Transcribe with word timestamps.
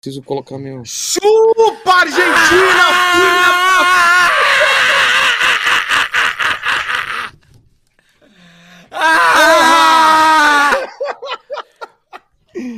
Preciso 0.00 0.22
colocar 0.22 0.58
meu. 0.58 0.84
Chupa, 0.84 1.92
Argentina, 1.92 2.84
filha 3.12 3.48
Ah! 8.92 10.70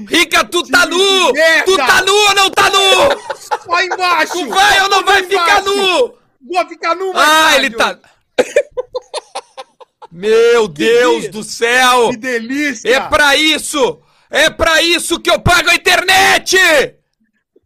Rica, 0.08 0.44
tu 0.44 0.62
tá 0.62 0.86
nu! 0.86 1.32
Tu 1.66 1.76
tá 1.76 2.02
nu 2.02 2.14
ou 2.14 2.34
não 2.34 2.50
tá 2.50 2.70
nu? 2.70 3.08
Lá 3.66 3.84
embaixo! 3.84 4.32
Tu 4.32 4.48
vai 4.48 4.80
ou 4.80 4.88
não 4.88 5.04
vai 5.04 5.22
ficar 5.22 5.62
nu? 5.62 6.14
Vou 6.40 6.68
ficar 6.68 6.94
nu 6.94 7.12
mais 7.12 7.28
Ah, 7.28 7.56
ele 7.56 7.70
tá. 7.70 7.98
Meu 10.10 10.66
Deus 10.66 11.28
do 11.28 11.44
céu! 11.44 12.08
Que 12.10 12.16
delícia! 12.16 12.96
É 12.96 13.00
pra 13.00 13.36
isso! 13.36 14.00
É 14.30 14.48
pra 14.48 14.80
isso 14.80 15.20
que 15.20 15.30
eu 15.30 15.38
pago 15.38 15.68
a 15.68 15.74
internet! 15.74 16.56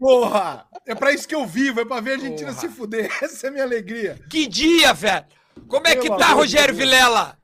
Porra! 0.05 0.67
É 0.87 0.95
pra 0.95 1.13
isso 1.13 1.27
que 1.27 1.35
eu 1.35 1.47
vivo, 1.47 1.81
é 1.81 1.85
pra 1.87 1.99
ver 1.99 2.11
a 2.11 2.15
Argentina 2.17 2.53
Porra. 2.53 2.61
se 2.61 2.69
fuder. 2.69 3.11
Essa 3.25 3.47
é 3.47 3.49
a 3.49 3.53
minha 3.53 3.65
alegria. 3.65 4.19
Que 4.29 4.47
dia, 4.47 4.93
velho! 4.93 5.25
Como 5.67 5.87
é 5.87 5.97
que 5.97 6.09
tá, 6.09 6.27
amor 6.27 6.37
Rogério 6.43 6.75
Deus. 6.75 6.87
Vilela? 6.91 7.39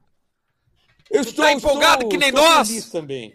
Eu 1.10 1.24
Tu 1.24 1.34
tá 1.34 1.52
empolgado 1.52 2.06
que 2.08 2.18
nem 2.18 2.28
estou 2.28 2.44
nós? 2.44 2.68
feliz 2.68 2.90
também. 2.90 3.34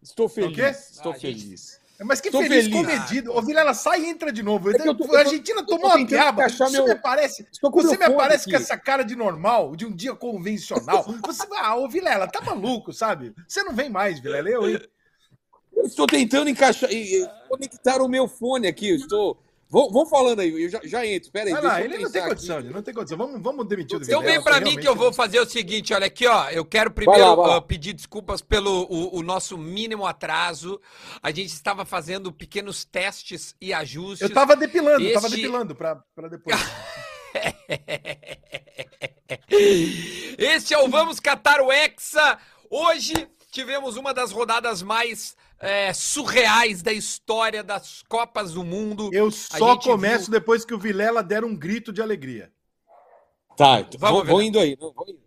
Estou 0.00 0.28
feliz. 0.28 0.54
quê? 0.54 0.62
Estou 0.96 1.12
Ah, 1.12 1.18
gente. 1.18 1.40
feliz. 1.42 1.82
Mas 2.04 2.20
que 2.20 2.30
Tô 2.30 2.38
feliz, 2.40 2.64
feliz. 2.66 2.72
comedido. 2.74 3.32
Ô, 3.32 3.42
Vilela, 3.42 3.74
sai 3.74 4.02
e 4.02 4.08
entra 4.08 4.32
de 4.32 4.42
novo. 4.42 4.70
É 4.70 4.74
eu 4.88 4.94
tô- 4.94 5.14
a 5.14 5.20
Argentina 5.20 5.60
eu 5.60 5.66
tô 5.66 5.76
tomou 5.76 5.96
uma 5.96 6.06
piaba. 6.06 6.48
Você 6.48 6.68
meu- 6.70 6.84
me 6.84 6.90
aparece, 6.92 7.46
Estou 7.52 7.70
com 7.70 7.80
você 7.82 7.96
me 7.96 8.04
aparece 8.04 8.48
com 8.50 8.56
essa 8.56 8.76
cara 8.76 9.02
de 9.04 9.14
normal, 9.16 9.74
de 9.76 9.86
um 9.86 9.92
dia 9.94 10.14
convencional. 10.14 11.04
Você 11.24 11.46
vai, 11.46 11.60
ah, 11.64 11.76
ô 11.76 11.88
Vilela, 11.88 12.26
tá 12.28 12.40
maluco, 12.40 12.92
sabe? 12.92 13.34
Você 13.46 13.62
não 13.64 13.72
vem 13.72 13.88
mais, 13.90 14.18
Vilela. 14.20 14.48
Eu, 14.48 14.68
hein? 14.68 14.80
Eu 15.82 15.86
estou 15.88 16.06
tentando 16.06 16.48
encaixar 16.48 16.88
conectar 17.48 18.00
o 18.00 18.08
meu 18.08 18.28
fone 18.28 18.68
aqui. 18.68 18.90
Eu 18.90 18.96
estou. 18.96 19.42
Vão, 19.68 19.90
vão 19.90 20.04
falando 20.06 20.40
aí, 20.40 20.64
eu 20.64 20.68
já, 20.68 20.80
já 20.84 21.06
entro. 21.06 21.28
Espera 21.28 21.46
aí. 21.46 21.52
Vai 21.52 21.62
deixa 21.62 21.74
lá, 21.76 21.80
eu 21.80 21.86
ele 21.86 21.98
não 22.04 22.12
tem 22.12 22.20
aqui. 22.20 22.28
condição, 22.30 22.58
ele 22.58 22.68
não 22.68 22.82
tem 22.82 22.92
condição. 22.94 23.16
Vamos, 23.16 23.42
vamos 23.42 23.66
demitir 23.66 23.98
o 23.98 24.02
Então 24.02 24.20
vem 24.20 24.42
pra 24.42 24.60
mim 24.60 24.76
que 24.76 24.86
eu 24.86 24.94
vou 24.94 25.10
fazer 25.14 25.40
o 25.40 25.46
seguinte, 25.48 25.94
olha 25.94 26.06
aqui, 26.06 26.26
ó. 26.26 26.50
Eu 26.50 26.62
quero 26.64 26.90
primeiro 26.90 27.18
Vai 27.20 27.30
lá, 27.30 27.34
vai 27.34 27.48
lá. 27.48 27.56
ah, 27.56 27.62
pedir 27.62 27.94
desculpas 27.94 28.42
pelo 28.42 28.86
o, 28.90 29.16
o 29.16 29.22
nosso 29.22 29.56
mínimo 29.56 30.04
atraso. 30.06 30.78
A 31.22 31.30
gente 31.30 31.54
estava 31.54 31.86
fazendo 31.86 32.30
pequenos 32.30 32.84
testes 32.84 33.56
e 33.60 33.72
ajustes. 33.72 34.20
Eu 34.28 34.34
tava 34.34 34.54
depilando, 34.54 35.10
tava 35.14 35.26
Este- 35.26 35.36
depilando 35.36 35.74
pra, 35.74 35.96
pra 36.14 36.28
depois. 36.28 36.54
Este 40.38 40.74
é 40.74 40.78
o 40.78 40.88
Vamos 40.88 41.18
Catar 41.18 41.60
o 41.62 41.72
Hexa. 41.72 42.38
Hoje 42.70 43.14
tivemos 43.50 43.96
uma 43.96 44.12
das 44.12 44.32
rodadas 44.32 44.82
mais 44.82 45.34
é, 45.62 45.92
surreais 45.92 46.82
da 46.82 46.92
história 46.92 47.62
das 47.62 48.02
Copas 48.08 48.52
do 48.52 48.64
Mundo. 48.64 49.08
Eu 49.12 49.30
só 49.30 49.76
começo 49.76 50.24
viu- 50.24 50.32
depois 50.32 50.64
que 50.64 50.74
o 50.74 50.78
Vilela 50.78 51.22
der 51.22 51.44
um 51.44 51.54
grito 51.56 51.92
de 51.92 52.02
alegria. 52.02 52.50
Tá, 53.56 53.80
então, 53.80 54.00
Vamos 54.00 54.16
vou, 54.16 54.24
ver. 54.24 54.30
vou 54.32 54.42
indo 54.42 54.58
aí. 54.58 54.76
vou 54.76 54.92
indo. 55.08 55.20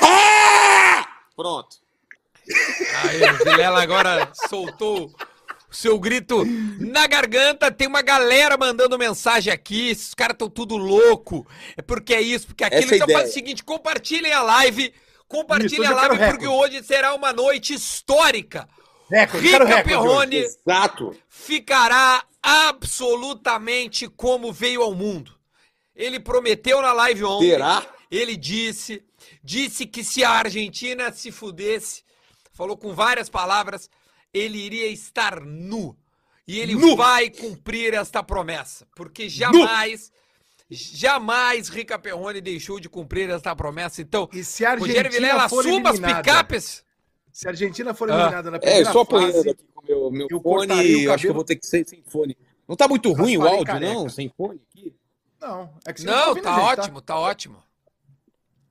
Ah! 0.00 1.04
Pronto. 1.34 1.76
Aí, 3.02 3.22
o 3.32 3.44
Vilela 3.44 3.82
agora 3.82 4.30
soltou 4.48 5.06
o 5.68 5.74
seu 5.74 5.98
grito 5.98 6.44
na 6.78 7.06
garganta. 7.08 7.72
Tem 7.72 7.88
uma 7.88 8.02
galera 8.02 8.56
mandando 8.56 8.96
mensagem 8.96 9.52
aqui. 9.52 9.88
Esses 9.88 10.14
caras 10.14 10.34
estão 10.34 10.48
tudo 10.48 10.76
louco. 10.76 11.44
É 11.76 11.82
porque 11.82 12.14
é 12.14 12.20
isso, 12.20 12.46
porque 12.46 12.62
aquilo. 12.62 12.82
Essa 12.84 12.92
é 12.92 12.94
a 12.94 12.96
então 12.98 13.08
faz 13.08 13.18
ideia. 13.20 13.30
o 13.30 13.32
seguinte: 13.34 13.64
compartilhem 13.64 14.32
a 14.32 14.42
live. 14.42 14.94
Compartilhem 15.26 15.86
a 15.88 15.94
live, 15.94 16.18
porque 16.32 16.46
hoje 16.46 16.82
será 16.84 17.14
uma 17.14 17.32
noite 17.32 17.74
histórica. 17.74 18.68
Recorde, 19.10 19.46
Rica 19.46 19.64
recorde. 19.64 19.88
Perrone 19.88 20.36
Exato. 20.36 21.16
ficará 21.28 22.24
absolutamente 22.42 24.08
como 24.08 24.52
veio 24.52 24.82
ao 24.82 24.94
mundo. 24.94 25.32
Ele 25.94 26.18
prometeu 26.18 26.80
na 26.82 26.92
live 26.92 27.24
ontem. 27.24 27.50
Terá? 27.50 27.86
Ele 28.10 28.36
disse, 28.36 29.02
disse 29.42 29.86
que 29.86 30.02
se 30.04 30.22
a 30.24 30.30
Argentina 30.30 31.12
se 31.12 31.30
fudesse, 31.30 32.02
falou 32.52 32.76
com 32.76 32.92
várias 32.94 33.28
palavras, 33.28 33.88
ele 34.32 34.58
iria 34.58 34.86
estar 34.88 35.40
nu. 35.40 35.96
E 36.46 36.58
ele 36.60 36.74
Nu. 36.74 36.94
vai 36.96 37.30
cumprir 37.30 37.94
esta 37.94 38.22
promessa, 38.22 38.86
porque 38.94 39.28
jamais, 39.30 40.12
jamais 40.70 41.68
Rica 41.70 41.98
Perrone 41.98 42.40
deixou 42.40 42.78
de 42.78 42.88
cumprir 42.88 43.30
esta 43.30 43.56
promessa. 43.56 44.02
Então, 44.02 44.28
E 44.32 44.44
se 44.44 44.64
a 44.64 44.74
Rogério 44.74 45.06
Argentina 45.06 45.28
Vilela, 45.28 45.48
for 45.48 45.66
assuma 45.66 45.90
as 45.90 45.98
picapes. 46.00 46.83
Se 47.34 47.48
a 47.48 47.50
Argentina 47.50 47.92
for 47.92 48.08
Ah. 48.10 48.14
eliminada 48.14 48.50
na 48.50 48.56
É, 48.58 48.60
primeira 48.60 48.80
eu 48.82 48.86
estou 48.86 49.02
apanhando 49.02 49.32
fase, 49.34 49.50
aqui 49.50 49.64
com 49.74 49.80
o 49.80 49.84
meu, 49.84 50.10
meu 50.12 50.26
eu 50.30 50.40
fone 50.40 50.66
cortaria 50.68 50.96
o 50.96 51.00
e 51.00 51.08
acho 51.10 51.22
que 51.24 51.28
eu 51.30 51.34
vou 51.34 51.44
ter 51.44 51.56
que 51.56 51.66
ser 51.66 51.86
sem 51.86 52.02
fone. 52.06 52.38
Não 52.68 52.76
tá 52.76 52.86
muito 52.88 53.12
ruim 53.12 53.36
o 53.36 53.42
áudio, 53.46 53.66
careca. 53.66 53.92
não? 53.92 54.08
Sem 54.08 54.28
fone 54.30 54.60
aqui? 54.70 54.94
não, 55.40 55.74
é 55.84 55.92
que 55.92 56.00
você 56.00 56.06
Não, 56.06 56.28
ouvindo 56.28 56.44
tá 56.44 56.54
a 56.54 56.58
gente, 56.70 56.78
ótimo, 56.80 57.00
tá 57.02 57.18
ótimo. 57.18 57.62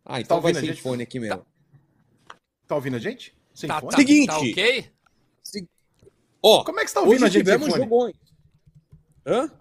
Ah, 0.05 0.19
então 0.21 0.37
Tá 0.37 0.41
vai 0.43 0.53
sem 0.53 0.65
gente? 0.65 0.81
fone 0.81 1.03
aqui 1.03 1.19
mesmo. 1.19 1.37
Tá. 1.37 2.35
Tá 2.67 2.75
ouvindo 2.75 2.95
a 2.95 2.99
gente? 2.99 3.35
Sem 3.53 3.67
Tá, 3.67 3.79
fone? 3.79 3.91
tá, 3.91 3.97
Seguinte. 3.97 4.27
tá 4.27 4.37
ok? 4.39 4.91
Ó, 6.41 6.63
Como 6.63 6.79
é 6.79 6.83
que 6.83 6.89
você 6.89 6.93
tá 6.95 7.01
ouvindo 7.01 7.25
a 7.25 7.29
gente 7.29 7.45
sem 7.45 7.59
fone? 7.87 8.15
Hã? 9.25 9.51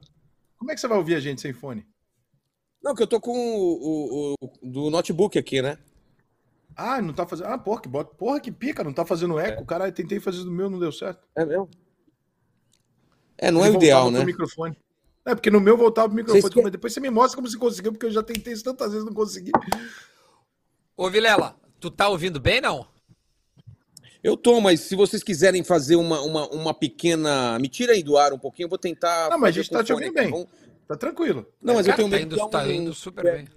Como 0.58 0.70
é 0.70 0.74
que 0.74 0.80
você 0.80 0.88
vai 0.88 0.98
ouvir 0.98 1.14
a 1.16 1.20
gente 1.20 1.41
sem 1.41 1.52
fone? 1.52 1.86
Não, 2.82 2.94
que 2.94 3.02
eu 3.02 3.06
tô 3.06 3.20
com 3.20 3.30
o, 3.32 3.72
o- 3.72 4.34
o- 4.41 4.50
do 4.62 4.91
notebook 4.91 5.38
aqui, 5.38 5.60
né? 5.62 5.78
Ah, 6.77 7.00
não 7.03 7.12
tá 7.12 7.27
fazendo. 7.27 7.47
Ah, 7.49 7.59
porra, 7.59 7.81
que, 7.83 7.88
bota... 7.88 8.15
porra, 8.15 8.41
que 8.41 8.50
pica, 8.50 8.83
não 8.84 8.93
tá 8.93 9.05
fazendo 9.05 9.38
eco. 9.38 9.65
Caralho, 9.66 9.93
tentei 9.93 10.19
fazer 10.21 10.43
do 10.44 10.50
meu, 10.50 10.71
não 10.71 10.78
deu 10.78 10.91
certo. 10.93 11.27
É 11.37 11.44
mesmo? 11.44 11.69
É, 13.38 13.50
não 13.50 13.65
é 13.65 13.71
o 13.71 13.75
ideal, 13.75 14.10
né? 14.10 14.25
microfone. 14.25 14.77
É, 15.25 15.34
porque 15.34 15.50
no 15.50 15.60
meu 15.60 15.77
voltava 15.77 16.09
pro 16.09 16.16
microfone. 16.16 16.41
Vocês 16.41 16.53
querem- 16.53 16.65
Mas 16.65 16.72
depois 16.72 16.93
você 16.93 17.00
me 17.00 17.10
mostra 17.10 17.37
como 17.37 17.49
você 17.49 17.59
conseguiu, 17.59 17.93
porque 17.93 18.06
eu 18.06 18.10
já 18.10 18.22
tentei 18.22 18.53
isso 18.53 18.65
tantas 18.65 18.88
vezes 18.93 19.03
e 19.05 19.06
não 19.06 19.15
consegui. 19.15 19.50
Ô, 20.97 21.09
Vilela, 21.10 21.56
tu 21.81 21.91
tá 21.91 22.09
ouvindo 22.09 22.41
bem, 22.41 22.60
não? 22.60 22.87
Eu 24.22 24.37
tô, 24.37 24.60
mas 24.60 24.81
se 24.81 24.94
vocês 24.94 25.22
quiserem 25.22 25.65
fazer 25.65 25.97
uma, 25.97 26.21
uma, 26.21 26.49
uma 26.50 26.75
pequena. 26.75 27.59
Me 27.59 27.69
tira 27.69 27.93
aí 27.93 28.03
do 28.03 28.16
ar 28.16 28.33
um 28.33 28.39
pouquinho, 28.39 28.66
eu 28.66 28.71
vou 28.71 28.78
tentar. 28.78 29.28
Não, 29.31 29.39
mas 29.39 29.49
a 29.50 29.53
gente 29.60 29.71
tá 29.71 29.83
te 29.83 29.93
ouvindo 29.93 30.12
bem. 30.12 30.31
vamos- 30.31 30.47
Tá 30.87 30.97
tranquilo. 30.97 31.47
Não, 31.60 31.75
mas 31.75 31.87
Cara, 31.87 31.94
eu 32.03 32.09
tenho 32.09 32.10
tá 32.10 32.16
medo 32.16 32.27
indo- 32.27 32.34
de 32.37 32.50
dar 32.50 32.59
tá 32.59 32.65
um- 32.66 32.71
indo 32.71 32.94
super 32.94 33.25
bem. 33.25 33.49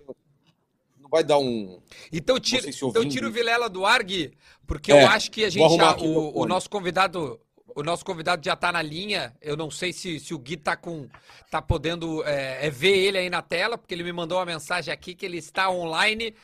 Vai 1.15 1.23
dar 1.23 1.37
um. 1.37 1.79
Então 2.11 2.37
tira, 2.37 2.69
se 2.69 2.85
então 2.85 3.07
tira 3.07 3.25
o 3.25 3.31
Vilela 3.31 3.69
do 3.69 3.85
ar, 3.85 4.03
Gui, 4.03 4.33
porque 4.67 4.91
É, 4.91 5.01
eu 5.01 5.07
acho 5.07 5.31
que 5.31 5.45
a 5.45 5.49
gente 5.49 5.77
já, 5.77 5.95
o, 5.95 6.41
o 6.41 6.45
nosso 6.45 6.69
convidado, 6.69 7.39
o 7.73 7.81
nosso 7.81 8.03
convidado 8.03 8.43
já 8.43 8.53
tá 8.53 8.69
na 8.69 8.81
linha. 8.81 9.33
Eu 9.41 9.55
não 9.55 9.71
sei 9.71 9.93
se, 9.93 10.19
se 10.19 10.33
o 10.33 10.37
Gui 10.37 10.57
tá 10.57 10.75
com 10.75 11.07
tá 11.49 11.61
podendo 11.61 12.21
é, 12.25 12.67
é, 12.67 12.69
ver 12.69 12.97
ele 12.97 13.17
aí 13.17 13.29
na 13.29 13.41
tela, 13.41 13.77
porque 13.77 13.93
ele 13.93 14.03
me 14.03 14.11
mandou 14.11 14.39
uma 14.39 14.45
mensagem 14.45 14.93
aqui 14.93 15.15
que 15.15 15.25
ele 15.25 15.37
está 15.37 15.71
online. 15.71 16.35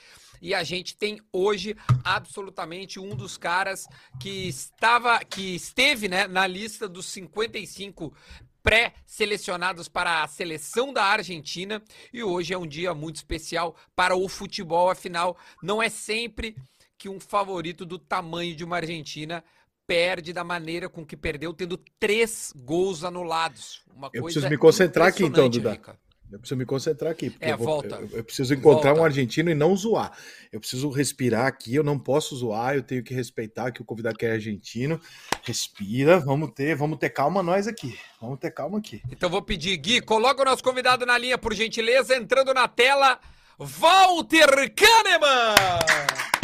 E 0.42 0.56
a 0.56 0.64
gente 0.64 0.96
tem 0.96 1.20
hoje 1.34 1.76
absolutamente 2.02 2.98
um 2.98 3.14
dos 3.14 3.36
caras 3.36 3.86
que 4.22 4.48
estava, 4.48 5.20
que 5.20 5.54
esteve 5.54 6.08
né, 6.08 6.28
na 6.28 6.48
lista 6.48 6.88
dos 6.88 7.08
55 7.08 8.14
pré-selecionados 8.64 9.88
para 9.88 10.24
a 10.24 10.28
seleção 10.28 10.94
da 10.94 11.04
Argentina 11.04 11.82
e 12.14 12.24
hoje 12.24 12.54
é 12.54 12.58
um 12.58 12.68
dia 12.68 12.94
muito 12.94 13.18
especial 13.18 13.76
para 13.96 14.16
o 14.16 14.28
futebol, 14.30 14.90
afinal, 14.90 15.38
não 15.62 15.82
é 15.82 15.90
sempre 15.90 16.56
que 16.98 17.10
um 17.10 17.20
favorito 17.20 17.86
do 17.86 17.98
tamanho 17.98 18.56
de 18.56 18.64
uma 18.64 18.78
Argentina 18.78 19.44
perde 19.88 20.32
da 20.32 20.44
maneira 20.44 20.88
com 20.88 21.06
que 21.06 21.18
perdeu, 21.18 21.54
tendo 21.54 21.78
três 22.00 22.54
gols 22.56 23.04
anulados. 23.04 23.82
Uma 23.94 24.08
Eu 24.14 24.22
coisa 24.22 24.40
preciso 24.40 24.50
me 24.50 24.58
concentrar 24.58 25.08
aqui, 25.08 25.24
então, 25.24 25.50
Duda. 25.50 25.72
Rica. 25.72 26.00
Eu 26.32 26.40
preciso 26.40 26.58
me 26.58 26.66
concentrar 26.66 27.12
aqui. 27.12 27.30
porque 27.30 27.44
É, 27.46 27.52
eu, 27.52 27.58
vou- 27.58 27.68
volta. 27.68 27.96
eu- 27.96 28.18
eu 28.18 28.24
preciso 28.24 28.54
encontrar 28.54 28.92
Volta. 28.92 29.02
um 29.02 29.06
argentino 29.06 29.50
e 29.52 29.54
não 29.56 29.76
zoar. 29.76 30.12
Eu 30.52 30.60
preciso 30.62 30.90
respirar 30.90 31.46
aqui, 31.46 31.76
eu 31.76 31.84
não 31.84 32.00
posso 32.00 32.36
zoar, 32.36 32.74
eu 32.76 32.82
tenho 32.84 33.04
que 33.04 33.14
respeitar 33.14 33.72
que 33.72 33.82
o 33.82 33.86
convidado 33.86 34.18
que 34.18 34.26
é 34.26 34.32
argentino. 34.32 35.00
Respira, 35.44 36.20
vamos 36.20 36.52
ter, 36.52 36.74
vamos 36.76 36.98
ter 37.00 37.10
calma 37.10 37.44
nós 37.44 37.68
aqui. 37.68 38.00
Vamos 38.22 38.40
ter 38.40 38.52
calma 38.52 38.78
aqui. 38.78 39.02
Então 39.12 39.30
vou 39.30 39.42
pedir, 39.42 39.76
Gui, 39.78 40.00
coloca 40.02 40.42
o 40.42 40.46
nosso 40.46 40.64
convidado 40.64 41.06
na 41.06 41.18
linha, 41.18 41.38
por 41.38 41.54
gentileza, 41.54 42.16
entrando 42.16 42.54
na 42.54 42.68
tela, 42.68 43.20
Walter 43.60 44.74
Kahneman! 44.74 45.56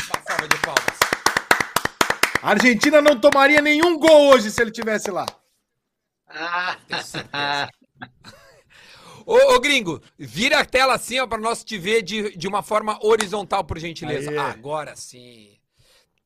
Uma 0.09 0.23
salva 0.27 0.47
de 0.47 0.57
palmas. 0.57 0.97
A 2.41 2.49
Argentina 2.51 3.01
não 3.01 3.19
tomaria 3.19 3.61
nenhum 3.61 3.97
gol 3.97 4.33
hoje 4.33 4.51
se 4.51 4.61
ele 4.61 4.71
tivesse 4.71 5.09
lá. 5.11 5.25
Certeza. 7.03 7.69
Ô, 9.27 9.55
ô, 9.55 9.59
gringo, 9.59 10.01
vira 10.17 10.59
a 10.59 10.65
tela 10.65 10.93
assim, 10.93 11.19
ó, 11.19 11.27
pra 11.27 11.37
nós 11.37 11.61
te 11.61 11.77
ver 11.77 12.01
de, 12.01 12.37
de 12.37 12.47
uma 12.47 12.63
forma 12.63 12.97
horizontal, 13.05 13.61
por 13.61 13.77
gentileza. 13.77 14.31
Aê. 14.31 14.37
Agora 14.37 14.95
sim. 14.95 15.57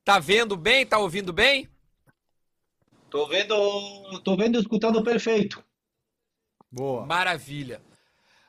Tá 0.05 0.19
vendo 0.19 0.55
bem? 0.55 0.85
Tá 0.85 0.99
ouvindo 0.99 1.33
bem? 1.33 1.67
Tô 3.09 3.25
vendo, 3.27 4.19
tô 4.23 4.37
vendo 4.37 4.55
e 4.55 4.61
escutando 4.61 5.03
perfeito. 5.03 5.63
Boa. 6.71 7.03
Maravilha. 7.07 7.81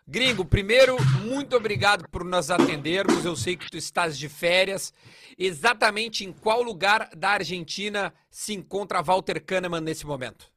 Gringo, 0.07 0.45
primeiro, 0.45 0.99
muito 1.23 1.57
obrigado 1.57 2.07
por 2.11 2.23
nos 2.23 2.51
atendermos. 2.51 3.25
Eu 3.25 3.35
sei 3.35 3.57
que 3.57 3.71
tu 3.71 3.79
estás 3.79 4.19
de 4.19 4.29
férias. 4.29 4.93
Exatamente 5.39 6.27
em 6.27 6.33
qual 6.33 6.63
lugar 6.63 7.09
da 7.17 7.31
Argentina 7.31 8.13
se 8.31 8.53
encontra 8.53 9.03
Walter 9.03 9.43
Kahneman 9.43 9.81
nesse 9.81 10.05
momento? 10.05 10.53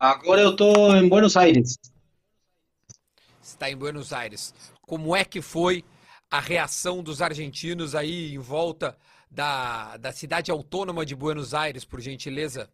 Agora 0.00 0.40
eu 0.40 0.56
tô 0.56 0.94
em 0.94 1.10
Buenos 1.10 1.36
Aires. 1.36 1.76
Está 3.42 3.70
em 3.70 3.76
Buenos 3.76 4.12
Aires. 4.12 4.54
Como 4.82 5.14
é 5.16 5.24
que 5.24 5.42
foi 5.42 5.84
a 6.30 6.40
reação 6.40 7.02
dos 7.02 7.20
argentinos 7.20 7.94
aí 7.94 8.34
em 8.34 8.38
volta 8.38 8.96
da, 9.30 9.96
da 9.98 10.12
cidade 10.12 10.50
autônoma 10.50 11.04
de 11.04 11.14
Buenos 11.14 11.52
Aires, 11.54 11.84
por 11.84 12.00
gentileza? 12.00 12.70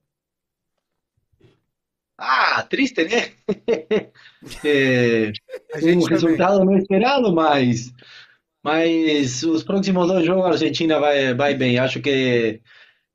Ah, 2.17 2.62
triste, 2.65 3.05
né? 3.05 3.35
É, 4.65 5.37
A 5.73 5.81
um 5.81 6.06
também. 6.09 6.09
resultado 6.09 6.65
não 6.65 6.76
esperado, 6.76 7.32
mas, 7.35 7.93
mas 8.62 9.43
os 9.44 9.65
próximos 9.65 10.09
dois 10.09 10.26
jogos 10.26 10.47
a 10.47 10.50
Argentina 10.50 11.00
vai, 11.00 11.35
vai 11.35 11.55
bem. 11.55 11.79
Acho 11.79 12.00
que 12.03 12.62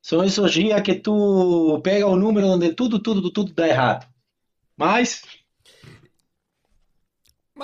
são 0.02 0.24
esses 0.24 0.52
dias 0.52 0.82
que 0.84 0.96
tu 0.96 1.82
pega 1.84 2.08
o 2.08 2.16
número 2.18 2.48
onde 2.48 2.74
tudo, 2.76 3.00
tudo, 3.02 3.32
tudo 3.32 3.54
dá 3.54 3.68
errado. 3.68 4.08
Mas 4.78 5.24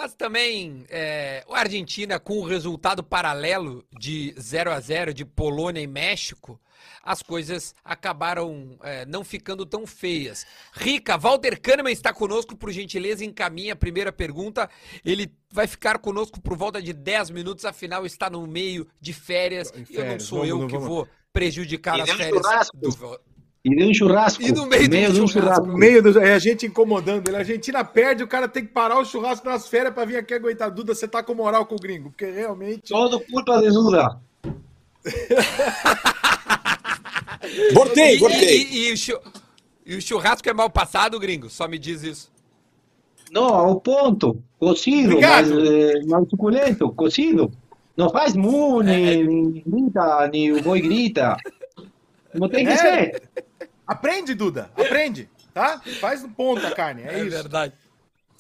Mas 0.02 0.14
também 0.14 0.86
é, 0.88 1.44
a 1.50 1.60
Argentina, 1.60 2.18
com 2.18 2.38
o 2.38 2.46
resultado 2.46 3.04
paralelo 3.04 3.84
de 3.92 4.34
0 4.40 4.72
a 4.72 4.80
0 4.80 5.14
de 5.14 5.26
Polônia 5.26 5.82
e 5.82 5.88
México, 5.88 6.58
as 7.04 7.22
coisas 7.22 7.76
acabaram 7.84 8.78
é, 8.82 9.06
não 9.06 9.26
ficando 9.26 9.66
tão 9.66 9.86
feias. 9.86 10.46
Rica, 10.72 11.18
Walter 11.18 11.60
Kahneman 11.60 11.92
está 11.92 12.14
conosco, 12.14 12.56
por 12.56 12.72
gentileza, 12.72 13.26
encaminha 13.26 13.74
a 13.74 13.76
primeira 13.76 14.10
pergunta. 14.10 14.70
Ele 15.04 15.30
vai 15.52 15.68
ficar 15.68 16.00
conosco 16.00 16.40
por 16.40 16.56
volta 16.56 16.82
de 16.82 16.94
10 16.94 17.32
minutos, 17.32 17.66
afinal 17.66 18.06
está 18.06 18.30
no 18.30 18.48
meio 18.48 18.88
de 19.02 19.12
férias. 19.12 19.70
E 19.76 19.80
eu 19.80 19.82
não 19.82 19.86
férias, 19.86 20.24
sou 20.24 20.38
vamos, 20.38 20.50
eu 20.50 20.58
não 20.60 20.68
que 20.68 20.74
vamos. 20.76 20.88
vou 20.88 21.08
prejudicar 21.34 21.98
E 21.98 22.02
as 22.04 22.12
férias 22.12 22.70
do... 22.74 23.20
e 23.64 23.76
deu 23.76 23.90
um 23.90 23.94
churrasco. 23.94 24.42
E 24.42 24.52
no 24.52 24.66
meio 24.66 24.88
do 24.90 25.14
de 25.14 25.22
um 25.22 25.28
churrasco. 25.28 25.66
No 25.68 25.78
meio 25.78 26.02
do. 26.02 26.18
É 26.20 26.34
a 26.34 26.40
gente 26.40 26.66
incomodando 26.66 27.28
ele. 27.28 27.36
A 27.36 27.40
Argentina 27.40 27.84
perde, 27.84 28.24
o 28.24 28.28
cara 28.28 28.48
tem 28.48 28.66
que 28.66 28.72
parar 28.72 29.00
o 29.00 29.06
churrasco 29.06 29.48
nas 29.48 29.68
férias 29.68 29.94
pra 29.94 30.06
vir 30.06 30.18
aqui 30.18 30.34
aguentar. 30.34 30.72
Duda, 30.72 30.96
você 30.96 31.08
tá 31.08 31.22
com 31.22 31.34
moral 31.34 31.66
com 31.66 31.76
o 31.76 31.80
gringo, 31.80 32.10
porque 32.10 32.26
realmente. 32.30 32.90
Todo 32.90 33.20
culpa 33.20 33.60
de 33.62 33.70
Duda. 33.70 34.18
Botei, 37.74 38.16
E, 38.16 38.20
botei. 38.20 38.64
e- 38.64 38.94
e 38.94 38.96
e 39.86 39.96
o 39.96 40.02
churrasco 40.02 40.48
é 40.48 40.54
mal 40.54 40.70
passado, 40.70 41.20
gringo? 41.20 41.50
Só 41.50 41.68
me 41.68 41.80
diz 41.80 42.04
isso. 42.04 42.32
Não, 43.32 43.46
ao 43.46 43.80
ponto. 43.82 44.42
Cozido, 44.60 45.10
Obrigado. 45.16 45.50
mas 45.56 46.06
mais 46.06 46.30
suculento, 46.30 46.92
cozido. 46.94 47.52
Não 47.98 48.10
faz 48.10 48.36
mu, 48.36 48.82
nem, 48.82 49.24
nem 49.26 49.64
grita, 49.66 50.28
nem 50.32 50.52
o 50.52 50.62
boi 50.62 50.82
grita. 50.82 51.38
Não 52.34 52.48
tem 52.50 52.66
que 52.66 52.72
É. 52.72 52.78
ser. 52.78 53.22
Aprende, 53.90 54.34
Duda. 54.36 54.70
Aprende. 54.78 55.28
Tá? 55.54 55.82
Faz 56.00 56.22
no 56.22 56.30
ponto 56.30 56.66
a 56.66 56.72
carne. 56.72 57.02
É, 57.04 57.16
É 57.16 57.20
isso. 57.22 57.30
verdade. 57.32 57.74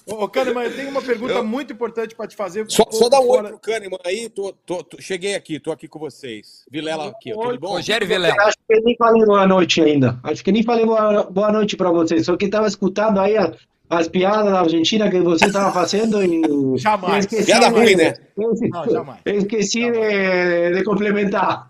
Ô, 0.05 0.27
Kahneman, 0.27 0.63
eu 0.63 0.75
tenho 0.75 0.89
uma 0.89 1.01
pergunta 1.03 1.33
Eu- 1.33 1.43
muito 1.43 1.71
importante 1.73 2.15
pra 2.15 2.25
te 2.27 2.35
fazer. 2.35 2.65
Só, 2.69 2.83
um 2.87 2.91
só 2.91 3.09
dá 3.09 3.19
um 3.19 3.23
oi 3.29 3.37
fora- 3.37 3.49
pro 3.49 3.59
Kahneman 3.59 3.99
aí. 4.03 4.27
Tô, 4.29 4.51
tô- 4.65 4.83
tô- 4.83 4.99
cheguei 4.99 5.35
aqui, 5.35 5.59
tô 5.59 5.71
aqui 5.71 5.87
com 5.87 5.99
vocês. 5.99 6.63
Vilela 6.71 7.09
aqui, 7.09 7.31
tudo 7.31 7.59
bom? 7.59 7.67
Rogério 7.73 8.07
Vilela. 8.07 8.35
Acho 8.41 8.57
que 8.67 8.79
nem 8.81 8.95
falei 8.95 9.23
boa 9.25 9.45
noite 9.45 9.81
ainda. 9.81 10.19
Acho 10.23 10.43
que 10.43 10.51
nem 10.51 10.63
falei 10.63 10.85
boa, 10.85 11.23
boa 11.25 11.51
noite 11.51 11.75
para 11.77 11.91
vocês. 11.91 12.25
Só 12.25 12.35
que 12.37 12.45
estava 12.45 12.67
escutando 12.67 13.19
aí 13.19 13.37
a- 13.37 13.53
as 13.87 14.07
piadas 14.07 14.51
da 14.51 14.61
Argentina 14.61 15.09
que 15.11 15.19
você 15.19 15.45
estava 15.45 15.71
fazendo 15.71 16.23
e. 16.23 16.77
Jamais. 16.79 17.13
eu 17.15 17.19
esqueci 17.19 17.45
Piada 17.45 17.69
ruim, 17.69 17.95
né? 17.95 18.13
eu 18.37 18.51
esqueci- 18.53 18.69
Não, 18.71 18.89
jamais. 18.89 19.19
Eu 19.25 19.35
esqueci 19.35 19.91
de, 19.91 20.75
de 20.75 20.83
complementar. 20.83 21.69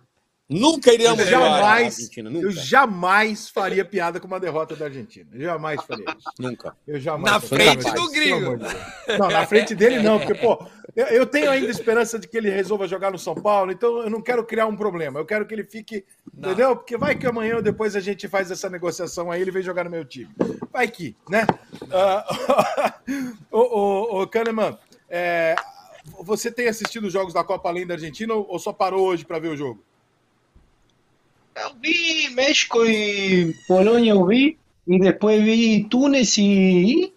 Nunca 0.50 0.92
iríamos 0.92 1.20
Eu 1.20 1.28
jamais, 1.28 1.96
Argentina, 1.96 2.28
eu 2.30 2.34
nunca. 2.34 2.52
jamais 2.52 3.50
faria 3.50 3.86
piada 3.86 4.20
com 4.20 4.26
uma 4.26 4.40
derrota 4.40 4.76
da 4.76 4.86
Argentina. 4.86 5.30
Eu 5.32 5.42
jamais 5.42 5.80
faria 5.84 6.06
isso. 6.18 6.30
Nunca. 6.40 6.76
Eu 6.88 7.00
jamais. 7.00 7.32
Na 7.32 7.40
frente 7.40 7.84
Jamais, 7.84 8.02
do 8.02 8.12
gringo. 8.12 8.58
de. 8.58 9.18
Não, 9.20 9.28
na 9.30 9.46
frente 9.46 9.76
dele 9.76 10.00
não, 10.02 10.18
porque, 10.18 10.34
pô, 10.34 10.66
eu, 10.96 11.06
eu 11.06 11.26
tenho 11.28 11.52
ainda 11.52 11.70
esperança 11.70 12.18
de 12.18 12.28
que 12.28 12.36
ele 12.36 12.50
resolva 12.50 12.88
jogar 12.88 13.12
no 13.12 13.20
São 13.20 13.36
Paulo, 13.36 13.72
então 13.72 14.00
eu 14.00 14.10
não 14.10 14.22
quero 14.24 14.44
criar 14.44 14.66
um 14.66 14.76
problema. 14.76 15.20
Eu 15.20 15.26
quero 15.26 15.46
que 15.46 15.54
ele 15.54 15.64
fique, 15.64 16.04
Não. 16.34 16.50
entendeu? 16.50 16.76
Porque 16.76 16.98
vai 16.98 17.16
que 17.16 17.28
amanhã 17.28 17.58
ou 17.58 17.62
depois 17.62 17.96
a 17.96 18.00
gente 18.00 18.28
faz 18.28 18.50
essa 18.50 18.72
negociação 18.72 19.30
aí, 19.32 19.42
ele 19.42 19.52
vem 19.52 19.62
jogar 19.62 19.84
no 19.84 19.92
meu 19.92 20.04
time. 20.04 20.32
Vai 20.74 20.88
que, 20.88 21.16
né? 21.30 21.46
Ah, 21.92 22.96
ô, 23.52 23.60
ô, 23.60 24.22
ô, 24.24 24.28
Kahneman, 24.28 24.76
é, 25.08 25.56
você 26.24 26.52
tem 26.52 26.68
assistido 26.68 27.06
os 27.06 27.14
jogos 27.14 27.36
da 27.36 27.44
Copa 27.44 27.70
além 27.70 27.86
da 27.86 27.94
Argentina 27.94 28.34
ou 28.34 28.48
ou 28.50 28.58
só 28.58 28.74
parou 28.74 29.06
hoje 29.06 29.24
para 29.26 29.38
ver 29.38 29.50
o 29.50 29.56
jogo? 29.58 29.84
Eu 31.62 31.74
vi 31.82 32.30
México 32.30 32.86
e 32.86 33.54
Polônia, 33.68 34.12
eu 34.12 34.26
vi. 34.26 34.58
E 34.88 35.00
depois 35.00 35.44
vi 35.44 35.84
Túnez 35.90 36.38
e, 36.38 37.14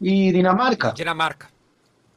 e 0.00 0.32
Dinamarca. 0.32 0.92
Dinamarca. 0.92 1.48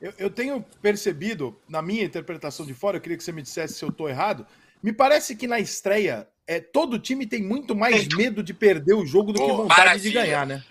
Eu, 0.01 0.13
eu 0.17 0.29
tenho 0.29 0.63
percebido, 0.81 1.57
na 1.67 1.81
minha 1.81 2.06
interpretação 2.06 2.65
de 2.65 2.73
fora, 2.73 2.97
eu 2.97 3.01
queria 3.01 3.17
que 3.17 3.23
você 3.23 3.33
me 3.33 3.41
dissesse 3.41 3.73
se 3.73 3.83
eu 3.83 3.89
estou 3.89 4.07
errado. 4.07 4.45
Me 4.81 4.94
parece 4.94 5.35
que 5.35 5.45
na 5.45 5.59
estreia, 5.59 6.25
é, 6.47 6.59
todo 6.59 6.97
time 6.97 7.25
tem 7.25 7.44
muito 7.44 7.75
mais 7.75 8.07
medo 8.07 8.41
de 8.41 8.53
perder 8.53 8.94
o 8.94 9.06
jogo 9.06 9.33
do 9.33 9.39
que 9.39 9.51
Oh, 9.51 9.57
vontade 9.57 9.81
de 9.81 9.85
maravilha. 10.13 10.21
ganhar, 10.21 10.47
né? 10.47 10.63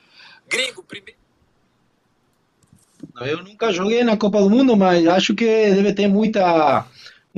Gringo, 0.49 0.83
primeiro. 0.83 1.19
Eu 3.21 3.43
nunca 3.43 3.71
joguei 3.73 4.03
na 4.03 4.17
Copa 4.17 4.41
do 4.41 4.49
Mundo, 4.49 4.77
mas 4.77 5.07
acho 5.07 5.35
que 5.35 5.45
deve 5.45 5.93
ter 5.93 6.09
muita, 6.09 6.87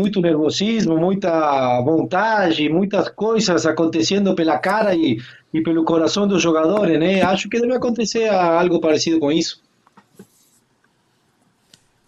muito 0.01 0.21
nervosismo, 0.21 0.97
muita 0.97 1.81
vontade, 1.83 2.69
muitas 2.69 3.11
coisas 3.11 3.67
acontecendo 3.67 4.35
pela 4.35 4.59
cara 4.59 4.95
e, 4.95 5.19
e 5.53 5.63
pelo 5.63 5.85
coração 5.85 6.27
dos 6.27 6.43
jogadores, 6.43 6.99
né? 6.99 7.23
Acho 7.23 7.49
que 7.49 7.61
deve 7.61 7.75
acontecer 7.75 8.29
algo 8.29 8.81
parecido 8.81 9.21
com 9.21 9.31
isso. 9.31 9.63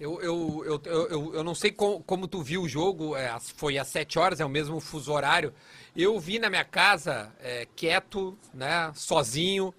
Eu, 0.00 0.20
eu, 0.20 0.64
eu, 0.64 0.82
eu, 0.84 1.34
eu, 1.36 1.44
não 1.44 1.54
sei 1.54 1.70
como, 1.70 2.02
como 2.02 2.26
tu 2.26 2.42
viu 2.42 2.62
o 2.62 2.68
jogo, 2.68 3.14
é, 3.14 3.38
foi 3.38 3.78
às 3.78 3.86
7 3.86 4.18
horas, 4.18 4.40
é 4.40 4.44
o 4.44 4.48
mesmo 4.48 4.80
fuso 4.80 5.12
horário. 5.12 5.52
Eu 5.94 6.18
vi 6.18 6.40
na 6.40 6.50
minha 6.50 6.64
casa, 6.64 7.30
é, 7.40 7.68
quieto, 7.76 8.36
né, 8.52 8.90
sozinho. 8.96 9.72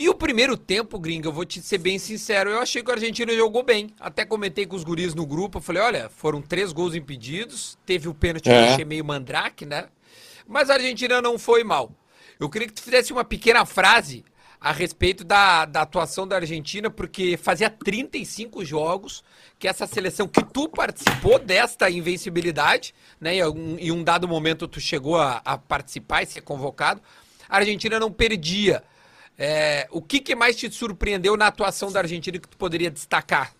E 0.00 0.08
o 0.08 0.14
primeiro 0.14 0.56
tempo, 0.56 0.96
gringo, 0.96 1.26
eu 1.26 1.32
vou 1.32 1.44
te 1.44 1.60
ser 1.60 1.78
bem 1.78 1.98
sincero, 1.98 2.50
eu 2.50 2.60
achei 2.60 2.84
que 2.84 2.88
a 2.88 2.94
Argentina 2.94 3.34
jogou 3.34 3.64
bem. 3.64 3.90
Até 3.98 4.24
comentei 4.24 4.64
com 4.64 4.76
os 4.76 4.84
guris 4.84 5.12
no 5.12 5.26
grupo, 5.26 5.58
eu 5.58 5.62
falei, 5.62 5.82
olha, 5.82 6.08
foram 6.08 6.40
três 6.40 6.70
gols 6.72 6.94
impedidos, 6.94 7.76
teve 7.84 8.08
o 8.08 8.14
pênalti 8.14 8.44
que 8.44 8.48
eu 8.50 8.54
É. 8.54 8.68
achei 8.74 8.84
meio 8.84 9.04
mandrake, 9.04 9.66
né? 9.66 9.88
Mas 10.46 10.70
a 10.70 10.74
Argentina 10.74 11.20
não 11.20 11.36
foi 11.36 11.64
mal. 11.64 11.90
Eu 12.38 12.48
queria 12.48 12.68
que 12.68 12.74
tu 12.74 12.80
fizesse 12.80 13.12
uma 13.12 13.24
pequena 13.24 13.66
frase 13.66 14.24
a 14.60 14.70
respeito 14.70 15.24
da, 15.24 15.64
da 15.64 15.82
atuação 15.82 16.28
da 16.28 16.36
Argentina, 16.36 16.88
porque 16.88 17.36
fazia 17.36 17.68
35 17.68 18.64
jogos 18.64 19.24
que 19.58 19.66
essa 19.66 19.84
seleção, 19.84 20.28
que 20.28 20.44
tu 20.44 20.68
participou 20.68 21.40
desta 21.40 21.90
invencibilidade, 21.90 22.94
né? 23.20 23.34
Em 23.34 23.42
um, 23.44 23.76
em 23.80 23.90
um 23.90 24.04
dado 24.04 24.28
momento 24.28 24.68
tu 24.68 24.78
chegou 24.80 25.16
a, 25.16 25.42
a 25.44 25.58
participar 25.58 26.22
e 26.22 26.26
ser 26.26 26.42
convocado, 26.42 27.02
a 27.48 27.56
Argentina 27.56 27.98
não 27.98 28.12
perdia. 28.12 28.84
É, 29.38 29.86
o 29.92 30.02
que, 30.02 30.18
que 30.18 30.34
mais 30.34 30.56
te 30.56 30.68
surpreendeu 30.70 31.36
na 31.36 31.46
atuação 31.46 31.92
da 31.92 32.00
Argentina 32.00 32.38
que 32.38 32.48
tu 32.48 32.56
poderia 32.56 32.90
destacar? 32.90 33.54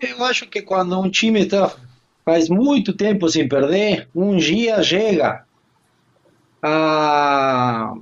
Eu 0.00 0.22
acho 0.24 0.46
que 0.46 0.62
quando 0.62 0.98
um 1.00 1.10
time 1.10 1.40
está 1.40 1.74
faz 2.24 2.48
muito 2.48 2.92
tempo 2.92 3.28
sem 3.28 3.48
perder, 3.48 4.08
um 4.14 4.36
dia 4.36 4.82
chega 4.82 5.44
a 6.62 7.94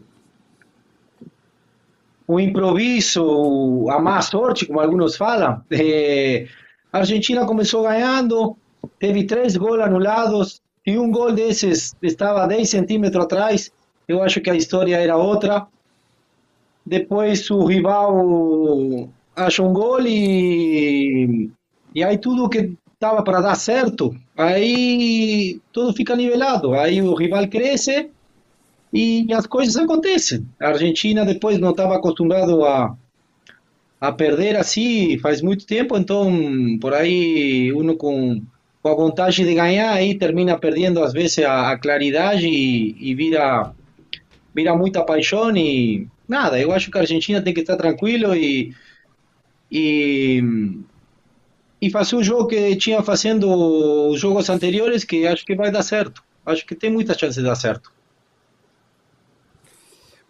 o 2.26 2.40
improviso, 2.40 3.86
a 3.90 3.98
má 3.98 4.22
sorte, 4.22 4.64
como 4.64 4.80
alguns 4.80 5.14
falam. 5.16 5.62
Eh, 5.70 6.48
a 6.90 6.98
Argentina 6.98 7.44
começou 7.44 7.82
ganhando, 7.82 8.56
teve 8.98 9.24
três 9.26 9.56
gols 9.56 9.80
anulados 9.80 10.62
e 10.86 10.98
um 10.98 11.10
gol 11.10 11.32
desses 11.32 11.94
estava 12.02 12.46
10 12.46 12.68
centímetros 12.68 13.24
atrás. 13.24 13.70
Eu 14.06 14.23
acho 14.23 14.40
que 14.40 14.50
a 14.50 14.56
história 14.56 14.96
era 14.96 15.16
outra. 15.16 15.66
Depois 16.84 17.50
o 17.50 17.64
rival 17.64 19.08
achou 19.34 19.68
um 19.68 19.73
gol 19.73 20.00
e, 20.06 21.50
e 21.94 22.04
aí 22.04 22.18
tudo 22.18 22.49
que 22.49 22.76
estava 22.92 23.23
para 23.23 23.40
dar 23.40 23.54
certo, 23.54 24.14
aí 24.37 25.61
tudo 25.73 25.94
fica 25.94 26.14
nivelado. 26.14 26.75
Aí 26.75 27.00
o 27.02 27.14
rival 27.14 27.46
cresce 27.49 28.11
e 28.92 29.26
as 29.32 29.46
coisas 29.46 29.76
acontecem. 29.76 30.46
A 30.61 30.68
Argentina 30.68 31.25
depois 31.25 31.58
não 31.58 31.70
estava 31.70 31.96
acostumado 31.96 32.64
a, 32.64 32.96
a 34.00 34.12
perder 34.12 34.56
assim 34.56 35.18
faz 35.18 35.42
muito 35.42 35.66
tempo, 35.66 35.96
então 35.96 36.30
por 36.80 36.94
aí 36.94 37.73
uno 37.73 37.96
com, 37.96 38.42
com 38.82 38.88
a 38.88 38.94
vontade 38.94 39.44
de 39.44 39.54
ganhar 39.54 39.92
aí 39.92 40.14
termina 40.14 40.58
perdendo 40.58 41.02
às 41.02 41.12
vezes 41.12 41.38
a, 41.40 41.73
a 41.73 41.78
claridade 41.78 42.46
e, 42.46 42.96
e 43.00 43.14
vira 43.14 43.73
vira 44.54 44.76
muita 44.76 45.04
paixão 45.04 45.54
e 45.56 46.06
nada, 46.28 46.58
eu 46.61 46.73
acho 46.73 46.90
que 46.90 46.99
a 46.99 47.00
Argentina 47.00 47.42
tem 47.42 47.52
que 47.52 47.61
estar 47.61 47.76
tranquilo 47.76 48.34
e 48.34 48.75
e, 49.70 50.40
e 51.80 51.90
fazer 51.90 52.14
o 52.16 52.23
jogo 52.23 52.46
que 52.46 52.76
tinha 52.76 53.02
fazendo 53.02 54.11
os 54.11 54.20
jogos 54.20 54.49
anteriores 54.49 55.02
que 55.02 55.26
acho 55.26 55.44
que 55.44 55.56
vai 55.56 55.70
dar 55.70 55.82
certo. 55.82 56.23
Acho 56.46 56.64
que 56.64 56.75
tem 56.75 56.90
muita 56.90 57.18
chance 57.18 57.37
de 57.38 57.44
dar 57.44 57.56
certo. 57.56 57.92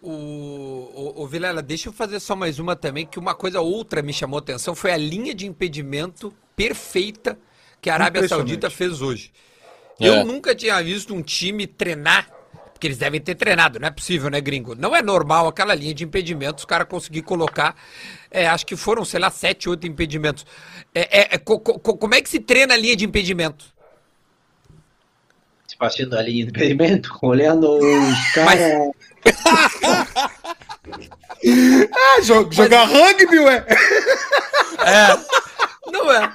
O, 0.01 0.09
o, 0.09 1.23
o 1.23 1.27
Vilela, 1.27 1.61
deixa 1.61 1.89
eu 1.89 1.93
fazer 1.93 2.19
só 2.19 2.35
mais 2.35 2.59
uma 2.59 2.75
também, 2.75 3.05
que 3.05 3.19
uma 3.19 3.35
coisa 3.35 3.59
outra 3.59 4.01
me 4.01 4.13
chamou 4.13 4.37
a 4.37 4.41
atenção 4.41 4.73
foi 4.75 4.91
a 4.91 4.97
linha 4.97 5.33
de 5.33 5.45
impedimento 5.45 6.33
perfeita 6.55 7.37
que 7.81 7.89
a 7.89 7.95
Arábia 7.95 8.27
Saudita 8.27 8.69
fez 8.69 9.01
hoje. 9.01 9.31
É. 9.99 10.07
Eu 10.07 10.25
nunca 10.25 10.55
tinha 10.55 10.81
visto 10.81 11.13
um 11.13 11.21
time 11.21 11.67
treinar, 11.67 12.29
porque 12.85 12.87
eles 12.87 12.97
devem 12.97 13.19
ter 13.19 13.35
treinado, 13.35 13.79
não 13.79 13.87
é 13.87 13.91
possível, 13.91 14.29
né, 14.29 14.39
gringo? 14.39 14.75
Não 14.75 14.95
é 14.95 15.01
normal 15.01 15.47
aquela 15.47 15.73
linha 15.73 15.93
de 15.93 16.03
impedimentos, 16.03 16.63
os 16.63 16.65
caras 16.65 16.87
conseguir 16.87 17.23
colocar, 17.23 17.75
é, 18.29 18.47
acho 18.47 18.65
que 18.65 18.75
foram, 18.75 19.03
sei 19.03 19.19
lá, 19.19 19.31
sete, 19.31 19.67
oito 19.69 19.87
impedimentos. 19.87 20.45
É, 20.93 21.21
é, 21.21 21.35
é 21.35 21.37
co, 21.37 21.59
co, 21.59 21.97
como 21.97 22.13
é 22.13 22.21
que 22.21 22.29
se 22.29 22.39
treina 22.39 22.73
a 22.75 22.77
linha 22.77 22.95
de 22.95 23.05
impedimento? 23.05 23.73
Fazendo 25.77 26.17
a 26.17 26.21
linha 26.21 26.45
de 26.45 26.51
impedimento, 26.51 27.11
olhando 27.21 27.69
os 27.71 28.31
caras... 28.33 28.61
ah, 31.91 32.21
jogar 32.21 32.87
Mas... 32.87 32.91
rugby, 32.91 33.39
ué! 33.39 33.65
É, 34.85 35.91
não 35.91 36.11
é. 36.11 36.31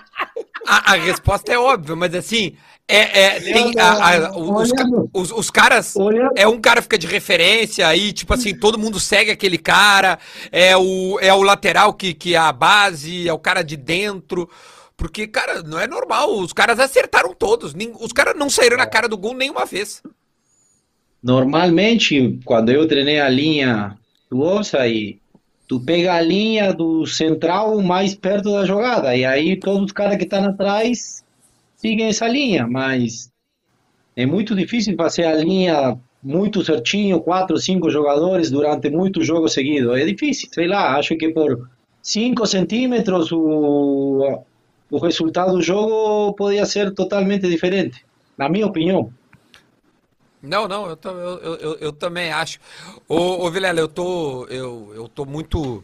A, 0.66 0.92
a 0.92 0.96
resposta 0.96 1.52
é 1.52 1.58
óbvia, 1.58 1.96
mas 1.96 2.14
assim, 2.14 2.56
é, 2.96 3.20
é, 3.20 3.40
tem 3.40 3.72
a, 3.78 4.26
a, 4.26 4.38
os, 4.38 4.70
os, 5.12 5.32
os, 5.32 5.50
caras. 5.50 5.94
É 6.36 6.46
um 6.46 6.60
cara 6.60 6.82
fica 6.82 6.98
de 6.98 7.06
referência 7.06 7.86
aí, 7.86 8.12
tipo 8.12 8.34
assim, 8.34 8.54
todo 8.54 8.78
mundo 8.78 8.98
segue 8.98 9.30
aquele 9.30 9.58
cara. 9.58 10.18
É 10.50 10.76
o, 10.76 11.18
é 11.20 11.32
o 11.32 11.42
lateral 11.42 11.94
que, 11.94 12.12
que 12.12 12.34
é 12.34 12.38
a 12.38 12.52
base, 12.52 13.28
é 13.28 13.32
o 13.32 13.38
cara 13.38 13.62
de 13.62 13.76
dentro. 13.76 14.48
Porque, 14.96 15.26
cara, 15.26 15.62
não 15.62 15.80
é 15.80 15.86
normal. 15.86 16.38
Os 16.38 16.52
caras 16.52 16.78
acertaram 16.78 17.34
todos. 17.34 17.74
Os 18.00 18.12
caras 18.12 18.36
não 18.36 18.50
saíram 18.50 18.76
na 18.76 18.86
cara 18.86 19.08
do 19.08 19.16
gol 19.16 19.34
nenhuma 19.34 19.64
vez. 19.64 20.02
Normalmente, 21.22 22.38
quando 22.44 22.70
eu 22.70 22.86
treinei 22.86 23.20
a 23.20 23.28
linha 23.28 23.96
do 24.30 24.42
aí 24.78 25.18
tu 25.70 25.78
pega 25.78 26.14
a 26.14 26.20
linha 26.20 26.72
do 26.72 27.06
central 27.06 27.80
mais 27.80 28.12
perto 28.12 28.50
da 28.50 28.66
jogada. 28.66 29.14
E 29.14 29.24
aí 29.24 29.56
todos 29.56 29.84
os 29.84 29.92
caras 29.92 30.16
que 30.16 30.24
estão 30.24 30.44
atrás 30.44 31.22
seguem 31.80 32.08
essa 32.08 32.28
linha, 32.28 32.66
mas 32.66 33.32
é 34.14 34.26
muito 34.26 34.54
difícil 34.54 34.94
fazer 34.96 35.24
a 35.24 35.34
linha 35.34 35.98
muito 36.22 36.62
certinho, 36.62 37.20
quatro, 37.20 37.56
cinco 37.56 37.88
jogadores 37.88 38.50
durante 38.50 38.90
muitos 38.90 39.26
jogos 39.26 39.54
seguidos. 39.54 39.98
É 39.98 40.04
difícil, 40.04 40.50
sei 40.52 40.66
lá, 40.66 40.96
acho 40.98 41.16
que 41.16 41.30
por 41.30 41.68
cinco 42.02 42.46
centímetros 42.46 43.32
o, 43.32 44.44
o 44.90 44.98
resultado 44.98 45.52
do 45.52 45.62
jogo 45.62 46.34
poderia 46.34 46.66
ser 46.66 46.92
totalmente 46.92 47.48
diferente, 47.48 48.04
na 48.36 48.48
minha 48.48 48.66
opinião. 48.66 49.10
Não, 50.42 50.68
não, 50.68 50.86
eu, 50.86 50.98
eu, 51.04 51.54
eu, 51.56 51.74
eu 51.76 51.92
também 51.92 52.30
acho. 52.30 52.58
Ô, 53.08 53.46
ô 53.46 53.50
Vilela, 53.50 53.78
eu 53.78 53.88
tô, 53.88 54.46
eu, 54.46 54.92
eu 54.94 55.08
tô 55.08 55.24
muito 55.24 55.82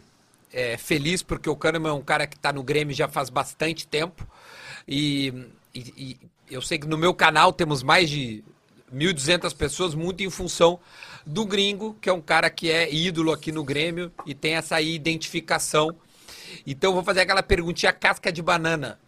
é, 0.52 0.76
feliz 0.76 1.22
porque 1.22 1.48
o 1.48 1.56
Kahneman 1.56 1.90
é 1.90 1.94
um 1.94 2.02
cara 2.02 2.26
que 2.26 2.36
está 2.36 2.52
no 2.52 2.62
Grêmio 2.62 2.94
já 2.94 3.08
faz 3.08 3.30
bastante 3.30 3.86
tempo. 3.86 4.26
E 4.88 5.32
e, 5.78 6.18
e 6.48 6.54
eu 6.54 6.62
sei 6.62 6.78
que 6.78 6.86
no 6.86 6.96
meu 6.96 7.12
canal 7.12 7.52
temos 7.52 7.82
mais 7.82 8.08
de 8.08 8.44
1.200 8.92 9.54
pessoas, 9.54 9.94
muito 9.94 10.22
em 10.22 10.30
função 10.30 10.78
do 11.24 11.44
gringo, 11.44 11.96
que 12.00 12.08
é 12.08 12.12
um 12.12 12.20
cara 12.20 12.48
que 12.48 12.70
é 12.70 12.92
ídolo 12.92 13.32
aqui 13.32 13.50
no 13.50 13.64
Grêmio 13.64 14.12
e 14.24 14.34
tem 14.34 14.54
essa 14.54 14.80
identificação. 14.80 15.94
Então, 16.66 16.92
vou 16.92 17.02
fazer 17.02 17.20
aquela 17.20 17.42
perguntinha 17.42 17.92
casca 17.92 18.32
de 18.32 18.40
banana. 18.40 18.98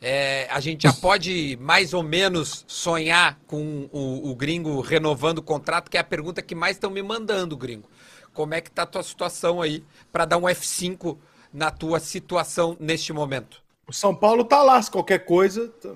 É, 0.00 0.46
a 0.50 0.60
gente 0.60 0.82
já 0.82 0.92
pode 0.92 1.58
mais 1.60 1.92
ou 1.92 2.02
menos 2.02 2.64
sonhar 2.68 3.38
com 3.46 3.88
o, 3.92 4.30
o, 4.30 4.34
gringo 4.34 4.80
renovando 4.80 5.38
o 5.38 5.42
contrato, 5.42 5.90
que 5.90 5.96
é 5.96 6.00
a 6.00 6.04
pergunta 6.04 6.40
que 6.40 6.54
mais 6.54 6.76
estão 6.76 6.90
me 6.90 7.02
mandando, 7.02 7.56
gringo. 7.56 7.88
Como 8.32 8.54
é 8.54 8.60
que 8.60 8.70
tá 8.70 8.82
a 8.82 8.86
tua 8.86 9.02
situação 9.02 9.60
aí 9.60 9.84
para 10.12 10.24
dar 10.24 10.38
um 10.38 10.42
F5 10.42 11.16
na 11.52 11.70
tua 11.72 11.98
situação 11.98 12.76
neste 12.78 13.12
momento? 13.12 13.60
O 13.88 13.92
São 13.92 14.14
Paulo 14.14 14.44
tá 14.44 14.62
lá, 14.62 14.80
se 14.80 14.90
qualquer 14.90 15.24
coisa. 15.24 15.68
Tá, 15.68 15.90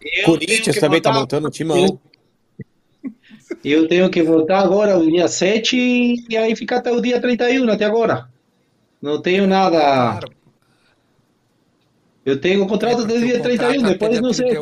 tá. 0.00 0.24
Corinthians 0.24 0.76
também 0.76 1.00
tá 1.00 1.12
montando 1.12 1.48
um 1.48 1.50
timão. 1.50 2.00
Eu 3.64 3.88
tenho 3.88 4.08
que 4.10 4.22
voltar 4.22 4.60
agora 4.60 4.98
o 4.98 5.10
dia 5.10 5.26
7 5.26 6.26
e 6.28 6.36
aí 6.36 6.54
ficar 6.54 6.78
até 6.78 6.92
o 6.92 7.00
dia 7.00 7.20
31 7.20 7.68
até 7.70 7.84
agora. 7.84 8.28
Não 9.00 9.20
tenho 9.20 9.46
nada. 9.46 9.78
Claro. 9.78 10.32
Eu 12.24 12.40
tenho 12.40 12.62
o 12.62 12.66
contrato 12.66 13.02
é 13.02 13.06
desde 13.06 13.24
o 13.24 13.28
dia 13.28 13.42
31, 13.42 13.82
depois 13.82 14.20
não 14.20 14.32
sei. 14.32 14.56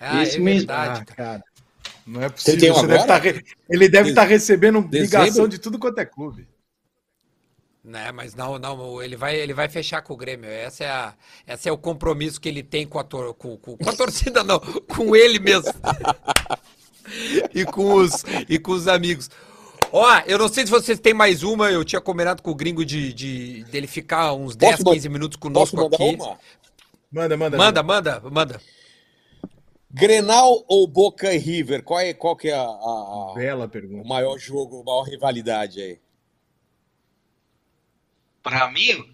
Ah, 0.00 0.22
Isso 0.22 0.36
é 0.36 0.40
mesmo. 0.40 0.68
Verdade, 0.68 1.02
ah, 1.02 1.14
cara. 1.14 1.44
Não 2.06 2.22
é 2.22 2.28
possível. 2.30 2.86
Deve 2.86 3.06
tá 3.06 3.18
re... 3.18 3.44
Ele 3.68 3.88
deve 3.88 4.08
estar 4.10 4.22
tá 4.22 4.28
recebendo 4.28 4.88
ligação 4.90 5.24
Dezembro? 5.26 5.48
de 5.50 5.58
tudo 5.58 5.78
quanto 5.78 5.98
é 5.98 6.06
clube. 6.06 6.48
Né, 7.88 8.12
mas 8.12 8.34
não, 8.34 8.58
não, 8.58 9.02
ele 9.02 9.16
vai, 9.16 9.34
ele 9.34 9.54
vai 9.54 9.66
fechar 9.66 10.02
com 10.02 10.12
o 10.12 10.16
Grêmio. 10.16 10.46
Essa 10.50 10.84
é, 10.84 10.90
a, 10.90 11.14
essa 11.46 11.70
é 11.70 11.72
o 11.72 11.78
compromisso 11.78 12.38
que 12.38 12.46
ele 12.46 12.62
tem 12.62 12.86
com 12.86 12.98
a, 12.98 13.02
tor, 13.02 13.32
com, 13.32 13.56
com, 13.56 13.78
com 13.78 13.88
a 13.88 13.92
torcida, 13.96 14.44
não, 14.44 14.60
com 14.60 15.16
ele 15.16 15.38
mesmo. 15.38 15.72
e, 17.54 17.64
com 17.64 17.94
os, 17.94 18.12
e 18.46 18.58
com 18.58 18.72
os 18.72 18.86
amigos. 18.86 19.30
Ó, 19.90 20.06
eu 20.26 20.36
não 20.36 20.48
sei 20.48 20.66
se 20.66 20.70
vocês 20.70 21.00
têm 21.00 21.14
mais 21.14 21.42
uma, 21.42 21.70
eu 21.70 21.82
tinha 21.82 21.98
combinado 21.98 22.42
com 22.42 22.50
o 22.50 22.54
gringo 22.54 22.84
de, 22.84 23.10
de 23.14 23.64
dele 23.64 23.86
ficar 23.86 24.34
uns 24.34 24.54
10, 24.54 24.82
posso 24.82 24.94
15 24.94 25.08
minutos 25.08 25.38
conosco 25.38 25.86
aqui. 25.86 26.14
Uma? 26.14 26.38
Manda, 27.10 27.38
manda. 27.38 27.56
Manda, 27.56 27.82
manda, 27.82 28.22
manda. 28.30 28.60
Grenal 29.90 30.62
ou 30.68 30.86
Boca 30.86 31.32
e 31.32 31.38
River? 31.38 31.82
Qual 31.82 31.98
é, 31.98 32.12
qual 32.12 32.36
que 32.36 32.48
é 32.48 32.54
a, 32.54 32.60
a, 32.60 33.30
a 33.30 33.34
Bela 33.34 33.66
pergunta. 33.66 34.04
o 34.04 34.06
maior 34.06 34.36
jogo, 34.36 34.82
a 34.82 34.84
maior 34.84 35.04
rivalidade 35.04 35.80
aí? 35.80 35.98
Para 38.48 38.70
mim, 38.70 39.04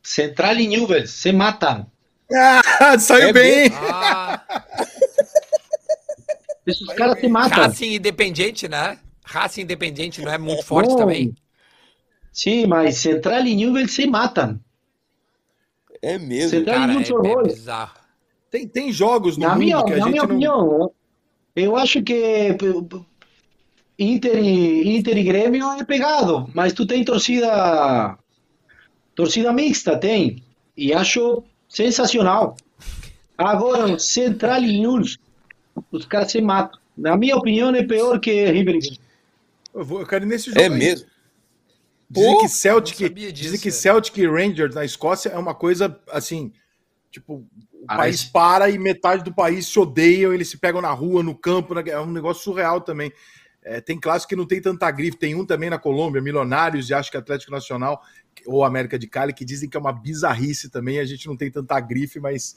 Central 0.00 0.54
e 0.54 0.68
Newell's 0.68 1.10
se 1.10 1.32
matam. 1.32 1.84
Ah, 2.32 2.62
saiu 2.96 3.30
é 3.30 3.32
bem! 3.32 3.70
Ah. 3.74 4.40
Esses 6.64 6.86
caras 6.94 7.18
se 7.18 7.26
matam. 7.26 7.64
Racing 7.64 7.94
Independente, 7.94 8.68
né? 8.68 9.00
Racing 9.24 9.62
Independente 9.62 10.22
não 10.22 10.30
é 10.30 10.38
muito 10.38 10.64
forte 10.64 10.90
Bom, 10.90 10.98
também? 10.98 11.34
Sim, 12.32 12.68
mas 12.68 12.98
Central 12.98 13.44
e 13.44 13.56
Newell's 13.56 13.90
se 13.90 14.06
matam. 14.06 14.60
É 16.00 16.16
mesmo, 16.16 16.50
Central 16.50 16.76
cara, 16.76 16.92
e 16.92 16.96
é, 16.96 17.00
é 17.00 17.42
bizarro. 17.42 17.98
Tem, 18.48 18.68
tem 18.68 18.92
jogos 18.92 19.36
no 19.36 19.42
na 19.42 19.54
mundo 19.54 19.58
minha, 19.58 19.84
que 19.84 19.92
a 19.92 19.96
na 19.96 20.04
gente 20.04 20.12
minha 20.12 20.22
não... 20.22 20.30
opinião, 20.30 20.92
eu 21.56 21.76
acho 21.76 22.00
que 22.00 22.56
Inter 23.98 24.38
e, 24.38 24.96
Inter 24.96 25.18
e 25.18 25.24
Grêmio 25.24 25.68
é 25.72 25.84
pegado, 25.84 26.48
mas 26.54 26.72
tu 26.72 26.86
tem 26.86 27.04
torcida 27.04 28.16
Torcida 29.14 29.52
mixta 29.52 29.96
tem. 29.96 30.42
E 30.76 30.92
acho 30.92 31.42
sensacional. 31.68 32.56
Agora, 33.36 33.98
Central 33.98 34.62
e 34.62 34.80
News, 34.80 35.18
os 35.90 36.04
caras 36.06 36.30
se 36.32 36.40
matam. 36.40 36.80
Na 36.96 37.16
minha 37.16 37.36
opinião, 37.36 37.74
é 37.74 37.82
pior 37.82 38.20
que 38.20 38.44
River 38.50 38.78
eu, 39.74 39.84
vou, 39.84 40.00
eu 40.00 40.06
quero 40.06 40.24
ir 40.24 40.28
nesse 40.28 40.46
jogo. 40.46 40.60
É 40.60 40.64
aí. 40.64 40.70
mesmo? 40.70 41.08
Dizem 42.08 42.38
que 42.38 42.48
Celtic, 42.48 43.08
disso, 43.12 43.32
dizem 43.32 43.60
que 43.60 43.70
Celtic 43.72 44.16
e 44.18 44.26
Rangers 44.26 44.74
na 44.74 44.84
Escócia 44.84 45.30
é 45.30 45.38
uma 45.38 45.54
coisa 45.54 46.00
assim, 46.12 46.52
tipo, 47.10 47.44
o 47.72 47.84
ah, 47.88 47.96
país 47.96 48.22
para 48.22 48.70
e 48.70 48.78
metade 48.78 49.24
do 49.24 49.34
país 49.34 49.66
se 49.66 49.78
odeiam, 49.80 50.32
eles 50.32 50.48
se 50.48 50.58
pegam 50.58 50.80
na 50.80 50.92
rua, 50.92 51.24
no 51.24 51.34
campo, 51.34 51.76
é 51.76 52.00
um 52.00 52.12
negócio 52.12 52.44
surreal 52.44 52.80
também. 52.80 53.12
É, 53.64 53.80
tem 53.80 53.98
clássicos 53.98 54.28
que 54.28 54.36
não 54.36 54.46
tem 54.46 54.60
tanta 54.60 54.88
grife, 54.90 55.16
tem 55.16 55.34
um 55.34 55.44
também 55.44 55.70
na 55.70 55.78
Colômbia, 55.78 56.20
Milionários 56.20 56.88
e 56.88 56.94
acho 56.94 57.10
que 57.10 57.16
Atlético 57.16 57.50
Nacional, 57.50 58.00
ou 58.46 58.64
América 58.64 58.98
de 58.98 59.06
Cali, 59.06 59.32
que 59.32 59.44
dizem 59.44 59.68
que 59.68 59.76
é 59.76 59.80
uma 59.80 59.92
bizarrice 59.92 60.68
também, 60.68 60.98
a 60.98 61.04
gente 61.04 61.26
não 61.26 61.36
tem 61.36 61.50
tanta 61.50 61.78
grife, 61.80 62.20
mas 62.20 62.54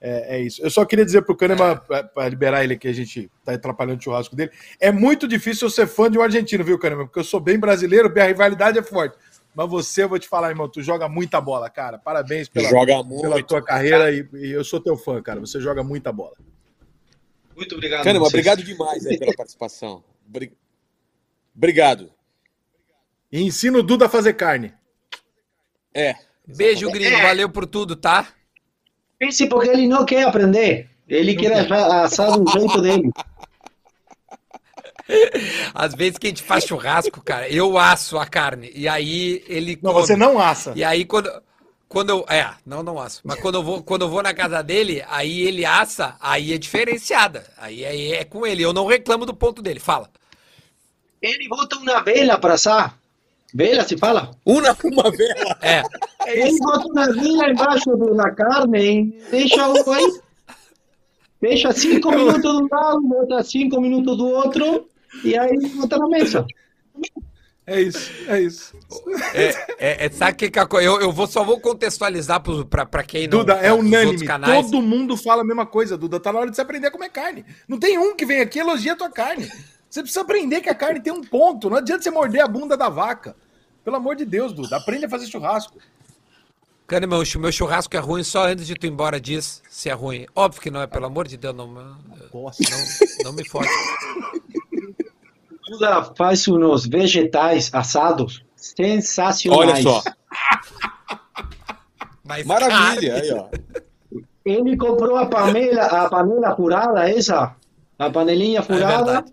é, 0.00 0.36
é 0.36 0.40
isso. 0.40 0.62
Eu 0.62 0.70
só 0.70 0.84
queria 0.84 1.04
dizer 1.04 1.22
pro 1.22 1.36
Kahneman, 1.36 1.80
é. 1.90 2.02
para 2.02 2.28
liberar 2.28 2.64
ele 2.64 2.76
que 2.76 2.88
a 2.88 2.92
gente 2.92 3.30
tá 3.44 3.52
atrapalhando 3.52 3.98
o 3.98 4.02
churrasco 4.02 4.36
dele, 4.36 4.50
é 4.80 4.92
muito 4.92 5.26
difícil 5.26 5.66
eu 5.66 5.70
ser 5.70 5.86
fã 5.86 6.10
de 6.10 6.18
um 6.18 6.22
argentino, 6.22 6.64
viu, 6.64 6.78
Kahneman? 6.78 7.06
Porque 7.06 7.18
eu 7.18 7.24
sou 7.24 7.40
bem 7.40 7.58
brasileiro, 7.58 8.12
a 8.20 8.24
rivalidade 8.24 8.78
é 8.78 8.82
forte. 8.82 9.16
Mas 9.54 9.68
você, 9.68 10.04
eu 10.04 10.08
vou 10.08 10.18
te 10.18 10.28
falar, 10.28 10.50
irmão, 10.50 10.68
tu 10.68 10.80
joga 10.82 11.08
muita 11.08 11.40
bola, 11.40 11.68
cara. 11.68 11.98
Parabéns 11.98 12.48
pela, 12.48 12.68
joga 12.68 13.02
muito, 13.02 13.22
pela 13.22 13.42
tua 13.42 13.62
carreira 13.62 14.12
e, 14.12 14.28
e, 14.34 14.50
eu 14.50 14.62
sou 14.62 14.80
teu 14.80 14.96
fã, 14.96 15.20
cara. 15.20 15.40
Você 15.40 15.60
joga 15.60 15.82
muita 15.82 16.12
bola. 16.12 16.36
Muito 17.56 17.74
obrigado. 17.74 18.04
Kahneman, 18.04 18.28
obrigado 18.28 18.62
demais 18.62 19.04
aí 19.04 19.18
pela 19.18 19.34
participação. 19.34 20.04
Obrigado. 21.56 22.12
E 23.32 23.42
ensina 23.42 23.78
o 23.78 23.82
Duda 23.82 24.06
a 24.06 24.08
fazer 24.08 24.34
carne. 24.34 24.72
É. 25.98 26.14
Beijo, 26.46 26.90
gringo. 26.90 27.16
É. 27.16 27.22
Valeu 27.22 27.50
por 27.50 27.66
tudo, 27.66 27.96
tá? 27.96 28.28
Pense 29.18 29.46
porque 29.48 29.68
ele 29.68 29.88
não 29.88 30.04
quer 30.04 30.22
aprender. 30.22 30.88
Ele 31.08 31.34
não 31.34 31.42
quer 31.42 31.72
assar 31.72 32.38
do 32.38 32.50
jeito 32.50 32.80
dele. 32.80 33.10
Às 35.74 35.94
vezes 35.94 36.18
que 36.18 36.26
a 36.26 36.30
gente 36.30 36.42
faz 36.42 36.64
churrasco, 36.64 37.22
cara, 37.22 37.48
eu 37.48 37.78
asso 37.78 38.18
a 38.18 38.26
carne. 38.26 38.70
E 38.74 38.86
aí 38.86 39.42
ele. 39.48 39.78
Não, 39.82 39.92
come. 39.92 40.06
você 40.06 40.14
não 40.16 40.38
assa. 40.38 40.72
E 40.76 40.84
aí 40.84 41.04
quando. 41.04 41.30
Quando 41.88 42.10
eu. 42.10 42.26
É, 42.28 42.50
não, 42.64 42.82
não 42.82 43.00
asso. 43.00 43.22
Mas 43.24 43.40
quando 43.40 43.56
eu, 43.56 43.62
vou, 43.62 43.82
quando 43.82 44.02
eu 44.02 44.10
vou 44.10 44.22
na 44.22 44.34
casa 44.34 44.62
dele, 44.62 45.02
aí 45.08 45.40
ele 45.40 45.64
assa, 45.64 46.16
aí 46.20 46.52
é 46.52 46.58
diferenciada. 46.58 47.50
Aí 47.56 47.82
é, 47.82 48.16
é 48.16 48.24
com 48.24 48.46
ele. 48.46 48.62
Eu 48.62 48.74
não 48.74 48.86
reclamo 48.86 49.24
do 49.24 49.34
ponto 49.34 49.62
dele. 49.62 49.80
Fala. 49.80 50.10
ele 51.22 51.48
bota 51.48 51.76
uma 51.76 52.02
vela 52.02 52.38
para 52.38 52.54
assar. 52.54 52.97
Vela 53.54 53.84
se 53.84 53.96
fala? 53.96 54.30
Uma, 54.44 54.76
uma 54.84 55.10
vela. 55.10 55.58
É. 55.62 55.82
Ele 56.26 56.58
bota 56.58 56.86
uma 56.86 57.12
vela 57.12 57.50
embaixo 57.50 57.96
da 58.14 58.30
carne 58.30 58.78
e 58.78 59.22
deixa 59.30 59.68
o 59.68 59.90
aí. 59.90 60.20
Deixa 61.40 61.72
cinco 61.72 62.10
minutos 62.10 62.42
de 62.42 62.48
um 62.48 62.68
lado, 62.70 63.00
bota 63.02 63.42
cinco 63.44 63.80
minutos 63.80 64.16
do 64.16 64.26
outro 64.26 64.88
e 65.24 65.38
aí 65.38 65.56
bota 65.76 65.96
na 65.96 66.08
mesa. 66.08 66.44
É 67.66 67.82
isso, 67.82 68.10
é 68.26 68.40
isso. 68.40 68.74
É, 69.34 69.48
é, 69.78 70.06
é, 70.06 70.10
sabe 70.10 70.32
o 70.32 70.36
que, 70.36 70.50
que 70.50 70.58
eu, 70.58 71.00
eu 71.02 71.12
vou, 71.12 71.26
só 71.26 71.44
vou 71.44 71.60
contextualizar 71.60 72.42
pra 72.42 73.02
quem 73.02 73.28
não. 73.28 73.40
Duda, 73.40 73.52
é 73.54 73.68
pros 73.68 73.80
unânime. 73.80 74.26
Todo 74.26 74.80
mundo 74.80 75.18
fala 75.18 75.42
a 75.42 75.44
mesma 75.44 75.66
coisa, 75.66 75.96
Duda. 75.96 76.18
Tá 76.18 76.32
na 76.32 76.40
hora 76.40 76.50
de 76.50 76.56
você 76.56 76.62
aprender 76.62 76.86
a 76.86 76.90
comer 76.90 77.10
carne. 77.10 77.44
Não 77.68 77.78
tem 77.78 77.98
um 77.98 78.16
que 78.16 78.24
vem 78.24 78.40
aqui 78.40 78.58
e 78.58 78.62
elogia 78.62 78.94
a 78.94 78.96
tua 78.96 79.10
carne. 79.10 79.50
Você 79.88 80.02
precisa 80.02 80.20
aprender 80.20 80.60
que 80.60 80.68
a 80.68 80.74
carne 80.74 81.00
tem 81.00 81.12
um 81.12 81.22
ponto. 81.22 81.70
Não 81.70 81.78
adianta 81.78 82.02
você 82.02 82.10
morder 82.10 82.42
a 82.42 82.48
bunda 82.48 82.76
da 82.76 82.88
vaca. 82.88 83.34
Pelo 83.84 83.96
amor 83.96 84.16
de 84.16 84.24
Deus, 84.24 84.52
Duda. 84.52 84.76
Aprende 84.76 85.06
a 85.06 85.08
fazer 85.08 85.26
churrasco. 85.26 85.78
Kahneman, 86.86 87.22
o 87.22 87.38
meu 87.38 87.52
churrasco 87.52 87.94
é 87.96 87.98
ruim 87.98 88.22
só 88.22 88.46
antes 88.46 88.66
de 88.66 88.74
tu 88.74 88.86
ir 88.86 88.90
embora 88.90 89.20
diz 89.20 89.62
se 89.68 89.90
é 89.90 89.92
ruim. 89.92 90.26
Óbvio 90.34 90.62
que 90.62 90.70
não 90.70 90.80
é, 90.80 90.86
pelo 90.86 91.06
amor 91.06 91.28
de 91.28 91.36
Deus, 91.36 91.54
não, 91.54 91.66
não, 91.66 91.96
não 93.24 93.32
me 93.32 93.46
fode. 93.46 93.68
Duda 95.68 96.02
faz 96.16 96.48
uns 96.48 96.86
vegetais 96.86 97.70
assados 97.74 98.42
sensacionais. 98.56 99.60
Olha 99.60 99.82
só. 99.82 100.02
Mas, 102.24 102.46
Maravilha. 102.46 103.14
Aí, 103.16 103.32
ó. 103.32 103.48
Ele 104.44 104.76
comprou 104.78 105.16
a 105.16 105.26
panela, 105.26 105.84
a 105.84 106.08
panela 106.08 106.56
furada, 106.56 107.08
essa, 107.08 107.54
a 107.98 108.10
panelinha 108.10 108.62
furada, 108.62 109.04
verdade. 109.04 109.32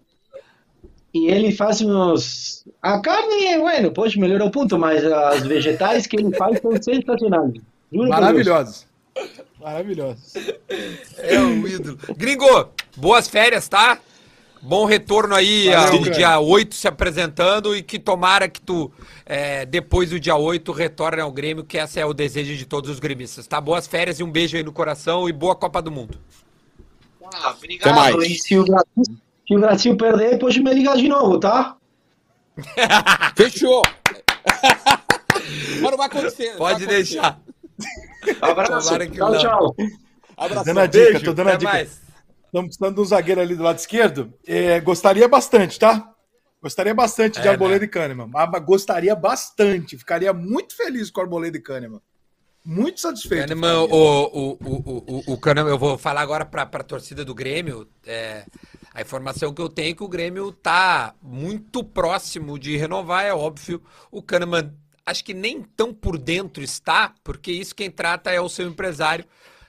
E 1.15 1.27
ele 1.27 1.53
faz 1.53 1.79
uns. 1.79 2.65
A 2.81 2.99
carne, 2.99 3.57
bueno, 3.57 3.89
pode 3.89 4.19
melhorar 4.19 4.43
o 4.43 4.51
ponto, 4.51 4.77
mas 4.77 5.01
os 5.37 5.47
vegetais 5.47 6.05
que 6.05 6.17
ele 6.17 6.35
faz 6.35 6.59
são 6.59 6.71
sensacionais. 6.75 7.53
Juro. 7.91 8.09
Maravilhosos. 8.09 8.85
Maravilhosos. 9.57 10.33
É 11.17 11.39
o 11.39 11.65
ídolo. 11.65 11.97
Gringo, 12.17 12.69
boas 12.97 13.29
férias, 13.29 13.69
tá? 13.69 13.97
Bom 14.61 14.83
retorno 14.83 15.35
aí 15.35 15.69
Valeu, 15.69 15.93
ao 15.93 15.99
cara. 16.01 16.11
dia 16.11 16.39
8 16.39 16.75
se 16.75 16.87
apresentando 16.87 17.73
e 17.73 17.81
que 17.81 17.97
tomara 17.97 18.49
que 18.49 18.59
tu, 18.59 18.91
é, 19.25 19.65
depois 19.65 20.09
do 20.09 20.19
dia 20.19 20.35
8, 20.35 20.69
retorne 20.73 21.21
ao 21.21 21.31
Grêmio, 21.31 21.63
que 21.63 21.77
esse 21.77 21.97
é 21.97 22.05
o 22.05 22.13
desejo 22.13 22.57
de 22.57 22.65
todos 22.65 22.89
os 22.89 22.99
gremistas, 22.99 23.47
tá? 23.47 23.61
Boas 23.61 23.87
férias 23.87 24.19
e 24.19 24.23
um 24.23 24.29
beijo 24.29 24.57
aí 24.57 24.63
no 24.63 24.73
coração 24.73 25.29
e 25.29 25.31
boa 25.31 25.55
Copa 25.55 25.81
do 25.81 25.91
Mundo. 25.91 26.19
Ah, 27.33 27.55
obrigado. 27.57 27.97
Até 27.97 28.15
mais. 28.15 28.41
Se 29.47 29.55
o, 29.55 29.59
Brasil, 29.59 29.95
perder, 29.97 30.39
pode 30.39 30.59
me 30.61 30.73
ligar 30.73 30.97
de 30.97 31.07
novo, 31.07 31.39
tá? 31.39 31.77
Fechou. 33.37 33.81
Mas 35.81 35.81
não 35.91 35.97
vai 35.97 36.07
acontecer. 36.07 36.55
Pode 36.57 36.85
vai 36.85 36.95
acontecer. 36.95 37.19
deixar. 37.19 37.39
Abraço. 38.41 38.97
Tchau, 39.11 39.31
não. 39.31 39.39
tchau. 39.39 39.75
Abração. 40.37 40.63
Dando 40.65 40.79
a 40.79 40.85
dica, 40.87 41.11
Beijo. 41.11 41.25
tô 41.25 41.33
dando 41.33 41.49
a 41.49 41.55
dica. 41.55 41.71
mais. 41.71 42.01
Estamos 42.45 42.67
precisando 42.77 42.95
de 42.95 43.01
um 43.01 43.05
zagueiro 43.05 43.41
ali 43.41 43.55
do 43.55 43.63
lado 43.63 43.77
esquerdo. 43.77 44.33
É, 44.47 44.79
gostaria 44.79 45.27
bastante, 45.27 45.77
tá? 45.77 46.11
Gostaria 46.61 46.93
bastante 46.95 47.39
de 47.39 47.47
É, 47.47 47.51
Arboleda 47.51 47.79
né? 47.81 47.85
e 47.85 47.89
Kahneman. 47.89 48.27
Mas 48.27 48.63
gostaria 48.63 49.15
bastante. 49.15 49.97
Ficaria 49.97 50.33
muito 50.33 50.75
feliz 50.75 51.11
com 51.11 51.21
Arboleda 51.21 51.57
e 51.57 51.61
Kahneman. 51.61 52.01
Muito 52.63 52.99
satisfeito. 53.01 53.41
Kahneman, 53.49 53.79
o, 53.81 53.85
o, 53.91 54.51
o, 54.53 55.23
o, 55.29 55.33
o 55.33 55.37
Kahneman, 55.37 55.69
eu 55.69 55.77
vou 55.77 55.97
falar 55.97 56.21
agora 56.21 56.45
para 56.45 56.63
a 56.63 56.83
torcida 56.83 57.23
do 57.23 57.35
Grêmio. 57.35 57.87
é, 58.07 58.45
a 58.95 59.01
informação 59.01 59.53
que 59.53 59.61
eu 59.61 59.67
tenho 59.67 59.91
é 59.91 59.93
que 59.93 60.03
o 60.03 60.07
Grêmio 60.07 60.53
tá 60.53 61.13
muito 61.21 61.83
próximo 61.83 62.57
de 62.57 62.77
renovar, 62.77 63.25
é 63.25 63.33
óbvio. 63.33 63.83
O 64.09 64.21
Kahneman, 64.21 64.73
acho 65.05 65.21
que 65.21 65.33
nem 65.33 65.61
tão 65.61 65.93
por 65.93 66.17
dentro 66.17 66.63
está, 66.63 67.13
porque 67.21 67.51
isso 67.51 67.75
quem 67.75 67.91
trata 67.91 68.31
é 68.31 68.39
o 68.39 68.47
seu 68.47 68.65
empresário, 68.65 69.25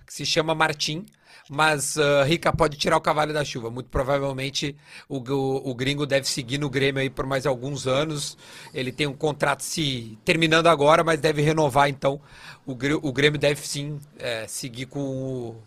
que 0.07 0.15
se 0.15 0.25
chama 0.25 0.55
Martim. 0.55 1.05
Mas 1.49 1.97
ah, 1.97 2.25
Rica 2.25 2.53
pode 2.53 2.77
tirar 2.77 2.97
o 2.97 3.01
cavalo 3.01 3.33
da 3.33 3.45
chuva. 3.45 3.69
Muito 3.69 3.89
provavelmente 3.89 4.77
o, 5.09 5.19
o, 5.19 5.71
o 5.71 5.75
gringo 5.75 6.07
deve 6.07 6.29
seguir 6.29 6.59
no 6.59 6.71
Grêmio 6.71 7.01
aí 7.01 7.11
por 7.11 7.27
mais 7.27 7.47
alguns 7.47 7.87
anos. 7.87 8.39
Ele 8.73 8.93
tem 8.93 9.07
um 9.09 9.13
contrato 9.13 9.63
se 9.63 10.19
terminando 10.25 10.69
agora, 10.69 11.03
mas 11.05 11.21
deve 11.21 11.43
renovar. 11.43 11.89
Então 11.89 12.21
o, 12.65 12.73
o 13.03 13.13
Grêmio 13.13 13.39
deve 13.39 13.67
sim 13.67 13.99
é, 14.19 14.47
seguir 14.49 14.87
com 14.87 15.01
o 15.01 15.63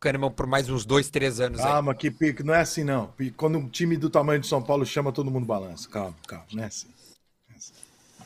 Kahneman 0.00 0.30
por 0.30 0.46
mais 0.46 0.70
uns 0.70 0.86
dois, 0.86 1.10
três 1.10 1.40
anos. 1.40 1.60
aí. 1.60 1.66
Calma, 1.66 1.94
que 1.94 2.10
pique. 2.10 2.42
Não 2.42 2.54
é 2.54 2.60
assim, 2.60 2.82
não. 2.82 3.12
Quando 3.36 3.58
um 3.58 3.68
time 3.68 3.96
do 3.98 4.08
tamanho 4.08 4.40
de 4.40 4.46
São 4.46 4.62
Paulo 4.62 4.86
chama, 4.86 5.12
todo 5.12 5.30
mundo 5.30 5.44
balança. 5.44 5.88
Calma, 5.88 6.16
calma. 6.26 6.46
Não 6.52 6.62
é 6.62 6.66
assim. 6.66 6.88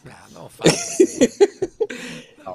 Ah, 0.06 0.26
não 0.32 0.48
fala. 0.48 0.70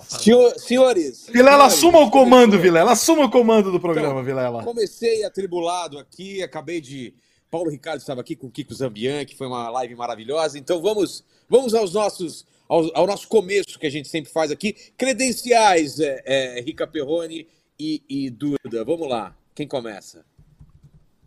Senhor- 0.02 0.58
senhores. 0.60 1.28
Vilela, 1.28 1.66
assuma 1.66 2.00
o 2.00 2.10
comando, 2.12 2.58
Vilela. 2.60 2.92
Assuma 2.92 3.26
o 3.26 3.30
comando 3.30 3.72
do 3.72 3.80
programa, 3.80 4.14
Então, 4.14 4.24
Vilela. 4.24 4.64
Comecei 4.64 5.24
atribulado 5.26 5.98
aqui, 5.98 6.42
acabei 6.44 6.80
de. 6.80 7.14
Paulo 7.52 7.72
Ricardo 7.72 8.00
estava 8.00 8.22
aqui 8.22 8.36
com 8.36 8.46
o 8.48 8.52
Kiko 8.52 8.74
Zambian, 8.76 9.26
que 9.26 9.36
foi 9.36 9.48
uma 9.48 9.70
live 9.72 9.96
maravilhosa. 9.96 10.60
Então 10.60 10.80
vamos, 10.82 11.24
vamos 11.50 11.74
aos 11.74 11.92
nossos, 11.94 12.46
ao, 12.68 12.96
ao 12.96 13.08
nosso 13.08 13.28
começo 13.28 13.80
que 13.80 13.88
a 13.88 13.90
gente 13.90 14.08
sempre 14.08 14.32
faz 14.32 14.52
aqui. 14.52 14.76
Credenciais, 14.96 16.00
é, 16.00 16.22
é, 16.26 16.62
Rica 16.62 16.86
Perrone 16.86 17.48
e, 17.80 18.04
e 18.10 18.30
Duda. 18.30 18.84
Vamos 18.84 19.08
lá. 19.08 19.36
Quem 19.56 19.68
começa? 19.68 20.26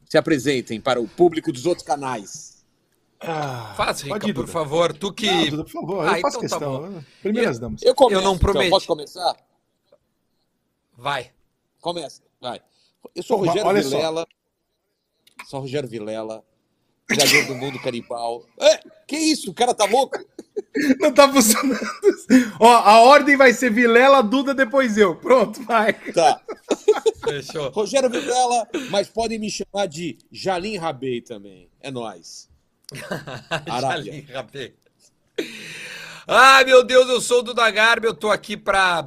Se 0.08 0.18
apresentem 0.18 0.80
para 0.80 1.00
o 1.00 1.08
público 1.08 1.50
dos 1.52 1.64
outros 1.64 1.86
canais. 1.86 2.64
Ah, 3.18 3.72
Faz, 3.76 4.00
Rica, 4.00 4.14
pode 4.14 4.30
ir, 4.30 4.34
por 4.34 4.48
favor. 4.48 4.92
Tu 4.92 5.12
que. 5.12 5.26
Não, 5.26 5.50
Duda, 5.50 5.64
por 5.64 5.70
favor, 5.70 6.08
Ah, 6.08 6.18
eu 6.18 6.20
faço 6.20 6.44
então 6.44 6.58
tá 6.58 6.58
questão. 6.58 7.04
Primeiras 7.22 7.58
damas. 7.58 7.82
Eu 7.82 7.94
começo. 7.94 8.20
Eu 8.20 8.24
não 8.24 8.34
então. 8.34 8.52
prometo. 8.52 8.70
Posso 8.70 8.86
começar? 8.86 9.36
Vai. 10.96 11.32
Começa. 11.80 12.22
Vai. 12.40 12.60
Eu 13.14 13.22
sou 13.22 13.38
Ó, 13.38 13.44
Rogério 13.46 13.66
olha 13.68 13.82
só. 13.82 13.88
Vilela. 13.96 14.26
Sou 15.46 15.60
Rogério 15.60 15.88
Vilela. 15.88 16.44
Criador 17.06 17.46
do 17.46 17.54
mundo 17.54 17.78
canibal. 17.80 18.46
É, 18.60 18.80
que 19.06 19.16
isso? 19.16 19.50
O 19.50 19.54
cara 19.54 19.74
tá 19.74 19.84
louco? 19.84 20.18
Não 21.00 21.12
tá 21.12 21.30
funcionando. 21.30 21.80
Ó, 22.58 22.68
a 22.68 23.00
ordem 23.00 23.36
vai 23.36 23.52
ser 23.52 23.70
Vilela, 23.70 24.22
Duda, 24.22 24.54
depois 24.54 24.96
eu. 24.96 25.16
Pronto, 25.16 25.62
vai. 25.64 25.92
Tá. 25.92 26.40
Fechou. 27.24 27.70
Rogério 27.70 28.08
Vilela, 28.08 28.66
mas 28.90 29.08
podem 29.08 29.38
me 29.38 29.50
chamar 29.50 29.86
de 29.86 30.18
Jalim 30.30 30.76
Rabei 30.76 31.20
também. 31.20 31.68
É 31.80 31.90
nóis. 31.90 32.48
Arábia. 33.68 34.12
Jalim 34.12 34.26
Rabei. 34.32 34.74
Ah, 36.26 36.62
meu 36.64 36.84
Deus, 36.84 37.08
eu 37.08 37.20
sou 37.20 37.40
o 37.40 37.42
Duda 37.42 37.70
Garbi, 37.70 38.06
eu 38.06 38.14
tô 38.14 38.30
aqui 38.30 38.56
pra. 38.56 39.06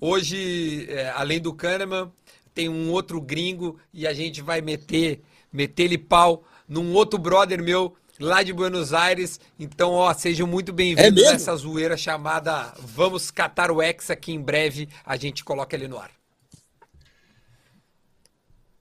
Hoje, 0.00 0.86
é, 0.88 1.10
além 1.10 1.40
do 1.40 1.52
Kahneman, 1.52 2.12
tem 2.54 2.68
um 2.68 2.90
outro 2.90 3.20
gringo 3.20 3.78
e 3.92 4.06
a 4.06 4.12
gente 4.12 4.40
vai 4.40 4.60
meter, 4.60 5.20
meter-lhe 5.52 5.98
pau 5.98 6.44
num 6.70 6.94
outro 6.94 7.18
brother 7.18 7.62
meu 7.62 7.94
lá 8.18 8.42
de 8.42 8.52
Buenos 8.52 8.92
Aires. 8.94 9.38
Então, 9.58 9.92
ó, 9.92 10.12
sejam 10.14 10.46
muito 10.46 10.70
É 10.70 10.74
bem-vindos 10.74 11.14
mesmo? 11.14 11.32
nessa 11.32 11.54
zoeira 11.56 11.96
chamada 11.96 12.72
Vamos 12.78 13.30
Catar 13.30 13.70
o 13.70 13.82
Hexa, 13.82 14.16
que 14.16 14.32
em 14.32 14.40
breve 14.40 14.88
a 15.04 15.16
gente 15.16 15.44
coloca 15.44 15.76
ele 15.76 15.88
no 15.88 15.98
ar. 15.98 16.10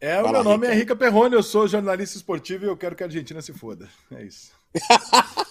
É, 0.02 0.18
o 0.22 0.24
Fala, 0.24 0.42
meu 0.44 0.52
nome 0.52 0.66
Rica. 0.68 0.76
é 0.76 0.80
Rica 0.80 0.96
Perrone, 0.96 1.36
eu 1.36 1.44
sou 1.44 1.68
jornalista 1.68 2.16
esportivo 2.16 2.64
e 2.64 2.68
eu 2.70 2.78
quero 2.78 2.96
que 2.96 3.04
a 3.04 3.08
Argentina 3.08 3.42
se 3.42 3.52
foda. 3.52 3.90
É 4.12 4.24
isso. 4.24 4.52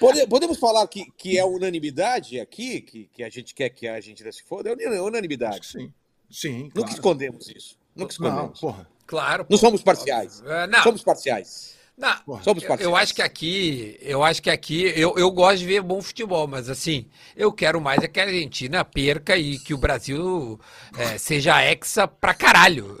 Pode- 0.00 0.26
podemos 0.26 0.58
falar 0.58 0.86
que, 0.88 1.06
que 1.16 1.38
é 1.38 1.44
unanimidade 1.44 2.40
aqui? 2.40 2.80
Que, 2.80 3.08
que 3.12 3.22
a 3.22 3.30
gente 3.30 3.54
quer 3.54 3.68
que 3.70 3.86
a 3.86 3.94
Argentina 3.94 4.30
se 4.32 4.42
foda? 4.42 4.70
É 4.70 4.76
que 4.76 4.86
unanimidade. 4.88 5.66
sim. 5.66 5.92
Sim, 6.30 6.64
Nunca 6.64 6.80
claro. 6.80 6.92
escondemos 6.94 7.48
isso. 7.48 7.78
Nunca 7.94 8.14
Não, 8.20 8.26
escondemos. 8.28 8.60
Não, 8.62 8.70
porra. 8.70 8.88
Claro. 9.06 9.44
pô. 9.44 9.56
somos 9.56 9.82
parciais. 9.82 10.42
É, 10.46 10.66
não, 10.66 10.82
Somos 10.82 11.02
parciais. 11.02 11.74
Não. 11.96 12.16
Somos 12.42 12.64
parciais. 12.64 12.80
eu 12.80 12.96
acho 12.96 13.14
que 13.14 13.22
aqui, 13.22 13.96
eu 14.02 14.24
acho 14.24 14.42
que 14.42 14.50
aqui, 14.50 14.92
eu, 14.96 15.14
eu 15.16 15.30
gosto 15.30 15.58
de 15.58 15.66
ver 15.66 15.80
bom 15.80 16.02
futebol, 16.02 16.48
mas 16.48 16.68
assim, 16.68 17.06
eu 17.36 17.52
quero 17.52 17.80
mais 17.80 18.02
é 18.02 18.08
que 18.08 18.18
a 18.18 18.24
Argentina 18.24 18.84
perca 18.84 19.36
e 19.36 19.58
que 19.60 19.72
o 19.72 19.78
Brasil 19.78 20.58
é, 20.98 21.16
seja 21.18 21.62
hexa 21.62 22.08
pra 22.08 22.34
caralho. 22.34 22.98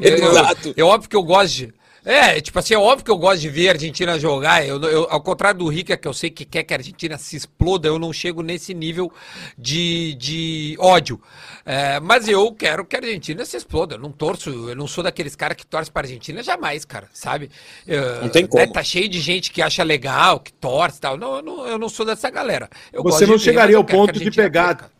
Eu- 0.00 0.14
Exato. 0.30 0.72
é 0.74 0.82
óbvio 0.82 1.10
que 1.10 1.16
eu 1.16 1.22
gosto 1.22 1.54
de. 1.54 1.74
É, 2.10 2.40
tipo 2.40 2.58
assim, 2.58 2.72
é 2.72 2.78
óbvio 2.78 3.04
que 3.04 3.10
eu 3.10 3.18
gosto 3.18 3.42
de 3.42 3.50
ver 3.50 3.68
a 3.68 3.72
Argentina 3.72 4.18
jogar. 4.18 4.66
Eu, 4.66 4.80
eu- 4.82 5.06
ao 5.10 5.20
contrário 5.20 5.58
do 5.58 5.68
Rica, 5.68 5.94
que 5.94 6.08
eu 6.08 6.14
sei 6.14 6.30
que 6.30 6.46
quer 6.46 6.62
que 6.62 6.72
a 6.72 6.78
Argentina 6.78 7.18
se 7.18 7.36
exploda, 7.36 7.86
eu 7.86 7.98
não 7.98 8.14
chego 8.14 8.42
nesse 8.42 8.72
nível 8.72 9.12
de, 9.58 10.14
de 10.14 10.74
ódio. 10.80 11.20
É, 11.66 12.00
mas 12.00 12.26
eu 12.26 12.50
quero 12.52 12.86
que 12.86 12.96
a 12.96 12.98
Argentina 12.98 13.44
se 13.44 13.58
exploda. 13.58 13.96
Eu 13.96 13.98
não 13.98 14.10
torço, 14.10 14.48
eu 14.70 14.74
não 14.74 14.86
sou 14.86 15.04
daqueles 15.04 15.36
caras 15.36 15.54
que 15.58 15.66
torcem 15.66 15.92
pra 15.92 16.00
Argentina 16.02 16.42
jamais, 16.42 16.82
cara, 16.86 17.08
sabe? 17.12 17.50
Eu- 17.86 18.22
Não 18.22 18.30
tem 18.30 18.44
né, 18.44 18.48
como. 18.48 18.72
tá 18.72 18.82
cheio 18.82 19.06
de 19.06 19.20
gente 19.20 19.52
que 19.52 19.60
acha 19.60 19.82
legal, 19.82 20.40
que 20.40 20.50
torce 20.54 20.96
e 20.96 21.00
tal. 21.02 21.18
Não, 21.18 21.36
eu 21.36 21.42
não, 21.42 21.66
eu 21.66 21.78
não 21.78 21.90
sou 21.90 22.06
dessa 22.06 22.30
galera. 22.30 22.70
Eu 22.90 23.02
Você 23.02 23.26
gosto 23.26 23.26
não 23.26 23.36
de 23.36 23.44
ver, 23.44 23.44
chegaria 23.44 23.74
eu 23.74 23.80
ao 23.80 23.84
ponto 23.84 24.18
de 24.18 24.30
pegar 24.30 24.74
perca. 24.76 24.90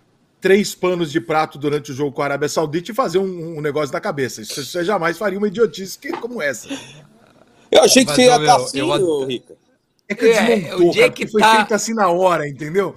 Três 0.40 0.74
panos 0.74 1.11
de 1.11 1.20
prato 1.20 1.59
durante 1.59 1.90
o 1.90 1.94
jogo 1.94 2.12
com 2.12 2.22
a 2.22 2.27
Arábia 2.27 2.48
Saudita 2.48 2.90
e 2.90 2.94
fazer 2.94 3.18
um, 3.18 3.59
um 3.59 3.61
negócio 3.61 3.92
na 3.92 4.01
cabeça. 4.01 4.40
Isso- 4.42 4.64
Você 4.64 4.85
jamais 4.85 5.18
faria 5.18 5.38
uma 5.38 5.48
idiotice 5.48 5.98
como 6.20 6.40
essa. 6.40 6.68
Eu 7.70 7.83
achei 7.83 8.05
que 8.05 8.09
Mas, 8.11 8.16
você 8.16 8.22
ia 8.24 8.37
ô, 8.37 8.40
estar 8.40 8.57
meu, 8.59 8.64
assim, 8.64 8.79
eu- 8.79 9.24
Rica. 9.27 9.55
É 10.11 10.14
que 10.14 10.24
É, 10.27 10.57
desmontou, 10.57 10.88
o 10.88 10.90
dia 10.92 11.03
cara, 11.03 11.12
que 11.12 11.27
foi 11.27 11.40
tá- 11.42 11.57
feito 11.57 11.74
assim 11.74 11.92
na 11.92 12.09
hora, 12.09 12.48
entendeu? 12.48 12.94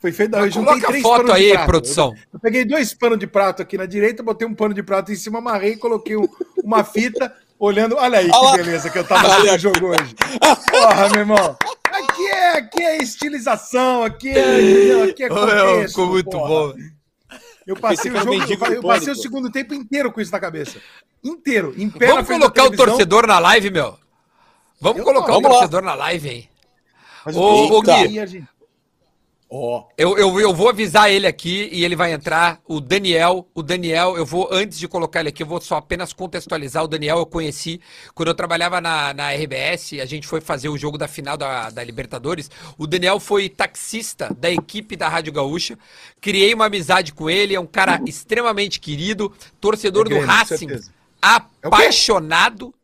Foi 0.00 0.12
feito. 0.12 0.34
Eu 0.36 0.50
Coloca 0.50 0.72
a 0.86 0.88
três 0.88 1.02
foto 1.02 1.32
aí, 1.32 1.58
produção. 1.66 2.08
Eu, 2.14 2.18
eu 2.34 2.40
peguei 2.40 2.64
dois 2.64 2.94
panos 2.94 3.18
de 3.18 3.26
prato 3.26 3.60
aqui 3.62 3.76
na 3.76 3.84
direita, 3.86 4.22
botei 4.22 4.46
um 4.48 4.54
pano 4.54 4.72
de 4.74 4.82
prato 4.82 5.12
em 5.12 5.14
cima, 5.16 5.38
amarrei, 5.40 5.76
coloquei 5.76 6.16
um- 6.16 6.28
uma 6.62 6.84
fita, 6.84 7.34
olhando. 7.58 7.96
Olha 7.96 8.18
aí 8.18 8.30
que 8.30 8.56
beleza 8.56 8.90
que 8.90 8.98
eu 8.98 9.04
tava 9.04 9.28
Olha 9.28 9.52
no 9.52 9.58
jogo 9.58 9.86
hoje. 9.88 10.14
Porra, 10.70 11.08
meu 11.10 11.20
irmão. 11.20 11.56
Aqui 11.92 12.26
é, 12.26 12.50
aqui 12.58 12.82
é 12.82 12.96
estilização, 12.98 14.02
aqui 14.02 14.30
é, 14.30 15.02
aqui 15.10 15.22
é 15.24 15.28
contexto, 15.28 15.88
ficou 15.88 16.06
muito 16.08 16.30
porra. 16.30 16.48
bom. 16.48 16.74
Eu 17.66 17.76
passei 17.76 18.10
o 18.10 18.16
jogo, 18.18 18.34
eu, 18.34 18.72
eu 18.74 18.82
passei 18.82 19.12
o 19.12 19.16
segundo 19.16 19.50
tempo 19.50 19.72
inteiro 19.74 20.12
com 20.12 20.20
isso 20.20 20.32
na 20.32 20.40
cabeça. 20.40 20.78
Inteiro, 21.22 21.72
em 21.78 21.88
pé 21.88 22.08
na 22.08 22.14
Vamos 22.14 22.28
colocar 22.28 22.64
o 22.64 22.70
torcedor 22.76 23.26
na 23.26 23.38
live, 23.38 23.70
meu. 23.70 23.98
Vamos 24.80 24.98
Eu 24.98 25.04
colocar 25.04 25.28
não. 25.28 25.38
o 25.38 25.40
Vamos 25.40 25.50
lá. 25.50 25.58
torcedor 25.60 25.82
na 25.82 25.94
live, 25.94 26.28
hein? 26.28 26.48
Mas 27.24 27.36
Ô, 27.36 27.40
o 27.40 27.78
ô, 27.78 27.82
que- 27.82 28.08
Gui. 28.08 28.44
Ó, 29.56 29.86
Eu, 29.96 30.18
eu, 30.18 30.40
eu 30.40 30.52
vou 30.52 30.68
avisar 30.68 31.08
ele 31.08 31.28
aqui 31.28 31.68
e 31.70 31.84
ele 31.84 31.94
vai 31.94 32.12
entrar. 32.12 32.60
O 32.66 32.80
Daniel, 32.80 33.48
o 33.54 33.62
Daniel, 33.62 34.16
eu 34.16 34.26
vou, 34.26 34.48
antes 34.50 34.76
de 34.76 34.88
colocar 34.88 35.20
ele 35.20 35.28
aqui, 35.28 35.44
eu 35.44 35.46
vou 35.46 35.60
só 35.60 35.76
apenas 35.76 36.12
contextualizar. 36.12 36.82
O 36.82 36.88
Daniel 36.88 37.18
eu 37.18 37.26
conheci 37.26 37.80
quando 38.16 38.30
eu 38.30 38.34
trabalhava 38.34 38.80
na, 38.80 39.14
na 39.14 39.30
RBS, 39.30 39.92
a 40.02 40.06
gente 40.06 40.26
foi 40.26 40.40
fazer 40.40 40.68
o 40.68 40.76
jogo 40.76 40.98
da 40.98 41.06
final 41.06 41.36
da, 41.36 41.70
da 41.70 41.84
Libertadores. 41.84 42.50
O 42.76 42.84
Daniel 42.84 43.20
foi 43.20 43.48
taxista 43.48 44.34
da 44.36 44.50
equipe 44.50 44.96
da 44.96 45.08
Rádio 45.08 45.32
Gaúcha. 45.32 45.78
Criei 46.20 46.52
uma 46.52 46.66
amizade 46.66 47.12
com 47.12 47.30
ele, 47.30 47.54
é 47.54 47.60
um 47.60 47.66
cara 47.66 48.02
extremamente 48.04 48.80
querido, 48.80 49.32
torcedor 49.60 50.00
É 50.00 50.04
do 50.04 50.10
Grêmio, 50.10 50.26
com 50.26 50.32
Racing, 50.32 50.80
apaixonado. 51.22 52.74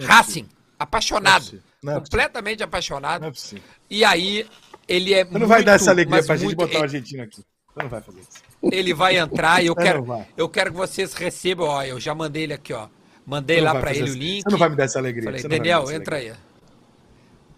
Racing, 0.00 0.48
apaixonado. 0.78 1.62
não 1.82 1.92
é 1.92 2.00
completamente 2.00 2.62
apaixonado. 2.62 3.20
não 3.20 3.28
é 3.28 3.32
possível. 3.32 3.62
E 3.90 4.02
aí, 4.04 4.46
ele 4.88 5.14
é 5.14 5.24
Você 5.24 5.38
não 5.38 5.46
vai 5.46 5.62
dar 5.64 5.74
essa 5.74 5.90
alegria 5.90 6.22
pra 6.22 6.36
gente 6.36 6.46
muito- 6.46 6.58
botar 6.58 6.80
o 6.80 6.82
argentino 6.82 7.22
aqui. 7.22 7.36
Você 7.36 7.82
não 7.82 7.88
vai 7.88 8.00
fazer 8.00 8.20
isso. 8.20 8.42
ele 8.72 8.94
vai 8.94 9.16
entrar 9.18 9.62
e 9.62 9.66
eu 9.66 9.74
quero, 9.76 10.06
eu 10.36 10.48
quero 10.48 10.70
que 10.70 10.76
vocês 10.76 11.12
recebam, 11.14 11.66
ó, 11.68 11.82
eu 11.84 12.00
já 12.00 12.14
mandei 12.14 12.44
ele 12.44 12.54
aqui, 12.54 12.72
ó. 12.72 12.88
Mandei 13.26 13.60
lá 13.60 13.80
fazer 13.80 13.98
ele 14.02 14.10
o 14.10 14.14
link. 14.14 14.42
Você 14.44 14.50
não 14.50 14.58
vai 14.58 14.68
me 14.68 14.76
dar 14.76 14.84
essa 14.84 14.98
alegria. 14.98 15.24
Falei, 15.24 15.42
Daniel, 15.42 15.82
essa 15.82 15.94
entra 15.94 16.14
alegria. 16.16 16.32
aí. 16.34 16.38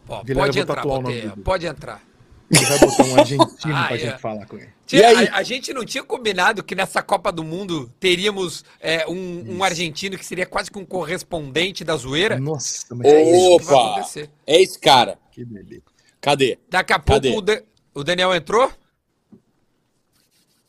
Ó, 0.08 0.16
pode 0.18 0.30
eu 0.32 0.36
vou 0.36 0.46
entrar, 0.46 0.74
tatuar 0.76 0.98
o 0.98 1.02
botei, 1.02 1.30
pode 1.44 1.66
entrar. 1.66 2.02
Você 2.50 2.64
vai 2.64 2.78
botar 2.78 3.04
um 3.04 3.20
argentino 3.20 3.46
Ah, 3.76 3.84
pra 3.88 3.96
é. 3.96 3.98
gente 3.98 4.18
falar 4.18 4.46
com 4.46 4.56
ele. 4.56 4.70
E? 4.90 5.02
A, 5.04 5.36
a 5.36 5.42
gente 5.42 5.72
não 5.74 5.84
tinha 5.84 6.02
combinado 6.02 6.64
que 6.64 6.74
nessa 6.74 7.02
Copa 7.02 7.30
do 7.30 7.44
Mundo 7.44 7.92
teríamos 8.00 8.64
é, 8.80 9.06
um, 9.06 9.56
um 9.58 9.62
argentino 9.62 10.16
que 10.16 10.24
seria 10.24 10.46
quase 10.46 10.70
que 10.70 10.78
um 10.78 10.84
correspondente 10.86 11.84
da 11.84 11.94
zoeira? 11.94 12.40
Nossa, 12.40 12.86
mas 12.94 13.06
É 13.06 13.22
isso 13.22 13.58
que 13.58 13.64
vai 13.66 13.74
Opa! 13.76 13.90
acontecer. 13.92 14.30
É 14.46 14.62
esse 14.62 14.78
cara. 14.80 15.18
que 15.30 15.44
beleza. 15.44 15.82
Cadê? 16.20 16.58
Daqui 16.68 16.92
a 16.92 16.98
pouco 16.98 17.26
o, 17.28 17.40
Da- 17.40 17.62
o 17.94 18.02
Daniel 18.04 18.34
entrou? 18.34 18.70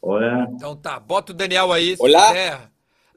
Hola, 0.02 0.48
Então 0.54 0.76
tá, 0.76 1.00
bota 1.00 1.32
o 1.32 1.36
Daniel 1.36 1.72
aí. 1.72 1.96
se 1.98 2.02
Olá. 2.04 2.28
quiser. 2.30 2.70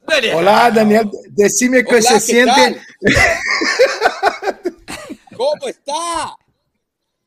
Daniel! 0.05 0.37
Olá, 0.37 0.69
Daniel. 0.69 1.09
Decime 1.29 1.83
que 1.83 1.91
Olá, 1.95 2.01
se 2.01 2.13
que 2.13 2.19
siente. 2.19 2.81
Como 5.35 5.67
está? 5.69 6.35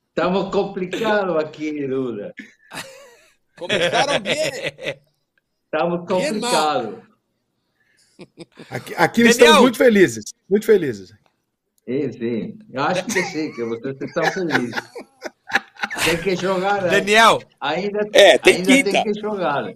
estamos 0.09 0.51
complicados 0.53 1.37
aquí, 1.42 1.87
Duda. 1.87 2.35
Começaram 3.57 4.21
bem. 4.21 4.35
Estamos 5.64 6.07
complicados. 6.09 6.99
Aqui, 8.71 8.95
aqui 8.97 9.23
estamos 9.23 9.61
muito 9.62 9.79
felizes. 9.79 10.25
Muito 10.49 10.66
felizes. 10.66 11.12
Sí. 11.87 12.57
Eu 12.72 12.83
acho 12.83 13.05
que 13.05 13.22
sim, 13.22 13.53
que 13.53 13.64
vocês 13.64 13.96
estão 14.01 14.25
felizes. 14.33 14.75
Tem 16.05 16.16
que 16.18 16.37
jogar. 16.37 16.83
né? 16.83 16.88
Daniel! 16.90 17.40
Ainda, 17.61 18.01
É, 18.12 18.37
tem 18.38 18.57
ainda 18.57 18.72
quinta. 18.72 18.90
tem 18.90 19.05
que 19.05 19.20
jogar. 19.20 19.72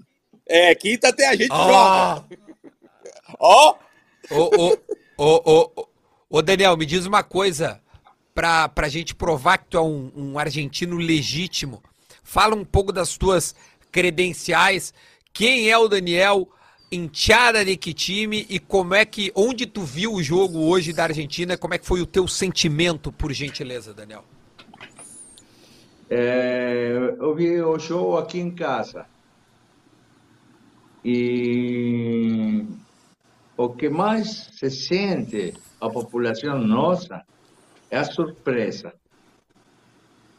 É, 0.46 0.74
quinta 0.74 1.08
até 1.08 1.28
a 1.28 1.36
gente 1.36 1.50
Ó! 1.52 2.16
joga. 2.16 2.24
Ó, 3.38 3.74
ô, 4.30 4.76
ô, 5.16 5.86
ô, 6.28 6.42
Daniel, 6.42 6.76
me 6.76 6.84
diz 6.84 7.06
uma 7.06 7.22
coisa 7.22 7.80
pra, 8.34 8.68
pra 8.68 8.88
gente 8.88 9.14
provar 9.14 9.58
que 9.58 9.66
tu 9.70 9.76
é 9.78 9.82
um, 9.82 10.10
um 10.16 10.38
argentino 10.38 10.96
legítimo. 10.96 11.80
Fala 12.24 12.54
um 12.56 12.64
pouco 12.64 12.92
das 12.92 13.16
tuas 13.16 13.54
credenciais. 13.92 14.92
Quem 15.32 15.70
é 15.70 15.78
o 15.78 15.88
Daniel? 15.88 16.48
Que 16.90 17.94
time 17.94 18.44
e 18.50 18.58
como 18.58 18.94
é 18.94 19.04
que. 19.04 19.30
Onde 19.32 19.64
tu 19.64 19.82
viu 19.82 20.14
o 20.14 20.22
jogo 20.22 20.58
hoje 20.58 20.92
da 20.92 21.04
Argentina? 21.04 21.56
Como 21.56 21.72
é 21.72 21.78
que 21.78 21.86
foi 21.86 22.00
o 22.00 22.06
teu 22.06 22.26
sentimento, 22.26 23.12
por 23.12 23.32
gentileza, 23.32 23.94
Daniel? 23.94 24.24
É, 26.08 26.90
eu 27.20 27.32
vi 27.36 27.62
o 27.62 27.78
show 27.78 28.18
aqui 28.18 28.40
em 28.40 28.50
casa. 28.50 29.06
E 31.04 32.64
o 33.56 33.68
que 33.68 33.88
mais 33.88 34.50
se 34.58 34.68
sente 34.68 35.54
a 35.80 35.88
população 35.88 36.58
nossa 36.58 37.24
é 37.88 37.98
a 37.98 38.04
surpresa. 38.04 38.92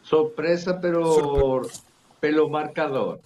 Surpresa 0.04 0.74
pelo, 0.74 1.62
pelo 2.20 2.50
marcador. 2.50 3.20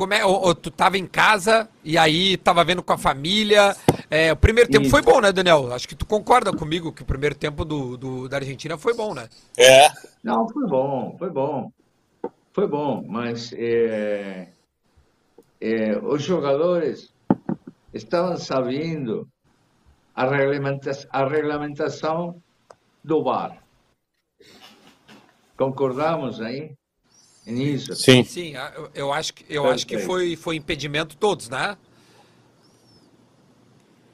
Como 0.00 0.14
é, 0.14 0.24
ô, 0.24 0.30
ô, 0.30 0.54
tu 0.54 0.70
tava 0.70 0.96
em 0.96 1.06
casa 1.06 1.68
e 1.84 1.98
aí 1.98 2.38
tava 2.38 2.64
vendo 2.64 2.82
com 2.82 2.90
a 2.90 2.96
família. 2.96 3.76
É, 4.10 4.32
o 4.32 4.36
primeiro 4.36 4.70
tempo 4.70 4.84
Isso. 4.84 4.92
foi 4.92 5.02
bom, 5.02 5.20
né, 5.20 5.30
Daniel? 5.30 5.70
Acho 5.74 5.86
que 5.86 5.94
tu 5.94 6.06
concorda 6.06 6.50
comigo 6.54 6.90
que 6.90 7.02
o 7.02 7.04
primeiro 7.04 7.34
tempo 7.34 7.66
do, 7.66 7.98
do- 7.98 8.26
da 8.26 8.38
Argentina 8.38 8.78
foi 8.78 8.94
bom, 8.94 9.12
né? 9.12 9.28
é. 9.58 9.88
Não, 10.24 10.48
foi 10.48 10.66
bom, 10.66 11.16
foi 11.18 11.28
bom. 11.28 11.70
Foi 12.54 12.66
bom, 12.66 13.04
mas 13.06 13.52
é, 13.52 14.48
é, 15.60 15.98
os 15.98 16.22
jogadores 16.22 17.12
estavam 17.92 18.38
sabendo 18.38 19.28
a, 20.14 20.24
regulamenta 20.24 20.92
a 21.10 21.28
regulamentação 21.28 22.42
do 23.04 23.22
VAR. 23.22 23.62
Concordamos 25.58 26.40
aí 26.40 26.74
nisso? 27.46 27.94
Sim. 27.94 28.24
Sim, 28.24 28.54
eu, 28.94 29.12
acho 29.12 29.34
que, 29.34 29.44
eu 29.48 29.66
acho 29.66 29.86
que 29.86 29.98
foi, 29.98 30.36
foi 30.36 30.56
impedimento 30.56 31.16
todos, 31.16 31.48
né? 31.48 31.76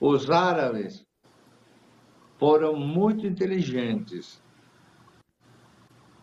Os 0.00 0.30
árabes 0.30 1.04
foram 2.38 2.76
muito 2.76 3.26
inteligentes. 3.26 4.40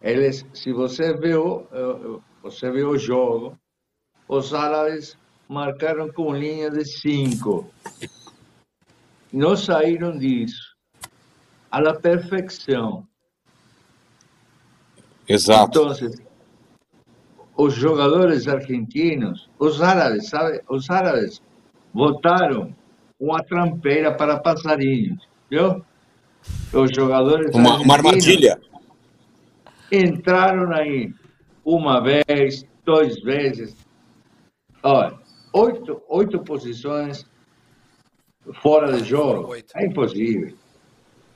Eles, 0.02 0.46
se 0.54 0.72
você 0.72 1.14
viu, 1.14 1.68
eh, 1.72 2.20
você 2.42 2.70
viu 2.70 2.90
o 2.90 2.98
jogo, 2.98 3.58
os 4.28 4.54
árabes 4.54 5.18
marcaram 5.48 6.12
com 6.12 6.36
linha 6.36 6.70
de 6.70 6.86
cinco. 6.86 7.72
Não 9.32 9.56
saíram 9.56 10.18
disso. 10.18 10.76
À 11.72 11.80
la 11.80 11.96
perfeição. 11.96 13.08
Exato. 15.28 15.80
Então, 15.80 16.33
os 17.56 17.74
jogadores 17.74 18.48
argentinos, 18.48 19.50
os 19.60 19.82
árabes, 19.82 20.30
sabe? 20.30 20.62
Os 20.70 20.90
árabes 20.90 21.42
botaram 21.94 22.76
uma 23.20 23.44
trampeira 23.44 24.14
para 24.16 24.40
passarinhos, 24.40 25.28
viu? 25.50 25.84
Os 26.74 26.92
jogadores 26.94 27.56
Uma, 27.56 27.80
uma 27.80 27.94
argentinos 27.96 28.50
armadilha. 28.50 28.60
entraram 29.92 30.72
aí 30.74 31.14
uma 31.64 32.02
vez, 32.02 32.66
duas 32.86 33.22
vezes. 33.22 33.76
Olha, 34.82 35.18
oito, 35.54 36.02
oito 36.10 36.40
posições 36.44 37.26
fora 38.62 38.92
de 38.98 39.06
jogo. 39.08 39.56
É 39.76 39.86
impossível. 39.86 40.54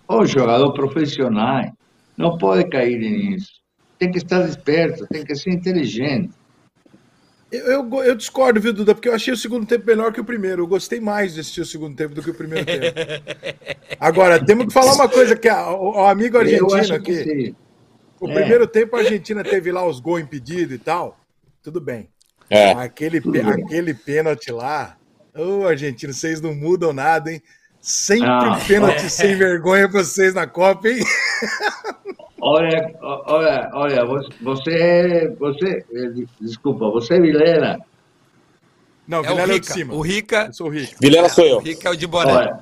O 0.07 0.25
jogador 0.25 0.73
profissional 0.73 1.71
não 2.17 2.37
pode 2.37 2.67
cair 2.69 2.99
nisso. 2.99 3.51
Tem 3.99 4.11
que 4.11 4.17
estar 4.19 4.47
esperto, 4.47 5.07
tem 5.07 5.23
que 5.25 5.35
ser 5.35 5.51
inteligente. 5.51 6.31
Eu, 7.51 7.65
eu, 7.65 8.03
eu 8.03 8.15
discordo, 8.15 8.59
viu, 8.59 8.73
Duda? 8.73 8.93
Porque 8.93 9.07
eu 9.07 9.13
achei 9.13 9.33
o 9.33 9.37
segundo 9.37 9.65
tempo 9.65 9.85
melhor 9.85 10.11
que 10.11 10.19
o 10.19 10.25
primeiro. 10.25 10.63
Eu 10.63 10.67
gostei 10.67 10.99
mais 10.99 11.33
de 11.33 11.39
assistir 11.39 11.61
o 11.61 11.65
segundo 11.65 11.95
tempo 11.95 12.13
do 12.13 12.21
que 12.21 12.29
o 12.29 12.33
primeiro 12.33 12.65
tempo. 12.65 12.83
Agora, 13.99 14.43
temos 14.43 14.65
que 14.67 14.73
falar 14.73 14.93
uma 14.93 15.07
coisa 15.07 15.35
que 15.35 15.47
a- 15.47 15.71
o, 15.71 15.91
o 15.95 16.05
amigo 16.05 16.37
argentino 16.37 16.93
aqui. 16.95 17.55
O 18.19 18.29
É. 18.29 18.33
primeiro 18.33 18.67
tempo 18.67 18.95
a 18.95 18.99
Argentina 18.99 19.43
teve 19.43 19.71
lá 19.71 19.87
os 19.87 19.99
gols 19.99 20.21
impedidos 20.21 20.75
e 20.75 20.79
tal. 20.79 21.17
Tudo 21.63 21.79
bem. 21.79 22.09
É. 22.49 22.71
Aquele, 22.71 23.21
pe- 23.21 23.39
aquele 23.41 23.93
pênalti 23.93 24.51
lá. 24.51 24.97
Ô, 25.35 25.65
argentino, 25.67 26.13
vocês 26.13 26.41
não 26.41 26.53
mudam 26.53 26.91
nada, 26.91 27.31
hein? 27.31 27.41
Sempre 27.87 28.27
Ah, 28.27 28.59
pênalti 28.67 29.09
sem 29.09 29.37
vergonha 29.37 29.87
pra 29.89 30.03
vocês 30.03 30.33
na 30.33 30.45
Copa, 30.45 30.89
hein? 30.89 30.99
Olha, 32.41 32.93
olha, 33.01 33.69
olha, 33.73 34.05
você, 34.41 35.33
você, 35.39 35.85
desculpa, 36.41 36.89
você 36.89 37.17
Vilela, 37.21 37.77
Não, 39.07 39.19
É 39.19 39.21
o 39.21 39.23
Vilela 39.23 39.41
é 39.41 39.45
o 39.45 39.47
de 39.47 39.53
Rica. 39.53 39.73
cima. 39.73 39.93
O 39.93 40.01
Rica. 40.01 40.45
Eu 40.47 40.53
sou 40.53 40.67
o 40.67 40.69
Rica. 40.69 40.97
Vilela 40.99 41.29
sou 41.29 41.45
eu. 41.45 41.57
O 41.59 41.61
Rica 41.61 41.87
é 41.87 41.91
o 41.93 41.95
de 41.95 42.07
boné. 42.07 42.33
Olha, 42.33 42.59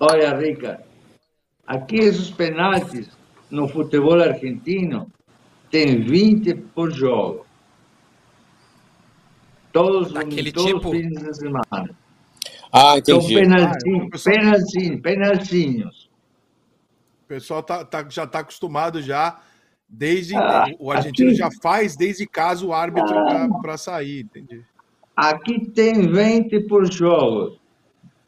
olha, 0.00 0.34
Rica, 0.38 0.80
aqui 1.66 1.96
esses 1.96 2.30
penaltis 2.30 3.10
no 3.50 3.68
futebol 3.68 4.18
argentino 4.22 5.06
tem 5.70 6.00
20 6.00 6.54
por 6.74 6.90
jogo. 6.90 7.44
Todos, 9.70 10.12
Daquele 10.14 10.50
todos 10.50 10.72
tipo? 10.72 10.88
os 10.88 10.96
fins 10.96 11.12
de 11.22 11.34
semana. 11.36 11.90
Ah, 12.72 12.92
São 13.04 13.18
entendi. 13.18 13.34
penaltinhos, 13.34 14.06
Ah, 14.06 14.10
pessoal- 14.10 14.36
penaltinhos, 14.36 15.00
penaltinhos. 15.00 16.10
O 17.24 17.26
pessoal 17.28 17.62
tá, 17.62 17.84
tá- 17.84 18.06
já 18.08 18.24
está 18.24 18.40
acostumado 18.40 19.02
já, 19.02 19.40
desde. 19.88 20.36
Ah, 20.36 20.66
o 20.78 20.90
argentino 20.90 21.30
aqui- 21.30 21.38
já 21.38 21.48
faz 21.62 21.96
desde 21.96 22.26
caso 22.26 22.68
o 22.68 22.72
árbitro 22.72 23.14
para 23.60 23.76
sair, 23.76 24.20
entendi. 24.20 24.62
Aqui 25.16 25.66
tem 25.66 26.10
20 26.10 26.60
por 26.60 26.90
jogo 26.90 27.56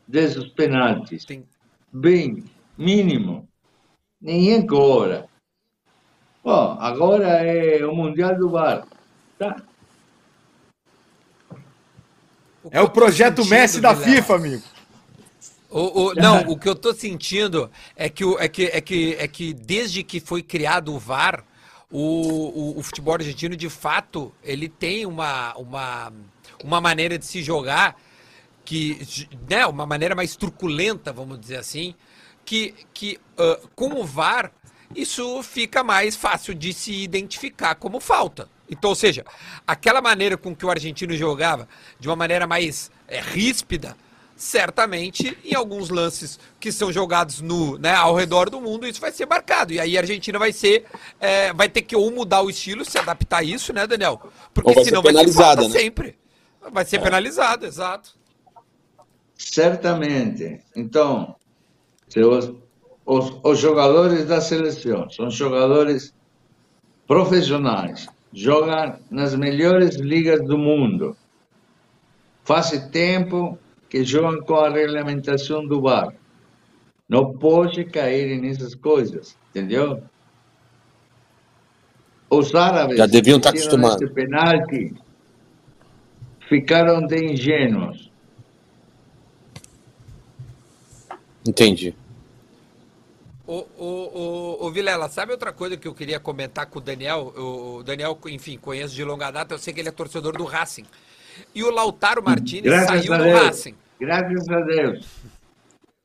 desses 0.06 0.44
penaltis. 0.48 1.24
Tem- 1.24 1.44
20, 1.92 2.44
mínimo. 2.76 3.48
Ninguém 4.20 4.66
cobra. 4.66 5.26
Bom, 6.44 6.76
agora 6.80 7.28
é 7.44 7.84
o 7.86 7.94
Mundial 7.94 8.36
do 8.36 8.50
VAR. 8.50 8.86
Tá? 9.38 9.56
É 12.70 12.80
o 12.80 12.88
projeto 12.88 13.44
Messi 13.44 13.80
da 13.80 13.92
Vilela, 13.92 14.16
FIFA, 14.16 14.34
amigo. 14.36 14.62
O, 15.70 16.02
o- 16.04 16.14
não, 16.16 16.40
o 16.48 16.58
que 16.58 16.68
eu 16.68 16.74
tô 16.74 16.92
sentindo 16.94 17.70
é 17.96 18.08
que, 18.08 18.24
é 18.38 18.48
que, 18.48 18.64
é 18.66 18.80
que, 18.80 19.16
é 19.18 19.28
que 19.28 19.54
desde 19.54 20.02
que 20.02 20.20
foi 20.20 20.42
criado 20.42 20.94
o 20.94 20.98
VAR, 20.98 21.44
o, 21.90 22.00
o, 22.00 22.78
o 22.78 22.82
futebol 22.82 23.14
argentino, 23.14 23.56
de 23.56 23.68
fato, 23.68 24.32
ele 24.42 24.68
tem 24.68 25.04
uma, 25.06 25.54
uma, 25.56 26.12
uma 26.62 26.80
maneira 26.80 27.18
de 27.18 27.26
se 27.26 27.42
jogar 27.42 27.96
que, 28.64 29.26
né, 29.48 29.66
uma 29.66 29.84
maneira 29.84 30.14
mais 30.14 30.36
truculenta, 30.36 31.12
vamos 31.12 31.38
dizer 31.40 31.56
assim, 31.56 31.94
que, 32.44 32.74
que 32.94 33.18
ah, 33.36 33.58
com 33.74 34.00
o 34.00 34.04
VAR 34.04 34.52
isso 34.94 35.42
fica 35.42 35.82
mais 35.82 36.14
fácil 36.16 36.54
de 36.54 36.72
se 36.72 36.92
identificar 37.02 37.74
como 37.74 37.98
falta. 37.98 38.48
Então, 38.68 38.90
ou 38.90 38.96
seja, 38.96 39.24
aquela 39.66 40.00
maneira 40.00 40.36
com 40.36 40.54
que 40.54 40.64
o 40.64 40.70
argentino 40.70 41.16
jogava, 41.16 41.68
de 41.98 42.08
uma 42.08 42.16
maneira 42.16 42.46
mais 42.46 42.90
é, 43.06 43.20
ríspida, 43.20 43.96
certamente 44.42 45.38
em 45.44 45.54
alguns 45.54 45.88
lances 45.88 46.38
que 46.58 46.72
são 46.72 46.92
jogados 46.92 47.40
no, 47.40 47.78
né, 47.78 47.94
ao 47.94 48.14
redor 48.14 48.50
do 48.50 48.60
mundo, 48.60 48.86
isso 48.86 49.00
vai 49.00 49.12
ser 49.12 49.26
marcado. 49.26 49.72
E 49.72 49.78
aí 49.78 49.96
a 49.96 50.00
Argentina 50.00 50.38
vai 50.38 50.52
ser, 50.52 50.84
é, 51.20 51.52
vai 51.52 51.68
ter 51.68 51.82
que 51.82 51.94
ou 51.94 52.10
mudar 52.10 52.42
o 52.42 52.50
estilo, 52.50 52.84
se 52.84 52.98
adaptar 52.98 53.38
a 53.38 53.42
isso, 53.44 53.72
né, 53.72 53.86
Daniel? 53.86 54.20
Porque 54.52 54.70
Ou 54.70 54.74
vai 54.74 54.84
ser 54.84 54.90
senão 54.90 55.02
vai 55.02 55.12
ser 55.12 55.18
penalizada, 55.18 55.62
falta 55.62 55.74
né? 55.74 55.80
sempre. 55.80 56.18
Vai 56.72 56.84
ser 56.84 57.00
penalizado, 57.00 57.66
exato. 57.66 58.14
Certamente. 59.36 60.60
Então, 60.74 61.36
se 62.08 62.20
os, 62.20 62.52
os, 63.04 63.38
os 63.42 63.58
jogadores 63.58 64.26
da 64.26 64.40
seleção 64.40 65.08
são 65.10 65.30
jogadores 65.30 66.14
profissionais, 67.06 68.08
jogam 68.32 68.98
nas 69.10 69.34
melhores 69.34 69.96
ligas 69.96 70.42
do 70.42 70.56
mundo. 70.56 71.16
Faz 72.44 72.70
tempo 72.90 73.58
que 73.88 74.04
jogam 74.04 74.40
com 74.42 74.54
a 74.54 74.70
regulamentação 74.70 75.66
do 75.66 75.80
VAR. 75.80 76.14
Não 77.08 77.32
pode 77.34 77.84
cair 77.84 78.40
nessas 78.40 78.74
coisas, 78.74 79.36
entendeu? 79.50 80.02
Os 82.30 82.54
árabes 82.54 82.96
Já 82.96 83.06
deviam 83.06 83.36
estar 83.36 83.52
que 83.52 83.60
tiram 83.60 83.74
acostumados. 83.86 84.12
penalti 84.12 84.94
ficaram 86.48 87.06
de 87.06 87.32
ingênuos. 87.32 88.10
Entendi. 91.46 91.94
Ô, 93.52 93.66
ô, 93.76 93.84
ô, 93.84 94.66
ô, 94.66 94.70
Vilela, 94.70 95.10
sabe 95.10 95.32
outra 95.32 95.52
coisa 95.52 95.76
que 95.76 95.86
eu 95.86 95.92
queria 95.92 96.18
comentar 96.18 96.64
com 96.64 96.78
o 96.78 96.80
Daniel? 96.80 97.34
O 97.36 97.76
o 97.76 97.82
Daniel, 97.82 98.18
enfim, 98.28 98.56
conheço 98.56 98.94
de 98.94 99.04
longa 99.04 99.30
data, 99.30 99.52
eu 99.52 99.58
sei 99.58 99.74
que 99.74 99.80
ele 99.80 99.90
é 99.90 99.92
torcedor 99.92 100.38
do 100.38 100.44
Racing. 100.44 100.86
E 101.54 101.62
o 101.62 101.70
Lautaro 101.70 102.22
Martinez 102.22 102.64
Graças 102.64 103.04
saiu 103.04 103.18
do 103.18 103.24
Deus. 103.24 103.40
Racing. 103.42 103.74
Graças 104.00 104.48
a 104.48 104.60
Deus. 104.60 105.06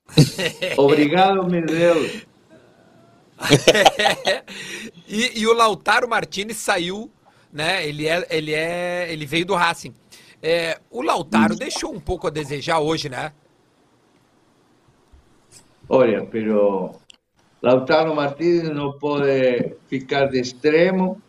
Obrigado, 0.77 1.49
meu 1.49 1.65
Deus. 1.65 2.27
e, 5.07 5.39
e 5.39 5.47
o 5.47 5.53
Lautaro 5.53 6.09
Martinez 6.09 6.57
saiu, 6.57 7.09
né? 7.53 7.87
Ele 7.87 8.09
é, 8.09 8.27
ele 8.29 8.53
é, 8.53 9.07
ele 9.09 9.25
veio 9.25 9.45
do 9.45 9.55
Racing. 9.55 9.95
É, 10.43 10.77
o 10.91 11.01
Lautaro 11.01 11.55
deixou 11.55 11.93
um 11.93 11.99
pouco 11.99 12.27
a 12.27 12.29
desejar 12.29 12.79
hoje, 12.79 13.07
né? 13.07 13.31
Olha, 15.87 16.25
pero 16.25 16.99
Lautaro 17.61 18.15
Martínez 18.15 18.69
não 18.69 18.97
pode 18.97 19.75
ficar 19.87 20.27
de 20.27 20.39
extremo, 20.39 21.21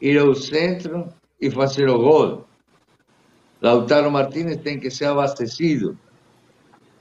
ir 0.00 0.18
ao 0.18 0.34
centro 0.34 1.08
e 1.40 1.50
fazer 1.50 1.88
o 1.88 1.98
gol. 1.98 2.46
Lautaro 3.60 4.10
Martínez 4.10 4.58
tem 4.58 4.78
que 4.78 4.90
ser 4.90 5.06
abastecido 5.06 5.98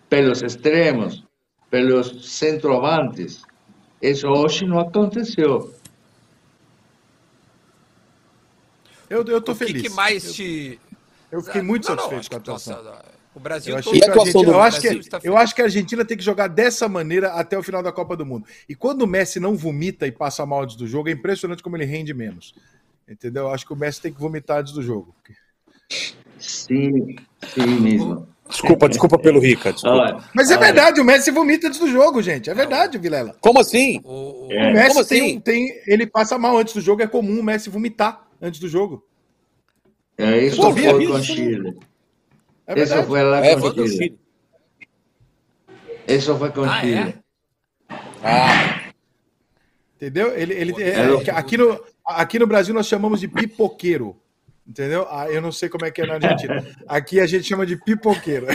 pelos 0.10 0.41
extremos, 0.41 1.24
pelos 1.70 2.30
centroavantes. 2.38 3.44
Isso 4.02 4.28
hoje 4.28 4.65
não 4.65 4.80
aconteceu. 4.80 5.74
Eu, 9.10 9.24
eu 9.26 9.41
tô 9.41 9.52
o 9.52 9.56
que, 9.56 9.65
feliz. 9.65 9.82
que 9.82 9.89
mais 9.89 10.26
eu, 10.26 10.34
te. 10.34 10.80
eu 11.32 11.41
fiquei 11.41 11.62
muito 11.62 11.88
Não, 11.89 11.96
não, 11.96 12.04
satisfeito 12.04 12.20
acho 12.22 12.30
com 12.30 12.36
a 12.36 12.39
atuação. 12.39 12.84
nossa, 12.84 13.11
o 13.34 13.39
Brasil 13.39 13.74
Eu, 13.74 13.80
achei 13.80 13.91
todo- 13.91 14.00
que 14.02 14.06
E 14.06 14.10
a 14.10 14.12
atuação 14.13 14.44
do 14.44 14.52
eu 14.52 14.62
acho 14.62 14.82
que, 14.82 15.02
eu 15.24 15.38
acho 15.38 15.56
que 15.56 15.62
a 15.62 15.65
Argentina 15.65 16.04
tem 16.06 16.17
que 16.17 16.24
jogar 16.24 16.48
dessa 16.48 16.88
maneira 16.89 17.30
até 17.34 17.58
o 17.58 17.63
final 17.63 17.82
da 17.82 17.91
Copa 17.91 18.15
do 18.17 18.26
Mundo. 18.26 18.46
E 18.67 18.76
quando 18.76 19.04
o 19.04 19.08
Messi 19.08 19.39
não 19.39 19.56
vomita 19.56 20.06
e 20.08 20.12
passa 20.12 20.46
mal 20.46 20.63
antes 20.63 20.76
do 20.76 20.86
jogo, 20.88 21.10
é 21.10 21.12
impressionante 21.13 21.63
como 21.63 21.78
ele 21.78 21.86
rende 21.86 22.13
menos. 22.13 22.54
Entendeu? 23.08 23.44
Eu 23.44 23.52
acho 23.54 23.65
que 23.65 23.74
o 23.74 23.76
Messi 23.76 24.02
tem 24.02 24.13
que 24.13 24.20
vomitar 24.20 24.60
antes 24.60 24.74
do 24.74 24.82
jogo. 24.82 25.13
Sim, 26.38 27.15
sim 27.54 27.65
mesmo. 27.82 28.28
Desculpa, 28.50 28.89
desculpa 28.89 29.17
pelo 29.17 29.39
Rica. 29.39 29.72
Desculpa. 29.72 29.96
Olha, 29.98 30.24
Mas 30.34 30.50
é 30.52 30.56
olha, 30.58 30.65
verdade, 30.65 31.00
o 31.00 31.04
Messi 31.06 31.32
vomita 31.32 31.67
antes 31.67 31.80
do 31.80 31.88
jogo, 31.88 32.22
gente. 32.22 32.50
É 32.50 32.54
verdade, 32.54 32.98
Vilela. 32.98 33.36
Como 33.39 33.60
assim? 33.62 34.02
O, 34.04 34.48
o- 34.48 34.52
É. 34.52 34.72
O 34.72 34.74
Messi 34.74 34.94
Como 34.96 35.06
tem, 35.06 35.22
assim? 35.22 35.38
um- 35.38 35.39
tem. 35.41 35.82
Ele 35.88 36.06
passa 36.06 36.38
mal 36.38 36.58
antes 36.58 36.74
do 36.74 36.82
jogo, 36.82 37.02
é 37.02 37.08
comum 37.08 37.39
o 37.39 37.44
Messi 37.44 37.70
vomitar 37.70 38.28
antes 38.41 38.60
do 38.60 38.67
jogo. 38.67 39.06
é, 40.17 40.38
isso 40.46 40.72
vi 40.74 40.84
foi 40.84 41.08
com? 41.08 41.22
Chile. 41.24 41.78
É 42.80 43.04
foi 43.04 43.24
lá 43.24 43.46
É, 43.46 43.56
com 43.56 43.62
foi 43.62 43.74
do 43.74 43.88
Chile. 43.88 43.98
Chile. 43.98 44.20
Isso 46.08 46.38
foi 46.38 46.52
com 46.52 46.64
Ah, 46.64 46.78
é? 46.78 46.82
Chile. 46.82 47.16
Ah, 48.24 48.82
Entendeu? 49.96 50.36
Ele, 50.36 50.54
ele, 50.54 50.84
é, 50.84 50.90
É. 50.90 51.30
é 51.30 51.32
aqui, 51.32 51.58
no, 51.58 51.80
aqui 52.06 52.40
no 52.40 52.48
Brasil 52.48 52.74
nós 52.74 52.88
chamamos 52.88 53.20
de 53.20 53.28
pipoqueiro. 53.28 54.16
Entendeu? 54.68 55.06
Ah, 55.10 55.30
eu 55.30 55.42
não 55.42 55.52
sei 55.52 55.70
como 55.70 55.86
é 55.86 55.92
que 55.92 56.02
é 56.02 56.06
na 56.08 56.14
Argentina. 56.16 56.66
Aqui 56.88 57.20
a 57.20 57.28
gente 57.28 57.44
chama 57.44 57.66
de 57.66 57.76
pipoqueiro. 57.76 58.48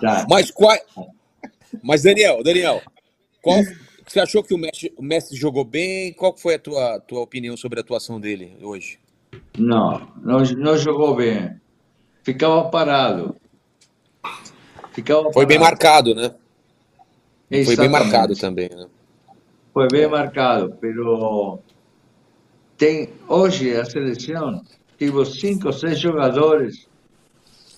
Tá. 0.00 0.26
mas 0.28 0.50
qual. 0.50 0.76
Mas, 1.82 2.02
Daniel, 2.02 2.42
Daniel, 2.42 2.82
qual. 3.40 3.58
Você 4.06 4.20
achou 4.20 4.42
que 4.42 4.52
o 4.52 4.58
Messi, 4.58 4.92
o 4.96 5.02
Messi 5.02 5.34
jogou 5.34 5.64
bem? 5.64 6.12
Qual 6.12 6.36
foi 6.36 6.56
a 6.56 6.58
tua, 6.58 7.00
tua 7.00 7.20
opinião 7.20 7.56
sobre 7.56 7.78
a 7.78 7.82
atuação 7.82 8.20
dele 8.20 8.58
hoje? 8.60 8.98
Não, 9.56 10.06
não, 10.22 10.40
não 10.42 10.76
jogou 10.76 11.14
bem. 11.16 11.58
Ficava 12.22 12.68
parado. 12.70 13.36
Ficava 14.92 15.32
Foi 15.32 15.46
bem 15.46 15.58
parado. 15.58 15.72
marcado, 15.76 16.14
né? 16.14 16.28
Foi 16.30 16.36
bem 17.48 17.60
Exatamente. 17.60 17.90
marcado 17.92 18.36
também, 18.36 18.68
né? 18.70 18.86
Foi 19.72 19.88
bem 19.88 20.06
marcado, 20.06 20.76
pero 20.80 21.58
tem 22.76 23.10
hoje 23.28 23.74
a 23.74 23.84
seleção 23.84 24.62
tive 24.98 25.24
cinco, 25.24 25.72
seis 25.72 25.98
jogadores 25.98 26.86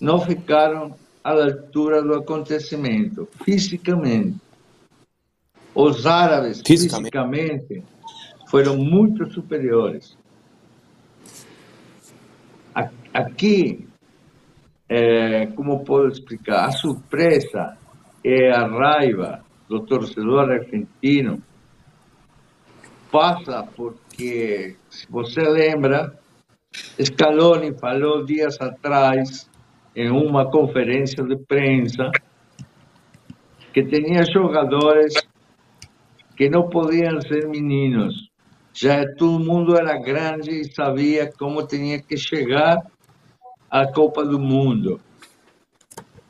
não 0.00 0.20
ficaram 0.20 0.94
à 1.22 1.30
altura 1.32 2.02
do 2.02 2.14
acontecimento 2.14 3.28
fisicamente. 3.44 4.36
Os 5.74 6.04
árabes 6.06 6.60
Fisicamente. 6.64 7.10
fisicamente 7.10 7.82
foram 8.48 8.76
muito 8.76 9.30
superiores. 9.32 10.16
Aqui, 13.12 13.86
eh, 14.96 15.46
como 15.56 15.82
posso 15.84 16.06
explicar, 16.06 16.66
a 16.66 16.70
surpresa 16.70 17.76
é 18.22 18.52
a 18.52 18.64
raiva 18.64 19.40
do 19.68 19.80
torcedor 19.80 20.48
argentino 20.52 21.42
passa 23.10 23.66
porque, 23.74 24.76
se 24.88 25.10
você 25.10 25.40
lembra, 25.40 26.16
Scaloni 27.02 27.76
falou 27.76 28.24
dias 28.24 28.60
atrás, 28.60 29.50
em 29.96 30.10
uma 30.10 30.48
conferência 30.48 31.24
de 31.24 31.36
prensa, 31.38 32.12
que 33.72 33.82
tinha 33.82 34.24
jogadores 34.24 35.14
que 36.36 36.48
não 36.48 36.68
podiam 36.68 37.20
ser 37.20 37.48
meninos. 37.48 38.30
Já 38.72 39.04
todo 39.16 39.44
mundo 39.44 39.76
era 39.76 39.98
grande 39.98 40.50
e 40.50 40.72
sabia 40.72 41.32
como 41.36 41.66
tinha 41.66 42.00
que 42.00 42.16
chegar 42.16 42.78
a 43.74 43.88
Copa 43.90 44.24
do 44.24 44.38
Mundo. 44.38 45.00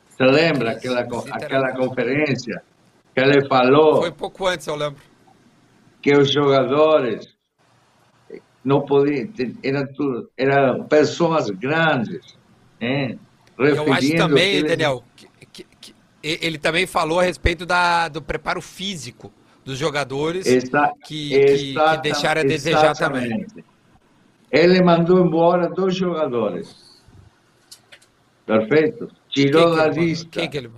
Você 0.09 0.23
lembra 0.23 0.71
aquela, 0.71 1.01
literalmente. 1.01 1.43
aquela 1.45 1.75
conferência 1.75 2.63
que 3.13 3.21
ele 3.21 3.47
falou 3.47 3.97
Foi 4.01 4.11
pouco 4.11 4.47
antes, 4.47 4.65
eu 4.65 4.75
lembro. 4.75 4.99
que 6.01 6.11
os 6.17 6.31
jogadores 6.31 7.27
não 8.63 8.81
podiam, 8.81 9.29
eram, 9.63 9.85
tudo, 9.93 10.27
eram 10.35 10.85
pessoas 10.85 11.47
grandes, 11.51 12.35
né? 12.81 13.15
Eu 13.59 13.93
acho 13.93 14.15
também, 14.15 14.55
eles- 14.55 14.71
Daniel, 14.71 15.03
que, 15.15 15.27
que- 15.53 15.67
que 15.79 15.95
ele 16.23 16.57
também 16.57 16.87
falou 16.87 17.19
a 17.19 17.23
respeito 17.23 17.63
da, 17.63 18.07
do 18.07 18.23
preparo 18.23 18.59
físico 18.59 19.31
dos 19.63 19.77
jogadores 19.77 20.47
Exa- 20.47 20.91
que, 21.05 21.29
que, 21.29 21.75
deixaram 22.01 22.41
a 22.41 22.43
desejar 22.43 22.95
também. 22.95 23.45
Ele 24.51 24.81
mandou 24.81 25.23
embora 25.23 25.69
dois 25.69 25.95
jogadores. 25.95 26.84
Perfeito? 28.45 29.09
Tirou 29.29 29.71
que 29.71 29.77
da 29.77 29.87
lista, 29.87 30.39
Quem 30.39 30.49
que 30.49 30.57
ele 30.57 30.69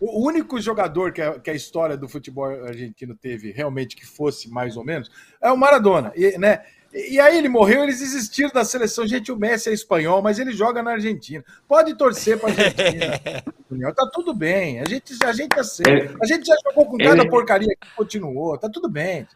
O 0.00 0.26
único 0.26 0.60
jogador 0.60 1.12
que 1.12 1.22
a, 1.22 1.38
que 1.38 1.50
a 1.50 1.54
história 1.54 1.96
do 1.96 2.08
futebol 2.08 2.44
argentino 2.44 3.14
teve 3.14 3.50
realmente 3.50 3.96
que 3.96 4.04
fosse 4.06 4.50
mais 4.50 4.76
ou 4.76 4.84
menos 4.84 5.10
é 5.40 5.50
o 5.50 5.56
Maradona, 5.56 6.12
e, 6.14 6.36
né? 6.38 6.62
E 6.92 7.20
aí 7.20 7.36
ele 7.36 7.48
morreu, 7.48 7.82
eles 7.82 7.98
desistiram 7.98 8.48
da 8.50 8.64
seleção. 8.64 9.06
Gente, 9.06 9.30
o 9.30 9.36
Messi 9.36 9.68
é 9.68 9.72
espanhol, 9.72 10.22
mas 10.22 10.38
ele 10.38 10.52
joga 10.52 10.82
na 10.82 10.92
Argentina. 10.92 11.44
Pode 11.68 11.94
torcer 11.94 12.38
para 12.38 12.48
Argentina. 12.48 13.20
Daniel, 13.68 13.94
tá 13.94 14.08
tudo 14.10 14.32
bem. 14.32 14.80
A 14.80 14.84
gente, 14.88 15.12
a 15.22 15.32
gente 15.32 15.58
aceita. 15.58 16.16
A 16.22 16.26
gente 16.26 16.46
já 16.46 16.54
jogou 16.64 16.86
com 16.86 16.96
cada 16.96 17.28
porcaria 17.28 17.68
que 17.68 17.88
continuou. 17.94 18.56
Tá 18.56 18.70
tudo 18.70 18.88
bem. 18.88 19.26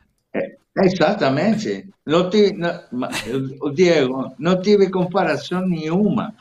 Exatamente. 0.77 1.89
Não 2.07 2.31
tive, 2.31 2.53
não, 2.53 2.83
ma- 2.93 3.11
o 3.61 3.71
Diego, 3.71 4.35
não 4.39 4.61
tive 4.61 4.89
comparação 4.89 5.67
nenhuma. 5.67 6.35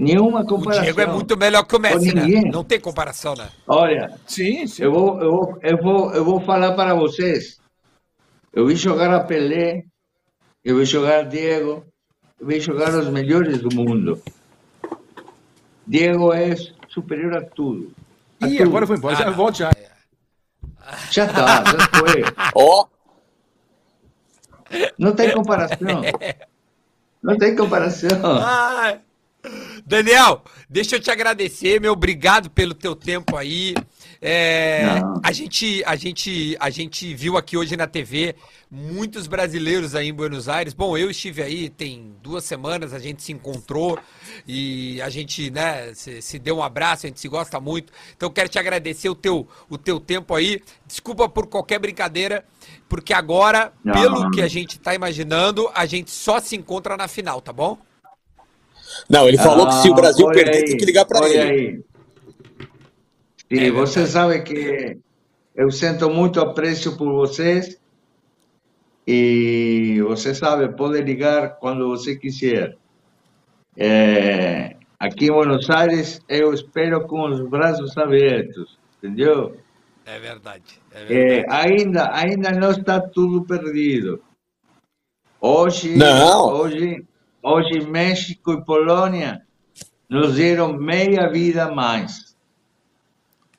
Nenhuma 0.00 0.40
O 0.40 0.46
comparação. 0.46 0.82
Diego 0.84 1.00
é 1.00 1.06
muito 1.06 1.36
melhor 1.36 1.62
que 1.64 1.76
o 1.76 1.78
Messi, 1.78 2.14
né? 2.14 2.22
Não 2.50 2.64
tem 2.64 2.80
comparação, 2.80 3.34
né? 3.34 3.48
Olha, 3.66 4.18
Sim, 4.26 4.66
sim. 4.66 4.82
eu 4.82 4.92
vou, 4.92 5.20
eu, 5.20 5.30
vou, 5.30 5.58
eu, 5.62 5.76
vou, 5.82 6.14
eu 6.14 6.24
vou 6.24 6.40
falar 6.40 6.72
para 6.72 6.94
vocês. 6.94 7.58
Eu 8.52 8.66
vi 8.66 8.76
jogar 8.76 9.12
a 9.14 9.20
Pelé, 9.20 9.84
eu 10.64 10.78
vi 10.78 10.84
jogar 10.84 11.24
Diego, 11.24 11.84
eu 12.40 12.46
vi 12.46 12.60
jogar 12.60 12.94
os 12.94 13.08
melhores 13.08 13.60
do 13.60 13.74
mundo. 13.74 14.20
Diego 15.86 16.32
é 16.32 16.54
superior 16.88 17.36
a 17.36 17.42
tudo. 17.42 17.92
A 18.40 18.48
Ih, 18.48 18.56
tudo. 18.56 18.68
agora 18.70 18.86
foi 18.86 18.96
embora. 18.96 19.14
Ah, 19.16 19.18
Já 19.18 19.26
não. 19.26 19.34
volte 19.34 19.58
já. 19.58 19.70
Já 21.10 21.24
está, 21.26 21.64
já 21.64 21.88
foi. 21.98 22.22
Ó, 22.54 22.86
Não 24.98 25.12
tem 25.14 25.32
comparação. 25.32 25.78
Não 27.22 27.36
tem 27.36 27.54
comparação. 27.54 28.08
Ai. 28.24 28.98
Daniel, 29.86 30.44
deixa 30.68 30.96
eu 30.96 31.00
te 31.00 31.10
agradecer, 31.10 31.80
meu 31.80 31.92
obrigado 31.92 32.50
pelo 32.50 32.74
teu 32.74 32.94
tempo 32.94 33.36
aí. 33.36 33.74
É, 34.22 35.00
a 35.22 35.32
gente, 35.32 35.82
a 35.86 35.96
gente, 35.96 36.54
a 36.60 36.68
gente 36.68 37.14
viu 37.14 37.38
aqui 37.38 37.56
hoje 37.56 37.74
na 37.74 37.86
TV 37.86 38.34
muitos 38.70 39.26
brasileiros 39.26 39.94
aí 39.94 40.08
em 40.08 40.12
Buenos 40.12 40.46
Aires. 40.48 40.74
Bom, 40.74 40.96
eu 40.96 41.10
estive 41.10 41.42
aí 41.42 41.70
tem 41.70 42.14
duas 42.22 42.44
semanas, 42.44 42.92
a 42.92 42.98
gente 42.98 43.22
se 43.22 43.32
encontrou 43.32 43.98
e 44.46 45.00
a 45.00 45.08
gente, 45.08 45.50
né, 45.50 45.94
se, 45.94 46.20
se 46.20 46.38
deu 46.38 46.58
um 46.58 46.62
abraço, 46.62 47.06
a 47.06 47.08
gente 47.08 47.18
se 47.18 47.28
gosta 47.28 47.58
muito. 47.58 47.92
Então 48.14 48.30
quero 48.30 48.48
te 48.48 48.58
agradecer 48.58 49.08
o 49.08 49.14
teu, 49.14 49.48
o 49.70 49.78
teu 49.78 49.98
tempo 49.98 50.34
aí. 50.34 50.62
Desculpa 50.86 51.26
por 51.26 51.46
qualquer 51.46 51.78
brincadeira, 51.78 52.44
porque 52.88 53.14
agora, 53.14 53.72
pelo 53.82 54.30
que 54.30 54.42
a 54.42 54.48
gente 54.48 54.78
tá 54.78 54.94
imaginando, 54.94 55.70
a 55.74 55.86
gente 55.86 56.10
só 56.10 56.40
se 56.40 56.54
encontra 56.56 56.94
na 56.94 57.08
final, 57.08 57.40
tá 57.40 57.54
bom? 57.54 57.78
Não, 59.08 59.28
ele 59.28 59.38
falou 59.38 59.66
que 59.66 59.74
se 59.74 59.88
o 59.88 59.92
Ah, 59.92 59.96
Brasil 59.96 60.26
perder, 60.28 60.56
aí, 60.56 60.64
tem 60.64 60.76
que 60.76 60.84
ligar 60.84 61.06
olha 61.14 61.28
ele. 61.28 61.50
Aí. 61.50 61.84
E 63.50 63.66
É 63.66 63.70
você 63.70 64.06
sabe 64.06 64.42
que 64.42 64.98
eu 65.54 65.70
sinto 65.70 66.08
muito 66.10 66.40
apreço 66.40 66.96
por 66.96 67.12
vocês. 67.12 67.78
E 69.06 70.00
você 70.02 70.34
sabe, 70.34 70.68
pode 70.76 71.00
ligar 71.02 71.58
quando 71.58 71.88
você 71.88 72.16
quiser. 72.16 72.76
É, 73.76 74.76
aqui 74.98 75.26
em 75.26 75.32
Buenos 75.32 75.68
Aires, 75.70 76.20
eu 76.28 76.52
espero 76.52 77.06
com 77.06 77.28
os 77.28 77.40
braços 77.48 77.96
abertos, 77.98 78.78
entendeu? 78.98 79.56
É 80.06 80.18
verdade. 80.18 80.80
É 80.92 81.04
verdade. 81.04 81.44
É, 81.48 81.52
ainda, 81.52 82.14
ainda 82.14 82.52
não 82.52 82.70
está 82.70 83.00
tudo 83.00 83.44
perdido. 83.44 84.22
Hoje, 85.40 85.96
Não. 85.96 86.52
hoje, 86.52 87.04
hoje 87.42 87.80
México 87.86 88.52
e 88.52 88.64
Polônia 88.64 89.42
nos 90.08 90.36
deram 90.36 90.72
meia 90.72 91.28
vida 91.30 91.64
a 91.64 91.74
mais. 91.74 92.36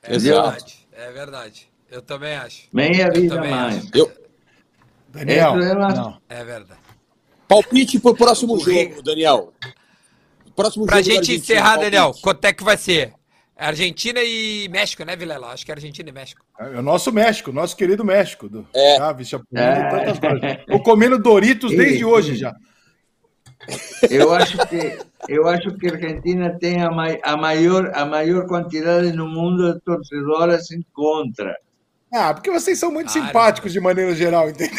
É 0.02 0.14
Exato. 0.14 0.42
verdade. 0.50 0.88
É 0.92 1.10
verdade. 1.12 1.68
Eu 1.90 2.02
também 2.02 2.34
acho. 2.34 2.68
Meia 2.72 3.08
Eu 3.14 3.20
vida 3.20 3.38
a 3.40 3.44
mais. 3.44 3.76
acho. 3.78 3.90
Eu, 3.94 4.12
Daniel, 5.08 5.58
é 5.60 5.74
não. 5.74 6.18
É 6.28 6.44
verdade. 6.44 6.80
palpite 7.46 7.98
pro 7.98 8.14
próximo 8.14 8.54
O 8.54 8.58
jogo, 8.58 8.70
Ri- 8.70 9.02
Daniel. 9.02 9.52
Próximo 10.56 10.86
Pra 10.86 11.00
jogo 11.02 11.14
gente 11.16 11.34
encerrar, 11.34 11.74
palpite. 11.74 11.90
Daniel, 11.90 12.12
quanto 12.22 12.44
é 12.44 12.52
que 12.52 12.64
vai 12.64 12.76
ser? 12.76 13.12
Argentina 13.56 14.20
e 14.22 14.68
México, 14.70 15.04
né, 15.04 15.14
Vilela? 15.14 15.48
Acho 15.48 15.64
que 15.64 15.70
é 15.70 15.74
Argentina 15.74 16.08
e 16.08 16.12
México. 16.12 16.44
É 16.58 16.78
o 16.78 16.82
nosso 16.82 17.12
México, 17.12 17.52
nosso 17.52 17.76
querido 17.76 18.04
México. 18.04 18.48
Do 18.48 18.66
É. 18.74 18.96
Chaves, 18.96 19.32
É. 19.32 19.36
e 19.36 19.90
tantas 19.90 20.18
coisas. 20.18 20.64
Tô 20.66 20.82
comendo 20.82 21.18
Doritos 21.18 21.70
desde 21.70 22.04
hoje 22.04 22.34
já. 22.34 22.54
Eu 24.10 24.32
acho 24.34 24.58
que 24.66 24.98
eu 25.28 25.46
acho 25.46 25.72
que 25.76 25.88
a 25.88 25.92
Argentina 25.92 26.58
tem 26.58 26.82
a, 26.82 26.90
mai- 26.90 27.20
a 27.22 27.36
maior 27.36 27.90
a 27.94 28.04
maior 28.04 28.46
quantidade 28.46 29.12
no 29.12 29.28
mundo 29.28 29.74
de 29.74 29.80
torcedoras 29.80 30.70
em 30.72 30.84
contra. 30.92 31.56
Ah, 32.12 32.34
porque 32.34 32.50
vocês 32.50 32.78
são 32.78 32.90
muito 32.92 33.10
simpáticos 33.10 33.72
de 33.72 33.80
maneira 33.80 34.14
geral, 34.14 34.50
entendeu? 34.50 34.76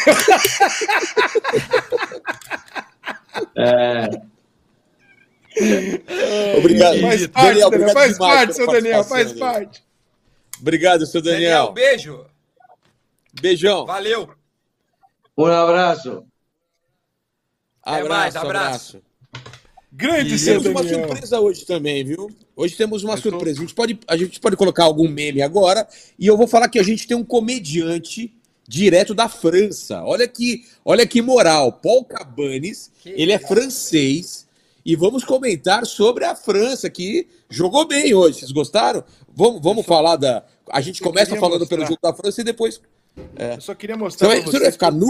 É, 3.56 4.08
Obrigado. 6.58 7.00
Faz 7.00 7.26
parte, 7.26 7.28
Daniel, 7.30 7.34
Daniel, 7.34 7.66
obrigado 7.68 7.92
faz 7.94 8.18
parte, 8.18 8.54
seu 8.54 8.66
Daniel, 8.66 9.04
faz 9.04 9.28
Daniel. 9.32 9.46
parte. 9.52 9.84
Obrigado, 10.60 11.06
seu 11.06 11.22
Daniel. 11.22 11.72
beijo. 11.72 12.26
Beijão. 13.40 13.86
Valeu. 13.86 14.30
um 15.36 15.46
abraço. 15.46 16.24
Até 17.84 18.00
Abraço, 18.00 18.08
mais, 18.20 18.36
abraço. 18.36 18.96
abraço. 18.98 19.02
Grande 19.92 20.34
E 20.34 20.44
temos 20.44 20.66
uma 20.66 20.82
surpresa 20.82 21.40
hoje 21.40 21.64
também, 21.64 22.04
viu? 22.04 22.28
Hoje 22.56 22.74
temos 22.74 23.04
uma 23.04 23.14
Eu 23.14 23.22
tô- 23.22 23.30
surpresa. 23.30 23.58
A 23.58 23.62
gente, 23.62 23.74
pode, 23.74 23.98
a 24.08 24.16
gente 24.16 24.40
pode 24.40 24.56
colocar 24.56 24.84
algum 24.84 25.08
meme 25.08 25.40
agora 25.40 25.86
e 26.18 26.26
eu 26.26 26.36
vou 26.36 26.46
falar 26.48 26.68
que 26.68 26.78
a 26.80 26.82
gente 26.82 27.06
tem 27.06 27.16
um 27.16 27.24
comediante 27.24 28.32
direto 28.66 29.14
da 29.14 29.28
França. 29.28 30.02
Olha 30.02 30.26
que, 30.26 30.64
olha 30.84 31.06
que 31.06 31.22
moral. 31.22 31.72
Paul 31.72 32.04
Cabanes, 32.04 32.90
Que 33.02 33.10
ele 33.10 33.30
é 33.32 33.38
francês 33.38 34.46
e 34.84 34.96
vamos 34.96 35.22
comentar 35.22 35.86
sobre 35.86 36.24
a 36.24 36.34
França 36.34 36.90
que 36.90 37.28
jogou 37.48 37.86
bem 37.86 38.12
hoje. 38.14 38.40
Vocês 38.40 38.50
gostaram? 38.52 39.04
Vamos, 39.36 39.60
vamos 39.62 39.86
falar 39.86 40.16
da. 40.16 40.44
A 40.70 40.80
gente 40.80 41.00
começa 41.02 41.36
falando 41.36 41.66
pelo 41.68 41.82
mostrar. 41.82 41.86
jogo 41.86 42.00
da 42.02 42.14
França 42.14 42.40
e 42.40 42.44
depois. 42.44 42.80
Eu 43.54 43.60
só 43.60 43.74
queria 43.76 43.96
mostrar 43.96 44.26
Você 44.28 44.34
vai- 44.36 44.44
você 44.44 44.58
vai 44.58 44.72
ficar 44.72 44.90
nu? 44.90 45.06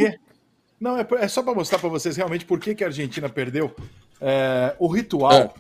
Não, 0.85 0.99
é, 0.99 1.07
é 1.21 1.29
só 1.29 1.43
para 1.43 1.55
mostrar 1.55 1.79
para 1.79 1.89
vocês 1.89 2.15
realmente 2.15 2.45
por 2.45 2.61
que, 2.61 2.75
que 2.75 2.85
a 2.85 2.89
Argentina 2.89 3.27
perdeu. 3.27 3.75
É, 4.21 4.77
o 4.79 4.87
ritual 4.87 5.33
É. 5.33 5.51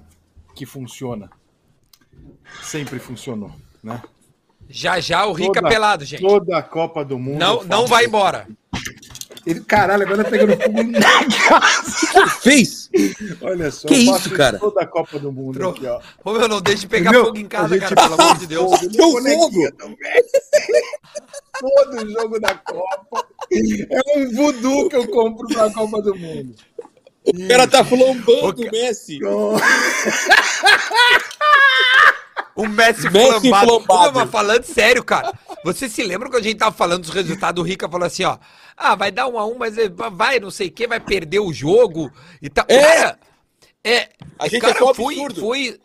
que 0.54 0.66
funciona 0.66 1.30
sempre 2.62 2.98
funcionou, 2.98 3.50
né? 3.82 4.02
Já 4.68 5.00
já 5.00 5.24
o 5.24 5.32
Rica 5.32 5.54
Toda- 5.62 5.68
pelado, 5.68 6.04
gente. 6.04 6.20
Toda 6.20 6.58
a 6.58 6.62
Copa 6.62 7.02
do 7.02 7.18
Mundo. 7.18 7.38
Não, 7.38 7.64
não 7.64 7.86
vai 7.86 8.04
embora. 8.04 8.46
Ele, 9.46 9.60
caralho, 9.60 10.02
agora 10.04 10.24
tá 10.24 10.30
pegando 10.30 10.56
fogo 10.62 10.82
na 10.84 11.00
casa. 11.48 12.26
Fez? 12.40 12.90
Olha 13.42 13.70
só. 13.70 13.88
Que 13.88 13.94
isso, 13.94 14.30
cara? 14.30 14.58
Toda 14.58 14.82
a 14.82 14.86
Copa 14.86 15.18
do 15.18 15.30
Mundo 15.32 15.58
Tro- 15.58 15.70
aqui, 15.70 15.86
ó. 15.86 16.00
Ô, 16.22 16.32
meu, 16.32 16.48
não 16.48 16.60
deixe 16.60 16.82
de 16.82 16.88
pegar 16.88 17.10
Entendeu? 17.10 17.26
fogo 17.26 17.38
em 17.38 17.46
casa, 17.46 17.78
cara, 17.78 17.94
pelo 17.94 18.14
amor 18.22 18.38
de 18.38 18.46
Deus. 18.46 18.70
Fogo, 18.70 18.88
Que 18.90 19.02
o 19.02 19.12
bonequinho 19.12 19.72
fogo? 19.78 19.96
Todo 21.60 22.10
jogo 22.10 22.40
da 22.40 22.54
Copa. 22.54 23.26
É 23.52 24.18
um 24.18 24.30
voodoo 24.32 24.88
que 24.88 24.96
eu 24.96 25.08
compro 25.08 25.46
pra 25.48 25.70
Copa 25.70 26.02
do 26.02 26.14
Mundo. 26.14 26.54
O 27.24 27.48
cara 27.48 27.66
tá 27.66 27.84
flambando 27.84 28.62
o 28.62 28.70
Messi. 28.70 29.18
O 32.56 32.68
Messi, 32.68 33.10
Messi 33.10 33.48
flambado. 33.48 33.66
flambado. 33.66 34.18
Mas 34.20 34.30
falando 34.30 34.62
sério, 34.62 35.02
cara. 35.02 35.32
Você 35.64 35.88
se 35.88 36.02
lembra 36.04 36.28
quando 36.28 36.42
a 36.42 36.46
gente 36.46 36.58
tava 36.58 36.74
falando 36.74 37.00
dos 37.02 37.10
resultados? 37.10 37.60
O 37.60 37.66
Rica 37.66 37.88
falou 37.88 38.06
assim, 38.06 38.22
ó. 38.24 38.38
Ah, 38.76 38.94
vai 38.94 39.10
dar 39.10 39.26
um 39.26 39.38
a 39.38 39.46
um, 39.46 39.56
mas 39.58 39.76
eh, 39.76 39.90
vai, 40.12 40.38
não 40.38 40.50
sei 40.50 40.68
o 40.68 40.70
que, 40.70 40.86
vai 40.86 41.00
perder 41.00 41.40
o 41.40 41.52
jogo 41.52 42.12
e 42.40 42.48
tal. 42.48 42.64
É. 42.68 42.80
Cara, 42.80 43.18
é. 43.82 44.08
A 44.38 44.46
gente 44.48 44.60
cara, 44.60 44.74
achou 44.74 44.94
foi, 44.94 45.14
absurdo. 45.14 45.40
foi. 45.40 45.80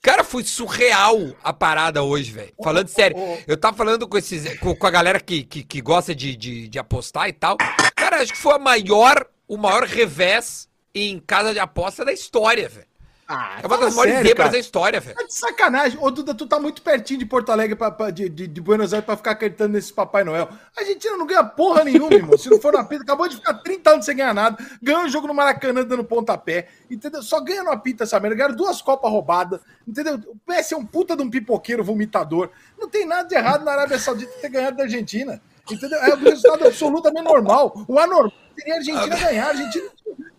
Cara, 0.00 0.22
foi 0.22 0.44
surreal 0.44 1.16
a 1.42 1.52
parada 1.52 2.02
hoje, 2.02 2.32
velho. 2.32 2.52
Falando 2.62 2.88
sério. 2.88 3.16
Eu 3.46 3.56
tava 3.56 3.76
falando 3.76 4.06
com, 4.06 4.16
esses, 4.16 4.58
com, 4.58 4.74
com 4.74 4.86
a 4.86 4.90
galera 4.90 5.20
que, 5.20 5.42
que, 5.42 5.62
que 5.62 5.80
gosta 5.80 6.14
de, 6.14 6.36
de, 6.36 6.68
de 6.68 6.78
apostar 6.78 7.28
e 7.28 7.32
tal. 7.32 7.56
Cara, 7.96 8.22
acho 8.22 8.32
que 8.32 8.38
foi 8.38 8.54
a 8.54 8.58
maior, 8.58 9.26
o 9.46 9.56
maior 9.56 9.84
revés 9.84 10.68
em 10.94 11.18
casa 11.18 11.52
de 11.52 11.58
aposta 11.58 12.04
da 12.04 12.12
história, 12.12 12.68
velho. 12.68 12.87
Ah, 13.28 13.58
É 13.62 13.66
uma 13.66 13.76
das 13.76 13.94
maiores 13.94 14.26
zebras 14.26 14.50
da 14.52 14.58
história, 14.58 14.98
velho. 15.00 15.16
Tá 15.16 15.24
de 15.24 15.34
sacanagem. 15.34 15.98
Ô, 16.00 16.10
Duda, 16.10 16.34
tu 16.34 16.46
tá 16.46 16.58
muito 16.58 16.80
pertinho 16.80 17.18
de 17.18 17.26
Porto 17.26 17.52
Alegre, 17.52 17.76
pra, 17.76 17.90
pra- 17.90 18.10
de, 18.10 18.28
de, 18.28 18.46
de 18.46 18.60
Buenos 18.60 18.94
Aires, 18.94 19.04
pra 19.04 19.16
ficar 19.16 19.32
acreditando 19.32 19.74
nesse 19.74 19.92
Papai 19.92 20.24
Noel. 20.24 20.48
A 20.76 20.80
Argentina 20.80 21.16
não 21.16 21.26
ganha 21.26 21.44
porra 21.44 21.84
nenhuma, 21.84 22.14
irmão. 22.14 22.38
Se 22.38 22.48
não 22.48 22.58
for 22.60 22.72
na 22.72 22.82
pita, 22.84 23.02
acabou 23.02 23.28
de 23.28 23.36
ficar 23.36 23.54
30 23.54 23.90
anos 23.90 24.04
sem 24.06 24.16
ganhar 24.16 24.32
nada. 24.32 24.56
Ganhou 24.82 25.02
um 25.02 25.08
jogo 25.08 25.26
no 25.26 25.34
Maracanã 25.34 25.84
dando 25.84 26.04
pontapé. 26.04 26.68
Entendeu? 26.90 27.22
Só 27.22 27.40
ganha 27.40 27.62
no 27.62 27.70
apita 27.70 28.04
essa 28.04 28.18
merda. 28.18 28.34
Ganharam 28.36 28.56
duas 28.56 28.80
Copas 28.80 29.10
roubadas. 29.10 29.60
Entendeu? 29.86 30.14
O 30.14 30.36
PS 30.50 30.72
é 30.72 30.76
um 30.76 30.86
puta 30.86 31.14
de 31.14 31.22
um 31.22 31.28
pipoqueiro 31.30 31.84
vomitador. 31.84 32.50
Não 32.78 32.88
tem 32.88 33.04
nada 33.06 33.28
de 33.28 33.34
errado 33.34 33.64
na 33.64 33.72
Arábia 33.72 33.98
Saudita 33.98 34.32
ter 34.40 34.48
ganhado 34.48 34.76
da 34.78 34.84
Argentina. 34.84 35.40
Entendeu? 35.70 35.98
É 35.98 36.14
um 36.14 36.18
resultado 36.18 36.66
absolutamente 36.66 37.24
normal. 37.24 37.72
O 37.86 37.98
anormal 37.98 38.32
seria 38.56 38.74
a 38.74 38.76
Argentina 38.78 39.16
ganhar. 39.16 39.46
A 39.46 39.48
Argentina 39.48 39.90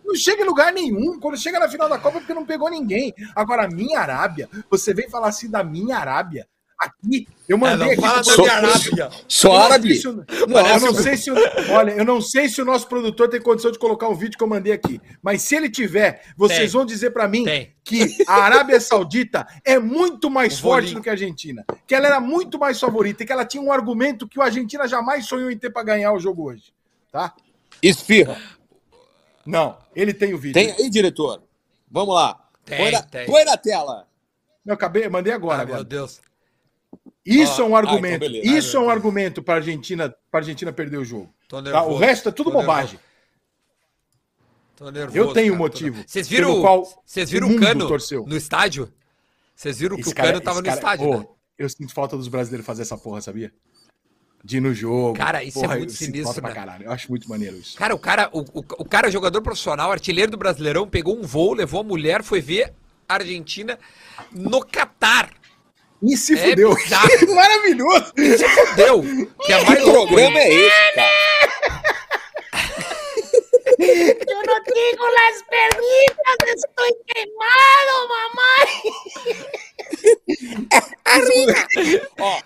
não 0.03 0.15
chega 0.15 0.41
em 0.41 0.45
lugar 0.45 0.73
nenhum. 0.73 1.19
Quando 1.19 1.37
chega 1.37 1.59
na 1.59 1.69
final 1.69 1.87
da 1.87 1.97
Copa 1.97 2.17
é 2.17 2.19
porque 2.19 2.33
não 2.33 2.45
pegou 2.45 2.69
ninguém. 2.69 3.13
Agora, 3.35 3.65
a 3.65 3.67
minha 3.67 3.99
Arábia, 3.99 4.49
você 4.69 4.93
vem 4.93 5.09
falar 5.09 5.29
assim 5.29 5.49
da 5.49 5.63
minha 5.63 5.97
Arábia. 5.97 6.47
Aqui, 6.79 7.27
eu 7.47 7.57
mandei 7.57 7.91
aqui. 7.91 8.01
da 8.01 8.11
produtor- 8.13 8.37
minha 8.45 8.53
Arábia. 8.53 9.09
Só 9.27 9.49
não 9.49 9.57
árabe? 9.57 9.87
sei 9.89 9.97
se 9.99 10.07
o- 10.07 10.25
eu 10.29 10.79
não 10.79 10.93
sei 10.93 11.17
se 11.17 11.31
olha, 11.71 11.91
eu 11.91 12.05
não 12.05 12.21
sei 12.21 12.47
se 12.47 12.61
o 12.61 12.65
nosso 12.65 12.87
produtor 12.87 13.27
tem 13.27 13.41
condição 13.41 13.69
de 13.69 13.77
colocar 13.77 14.07
um 14.07 14.15
vídeo 14.15 14.37
que 14.37 14.43
eu 14.43 14.47
mandei 14.47 14.71
aqui, 14.71 15.01
mas 15.21 15.41
se 15.41 15.55
ele 15.57 15.69
tiver, 15.69 16.23
vocês 16.37 16.59
Tem. 16.59 16.67
vão 16.69 16.85
dizer 16.85 17.11
pra 17.11 17.27
mim 17.27 17.43
Tem. 17.43 17.75
que 17.83 18.23
a 18.25 18.33
Arábia 18.35 18.79
Saudita 18.79 19.45
é 19.65 19.77
muito 19.77 20.29
mais 20.29 20.57
O 20.57 20.61
forte 20.61 20.83
volinho. 20.85 20.99
do 20.99 21.03
que 21.03 21.09
a 21.09 21.11
Argentina, 21.11 21.65
que 21.85 21.93
ela 21.93 22.07
era 22.07 22.21
muito 22.21 22.57
mais 22.57 22.79
favorita 22.79 23.23
e 23.23 23.25
que 23.25 23.33
ela 23.33 23.43
tinha 23.43 23.61
um 23.61 23.73
argumento 23.73 24.25
que 24.25 24.39
o 24.39 24.41
Argentina 24.41 24.87
jamais 24.87 25.25
sonhou 25.25 25.51
em 25.51 25.57
ter 25.57 25.69
pra 25.71 25.83
ganhar 25.83 26.13
o 26.13 26.19
jogo 26.19 26.49
hoje, 26.49 26.71
tá? 27.11 27.33
Esfirra. 27.83 28.37
Não, 29.45 29.77
ele 29.93 30.13
tem 30.13 30.33
o 30.33 30.37
vídeo. 30.37 30.53
Tem 30.53 30.71
aí, 30.71 30.89
diretor? 30.89 31.43
Vamos 31.91 32.15
lá. 32.15 32.39
Tem, 32.63 32.77
põe, 32.77 32.91
na, 32.91 33.01
tem. 33.01 33.25
põe 33.25 33.43
na 33.43 33.57
tela. 33.57 34.07
Eu 34.65 34.73
acabei, 34.75 35.09
mandei 35.09 35.33
agora, 35.33 35.59
Ah, 35.59 35.61
agora. 35.63 35.77
meu 35.77 35.83
Deus. 35.83 36.21
Isso 37.25 37.61
é 37.61 37.65
um 37.65 37.75
ah, 37.75 37.79
argumento. 37.79 38.23
então 38.25 38.27
beleza. 38.27 38.57
isso 38.57 38.77
é 38.77 38.79
Ai, 38.79 38.85
um 38.85 38.89
argumento 38.89 39.43
para 39.43 39.55
Argentina, 39.55 40.13
para 40.31 40.39
Argentina 40.39 40.71
perder 40.71 40.97
o 40.97 41.05
jogo. 41.05 41.33
Tá? 41.47 41.83
O 41.83 41.97
resto 41.97 42.29
é 42.29 42.31
tudo 42.31 42.51
Tô 42.51 42.59
bobagem. 42.59 42.99
Tô 44.75 44.89
nervoso. 44.89 45.17
Eu 45.17 45.33
tenho 45.33 45.53
tô 45.53 45.57
motivo. 45.57 46.03
Vocês 46.07 46.27
viram, 46.27 46.61
qual 46.61 46.85
vocês 47.05 47.29
o 47.29 47.31
viram 47.31 47.51
o 47.51 47.59
Cano 47.59 47.87
torceu. 47.87 48.25
no 48.25 48.37
estádio? 48.37 48.91
Vocês 49.53 49.77
viram 49.77 49.97
que 49.97 50.03
Esse 50.03 50.11
o 50.11 50.15
cara- 50.15 50.29
Cano 50.29 50.41
tava 50.41 50.59
no 50.59 50.65
cara- 50.65 50.77
estádio, 50.77 51.07
Ô, 51.09 51.19
né? 51.19 51.27
Eu 51.57 51.67
sinto 51.67 51.93
falta 51.93 52.15
dos 52.15 52.29
brasileiros 52.29 52.65
fazer 52.65 52.83
essa 52.83 52.97
porra, 52.97 53.19
sabia? 53.19 53.51
De 54.41 54.55
ir 54.57 54.61
no 54.61 54.73
jogo. 54.73 55.17
Cara, 55.17 55.43
isso 55.43 55.63
é 55.65 55.67
muito 55.67 55.91
eu 55.91 55.97
sinistro, 55.97 56.41
né? 56.41 56.53
caralho. 56.53 56.85
Eu 56.85 56.91
acho 56.93 57.09
muito 57.09 57.27
maneiro 57.27 57.57
isso. 57.57 57.77
Cara, 57.77 57.93
o 57.93 57.99
cara, 57.99 58.29
o, 58.31 58.39
o, 58.39 58.59
o 58.59 58.85
cara, 58.85 59.11
jogador 59.11 59.41
profissional, 59.41 59.91
artilheiro 59.91 60.31
do 60.31 60.37
Brasileirão, 60.37 60.87
pegou 60.87 61.17
um 61.19 61.23
voo, 61.23 61.53
levou 61.53 61.81
a 61.81 61.83
mulher, 61.83 62.23
foi 62.23 62.39
ver 62.39 62.73
a 63.07 63.15
Argentina 63.15 63.77
no 64.31 64.65
Catar. 64.65 65.29
E 66.01 66.15
se 66.17 66.33
É 66.33 66.49
fudeu. 66.49 66.73
bizarro. 66.75 67.09
Maravilhoso. 67.35 68.13
Deu. 68.75 69.03
Que 69.45 69.53
é 69.53 69.63
mais 69.65 69.83
programa 69.83 70.39
é 70.39 70.53
esse, 70.53 70.93
cara? 70.95 71.29
Yo 73.79 74.41
no 74.43 74.63
tengo 74.63 75.05
las 75.07 75.41
perritas, 75.49 76.37
estoy 76.53 76.91
quemado, 77.07 77.95
mamá. 78.09 78.53
Ó. 82.19 82.41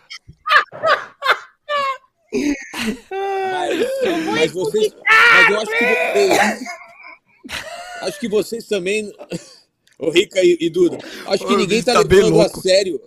Mas, 3.52 4.26
mas 4.26 4.52
vocês. 4.52 4.94
Mas 5.06 5.50
eu 5.50 5.60
acho 5.60 5.72
que 5.72 5.86
vocês. 5.86 6.64
Acho 8.02 8.20
que 8.20 8.28
vocês 8.30 8.68
também. 8.68 9.12
Ô, 10.00 10.10
Rica 10.10 10.40
e, 10.44 10.58
e 10.60 10.70
Duda. 10.70 10.98
Acho 11.28 11.46
que 11.48 11.56
ninguém 11.56 11.80
bicho, 11.80 11.86
tá 11.86 11.94
tá 11.94 12.00
levando 12.02 12.42
a 12.42 12.50
sério 12.50 13.00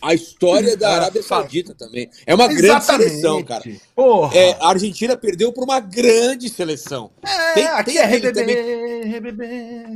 a 0.00 0.14
história 0.14 0.76
da 0.76 0.88
Ah, 0.88 0.94
Arábia. 0.96 1.22
Saudita 1.22 1.74
também. 1.74 2.08
É 2.26 2.34
uma 2.34 2.48
grande 2.48 2.84
seleção, 2.84 3.42
cara. 3.42 3.62
Porra. 3.94 4.36
É, 4.36 4.56
a 4.60 4.68
Argentina 4.68 5.16
perdeu 5.16 5.52
para 5.52 5.64
uma 5.64 5.80
grande 5.80 6.48
seleção. 6.48 7.10
É, 7.22 7.52
tem- 7.54 7.66
aqui 7.66 7.92
tem 7.92 7.98
é 7.98 8.04
RBB, 8.04 9.02
RBB. 9.18 9.46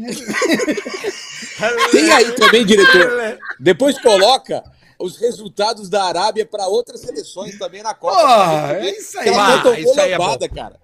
Tem 1.90 2.12
aí 2.12 2.32
também, 2.32 2.64
diretor. 2.66 3.38
Depois 3.59 3.99
coloca 4.01 4.62
os 4.99 5.16
resultados 5.18 5.88
da 5.88 6.05
Arábia 6.05 6.44
para 6.47 6.66
outras 6.66 7.01
seleções 7.01 7.59
também 7.59 7.82
na 7.82 7.94
Copa. 7.94 8.16
Porra, 8.16 8.72
é 8.78 8.90
isso 8.90 9.18
aí. 9.18 9.24
que 9.24 9.30
Ela 9.30 9.44
Ah, 9.44 9.57
não 9.57 9.62
tomou 9.62 9.78
isso 9.78 10.01
aí 10.01 10.12
é 10.12 10.18
lambada, 10.18 10.49
cara. 10.49 10.76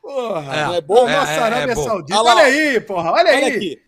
Porra. 0.00 0.54
É, 0.56 0.64
Não 0.66 0.74
é 0.74 0.80
bom? 0.80 1.08
é, 1.08 1.16
Nossa, 1.16 1.30
é, 1.32 1.38
Arábia 1.38 1.72
é 1.72 1.74
bom. 1.74 1.84
Saudita. 1.84 2.20
Olha 2.20 2.30
Olha 2.34 2.42
aí, 2.44 2.80
porra. 2.80 3.12
Olha 3.12 3.30
aí. 3.30 3.44
Olha 3.44 3.56
aqui. 3.56 3.82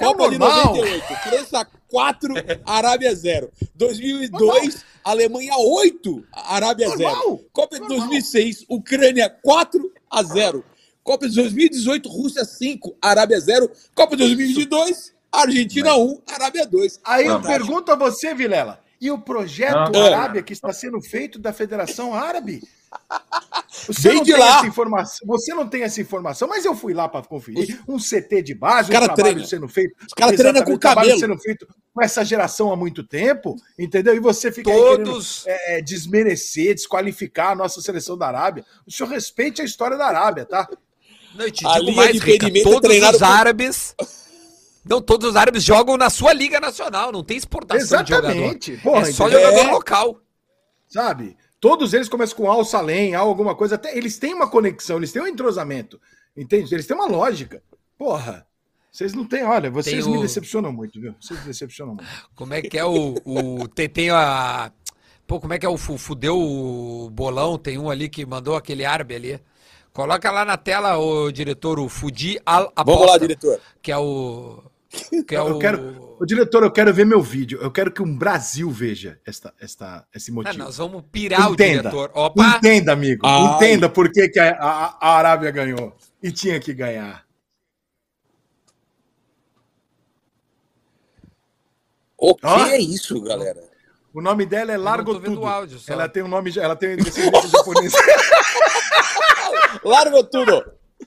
É 0.00 0.08
o 0.08 0.14
Copa 0.14 0.30
de 0.30 0.38
normal. 0.38 0.74
98, 0.74 1.04
França 1.22 1.66
4, 1.94 2.34
Arábia 2.66 3.14
0. 3.14 3.52
2002, 3.76 4.84
Alemanha 5.04 5.56
8, 5.56 6.24
Arábia 6.32 6.88
Normal. 6.88 7.22
0. 7.22 7.40
Copa 7.52 7.78
de 7.78 7.86
2006, 7.86 8.64
Ucrânia 8.68 9.30
4 9.30 9.92
a 10.10 10.22
0. 10.24 10.64
Copa 11.04 11.28
de 11.28 11.36
2018, 11.36 12.08
Rússia 12.08 12.44
5, 12.44 12.96
Arábia 13.00 13.38
0. 13.38 13.70
Copa 13.94 14.16
de 14.16 14.24
2022, 14.24 15.12
Argentina 15.30 15.94
1, 15.96 16.22
Arábia 16.26 16.66
2. 16.66 17.00
Aí 17.04 17.26
eu 17.26 17.40
pergunto 17.40 17.92
a 17.92 17.94
você, 17.94 18.34
Vilela, 18.34 18.80
e 19.00 19.08
o 19.12 19.18
projeto 19.18 19.94
Ah. 19.94 20.06
Arábia 20.06 20.42
que 20.42 20.52
está 20.52 20.72
sendo 20.72 21.00
feito 21.00 21.38
da 21.38 21.52
Federação 21.52 22.12
Árabe? 22.12 22.60
Você 23.86 24.08
Vem 24.08 24.14
não 24.18 24.22
de 24.24 24.32
tem 24.32 24.40
lá. 24.40 24.56
essa 24.58 24.66
informação, 24.66 25.26
você 25.26 25.52
não 25.54 25.68
tem 25.68 25.82
essa 25.82 26.00
informação, 26.00 26.48
mas 26.48 26.64
eu 26.64 26.74
fui 26.74 26.94
lá 26.94 27.08
para 27.08 27.26
conferir 27.26 27.82
um 27.86 27.98
CT 27.98 28.40
de 28.42 28.54
base, 28.54 28.88
um 28.88 28.92
cara 28.92 29.06
trabalho 29.06 29.34
treina. 29.34 29.46
sendo 29.48 29.68
feito. 29.68 29.94
Os 30.06 30.14
caras 30.14 30.36
treinam 30.36 30.56
Exatamente, 30.56 30.64
com 30.64 30.72
um 30.72 30.78
trabalho 30.78 31.08
cabelo. 31.10 31.20
sendo 31.20 31.38
feito 31.38 31.68
com 31.92 32.02
essa 32.02 32.24
geração 32.24 32.72
há 32.72 32.76
muito 32.76 33.02
tempo, 33.04 33.56
entendeu? 33.78 34.14
E 34.14 34.20
você 34.20 34.50
fica 34.50 34.70
aí 34.70 34.76
Todos. 34.76 35.42
querendo 35.44 35.60
é, 35.68 35.82
desmerecer, 35.82 36.74
desqualificar 36.74 37.50
a 37.50 37.54
nossa 37.54 37.80
seleção 37.82 38.16
da 38.16 38.26
Arábia. 38.28 38.64
O 38.86 38.90
senhor 38.90 39.08
respeite 39.10 39.60
a 39.60 39.64
história 39.64 39.98
da 39.98 40.06
Arábia, 40.06 40.46
tá? 40.46 40.66
Não, 41.34 41.46
e 41.46 41.50
te 41.50 41.64
digo 41.64 41.92
mais, 41.92 42.18
Rica, 42.20 42.46
é 42.46 42.62
todos 42.62 42.80
treinado 42.80 43.16
os 43.16 43.22
árabes... 43.22 43.94
Não, 44.86 45.00
todos 45.00 45.30
os 45.30 45.36
árabes 45.36 45.62
jogam 45.62 45.96
na 45.96 46.10
sua 46.10 46.32
liga 46.34 46.60
nacional, 46.60 47.10
não 47.10 47.24
tem 47.24 47.38
exportação 47.38 48.02
de 48.02 48.10
jogador. 48.10 48.30
Exatamente. 48.36 48.76
Porra, 48.78 49.08
é 49.08 49.12
só 49.12 49.28
entendeu? 49.28 49.46
jogador 49.48 49.68
É. 49.68 49.72
local. 49.72 50.20
sabe? 50.88 51.36
Todos 51.64 51.94
eles 51.94 52.10
começam 52.10 52.36
com 52.36 52.50
Al 52.50 52.62
Salem, 52.62 53.14
Al 53.14 53.26
alguma 53.26 53.54
coisa, 53.54 53.76
até 53.76 53.96
eles 53.96 54.18
têm 54.18 54.34
uma 54.34 54.46
conexão, 54.50 54.98
eles 54.98 55.10
têm 55.12 55.22
um 55.22 55.26
entrosamento, 55.26 55.98
entende? 56.36 56.74
Eles 56.74 56.86
têm 56.86 56.94
uma 56.94 57.06
lógica. 57.06 57.62
Porra, 57.96 58.46
vocês 58.92 59.14
não 59.14 59.24
têm, 59.24 59.44
olha, 59.44 59.70
vocês 59.70 60.04
Tem 60.04 60.12
me 60.12 60.18
o- 60.18 60.20
decepcionam 60.20 60.70
muito, 60.70 61.00
viu? 61.00 61.14
Vocês 61.18 61.40
me 61.40 61.46
decepcionam 61.46 61.94
muito. 61.94 62.06
Como 62.34 62.52
é 62.52 62.60
que 62.60 62.76
é 62.78 62.84
o. 62.84 63.14
o 63.24 63.66
tem, 63.66 63.88
tem 63.88 64.10
a. 64.10 64.70
Pô, 65.26 65.40
como 65.40 65.54
é 65.54 65.58
que 65.58 65.64
é 65.64 65.68
o 65.70 65.78
fu- 65.78 65.96
fudeu 65.96 66.38
o 66.38 67.08
bolão? 67.08 67.56
Tem 67.56 67.78
um 67.78 67.88
ali 67.88 68.10
que 68.10 68.26
mandou 68.26 68.56
aquele 68.56 68.84
árabe 68.84 69.14
ali. 69.14 69.40
Coloca 69.90 70.30
lá 70.30 70.44
na 70.44 70.58
tela, 70.58 70.98
o 70.98 71.32
diretor, 71.32 71.78
o 71.80 71.88
Fudi 71.88 72.38
Al 72.44 72.64
Aposta. 72.76 72.84
Vamos 72.84 73.06
lá, 73.10 73.16
diretor. 73.18 73.58
Que 73.80 73.90
é 73.90 73.96
o. 73.96 74.62
Que 75.26 75.34
é 75.34 75.38
Eu 75.38 75.56
o. 75.56 75.58
quero, 75.58 76.16
o 76.20 76.24
diretor, 76.26 76.62
eu 76.62 76.70
quero 76.70 76.92
ver 76.92 77.04
meu 77.04 77.20
vídeo. 77.22 77.58
Eu 77.60 77.70
quero 77.70 77.90
que 77.92 78.02
um 78.02 78.16
Brasil 78.16 78.70
veja 78.70 79.18
esta, 79.26 79.52
esta, 79.60 80.06
esse 80.14 80.30
Ah, 80.30 80.34
motivo. 80.34 80.58
nós 80.58 80.76
vamos 80.76 81.02
pirar 81.10 81.50
o 81.50 81.54
Entenda. 81.54 81.78
diretor. 81.90 82.10
Opa! 82.14 82.56
Entenda, 82.58 82.92
amigo. 82.92 83.26
Ai. 83.26 83.54
Entenda 83.56 83.88
por 83.88 84.10
que, 84.10 84.28
que 84.28 84.38
a, 84.38 84.52
a- 84.58 84.98
a 85.00 85.16
Arábia 85.18 85.50
ganhou. 85.50 85.96
E 86.22 86.30
tinha 86.32 86.58
que 86.60 86.72
ganhar. 86.72 87.24
O 92.16 92.34
que 92.34 92.46
é 92.46 92.78
isso, 92.80 93.20
galera? 93.22 93.62
O 94.12 94.20
nome 94.22 94.46
dela 94.46 94.72
é 94.72 94.76
Largo 94.76 95.12
tô 95.14 95.18
vendo 95.20 95.34
Tudo. 95.34 95.42
o 95.42 95.46
áudio. 95.46 95.78
Ela 95.88 96.08
tem 96.08 96.22
um 96.22 96.28
nome, 96.28 96.52
ela 96.56 96.76
tem 96.76 96.96
descendência 96.96 97.48
japonês. 97.50 97.92
Largou 99.84 100.24
tudo. 100.24 100.64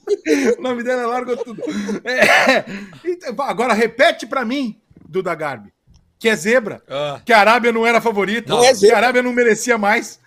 o 0.57 0.61
nome 0.61 0.83
dela 0.83 1.03
é 1.03 1.05
Largo 1.05 1.37
Tudo. 1.37 1.61
É. 2.05 2.65
Então, 3.05 3.35
agora 3.45 3.73
repete 3.73 4.25
pra 4.25 4.43
mim, 4.45 4.79
Duda 5.07 5.33
Garbi, 5.35 5.71
que 6.19 6.29
é 6.29 6.35
zebra, 6.35 6.81
Ah, 6.89 7.19
que 7.25 7.31
a 7.33 7.39
Arábia 7.39 7.71
não 7.71 7.85
era 7.85 7.99
favorita, 8.01 8.53
Não 8.53 8.63
é 8.63 8.73
que 8.73 8.91
a 8.91 8.97
Arábia 8.97 9.21
não 9.23 9.33
merecia 9.33 9.77
mais. 9.77 10.19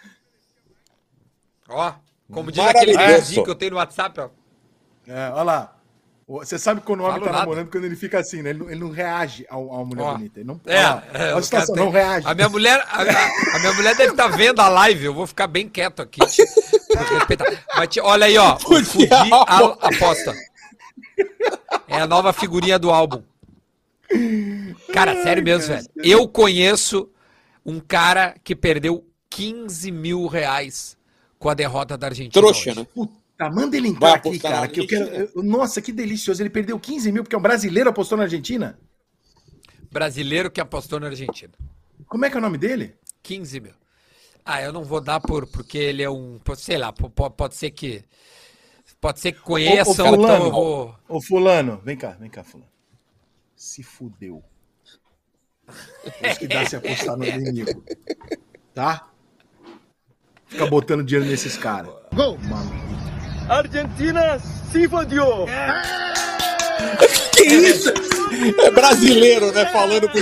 ó, 1.68 1.94
como 2.32 2.50
diz 2.52 2.64
aquele 2.64 2.96
verdinho 2.96 3.44
que 3.44 3.50
eu 3.50 3.54
tenho 3.54 3.72
no 3.72 3.76
WhatsApp, 3.78 4.20
ó. 4.20 4.28
É, 5.06 5.30
olha 5.30 5.42
lá. 5.42 5.76
Você 6.28 6.60
sabe 6.60 6.80
quando 6.82 7.00
o 7.00 7.02
homem 7.02 7.14
Falo 7.14 7.24
tá 7.24 7.32
nada. 7.32 7.42
namorando 7.44 7.70
quando 7.72 7.84
ele 7.86 7.96
fica 7.96 8.20
assim, 8.20 8.40
né? 8.40 8.50
Ele, 8.50 8.60
não- 8.60 8.70
ele 8.70 8.78
não 8.78 8.90
reage 8.90 9.44
ao, 9.50 9.68
ao 9.72 9.84
mulher 9.84 10.02
Ó. 10.04 10.12
bonita. 10.12 10.38
Ele 10.38 10.46
não, 10.46 10.60
É, 10.64 10.80
lá, 10.80 11.02
é, 11.12 11.32
a 11.32 11.42
situação, 11.42 11.74
cara 11.74 11.84
não 11.86 11.92
tem- 11.92 12.00
reage. 12.02 12.26
A 12.28 12.34
minha 12.36 12.48
mulher, 12.48 12.78
a, 12.88 13.02
a- 13.02 13.56
a 13.56 13.58
minha 13.58 13.72
mulher 13.72 13.96
deve 13.96 14.12
estar 14.12 14.28
vendo 14.28 14.60
a 14.60 14.68
live. 14.68 15.06
Eu 15.06 15.12
vou 15.14 15.26
ficar 15.26 15.48
bem 15.48 15.68
quieto 15.68 16.00
aqui. 16.00 16.20
pra 17.06 17.18
respeitar. 17.18 17.64
Mas 17.76 17.88
te- 17.88 18.00
olha 18.00 18.26
aí, 18.26 18.36
ó. 18.38 18.58
Fudi 18.58 19.08
a- 19.12 19.76
aposta. 19.88 20.34
É 21.88 22.00
a 22.00 22.06
nova 22.06 22.32
figurinha 22.32 22.78
do 22.78 22.90
álbum. 22.90 23.22
Cara, 24.92 25.22
sério 25.22 25.42
mesmo, 25.42 25.68
velho. 25.74 25.86
Eu 26.02 26.28
conheço 26.28 27.08
um 27.64 27.78
cara 27.78 28.34
que 28.42 28.56
perdeu 28.56 29.06
15 29.28 29.90
mil 29.92 30.26
reais 30.26 30.96
com 31.38 31.48
a 31.48 31.54
derrota 31.54 31.96
da 31.96 32.08
Argentina. 32.08 32.32
Trouxa, 32.32 32.70
hoje. 32.70 32.80
né? 32.80 33.08
Tá, 33.38 33.48
manda 33.50 33.76
ele 33.76 33.92
Vai 33.92 34.10
entrar 34.12 34.14
aqui, 34.14 34.38
cara, 34.38 34.68
que 34.68 34.80
eu 34.80 34.86
quero... 34.86 35.04
Eu- 35.34 35.42
Nossa, 35.42 35.80
que 35.80 35.92
delicioso. 35.92 36.42
Ele 36.42 36.50
perdeu 36.50 36.78
15 36.78 37.10
mil 37.12 37.22
porque 37.22 37.36
um 37.36 37.40
brasileiro 37.40 37.88
apostou 37.88 38.18
na 38.18 38.24
Argentina? 38.24 38.78
Brasileiro 39.90 40.50
que 40.50 40.60
apostou 40.60 41.00
na 41.00 41.06
Argentina. 41.06 41.52
Como 42.06 42.24
é 42.24 42.30
que 42.30 42.36
é 42.36 42.38
o 42.38 42.42
nome 42.42 42.58
dele? 42.58 42.94
15 43.22 43.60
mil. 43.60 43.72
Ah, 44.44 44.62
eu 44.62 44.72
não 44.72 44.82
vou 44.84 45.00
dar 45.00 45.20
por 45.20 45.46
porque 45.46 45.78
ele 45.78 46.02
é 46.02 46.10
um. 46.10 46.38
Sei 46.56 46.76
lá, 46.78 46.92
po- 46.92 47.10
po- 47.10 47.30
pode 47.30 47.54
ser 47.56 47.70
que. 47.70 48.02
Pode 49.00 49.20
ser 49.20 49.32
que 49.32 49.40
conheçam, 49.40 49.92
então 49.92 50.14
fulano. 50.14 50.44
eu 50.44 50.50
vou. 50.50 50.94
Ô, 51.08 51.22
fulano, 51.22 51.80
vem 51.84 51.96
cá, 51.96 52.10
vem 52.20 52.28
cá, 52.28 52.44
fulano. 52.44 52.68
Se 53.56 53.82
fudeu. 53.82 54.42
Isso 56.22 56.38
que 56.40 56.48
dá 56.48 56.66
se 56.66 56.76
apostar 56.76 57.16
no 57.16 57.24
inimigo. 57.24 57.84
Tá? 58.74 59.08
Fica 60.46 60.66
botando 60.66 61.04
dinheiro 61.04 61.28
nesses 61.30 61.56
caras. 61.56 61.92
Gol! 62.12 62.36
Que 67.36 67.42
isso? 67.44 67.92
É 68.58 68.70
brasileiro, 68.70 69.52
né? 69.52 69.66
Falando 69.66 70.08
por 70.10 70.20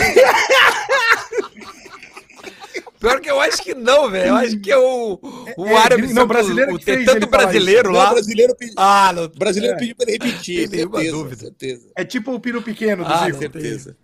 Pior 2.99 3.21
que 3.21 3.31
eu 3.31 3.41
acho 3.41 3.63
que 3.63 3.75
não, 3.75 4.11
velho. 4.11 4.29
Eu 4.31 4.35
acho 4.37 4.59
que 4.59 4.73
é 4.73 4.77
o, 4.77 5.19
o 5.57 5.67
É, 5.67 5.77
árabe. 5.77 6.13
não, 6.13 6.27
brasileiro 6.27 6.75
o, 6.75 6.79
que 6.79 6.85
tem 6.85 6.95
fez 6.97 7.07
tanto 7.07 7.19
ele 7.19 7.27
falar 7.29 7.45
brasileiro 7.45 7.89
Não, 7.93 7.99
lá. 7.99 8.11
brasileiro, 8.11 8.57
pedi- 8.57 8.75
Ah, 8.77 9.13
não. 9.15 9.29
brasileiro 9.29 9.77
É. 9.77 9.79
pediu 9.79 9.95
pra 9.97 10.11
ele 10.11 10.13
repetir. 10.25 10.69
Tem 10.69 10.79
nenhuma 10.79 10.97
certeza, 10.99 11.17
dúvida. 11.17 11.37
certeza. 11.37 11.89
É 11.95 12.05
tipo 12.05 12.33
o 12.35 12.41
piro 12.41 12.61
pequeno 12.63 13.05
do 13.05 13.13
Ah, 13.13 13.27
Zico. 13.27 13.39
Certeza. 13.39 13.97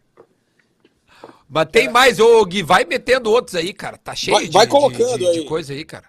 Mas 1.48 1.66
tem 1.70 1.88
mais, 1.88 2.20
ô 2.20 2.44
Gui, 2.44 2.62
vai 2.62 2.84
metendo 2.84 3.30
outros 3.30 3.54
aí, 3.56 3.72
cara. 3.72 3.96
Tá 3.98 4.14
cheio 4.14 4.36
Vai- 4.36 4.46
de, 4.46 4.52
vai 4.52 4.66
de- 4.66 4.70
colocando 4.72 5.18
de, 5.18 5.32
de 5.32 5.38
aí. 5.40 5.44
coisa 5.44 5.72
aí, 5.72 5.84
cara. 5.84 6.06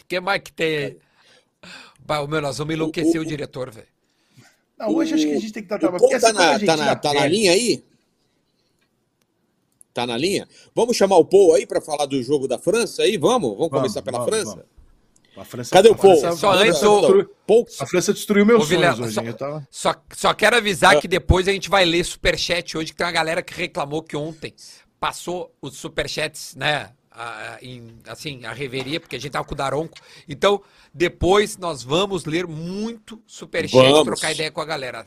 O 0.00 0.04
que 0.06 0.20
mais 0.20 0.40
que 0.42 0.52
tem 0.52 0.76
aí? 0.76 0.96
Bah, 2.04 2.26
meu, 2.26 2.40
nós 2.40 2.58
vamos 2.58 2.74
enlouquecer 2.74 3.20
o, 3.20 3.22
o- 3.24 3.26
diretor, 3.26 3.70
velho. 3.70 3.86
Não, 4.78 4.94
hoje 4.94 5.14
acho 5.14 5.24
que 5.26 5.32
a 5.32 5.40
gente 5.40 5.52
tem 5.52 5.62
que 5.62 5.72
estar 5.74 5.88
O 5.88 5.92
porque 5.98 6.18
tá 6.18 6.32
na, 6.32 6.40
a 6.40 6.52
tá, 6.52 6.58
gente 6.58 6.66
na, 6.66 6.96
tá 6.96 7.12
na 7.14 7.20
perde. 7.20 7.36
linha 7.36 7.52
aí? 7.52 7.84
Tá 9.92 10.06
na 10.06 10.16
linha? 10.16 10.48
Vamos 10.74 10.96
chamar 10.96 11.16
o 11.16 11.24
Paul 11.24 11.54
aí 11.54 11.66
pra 11.66 11.80
falar 11.80 12.06
do 12.06 12.22
jogo 12.22 12.46
da 12.46 12.58
França 12.58 13.02
aí? 13.02 13.16
Vamos? 13.16 13.50
Vamos, 13.56 13.70
começar 13.70 14.02
pela 14.02 14.18
vamos, 14.18 14.32
França? 14.34 14.50
vamos. 14.50 14.80
A 15.36 15.44
França, 15.44 15.70
Cadê 15.70 15.88
o 15.88 15.92
a 15.92 15.96
Paul? 15.96 16.18
França- 16.20 16.36
Só 16.36 16.50
a 16.50 16.56
antes, 16.56 16.80
Paul, 17.46 17.66
A 17.80 17.86
França 17.86 18.12
destruiu 18.12 18.44
meus 18.44 18.62
Ô, 18.62 18.66
Vilela, 18.66 18.96
sonhos 18.96 19.16
hoje. 19.16 19.30
só- 19.30 19.36
tava... 19.36 19.68
Só, 19.70 19.94
só 20.14 20.34
quero 20.34 20.56
avisar 20.56 20.96
Ah. 20.96 21.00
que 21.00 21.08
depois 21.08 21.48
a 21.48 21.52
gente 21.52 21.70
vai 21.70 21.84
ler 21.84 22.04
superchat 22.04 22.76
hoje, 22.76 22.90
que 22.92 22.96
tem 22.96 23.06
uma 23.06 23.12
galera 23.12 23.42
que 23.42 23.54
reclamou 23.54 24.02
que 24.02 24.16
ontem 24.16 24.52
passou 24.98 25.52
os 25.62 25.76
superchats, 25.76 26.54
né? 26.56 26.90
a- 27.12 27.58
em, 27.60 27.98
assim, 28.06 28.44
a 28.46 28.52
reveria, 28.52 28.98
porque 29.00 29.16
a 29.16 29.18
gente 29.18 29.32
tava 29.32 29.44
com 29.44 29.52
o 29.52 29.56
Daronco. 29.56 29.98
Então, 30.28 30.62
depois 30.94 31.56
nós 31.58 31.82
vamos 31.82 32.24
ler 32.24 32.46
muito 32.46 33.20
superchat 33.26 33.76
e 33.84 33.90
Vamos. 33.90 34.04
trocar 34.04 34.32
ideia 34.32 34.50
com 34.50 34.60
a 34.60 34.64
galera. 34.64 35.06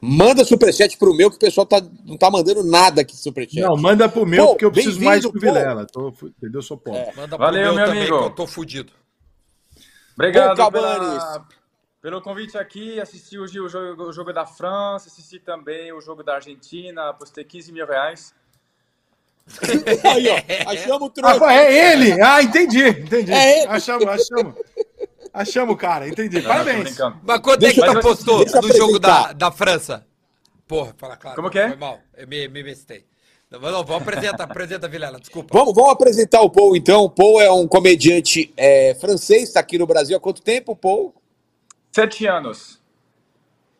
Manda 0.00 0.44
superchat 0.44 0.96
pro 0.96 1.14
meu, 1.14 1.30
que 1.30 1.36
o 1.36 1.40
pessoal 1.40 1.66
tá, 1.66 1.80
não 2.04 2.16
tá 2.16 2.30
mandando 2.30 2.62
nada 2.64 3.00
aqui 3.02 3.14
de 3.14 3.20
superchat. 3.22 3.60
Não, 3.60 3.76
manda 3.76 4.08
pro 4.08 4.24
meu, 4.26 4.38
Paul, 4.44 4.48
porque 4.54 4.64
eu 4.64 4.72
preciso 4.72 5.02
mais 5.02 5.20
que 5.22 5.26
o 5.28 5.32
Paul. 5.32 5.40
Vilela. 5.40 5.86
Tô, 5.86 6.08
entendeu? 6.08 6.58
Eu 6.58 6.62
sou 6.62 6.76
pobre. 6.76 7.12
Manda 7.16 7.36
Valeu, 7.36 7.74
meu 7.74 7.86
também, 7.86 8.02
amigo. 8.02 8.18
que 8.18 8.24
eu 8.24 8.30
tô 8.30 8.46
fudido. 8.46 8.92
Obrigado 10.14 10.56
pela, 10.72 10.96
Cabanes. 10.98 11.40
pelo 12.02 12.20
convite 12.20 12.58
aqui. 12.58 13.00
Assisti 13.00 13.38
hoje 13.38 13.60
o 13.60 13.68
jogo, 13.68 14.04
o 14.04 14.12
jogo 14.12 14.32
da 14.32 14.44
França, 14.46 15.08
assisti 15.08 15.38
também 15.38 15.92
o 15.92 16.00
jogo 16.00 16.22
da 16.24 16.34
Argentina, 16.36 17.10
apostei 17.10 17.44
15 17.44 17.72
mil 17.72 17.86
reais. 17.86 18.34
Aí, 20.04 20.28
ó, 20.28 20.70
achamos 20.72 21.02
o 21.02 21.06
Ah, 21.06 21.10
troço. 21.10 21.38
pô, 21.38 21.48
é 21.48 21.92
ele! 21.92 22.20
Ah, 22.20 22.42
entendi, 22.42 22.86
entendi. 22.86 23.32
É 23.32 23.60
ele. 23.62 23.68
Achamos, 23.68 24.06
achamos. 24.06 24.54
Achamos 25.38 25.72
o 25.72 25.78
cara, 25.78 26.08
entendi. 26.08 26.42
Parabéns. 26.42 26.96
Mas 27.22 27.40
quanto 27.40 27.60
Deixa 27.60 27.80
é 27.80 27.86
que 27.86 27.92
tu 27.92 27.98
apostou 27.98 28.44
no 28.44 28.76
jogo 28.76 28.98
da, 28.98 29.32
da 29.32 29.52
França? 29.52 30.04
Porra, 30.66 30.92
fala 30.98 31.16
claro. 31.16 31.36
Como 31.36 31.48
que 31.48 31.60
é? 31.60 31.68
Foi 31.68 31.76
mal, 31.76 32.00
eu 32.16 32.26
me, 32.26 32.48
me 32.48 32.60
bestei. 32.60 33.04
Não, 33.48 33.60
mas 33.60 33.70
não, 33.70 33.84
vamos 33.84 34.02
apresentar, 34.02 34.42
apresenta, 34.50 34.88
Vilela, 34.88 35.20
desculpa. 35.20 35.56
Vamos, 35.56 35.72
vamos 35.74 35.92
apresentar 35.92 36.40
o 36.40 36.50
Paul 36.50 36.74
então. 36.74 37.04
O 37.04 37.10
Paul 37.10 37.40
é 37.40 37.48
um 37.52 37.68
comediante 37.68 38.52
é, 38.56 38.96
francês, 38.96 39.44
está 39.44 39.60
aqui 39.60 39.78
no 39.78 39.86
Brasil 39.86 40.16
há 40.16 40.20
quanto 40.20 40.42
tempo, 40.42 40.74
Paul? 40.74 41.14
Sete 41.92 42.26
anos. 42.26 42.80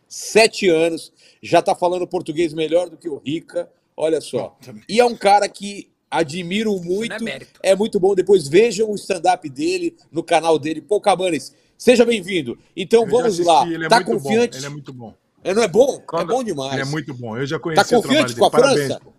Sete 0.06 0.68
anos, 0.68 1.12
já 1.42 1.58
está 1.58 1.74
falando 1.74 2.06
português 2.06 2.54
melhor 2.54 2.88
do 2.88 2.96
que 2.96 3.08
o 3.08 3.18
Rica, 3.18 3.68
olha 3.96 4.20
só. 4.20 4.56
E 4.88 5.00
é 5.00 5.04
um 5.04 5.16
cara 5.16 5.48
que 5.48 5.90
admiro 6.10 6.78
muito, 6.80 7.22
não 7.22 7.28
é 7.28 7.40
é 7.62 7.74
muito 7.76 7.98
bom. 8.00 8.14
Depois 8.14 8.48
vejam 8.48 8.90
o 8.90 8.94
stand-up 8.94 9.48
dele 9.48 9.96
no 10.10 10.22
canal 10.22 10.58
dele, 10.58 10.80
Paul 10.80 11.00
Cabanes. 11.00 11.54
Seja 11.76 12.04
bem-vindo. 12.04 12.58
Então 12.76 13.02
Eu 13.04 13.08
vamos 13.10 13.26
assisti, 13.26 13.44
lá. 13.46 13.66
Ele 13.66 13.86
é 13.86 13.88
tá 13.88 13.96
muito 13.96 14.10
confiante? 14.12 14.52
bom. 14.52 14.58
Ele 14.58 14.66
é 14.66 14.70
muito 14.70 14.92
bom. 14.92 15.14
É, 15.44 15.54
não 15.54 15.62
é 15.62 15.68
bom? 15.68 16.02
Quando- 16.06 16.22
É 16.22 16.34
bom 16.34 16.42
demais. 16.42 16.72
Ele 16.72 16.82
é 16.82 16.84
muito 16.84 17.14
bom. 17.14 17.36
Eu 17.36 17.46
já 17.46 17.56
Tá 17.56 17.62
conheci 17.62 17.80
o 17.82 17.86
trabalho 18.00 18.02
confiante 18.08 18.28
dele. 18.28 18.38
com 18.40 18.44
a 18.46 18.50
Parabéns. 18.50 18.86
França? 18.86 19.00
pô. 19.00 19.12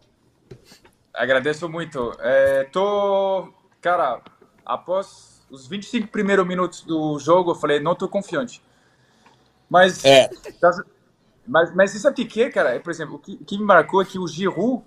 Agradeço 1.13 1.67
muito. 1.69 2.13
É, 2.19 2.63
tô, 2.65 3.51
cara, 3.81 4.21
após 4.65 5.41
os 5.49 5.67
25 5.67 6.07
primeiros 6.09 6.45
minutos 6.47 6.81
do 6.81 7.17
jogo, 7.19 7.51
eu 7.51 7.55
falei, 7.55 7.79
não 7.79 7.95
tô 7.95 8.07
confiante. 8.07 8.61
Mas, 9.69 10.03
É. 10.03 10.27
tá- 10.59 10.83
mas, 11.47 11.73
mas 11.75 11.91
você 11.91 11.99
sabe 11.99 12.21
o 12.23 12.27
que 12.27 12.41
é, 12.43 12.49
cara? 12.49 12.75
É, 12.75 12.79
por 12.79 12.89
exemplo, 12.91 13.15
o 13.15 13.19
que, 13.19 13.33
o 13.33 13.45
que 13.45 13.57
me 13.57 13.63
marcou 13.63 14.01
é 14.01 14.05
que 14.05 14.19
o 14.19 14.27
Giroud, 14.27 14.83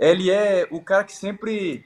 ele 0.00 0.30
é 0.30 0.66
o 0.70 0.80
cara 0.80 1.04
que 1.04 1.14
sempre... 1.14 1.84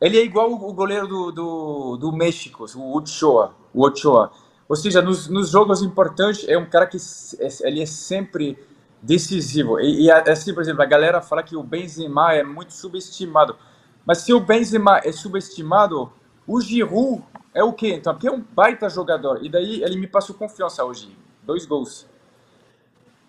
Ele 0.00 0.18
é 0.18 0.24
igual 0.24 0.52
o 0.52 0.72
goleiro 0.72 1.06
do, 1.06 1.32
do, 1.32 1.96
do 1.96 2.12
México, 2.12 2.66
o 2.76 2.96
Ochoa. 2.96 3.54
O 3.72 3.86
Ochoa. 3.86 4.32
Ou 4.68 4.74
seja, 4.74 5.00
nos, 5.00 5.28
nos 5.28 5.50
jogos 5.50 5.82
importantes, 5.82 6.48
é 6.48 6.58
um 6.58 6.68
cara 6.68 6.86
que 6.86 6.96
é- 6.96 7.68
ele 7.68 7.82
é 7.82 7.86
sempre 7.86 8.58
decisivo. 9.00 9.78
E, 9.80 10.04
e 10.04 10.10
assim, 10.10 10.52
por 10.52 10.62
exemplo, 10.62 10.82
a 10.82 10.86
galera 10.86 11.22
fala 11.22 11.42
que 11.42 11.56
o 11.56 11.62
Benzema 11.62 12.32
é 12.32 12.42
muito 12.42 12.72
subestimado. 12.72 13.56
Mas 14.04 14.18
se 14.18 14.32
o 14.32 14.40
Benzema 14.40 15.00
é 15.04 15.12
subestimado, 15.12 16.10
o 16.46 16.60
Giroud 16.60 17.22
é 17.54 17.62
o 17.62 17.72
quê? 17.72 17.94
Então, 17.94 18.14
porque 18.14 18.28
é 18.28 18.32
um 18.32 18.40
baita 18.40 18.88
jogador. 18.88 19.44
E 19.44 19.48
daí 19.48 19.82
ele 19.82 19.96
me 19.96 20.06
passou 20.06 20.34
confiança 20.34 20.84
hoje. 20.84 21.16
Dois 21.42 21.64
gols. 21.66 22.06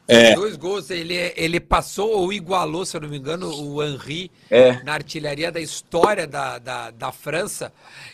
É. 0.07 0.33
Dois 0.35 0.55
gols, 0.55 0.89
ele, 0.89 1.33
ele 1.35 1.59
passou 1.59 2.11
ou 2.11 2.31
igualou, 2.31 2.85
se 2.85 2.95
eu 2.95 3.01
não 3.01 3.09
me 3.09 3.17
engano, 3.17 3.53
o 3.53 3.83
Henry 3.83 4.31
É. 4.49 4.81
na 4.83 4.93
artilharia 4.93 5.51
da 5.51 5.59
história 5.59 6.25
da, 6.25 6.57
da, 6.59 6.91
da 6.91 7.11
França. 7.11 7.73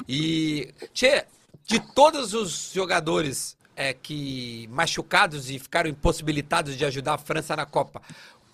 E, 0.10 0.74
tchê, 0.94 1.24
de 1.68 1.80
todos 1.94 2.34
os 2.34 2.72
jogadores 2.74 3.56
é, 3.76 3.94
que 3.94 4.68
machucados 4.72 5.50
e 5.50 5.60
ficaram 5.60 5.90
impossibilitados 5.90 6.76
de 6.76 6.84
ajudar 6.86 7.14
a 7.14 7.18
França 7.18 7.56
na 7.56 7.66
Copa, 7.66 8.02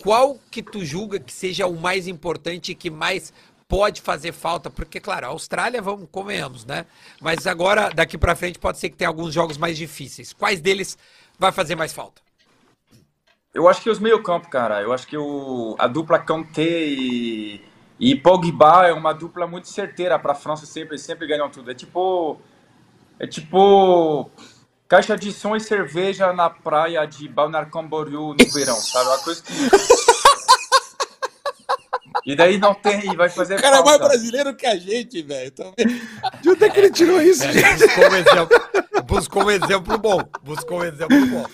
qual 0.01 0.37
que 0.51 0.61
tu 0.61 0.83
julga 0.83 1.19
que 1.19 1.31
seja 1.31 1.65
o 1.67 1.79
mais 1.79 2.07
importante 2.07 2.71
e 2.71 2.75
que 2.75 2.89
mais 2.89 3.33
pode 3.67 4.01
fazer 4.01 4.31
falta? 4.31 4.69
Porque, 4.69 4.99
claro, 4.99 5.27
a 5.27 5.29
Austrália, 5.29 5.81
vamos, 5.81 6.07
convenhamos, 6.11 6.65
né? 6.65 6.85
Mas 7.21 7.45
agora, 7.47 7.89
daqui 7.89 8.17
pra 8.17 8.35
frente, 8.35 8.59
pode 8.59 8.79
ser 8.79 8.89
que 8.89 8.97
tenha 8.97 9.09
alguns 9.09 9.33
jogos 9.33 9.57
mais 9.57 9.77
difíceis. 9.77 10.33
Quais 10.33 10.59
deles 10.61 10.97
vai 11.37 11.51
fazer 11.51 11.75
mais 11.75 11.93
falta? 11.93 12.21
Eu 13.53 13.67
acho 13.67 13.81
que 13.81 13.89
os 13.89 13.99
meio-campo, 13.99 14.49
cara. 14.49 14.81
Eu 14.81 14.93
acho 14.93 15.07
que 15.07 15.17
o, 15.17 15.75
a 15.79 15.87
dupla 15.87 16.19
Kanté 16.19 16.61
e, 16.67 17.61
e 17.99 18.15
Pogba 18.15 18.87
é 18.87 18.93
uma 18.93 19.13
dupla 19.13 19.47
muito 19.47 19.67
certeira 19.67 20.19
para 20.19 20.33
a 20.33 20.35
França 20.35 20.65
sempre, 20.65 20.97
sempre 20.97 21.27
ganham 21.27 21.49
tudo. 21.49 21.71
É 21.71 21.73
tipo 21.73 22.39
é 23.19 23.25
tipo 23.27 24.29
caixa 24.87 25.15
de 25.17 25.31
som 25.33 25.55
e 25.55 25.59
cerveja 25.59 26.31
na 26.31 26.49
praia 26.49 27.05
de 27.05 27.27
Balneário 27.27 27.69
Camboriú 27.71 28.33
no 28.33 28.51
verão, 28.53 28.75
sabe? 28.75 29.07
Uma 29.09 29.17
coisa 29.19 29.43
que 29.43 29.53
E 32.25 32.35
daí 32.35 32.57
não 32.59 32.73
tem, 32.75 33.15
vai 33.15 33.29
fazer 33.29 33.55
O 33.57 33.61
cara 33.61 33.77
é 33.77 33.83
mais 33.83 33.97
falta. 33.97 34.05
brasileiro 34.09 34.55
que 34.55 34.65
a 34.67 34.75
gente, 34.77 35.21
velho. 35.23 35.51
De 36.41 36.49
onde 36.49 36.63
é 36.65 36.69
que 36.69 36.79
ele 36.79 36.91
tirou 36.91 37.19
isso, 37.21 37.43
É, 37.43 37.51
gente? 37.51 37.87
buscou 37.87 38.09
um 38.09 38.15
exemplo. 38.15 38.59
Buscou 39.05 39.43
um 39.45 39.51
exemplo 39.51 39.97
bom. 39.97 40.19
Buscou 40.43 40.79
um 40.79 40.83
exemplo 40.83 41.25
bom. 41.27 41.45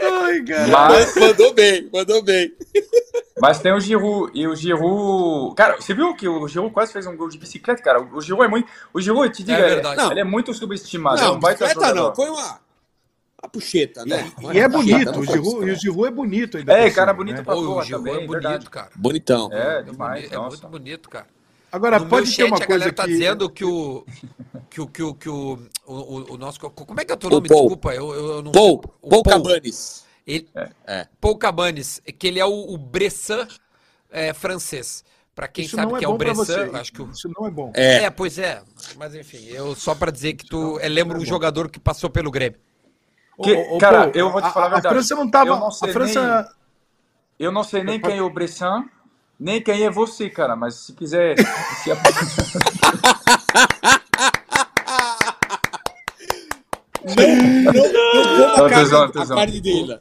Ai, 0.00 0.42
cara. 0.42 0.66
Mas, 0.68 1.14
Mandou 1.16 1.54
bem, 1.54 1.88
mandou 1.92 2.22
bem. 2.22 2.54
mas 3.40 3.58
tem 3.58 3.72
o 3.72 3.80
Giroud, 3.80 4.30
e 4.34 4.46
o 4.46 4.54
Giroud... 4.56 5.54
Cara, 5.54 5.76
você 5.80 5.92
viu 5.94 6.14
que 6.14 6.28
o 6.28 6.46
Giroud 6.48 6.72
quase 6.72 6.92
fez 6.92 7.06
um 7.06 7.16
gol 7.16 7.28
de 7.28 7.38
bicicleta, 7.38 7.82
cara? 7.82 8.00
O 8.00 8.20
Giroud 8.20 8.44
é 8.44 8.48
muito... 8.48 8.68
O 8.92 9.00
Giroud, 9.00 9.26
eu 9.26 9.32
te 9.32 9.42
digo, 9.42 9.58
É 9.58 9.60
é 9.60 9.74
verdade. 9.74 10.10
ele 10.12 10.20
é 10.20 10.24
muito 10.24 10.52
subestimado. 10.54 11.20
é 11.20 11.24
Não, 11.24 11.34
um 11.36 11.40
baita 11.40 11.64
bicicleta 11.64 11.94
não, 11.94 12.14
foi 12.14 12.30
uma, 12.30 12.60
uma 13.42 13.50
puxeta, 13.52 14.04
né? 14.04 14.30
E 14.52 14.58
é 14.58 14.68
bonito, 14.68 15.12
Não 15.12 15.20
o 15.20 15.24
Giroud, 15.24 15.68
e 15.68 15.72
o. 15.72 15.76
Giroud 15.76 16.08
é 16.08 16.10
bonito 16.10 16.56
ainda. 16.58 16.72
É, 16.72 16.90
cara 16.90 17.12
cima, 17.12 17.14
bonito 17.14 17.36
né? 17.38 17.42
pra 17.42 17.54
porra 17.54 17.68
o 17.68 17.82
Giroud 17.82 18.04
também, 18.10 18.24
é 18.24 18.26
verdade. 18.28 18.54
bonito, 18.54 18.70
cara. 18.70 18.90
Bonitão. 18.96 19.48
É, 19.52 19.78
É 19.78 19.82
demais, 19.82 20.30
é 20.32 20.34
nossa. 20.34 20.48
muito 20.48 20.68
bonito, 20.68 21.08
cara. 21.10 21.26
Agora, 21.72 21.98
no 21.98 22.08
pode 22.08 22.26
meu 22.26 22.36
ter 22.36 22.42
chat, 22.42 22.46
uma 22.48 22.56
a 22.56 22.66
coisa 22.66 22.78
galera 22.78 22.92
tá 22.92 23.04
que... 23.04 23.10
dizendo 23.10 23.50
que 23.50 23.64
o. 23.64 24.04
Que 24.68 24.80
o, 24.80 24.86
que 24.86 25.02
o, 25.02 25.14
que 25.14 25.28
o, 25.28 25.58
o, 25.86 26.32
o- 26.34 26.38
nosso. 26.38 26.58
Como 26.60 27.00
é 27.00 27.04
que 27.04 27.12
é 27.12 27.14
o 27.14 27.18
teu 27.18 27.28
O 27.28 27.32
nome? 27.32 27.48
Paul. 27.48 27.60
Desculpa, 27.62 27.94
eu, 27.94 28.12
eu, 28.12 28.42
não 28.42 28.52
Paul, 28.52 28.80
O 29.02 29.08
Paul 29.08 29.22
Cabanes. 29.22 30.04
Ele, 30.26 30.48
É. 30.86 31.06
Paul 31.20 31.36
Cabanes, 31.38 32.00
que 32.18 32.26
ele 32.28 32.38
é 32.38 32.44
o, 32.46 32.72
o 32.72 32.78
Bressan 32.78 33.46
é, 34.10 34.32
francês. 34.32 35.04
Pra 35.34 35.48
quem 35.48 35.64
Isso 35.64 35.76
sabe 35.76 35.94
é 35.94 35.98
que 35.98 36.04
é 36.04 36.08
o 36.08 36.16
Bressan, 36.16 36.70
acho 36.74 36.92
que 36.92 37.02
o. 37.02 37.10
Isso 37.10 37.30
não 37.36 37.46
é 37.46 37.50
bom. 37.50 37.72
É, 37.74 38.04
É, 38.04 38.10
pois 38.10 38.38
é. 38.38 38.62
Mas 38.96 39.14
enfim, 39.14 39.44
eu 39.48 39.74
só 39.74 39.94
pra 39.94 40.10
dizer 40.10 40.34
que 40.34 40.44
tu 40.46 40.78
é, 40.80 40.88
lembra 40.88 41.16
um 41.18 41.24
jogador 41.24 41.68
que 41.70 41.80
passou 41.80 42.10
pelo 42.10 42.30
Grêmio. 42.30 42.58
Que- 43.42 43.54
Ô, 43.54 43.76
ô, 43.76 43.78
cara, 43.78 44.02
Paul, 44.02 44.12
eu 44.14 44.30
vou 44.30 44.40
te 44.42 44.46
a- 44.48 44.50
falar 44.52 44.66
a 44.66 44.68
a, 44.68 44.72
verdade. 44.74 44.94
França 44.94 45.14
não 45.16 45.30
tava... 45.30 45.56
Não 45.58 45.68
a 45.68 45.72
França... 45.72 46.54
Eu 47.38 47.50
não 47.50 47.64
sei 47.64 47.82
nem 47.82 47.98
quem 47.98 48.18
é 48.18 48.22
o 48.22 48.28
Bressan, 48.28 48.84
nem 49.40 49.62
quem 49.62 49.84
é 49.84 49.90
você, 49.90 50.28
cara, 50.28 50.54
mas 50.54 50.74
se 50.74 50.92
quiser... 50.92 51.34
se 51.82 51.88
não, 57.04 57.72
não, 57.72 57.72
não 57.72 58.68
Não, 58.68 58.84
zoando, 58.84 59.22
a 59.22 59.26
carne 59.26 59.60
dele. 59.60 59.98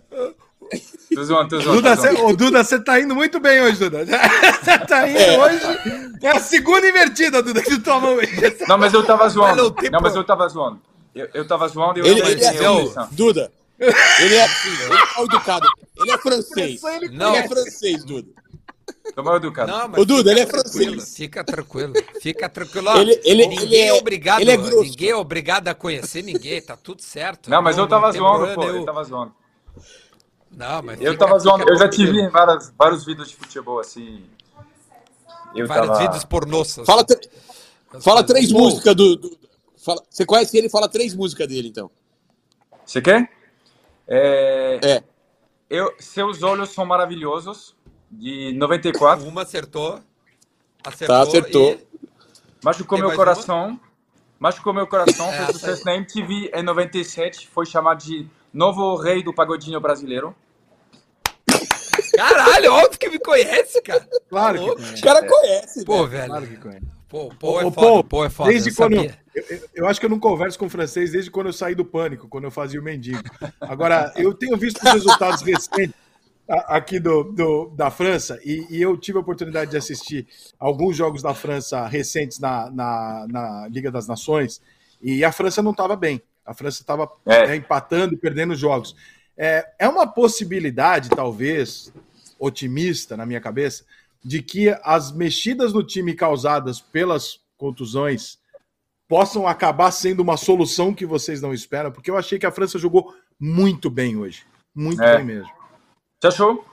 Tô 1.15 1.23
zoando, 1.23 1.49
tô 1.49 1.61
zoando, 1.61 1.81
Duda, 1.81 1.95
tô 1.95 2.01
zoando. 2.01 2.17
cê, 2.17 2.23
ô, 2.23 2.35
Duda, 2.35 2.63
você 2.63 2.79
tá 2.83 2.99
indo 2.99 3.15
muito 3.15 3.39
bem 3.39 3.61
hoje, 3.61 3.79
Duda. 3.79 4.05
Você 4.61 4.77
tá 4.79 5.07
indo 5.07 5.17
hoje. 5.17 6.19
É 6.21 6.29
a 6.29 6.39
segunda 6.39 6.87
invertida, 6.87 7.41
Duda, 7.41 7.63
que 7.63 7.69
tu 7.69 7.81
toma 7.81 8.09
hoje. 8.09 8.29
Não, 8.67 8.77
mas 8.77 8.93
eu 8.93 9.03
tava 9.03 9.27
zoando. 9.29 9.63
não 9.63 9.71
tem 9.71 9.89
Não, 9.89 10.01
mas 10.01 10.15
eu 10.15 10.23
tava 10.23 10.47
zoando. 10.47 10.79
Eu, 11.15 11.27
eu 11.33 11.47
tava 11.47 11.67
zoando 11.67 11.97
e 11.97 12.01
eu 12.01 12.05
Ele, 12.05 12.21
não 12.21 12.29
ele 12.29 12.43
é 12.43 12.63
é 12.63 12.69
o 12.69 12.99
assim. 12.99 13.15
Duda. 13.15 13.51
Ele 13.79 14.35
é 14.35 14.43
assim, 14.43 14.69
ele 14.83 14.93
é 14.93 15.15
mal 15.15 15.25
educado. 15.25 15.67
Ele 15.97 16.11
é 16.11 16.17
francês. 16.17 16.83
Ele 16.83 17.09
Não. 17.09 17.33
é 17.33 17.47
francês, 17.47 18.03
Duda. 18.03 18.27
Tô 19.15 19.23
mal 19.23 19.35
educado. 19.37 19.71
Não, 19.71 19.87
mas 19.89 19.99
Ô, 19.99 20.05
Duda, 20.05 20.31
ele 20.31 20.41
é 20.41 20.45
tranquilo, 20.45 20.93
francês. 20.93 21.15
Fica 21.17 21.43
tranquilo, 21.43 21.93
fica 22.21 22.49
tranquilo. 22.49 22.89
Ele- 22.97 23.19
ele- 23.23 23.47
ninguém 23.47 23.63
ele 23.65 23.75
é, 23.77 23.87
é- 23.87 23.93
obrigado, 23.93 24.41
ele 24.41 24.51
é 24.51 24.57
grosso. 24.57 24.81
ninguém 24.81 25.09
é 25.09 25.15
obrigado 25.15 25.67
a 25.67 25.73
conhecer 25.75 26.23
ninguém, 26.23 26.61
tá 26.61 26.77
tudo 26.77 27.01
certo. 27.01 27.49
Não, 27.49 27.61
mas 27.61 27.77
eu 27.77 27.87
tava 27.87 28.11
zoando, 28.11 28.53
pô. 28.55 28.61
nenhum. 28.61 28.75
Eu 28.77 28.85
tava 28.85 29.03
zoando. 29.03 29.33
Não, 30.51 30.81
mas 30.83 30.99
Eu 31.01 31.13
fica- 31.13 31.25
tava 31.25 31.39
zoando. 31.39 31.69
Eu 31.69 31.77
já 31.77 31.89
tive 31.89 32.27
várias, 32.29 32.71
vários 32.77 33.05
vídeos 33.05 33.29
de 33.29 33.35
futebol, 33.35 33.79
assim. 33.79 34.23
Eu 35.55 35.67
vários 35.67 35.87
tava... 35.87 35.99
vídeos 35.99 36.23
pornôs. 36.25 36.75
Fala, 36.85 37.03
tr- 37.03 37.27
fala 38.01 38.23
três 38.23 38.51
Pô, 38.51 38.59
músicas 38.59 38.95
do. 38.95 39.15
do- 39.15 39.37
fala- 39.77 40.03
você 40.09 40.25
conhece 40.25 40.57
ele? 40.57 40.69
Fala 40.69 40.87
três 40.87 41.15
músicas 41.15 41.47
dele, 41.47 41.67
então. 41.69 41.89
Você 42.85 43.01
quer? 43.01 43.29
É... 44.07 44.79
É. 44.83 45.03
Eu, 45.69 45.93
Seus 45.99 46.41
Olhos 46.41 46.69
São 46.69 46.83
Maravilhosos, 46.83 47.75
de 48.11 48.53
94. 48.53 49.25
Uma 49.27 49.43
acertou. 49.43 49.99
Acertou. 50.83 51.15
Tá, 51.15 51.21
acertou. 51.21 51.71
e- 51.73 51.89
Machucou 52.63 52.97
Tem 52.97 53.07
meu 53.07 53.15
coração. 53.15 53.79
Machucou 54.39 54.73
meu 54.73 54.87
coração, 54.87 55.27
fez 55.29 55.41
essa 55.43 55.53
sucesso 55.53 55.79
aí. 55.89 55.95
na 55.95 55.95
MTV 56.01 56.51
em 56.53 56.63
97. 56.63 57.47
Foi 57.47 57.65
chamado 57.65 58.01
de 58.03 58.25
novo 58.53 58.95
rei 58.95 59.21
do 59.23 59.33
pagodinho 59.33 59.79
brasileiro. 59.81 60.33
Caralho, 62.15 62.73
óbvio 62.73 62.99
que 62.99 63.09
me 63.09 63.19
conhece, 63.19 63.81
cara. 63.81 64.07
Claro 64.29 64.53
Tá 64.57 64.59
que 64.63 64.65
louco. 64.67 64.81
conhece. 64.81 65.01
O 65.01 65.03
cara 65.03 65.27
conhece, 65.27 65.85
Pô, 65.85 65.97
velho. 65.97 66.09
velho. 66.09 66.27
Claro 66.27 66.47
que 66.47 66.55
conhece. 66.57 66.85
Pô, 67.07 67.29
pô, 67.39 67.59
é 67.61 67.65
Ô, 67.65 67.71
foda, 67.71 68.03
pô, 68.03 68.25
é 68.25 68.29
foda. 68.29 68.49
Desde 68.51 68.69
eu 68.69 68.75
quando. 68.75 68.95
Eu, 68.95 69.13
eu- 69.49 69.69
eu 69.75 69.87
acho 69.87 69.99
que 69.99 70.05
eu 70.05 70.09
não 70.09 70.19
converso 70.19 70.59
com 70.59 70.69
francês 70.69 71.11
desde 71.11 71.31
quando 71.31 71.47
eu 71.47 71.53
saí 71.53 71.73
do 71.75 71.83
pânico, 71.85 72.27
quando 72.27 72.43
eu 72.43 72.51
fazia 72.51 72.79
o 72.79 72.83
mendigo. 72.83 73.23
Agora, 73.61 74.13
eu 74.15 74.33
tenho 74.33 74.55
visto 74.57 74.77
os 74.83 74.91
resultados 74.93 75.41
recentes 75.41 75.93
aqui 76.49 76.99
do, 76.99 77.23
do- 77.23 77.67
da 77.75 77.91
França 77.91 78.39
e, 78.43 78.65
e 78.69 78.81
eu 78.81 78.97
tive 78.97 79.17
a 79.17 79.21
oportunidade 79.21 79.71
de 79.71 79.77
assistir 79.77 80.27
alguns 80.59 80.95
jogos 80.97 81.21
da 81.21 81.33
França 81.33 81.85
recentes 81.87 82.39
na, 82.39 82.69
na, 82.71 83.25
na 83.29 83.67
Liga 83.67 83.91
das 83.91 84.07
Nações 84.07 84.61
e 85.01 85.23
a 85.23 85.31
França 85.31 85.61
não 85.61 85.71
estava 85.71 85.95
bem. 85.95 86.21
A 86.45 86.53
França 86.53 86.81
estava 86.81 87.07
É. 87.25 87.55
empatando 87.55 88.15
e 88.15 88.17
perdendo 88.17 88.55
jogos. 88.55 88.95
É, 89.37 89.69
é 89.77 89.87
uma 89.87 90.07
possibilidade, 90.07 91.09
talvez, 91.09 91.93
otimista 92.39 93.15
na 93.15 93.25
minha 93.25 93.39
cabeça, 93.39 93.83
de 94.23 94.41
que 94.41 94.69
as 94.83 95.11
mexidas 95.11 95.71
no 95.71 95.83
time 95.83 96.13
causadas 96.13 96.81
pelas 96.81 97.39
contusões 97.57 98.39
possam 99.07 99.47
acabar 99.47 99.91
sendo 99.91 100.21
uma 100.21 100.37
solução 100.37 100.93
que 100.93 101.05
vocês 101.05 101.41
não 101.41 101.53
esperam, 101.53 101.91
porque 101.91 102.11
eu 102.11 102.17
achei 102.17 102.37
que 102.39 102.45
a 102.45 102.51
França 102.51 102.77
jogou 102.79 103.13
muito 103.39 103.89
bem 103.89 104.17
hoje. 104.17 104.43
Muito 104.75 105.01
É. 105.01 105.17
bem 105.17 105.25
mesmo. 105.25 105.49
Você 106.19 106.27
achou? 106.27 106.65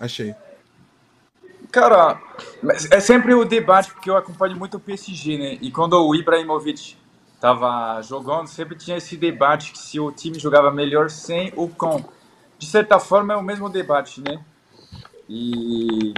Achei. 0.00 0.34
Cara, 1.70 2.20
é 2.90 3.00
sempre 3.00 3.34
o 3.34 3.44
debate, 3.44 3.92
porque 3.92 4.08
eu 4.10 4.16
acompanho 4.16 4.56
muito 4.56 4.76
o 4.76 4.80
PSG, 4.80 5.38
né? 5.38 5.58
E 5.60 5.70
quando 5.70 5.94
o 5.94 6.14
Ibrahimovic 6.14 6.96
tava 7.40 8.00
jogando, 8.02 8.46
sempre 8.46 8.76
tinha 8.76 8.96
esse 8.96 9.16
debate 9.16 9.72
que 9.72 9.78
se 9.78 10.00
o 10.00 10.10
time 10.12 10.38
jogava 10.38 10.70
melhor 10.70 11.10
sem 11.10 11.52
o 11.56 11.68
com. 11.68 12.02
De 12.58 12.66
certa 12.66 12.98
forma, 12.98 13.34
é 13.34 13.36
o 13.36 13.42
mesmo 13.42 13.68
debate, 13.68 14.20
né? 14.22 14.42
E 15.28 16.14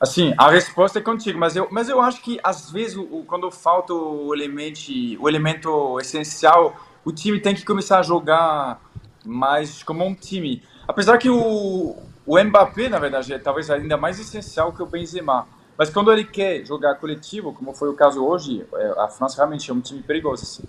assim, 0.00 0.34
a 0.38 0.50
resposta 0.50 0.98
é 0.98 1.02
contigo, 1.02 1.38
mas 1.38 1.56
eu, 1.56 1.68
mas 1.70 1.88
eu 1.88 2.00
acho 2.00 2.22
que 2.22 2.40
às 2.42 2.70
vezes 2.70 2.96
o- 2.96 3.24
quando 3.26 3.50
falta 3.50 3.92
o 3.94 4.34
elemento, 4.34 4.80
o 5.20 5.28
elemento 5.28 5.98
essencial, 6.00 6.76
o 7.04 7.12
time 7.12 7.40
tem 7.40 7.54
que 7.54 7.64
começar 7.64 7.98
a 8.00 8.02
jogar 8.02 8.80
mais 9.24 9.82
como 9.82 10.04
um 10.04 10.14
time. 10.14 10.62
Apesar 10.90 11.18
que 11.18 11.30
o, 11.30 11.96
o 12.26 12.44
Mbappé, 12.44 12.88
na 12.88 12.98
verdade, 12.98 13.32
é 13.32 13.38
talvez 13.38 13.70
ainda 13.70 13.96
mais 13.96 14.18
essencial 14.18 14.72
que 14.72 14.82
o 14.82 14.86
Benzema. 14.86 15.46
Mas 15.78 15.88
quando 15.88 16.12
ele 16.12 16.24
quer 16.24 16.66
jogar 16.66 16.96
coletivo, 16.96 17.52
como 17.52 17.72
foi 17.72 17.88
o 17.88 17.94
caso 17.94 18.24
hoje, 18.24 18.66
é, 18.74 18.94
a 18.98 19.06
França 19.06 19.36
realmente 19.36 19.70
é 19.70 19.72
um 19.72 19.80
time 19.80 20.02
perigoso. 20.02 20.42
Assim. 20.42 20.64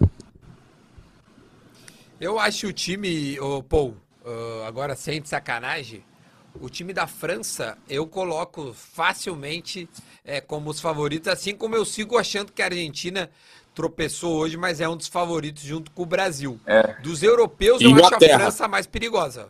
Eu 2.20 2.38
acho 2.38 2.68
o 2.68 2.72
time, 2.72 3.40
ô 3.40 3.64
Paul, 3.64 3.98
ah, 4.24 4.66
agora 4.68 4.96
sem 4.96 5.20
de 5.20 5.28
sacanagem, 5.28 6.06
o 6.60 6.70
time 6.70 6.94
da 6.94 7.08
França 7.08 7.76
eu 7.90 8.06
coloco 8.06 8.74
facilmente 8.76 9.90
é, 10.24 10.40
como 10.40 10.70
os 10.70 10.80
favoritos, 10.80 11.30
assim 11.30 11.56
como 11.56 11.76
eu 11.76 11.84
sigo 11.84 12.16
achando 12.16 12.52
que 12.52 12.62
a 12.62 12.66
Argentina 12.66 13.28
tropeçou 13.74 14.38
hoje, 14.38 14.56
mas 14.56 14.80
é 14.80 14.88
um 14.88 14.96
dos 14.96 15.08
favoritos 15.08 15.64
junto 15.64 15.90
com 15.90 16.04
o 16.04 16.06
Brasil. 16.06 16.60
É. 16.68 16.94
Dos 17.02 17.24
europeus, 17.24 17.82
eu 17.82 17.96
acho 17.96 18.14
a. 18.14 18.20
França 18.20 18.68
mais 18.68 18.86
perigosa. 18.86 19.50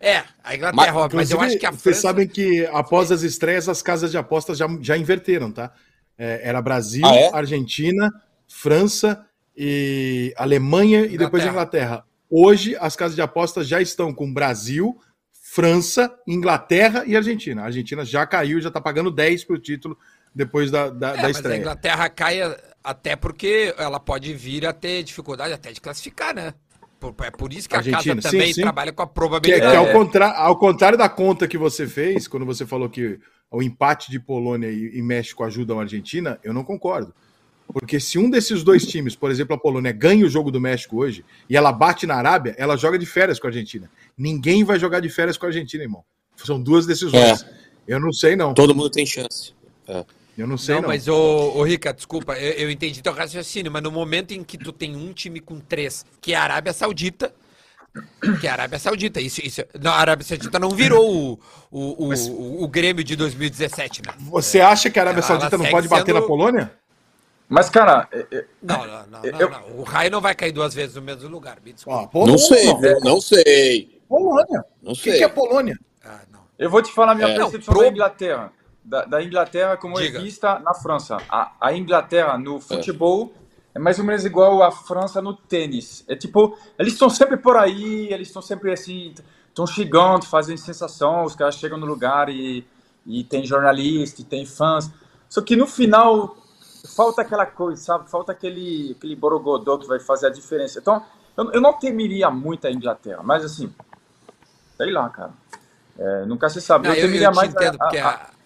É, 0.00 0.24
a 0.42 0.54
Inglaterra, 0.54 0.96
óbvio, 0.96 1.16
mas 1.18 1.30
eu 1.30 1.38
acho 1.40 1.58
que 1.58 1.66
a 1.66 1.70
vocês 1.70 1.82
França. 1.82 2.00
sabem 2.00 2.26
que 2.26 2.66
após 2.72 3.12
as 3.12 3.22
estreias, 3.22 3.68
as 3.68 3.82
casas 3.82 4.10
de 4.10 4.16
apostas 4.16 4.56
já, 4.56 4.66
já 4.80 4.96
inverteram, 4.96 5.52
tá? 5.52 5.72
É, 6.16 6.40
era 6.48 6.62
Brasil, 6.62 7.04
Ah, 7.04 7.14
é? 7.14 7.30
Argentina, 7.34 8.10
França 8.48 9.26
e 9.56 10.32
Alemanha 10.36 11.00
e 11.04 11.18
depois 11.18 11.44
Inglaterra. 11.44 11.50
Inglaterra. 11.50 12.04
Hoje, 12.30 12.76
as 12.80 12.96
casas 12.96 13.14
de 13.14 13.20
apostas 13.22 13.68
já 13.68 13.80
estão 13.80 14.14
com 14.14 14.32
Brasil, 14.32 14.98
França, 15.32 16.14
Inglaterra 16.26 17.04
e 17.06 17.14
Argentina. 17.16 17.62
A 17.62 17.64
Argentina 17.66 18.04
já 18.04 18.24
caiu, 18.26 18.60
já 18.60 18.70
tá 18.70 18.80
pagando 18.80 19.10
10 19.10 19.44
pro 19.44 19.58
título 19.58 19.98
depois 20.34 20.70
da, 20.70 20.88
da, 20.88 21.08
É, 21.10 21.16
da 21.16 21.22
mas 21.22 21.24
a 21.24 21.30
estreia. 21.30 21.58
Inglaterra 21.58 22.08
cai 22.08 22.38
até 22.82 23.16
porque 23.16 23.74
ela 23.76 23.98
pode 24.00 24.32
vir 24.32 24.64
a 24.64 24.72
ter 24.72 25.02
dificuldade 25.02 25.52
até 25.52 25.72
de 25.72 25.80
classificar, 25.80 26.34
né? 26.34 26.54
Por- 27.00 27.14
É 27.24 27.30
por 27.30 27.50
isso 27.52 27.66
que 27.68 27.74
a 27.74 27.78
Argentina, 27.78 28.16
casa 28.16 28.28
sim, 28.28 28.36
também 28.38 28.52
sim. 28.52 28.60
trabalha 28.60 28.92
com 28.92 29.02
a 29.02 29.06
Que, 29.06 29.10
é- 29.10 29.12
que 29.12 29.14
probabilidade. 29.14 29.74
é 29.74 29.76
ao, 29.78 29.90
contra- 29.90 30.36
ao 30.36 30.56
contrário 30.58 30.98
da 30.98 31.08
conta 31.08 31.48
que 31.48 31.56
você 31.56 31.86
fez, 31.86 32.28
quando 32.28 32.44
você 32.44 32.66
falou 32.66 32.88
que 32.90 33.18
o 33.50 33.62
empate 33.62 34.10
de 34.10 34.20
Polônia 34.20 34.68
e, 34.70 34.98
e 34.98 35.02
México 35.02 35.42
ajudam 35.42 35.78
a 35.78 35.82
Argentina, 35.82 36.38
eu 36.44 36.52
não 36.52 36.62
concordo. 36.62 37.14
Porque 37.72 37.98
se 38.00 38.18
um 38.18 38.28
desses 38.28 38.62
dois 38.62 38.84
times, 38.86 39.14
por 39.16 39.30
exemplo, 39.30 39.54
a 39.54 39.58
Polônia, 39.58 39.92
ganha 39.92 40.26
o 40.26 40.28
jogo 40.28 40.50
do 40.50 40.60
México 40.60 40.96
hoje 40.98 41.24
e 41.48 41.56
ela 41.56 41.72
bate 41.72 42.04
na 42.06 42.16
Arábia, 42.16 42.54
ela 42.58 42.76
joga 42.76 42.98
de 42.98 43.06
férias 43.06 43.38
com 43.40 43.46
a 43.46 43.50
Argentina. 43.50 43.88
Ninguém 44.18 44.62
vai 44.64 44.78
jogar 44.78 45.00
de 45.00 45.08
férias 45.08 45.38
com 45.38 45.46
a 45.46 45.48
Argentina, 45.48 45.82
irmão. 45.84 46.04
São 46.36 46.60
duas 46.60 46.84
decisões. 46.84 47.46
Eu 47.86 47.98
não 48.00 48.12
sei, 48.12 48.34
não. 48.36 48.54
Todo 48.54 48.74
mundo 48.74 48.90
tem 48.90 49.06
chance. 49.06 49.54
Eu 50.40 50.46
não 50.46 50.56
sei, 50.58 50.76
Não, 50.76 50.82
não. 50.82 50.88
mas, 50.88 51.06
ô, 51.08 51.52
ô 51.56 51.62
Rica, 51.64 51.92
desculpa, 51.92 52.32
eu, 52.34 52.52
eu 52.52 52.70
entendi 52.70 53.02
teu 53.02 53.12
raciocínio, 53.12 53.70
mas 53.70 53.82
no 53.82 53.90
momento 53.90 54.32
em 54.32 54.42
que 54.42 54.56
tu 54.56 54.72
tem 54.72 54.96
um 54.96 55.12
time 55.12 55.38
com 55.40 55.60
três, 55.60 56.04
que 56.20 56.32
é 56.32 56.36
a 56.36 56.42
Arábia 56.42 56.72
Saudita, 56.72 57.32
Que 58.40 58.46
é 58.46 58.50
a 58.50 58.52
Arábia 58.52 58.78
Saudita. 58.78 59.20
Isso, 59.20 59.40
isso, 59.44 59.62
não, 59.80 59.90
a 59.90 59.96
Arábia 59.96 60.24
Saudita 60.24 60.58
não 60.60 60.70
virou 60.70 61.10
o, 61.32 61.40
o, 61.70 62.06
o, 62.06 62.14
o, 62.14 62.62
o 62.64 62.68
Grêmio 62.68 63.02
de 63.02 63.16
2017, 63.16 64.02
né? 64.06 64.14
Você 64.30 64.60
acha 64.60 64.88
que 64.88 64.98
a 64.98 65.02
Arábia 65.02 65.18
Ela- 65.20 65.26
Saudita 65.26 65.56
ela 65.56 65.64
não 65.64 65.70
pode 65.72 65.88
bater 65.88 66.06
sendo- 66.06 66.20
na 66.20 66.26
Polônia? 66.26 66.72
Mas, 67.48 67.68
cara, 67.68 68.06
é- 68.12 68.26
é- 68.30 68.44
Não, 68.62 68.86
não, 68.86 69.06
não, 69.08 69.22
não, 69.22 69.40
Eu- 69.40 69.50
não. 69.50 69.62
O 69.78 69.82
raio 69.82 70.08
não 70.08 70.20
vai 70.20 70.36
cair 70.36 70.52
duas 70.52 70.72
vezes 70.72 70.94
no 70.94 71.02
mesmo 71.02 71.28
lugar. 71.28 71.58
Me 71.64 71.72
desculpa. 71.72 72.02
Ó, 72.02 72.06
Polônia, 72.06 72.32
Não 72.32 72.38
sei, 72.38 72.64
viu? 72.76 73.00
Não 73.00 73.20
sei. 73.20 74.00
Polônia. 74.08 74.64
Não 74.80 74.92
O 74.92 74.94
que, 74.94 75.02
sei. 75.10 75.18
que 75.18 75.24
é 75.24 75.28
Polônia? 75.28 75.76
Ah, 76.04 76.20
não. 76.32 76.40
eu 76.58 76.70
vou 76.70 76.80
te 76.80 76.92
falar 76.92 77.10
a 77.12 77.14
minha 77.16 77.28
É. 77.28 77.34
percepção 77.36 77.74
Não, 77.74 77.80
pro- 77.80 77.90
da 77.90 77.92
Inglaterra. 77.92 78.52
Da, 78.82 79.04
da 79.04 79.22
Inglaterra 79.22 79.76
como 79.76 79.94
Diga. 80.00 80.18
é 80.18 80.22
vista 80.22 80.58
na 80.58 80.72
França. 80.74 81.18
A, 81.28 81.52
a 81.60 81.72
Inglaterra 81.74 82.38
no 82.38 82.58
futebol 82.60 83.32
é. 83.74 83.78
mais 83.78 83.98
ou 83.98 84.04
menos 84.04 84.24
igual 84.24 84.62
a 84.62 84.70
França 84.72 85.20
no 85.20 85.34
tênis. 85.34 86.04
É 86.08 86.16
tipo, 86.16 86.56
eles 86.78 86.94
estão 86.94 87.10
sempre 87.10 87.36
por 87.36 87.56
aí, 87.56 88.12
eles 88.12 88.28
estão 88.28 88.40
sempre 88.42 88.72
assim, 88.72 89.14
estão 89.48 89.66
chegando, 89.66 90.24
fazendo 90.26 90.58
sensação, 90.58 91.24
os 91.24 91.36
caras 91.36 91.56
chegam 91.56 91.78
no 91.78 91.86
lugar 91.86 92.28
e, 92.30 92.66
e 93.06 93.22
tem 93.22 93.44
jornalista, 93.44 94.22
e 94.22 94.24
tem 94.24 94.46
fãs. 94.46 94.90
Só 95.28 95.42
que 95.42 95.54
no 95.54 95.66
final 95.66 96.36
falta 96.96 97.20
aquela 97.22 97.44
coisa, 97.46 97.80
sabe? 97.82 98.10
Falta 98.10 98.32
aquele, 98.32 98.94
aquele 98.96 99.14
borogodó 99.14 99.76
que 99.76 99.86
vai 99.86 100.00
fazer 100.00 100.28
a 100.28 100.30
diferença. 100.30 100.78
Então, 100.80 101.04
eu, 101.36 101.52
eu 101.52 101.60
não 101.60 101.74
temeria 101.74 102.30
muito 102.30 102.66
a 102.66 102.70
Inglaterra, 102.72 103.20
mas 103.22 103.44
assim, 103.44 103.72
sei 104.76 104.90
lá, 104.90 105.08
cara. 105.10 105.32
É, 105.98 106.24
nunca 106.24 106.48
se 106.48 106.60
sabe. 106.62 106.88
Não, 106.88 106.94
eu 106.94 107.00
eu, 107.00 107.06
temeria 107.06 107.26
eu 107.28 107.34
mais 107.34 107.52
entendo, 107.52 107.76
a- 107.78 107.86
a- 107.86 108.08
a, 108.08 108.39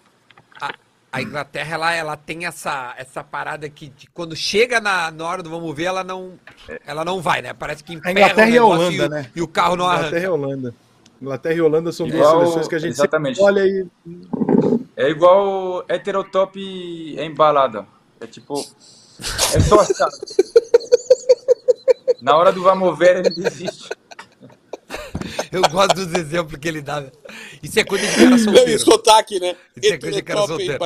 a, 1.15 1.17
a 1.17 1.21
Inglaterra 1.21 1.73
ela, 1.75 1.93
ela 1.93 2.17
tem 2.17 2.45
essa, 2.45 2.93
essa 2.97 3.23
parada 3.23 3.69
que 3.69 3.89
de- 3.89 4.07
quando 4.13 4.35
chega 4.35 4.79
na, 4.79 5.11
na 5.11 5.25
hora 5.27 5.43
do 5.43 5.49
vamos 5.49 5.75
ver, 5.75 5.85
ela 5.85 6.03
não, 6.03 6.33
ela 6.85 7.03
não 7.05 7.21
vai, 7.21 7.41
né? 7.41 7.53
Parece 7.53 7.83
que 7.83 7.93
emperra 7.93 8.11
Inglaterra 8.11 8.49
o 8.49 8.53
e 8.53 8.57
a 8.57 8.65
Holanda, 8.65 9.05
o- 9.05 9.09
né? 9.09 9.31
E 9.35 9.41
o 9.41 9.47
carro 9.47 9.75
não 9.75 9.85
Inglaterra 9.85 10.07
arranca. 10.09 10.25
e 10.25 10.27
Holanda. 10.27 10.75
Inglaterra 11.21 11.55
e 11.55 11.61
Holanda 11.61 11.91
são 11.91 12.07
duas 12.07 12.19
Igual- 12.19 12.39
seleções 12.41 12.67
que 12.67 12.75
a 12.75 12.79
gente 12.79 12.91
exatamente. 12.91 13.41
olha 13.41 13.61
e 13.65 13.87
É 14.97 15.09
igual 15.09 15.83
heterotop 15.89 16.59
em 16.59 17.33
balada. 17.33 17.85
É 18.21 18.27
tipo. 18.27 18.53
É 19.53 19.59
só 19.59 19.79
achar. 19.79 20.09
Na 22.21 22.35
hora 22.37 22.51
do 22.51 22.61
vamos 22.63 22.97
ver, 22.97 23.17
ele 23.17 23.29
desiste. 23.29 23.89
Eu 25.51 25.61
gosto 25.63 25.95
dos 25.95 26.13
exemplos 26.13 26.57
que 26.59 26.67
ele 26.67 26.81
dá. 26.81 27.03
Isso 27.61 27.79
é 27.79 27.83
coisa 27.83 28.05
de 28.05 28.15
cara 28.15 28.29
Não, 28.31 28.37
solteiro. 28.37 28.79
sotaque, 28.79 29.39
né? 29.39 29.55
Isso 29.81 29.93
é 29.93 29.97
coisa 29.97 30.15
de 30.15 30.23
cara 30.23 30.39
Heterotop 30.41 30.65
solteiro. 30.65 30.77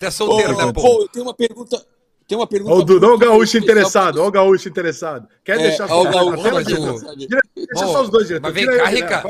é 0.00 0.10
solteiro, 0.10 0.56
né, 0.56 0.64
Ô, 0.64 0.72
pô? 0.72 0.82
pô, 0.82 1.08
tem 1.08 1.22
uma 1.22 1.34
pergunta. 1.34 1.86
Tem 2.26 2.38
uma 2.38 2.46
pergunta. 2.46 2.72
Olha 2.74 2.82
o 2.82 2.84
Dudu, 2.84 3.06
olha 3.06 3.14
o 3.14 3.18
muito 3.18 3.30
gaúcho 3.30 3.58
interessado, 3.58 4.18
olha 4.18 4.28
o 4.28 4.30
gaúcho 4.30 4.68
interessado. 4.68 5.28
Quer 5.44 5.58
É, 5.58 5.62
deixar 5.64 5.90
olha 5.90 6.08
o 6.08 6.12
gaúcho, 6.12 6.42
tela, 6.42 6.54
mas 6.54 6.66
diretor? 6.66 6.94
o- 6.94 7.16
Tira- 7.18 7.40
Deixa 7.54 7.86
Bom, 7.86 7.92
só 7.92 8.02
os 8.02 8.10
dois, 8.10 8.26
diretor. 8.26 8.42
mas 8.46 8.54
vem 8.54 8.64
Tira 8.64 8.76
cá, 8.78 8.84
né? 8.84 8.90
Rica. 8.96 9.22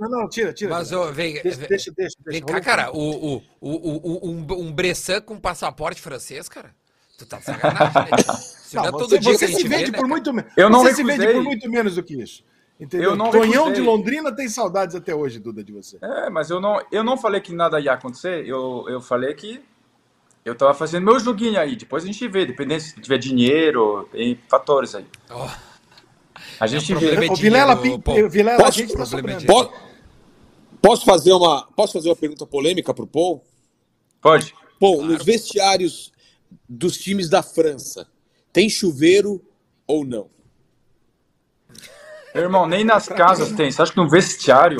Não, 0.00 0.08
não, 0.08 0.28
tira, 0.28 0.52
tira. 0.52 0.70
Mas, 0.70 0.92
ô, 0.92 1.12
vem, 1.12 1.34
Deixa, 1.42 1.58
vem, 1.58 1.68
deixa, 1.68 1.92
deixa. 1.96 2.16
vem 2.24 2.40
deixa. 2.40 2.46
cá, 2.46 2.60
cara, 2.60 2.92
o, 2.92 3.36
o, 3.36 3.42
o, 3.60 3.70
o, 3.70 4.30
um, 4.30 4.46
um 4.68 4.72
Bressan 4.72 5.20
com 5.20 5.38
passaporte 5.40 6.00
francês, 6.00 6.48
cara. 6.48 6.74
Tu 7.18 7.26
tá 7.26 7.38
de 7.38 7.44
sacanagem, 7.44 8.02
né? 8.02 8.10
Não, 8.74 8.82
Não, 8.82 8.88
é 8.88 8.92
você, 8.92 9.18
dia 9.20 9.32
que 9.32 9.38
você 9.38 9.44
a 9.44 9.48
se 9.48 9.62
vende 9.62 9.68
vê, 9.68 9.76
né, 9.76 9.84
por 9.86 9.92
cara? 9.92 10.08
muito 10.08 10.32
menos. 10.32 10.52
Eu 10.56 10.68
não 10.68 10.80
Você 10.82 10.94
se 10.96 11.04
vende 11.04 11.20
recusei. 11.20 11.34
por 11.34 11.44
muito 11.44 11.70
menos 11.70 11.94
do 11.94 12.02
que 12.02 12.20
isso. 12.20 12.44
Entendeu? 12.80 13.10
Eu 13.10 13.16
não 13.16 13.30
Tonhão 13.30 13.64
recusei. 13.66 13.72
de 13.74 13.80
Londrina 13.80 14.34
tem 14.34 14.48
saudades 14.48 14.94
até 14.96 15.14
hoje, 15.14 15.38
Duda, 15.38 15.62
de 15.62 15.72
você. 15.72 15.96
É, 16.02 16.28
mas 16.28 16.50
eu 16.50 16.60
não, 16.60 16.78
eu 16.90 17.04
não 17.04 17.16
falei 17.16 17.40
que 17.40 17.54
nada 17.54 17.78
ia 17.80 17.92
acontecer. 17.92 18.44
Eu, 18.46 18.84
eu 18.88 19.00
falei 19.00 19.32
que 19.34 19.62
eu 20.44 20.54
tava 20.56 20.74
fazendo 20.74 21.04
meu 21.04 21.18
joguinho 21.20 21.58
aí. 21.60 21.76
Depois 21.76 22.02
a 22.02 22.06
gente 22.06 22.26
vê, 22.28 22.44
dependendo 22.44 22.80
se 22.82 23.00
tiver 23.00 23.18
dinheiro, 23.18 24.06
tem 24.10 24.38
fatores 24.48 24.94
aí. 24.96 25.06
Ó, 25.30 25.48
A 26.60 26.66
gente 26.66 26.92
É, 26.92 26.96
vê. 26.96 27.26
é 27.26 27.30
O 27.30 27.34
Vilela, 27.36 27.74
o 27.76 28.28
Vilela 28.28 28.58
a 28.60 28.64
Posso- 28.64 28.78
gente 28.78 28.92
tá. 28.94 29.04
Po- 29.46 29.72
Posso 30.82 31.04
fazer 31.04 31.32
uma, 31.32 31.66
posso 31.74 31.92
fazer 31.94 32.08
uma 32.10 32.16
pergunta 32.16 32.44
polêmica 32.46 32.92
pro 32.92 33.06
Paul? 33.06 33.42
Pode. 34.20 34.54
Paul, 34.78 35.02
nos 35.02 35.24
vestiários 35.24 36.12
dos 36.68 36.96
times 36.98 37.28
da 37.28 37.42
França, 37.42 38.08
tem 38.52 38.68
chuveiro 38.68 39.42
ou 39.86 40.04
não? 40.04 40.28
Meu 42.34 42.44
irmão, 42.44 42.66
nem 42.66 42.84
nas 42.84 43.08
casas 43.08 43.52
tem. 43.52 43.70
Você 43.70 43.80
acha 43.80 43.92
que 43.92 43.96
no 43.98 44.08
vestiário? 44.10 44.78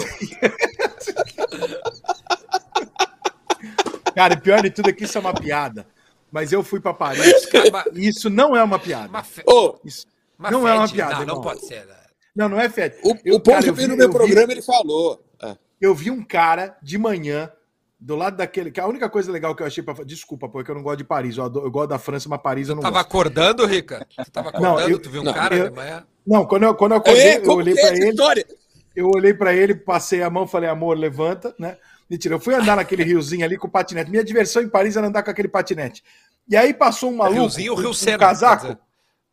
Cara, 4.14 4.34
e 4.34 4.40
pior 4.40 4.62
de 4.62 4.70
tudo 4.70 4.90
é 4.90 4.92
que 4.92 5.04
isso 5.04 5.16
é 5.16 5.20
uma 5.20 5.34
piada. 5.34 5.86
Mas 6.30 6.52
eu 6.52 6.62
fui 6.62 6.80
pra 6.80 6.92
Paris 6.92 7.46
e 7.94 8.08
isso 8.08 8.28
não 8.28 8.56
é 8.56 8.62
uma 8.62 8.78
piada. 8.78 9.08
Uma 9.08 9.22
fe... 9.22 9.42
Ô, 9.46 9.78
Isso 9.84 10.06
uma 10.38 10.50
não 10.50 10.66
é 10.66 10.74
uma 10.74 10.88
piada, 10.88 11.24
Não, 11.24 11.36
não 11.36 11.40
pode 11.40 11.64
ser. 11.66 11.86
né? 11.86 11.94
Não, 12.34 12.48
não 12.48 12.60
é 12.60 12.68
fede. 12.68 12.96
o, 13.02 13.14
Eu- 13.24 13.36
o 13.36 13.40
cara, 13.40 13.66
eu 13.66 13.72
veio 13.74 13.88
vi- 13.88 13.92
no 13.92 13.96
meu 13.96 14.06
eu 14.06 14.12
vi- 14.12 14.18
programa 14.18 14.52
ele 14.52 14.62
falou. 14.62 15.24
É. 15.42 15.56
Eu 15.80 15.94
vi 15.94 16.10
um 16.10 16.22
cara 16.24 16.76
de 16.82 16.98
manhã, 16.98 17.50
do 17.99 18.14
lado 18.16 18.36
daquele. 18.36 18.70
Que 18.70 18.80
a 18.80 18.86
única 18.86 19.09
coisa 19.09 19.30
legal 19.32 19.55
que 19.55 19.62
eu 19.62 19.66
achei 19.66 19.82
pra. 19.82 19.94
Desculpa, 20.05 20.49
porque 20.49 20.70
eu 20.70 20.74
não 20.74 20.82
gosto 20.82 20.99
de 20.99 21.05
Paris. 21.05 21.36
Eu, 21.36 21.44
adoro- 21.44 21.66
eu 21.66 21.70
gosto 21.70 21.88
da 21.88 21.99
França, 21.99 22.28
mas 22.28 22.40
Paris 22.40 22.68
eu 22.68 22.74
não 22.74 22.82
Tava 22.82 22.97
gosto. 22.99 23.07
acordando, 23.09 23.64
Rica? 23.66 24.07
Tu 24.24 24.30
tava 24.30 24.51
Não, 24.53 24.70
acordando? 24.72 24.90
eu- 24.90 24.99
tu 24.99 25.11
viu 25.11 25.20
um 25.22 25.24
não, 25.24 25.32
cara 25.34 25.57
eu- 25.57 25.68
de 25.70 25.76
manhã? 25.76 26.07
Não, 26.26 26.44
quando 26.47 26.62
eu, 26.64 26.74
quando 26.74 26.92
eu 26.92 26.99
acordei, 26.99 27.22
É, 27.22 27.38
eu 27.47 27.53
olhei 27.53 27.74
que 27.74 27.80
é 27.80 27.82
pra 27.82 27.92
essa 27.92 28.03
ele. 28.03 28.11
história? 28.11 28.47
Eu 28.94 29.11
olhei 29.14 29.34
pra 29.34 29.55
ele, 29.55 29.74
passei 29.74 30.22
a 30.22 30.30
mão, 30.30 30.47
falei, 30.47 30.68
amor, 30.68 30.97
levanta, 30.97 31.55
né? 31.59 31.76
Mentira, 32.09 32.34
eu 32.34 32.40
fui 32.40 32.55
andar 32.55 32.76
naquele 32.76 33.03
riozinho 33.05 33.44
ali 33.44 33.57
com 33.59 33.66
o 33.66 33.70
patinete. 33.70 34.11
Minha 34.11 34.24
diversão 34.24 34.62
em 34.62 34.68
Paris 34.68 34.97
era 34.97 35.07
andar 35.07 35.22
com 35.22 35.30
aquele 35.30 35.49
patinete. 35.49 36.03
E 36.49 36.57
aí 36.57 36.72
passou 36.72 37.11
um 37.11 37.16
maluco. 37.16 37.40
Riozinho 37.40 37.72
ou 37.72 37.76
com- 37.76 37.82
Rio 37.82 37.94
Sena, 37.94 38.16
Um 38.16 38.20
casaco. 38.20 38.78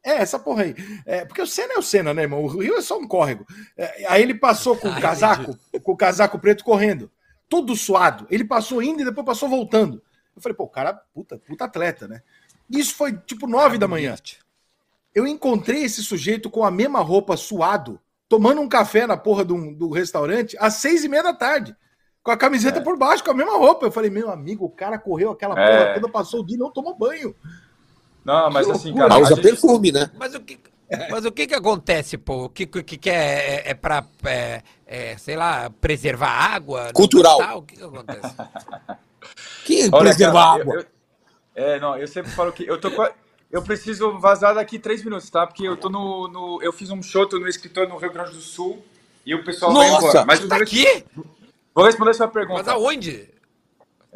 É, 0.06 0.16
essa 0.16 0.38
porra 0.38 0.64
aí. 0.64 0.76
É, 1.06 1.24
porque 1.24 1.42
o 1.42 1.48
Senna 1.48 1.74
é 1.76 1.78
o 1.80 1.82
Senna, 1.82 2.14
né, 2.14 2.24
irmão? 2.24 2.44
O 2.44 2.48
Rio 2.48 2.76
é 2.76 2.82
só 2.82 2.98
um 2.98 3.08
córrego. 3.08 3.46
É, 3.78 4.06
aí 4.10 4.22
ele 4.22 4.34
passou 4.34 4.76
com 4.76 4.90
o 4.90 4.92
Ah, 4.92 5.00
casaco, 5.00 5.58
com 5.82 5.92
o 5.94 5.96
casaco 5.98 6.38
preto 6.40 6.64
correndo. 6.64 7.10
Todo 7.54 7.76
suado. 7.76 8.26
Ele 8.32 8.44
passou 8.44 8.82
indo 8.82 9.02
e 9.02 9.06
depois 9.06 9.24
passou 9.26 9.48
voltando. 9.48 10.02
Eu 10.36 10.42
falei, 10.42 10.56
pô, 10.56 10.64
o 10.64 10.68
cara, 10.68 10.94
puta, 11.14 11.38
puta 11.38 11.66
atleta, 11.66 12.08
né? 12.08 12.24
Isso 12.68 12.96
foi 12.96 13.14
tipo 13.16 13.46
nove 13.46 13.78
da 13.78 13.88
manhã. 13.88 14.16
Eu 15.14 15.28
encontrei 15.28 15.84
esse 15.84 16.04
sujeito 16.04 16.50
com 16.50 16.64
a 16.64 16.72
mesma 16.72 17.00
roupa 17.02 17.38
suado, 17.38 18.00
tomando 18.28 18.60
um 18.60 18.68
café 18.68 19.06
na 19.06 19.16
porra 19.16 19.46
do, 19.46 19.76
do 19.76 19.92
restaurante 19.92 20.58
às 20.60 20.76
seis 20.76 21.04
e 21.04 21.08
meia 21.08 21.22
da 21.22 21.34
tarde. 21.36 21.76
Com 22.24 22.32
a 22.32 22.38
camiseta 22.38 22.82
por 22.82 22.98
baixo, 22.98 23.24
com 23.24 23.30
a 23.30 23.36
mesma 23.36 23.56
roupa. 23.56 23.86
Eu 23.86 23.92
falei, 23.92 24.10
meu 24.10 24.32
amigo, 24.32 24.66
o 24.66 24.70
cara 24.72 24.98
correu 24.98 25.30
aquela 25.30 25.54
porra 25.54 25.68
É. 25.68 25.94
toda, 25.94 26.10
passou 26.10 26.40
o 26.42 26.46
dia 26.46 26.56
e 26.56 26.60
não 26.60 26.72
tomou 26.72 26.98
banho. 26.98 27.36
Não, 28.26 28.50
mas 28.50 28.66
Que 28.66 28.72
assim, 28.72 28.88
loucura. 28.88 29.10
cara. 29.10 29.20
Ah, 29.20 29.24
usa 29.24 29.36
gente- 29.36 29.44
perfume, 29.44 29.92
né? 29.92 30.10
Mas 30.18 30.34
o 30.34 30.40
que, 30.40 30.58
mas 31.12 31.26
o 31.26 31.32
que 31.32 31.46
que 31.46 31.54
acontece, 31.54 32.18
pô? 32.18 32.46
O 32.46 32.50
que, 32.50 32.66
que, 32.66 32.98
que 32.98 33.10
é, 33.10 33.56
é, 33.68 33.70
é 33.72 33.74
pra, 33.74 34.06
é, 34.26 34.64
é, 34.94 35.18
sei 35.18 35.36
lá, 35.36 35.72
preservar 35.82 36.30
água? 36.30 36.92
Cultural. 36.94 37.58
O 37.58 37.64
que 37.64 37.76
que 37.78 37.84
acontece? 37.84 38.36
Que 39.66 39.90
Olha, 39.92 40.10
preservar 40.10 40.52
cara, 40.52 40.62
água. 40.62 40.74
eu- 40.76 40.80
eu- 40.82 40.86
é, 41.56 41.80
não, 41.80 41.98
eu 41.98 42.08
sempre 42.08 42.30
falo 42.32 42.52
que 42.52 42.68
eu 42.68 42.80
tô 42.80 42.90
eu 43.52 43.62
preciso 43.62 44.20
vazar 44.20 44.54
daqui 44.56 44.78
três 44.78 45.04
minutos, 45.04 45.30
tá? 45.30 45.48
Porque 45.48 45.64
eu 45.68 45.78
tô 45.78 45.90
no, 45.90 46.28
no- 46.28 46.60
eu 46.62 46.74
fiz 46.74 46.90
um 46.90 47.02
show 47.02 47.26
tô 47.26 47.40
no 47.40 47.48
escritório 47.48 47.90
no 47.90 47.98
Rio 47.98 48.12
Grande 48.12 48.32
do 48.32 48.42
Sul 48.42 48.84
e 49.26 49.34
o 49.34 49.44
pessoal 49.44 49.74
vai 49.74 49.90
Nossa! 49.90 50.08
embora. 50.08 50.26
Mas 50.26 50.40
Tu 50.42 50.48
tá 50.50 50.58
aqui? 50.58 51.06
vou 51.74 51.86
responder 51.86 52.14
sua 52.14 52.28
pergunta. 52.28 52.60
Mas 52.60 52.68
aonde? 52.68 53.30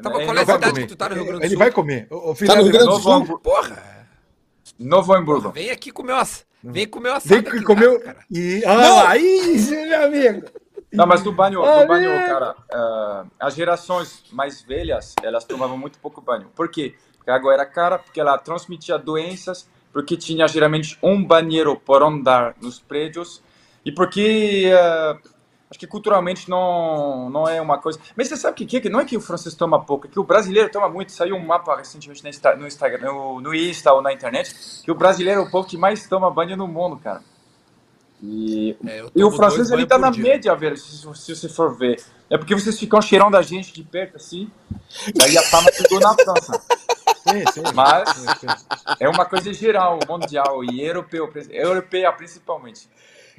Tava, 0.03 0.21
É, 0.21 0.25
qual 0.25 0.37
é 0.37 0.41
a 0.41 0.43
vai 0.43 0.55
cidade 0.55 0.73
comer. 0.73 0.81
que 0.81 0.87
tu 0.87 0.95
tá 0.97 1.09
no 1.09 1.15
Rio 1.15 1.23
Grande 1.25 1.39
do 1.39 1.43
Ele 1.45 1.49
Sul? 1.51 1.59
vai 1.59 1.71
comer. 1.71 2.07
O, 2.11 2.31
o 2.31 2.35
filho 2.35 2.51
Tá 2.51 2.55
no 2.57 2.63
Rio 2.63 2.71
Grande 2.71 2.85
do 2.85 2.91
Novo, 2.91 3.03
Sul? 3.03 3.13
Hamburgo, 3.13 3.39
Porra! 3.39 4.07
Novo 4.77 5.13
Hamburgo. 5.13 5.51
Vem 5.51 5.69
aqui 5.71 5.91
comer 5.91 6.13
umas. 6.13 6.45
Vem 6.63 6.87
comer 6.87 7.09
uma 7.09 7.19
Vem 7.19 7.37
aqui 7.39 7.63
casa, 7.63 7.99
cara. 7.99 8.19
E, 8.29 8.61
ah, 8.65 9.15
isso, 9.17 9.71
meu 9.71 10.03
amigo. 10.05 10.47
Não, 10.91 11.05
mas 11.05 11.23
no 11.23 11.33
banho, 11.33 11.59
no 11.59 11.87
banho, 11.87 12.09
cara, 12.27 12.55
ah, 12.71 13.25
as 13.39 13.55
gerações 13.55 14.23
mais 14.31 14.61
velhas, 14.61 15.13
elas 15.21 15.43
tomavam 15.43 15.77
muito 15.77 15.99
pouco 15.99 16.21
banho. 16.21 16.47
Por 16.55 16.69
quê? 16.69 16.95
Porque 17.17 17.29
a 17.29 17.35
água 17.35 17.53
era 17.53 17.65
cara, 17.65 17.99
porque 17.99 18.19
ela 18.19 18.37
transmitia 18.37 18.97
doenças, 18.97 19.69
porque 19.91 20.15
tinha 20.15 20.47
geralmente 20.47 20.97
um 21.03 21.21
banheiro 21.21 21.75
por 21.75 22.01
andar 22.01 22.55
nos 22.61 22.79
prédios 22.79 23.43
e 23.83 23.91
porque 23.91 24.71
ah, 24.73 25.17
acho 25.69 25.77
que 25.77 25.87
culturalmente 25.87 26.49
não 26.49 27.29
não 27.29 27.49
é 27.49 27.61
uma 27.61 27.79
coisa. 27.79 27.99
Mas 28.15 28.29
você 28.29 28.37
sabe 28.37 28.53
o 28.53 28.55
que 28.67 28.79
que 28.79 28.87
é? 28.87 28.89
Não 28.89 29.01
é 29.01 29.05
que 29.05 29.17
o 29.17 29.21
francês 29.21 29.55
toma 29.55 29.83
pouco, 29.83 30.07
é 30.07 30.09
que 30.09 30.19
o 30.19 30.23
brasileiro 30.23 30.71
toma 30.71 30.87
muito. 30.87 31.11
Saiu 31.11 31.35
um 31.35 31.45
mapa 31.45 31.75
recentemente 31.75 32.23
no 32.57 32.65
Instagram, 32.65 33.11
no, 33.11 33.41
no 33.41 33.53
Insta 33.53 33.91
ou 33.91 34.01
na 34.01 34.13
internet, 34.13 34.55
que 34.83 34.91
o 34.91 34.95
brasileiro 34.95 35.41
é 35.41 35.43
o 35.43 35.51
povo 35.51 35.67
que 35.67 35.77
mais 35.77 36.07
toma 36.07 36.31
banho 36.31 36.55
no 36.55 36.67
mundo, 36.67 36.97
cara. 36.97 37.21
E, 38.21 38.75
É, 38.85 39.05
e 39.15 39.23
o 39.23 39.31
francês 39.31 39.69
ele 39.69 39.85
tá 39.85 39.97
na 39.97 40.09
dia. 40.09 40.23
média, 40.23 40.55
velho, 40.55 40.75
se, 40.75 40.97
se 40.97 41.35
você 41.35 41.47
for 41.49 41.77
ver. 41.77 42.01
É 42.29 42.37
porque 42.37 42.55
vocês 42.55 42.77
ficam 42.79 43.01
cheirando 43.01 43.35
a 43.37 43.41
gente 43.41 43.71
de 43.71 43.83
perto 43.83 44.17
assim, 44.17 44.49
daí 45.15 45.37
a 45.37 45.43
fama 45.43 45.71
ficou 45.71 45.99
na 45.99 46.13
França. 46.15 46.61
Sim, 47.23 47.43
sim. 47.53 47.61
Mas- 47.75 48.09
Sim, 48.09 48.25
sim. 48.39 48.47
É 48.99 49.07
uma 49.07 49.25
coisa 49.25 49.53
geral, 49.53 49.99
mundial 50.07 50.63
e 50.63 50.81
europeu, 50.81 51.31
europeia 51.51 52.11
principalmente. 52.11 52.89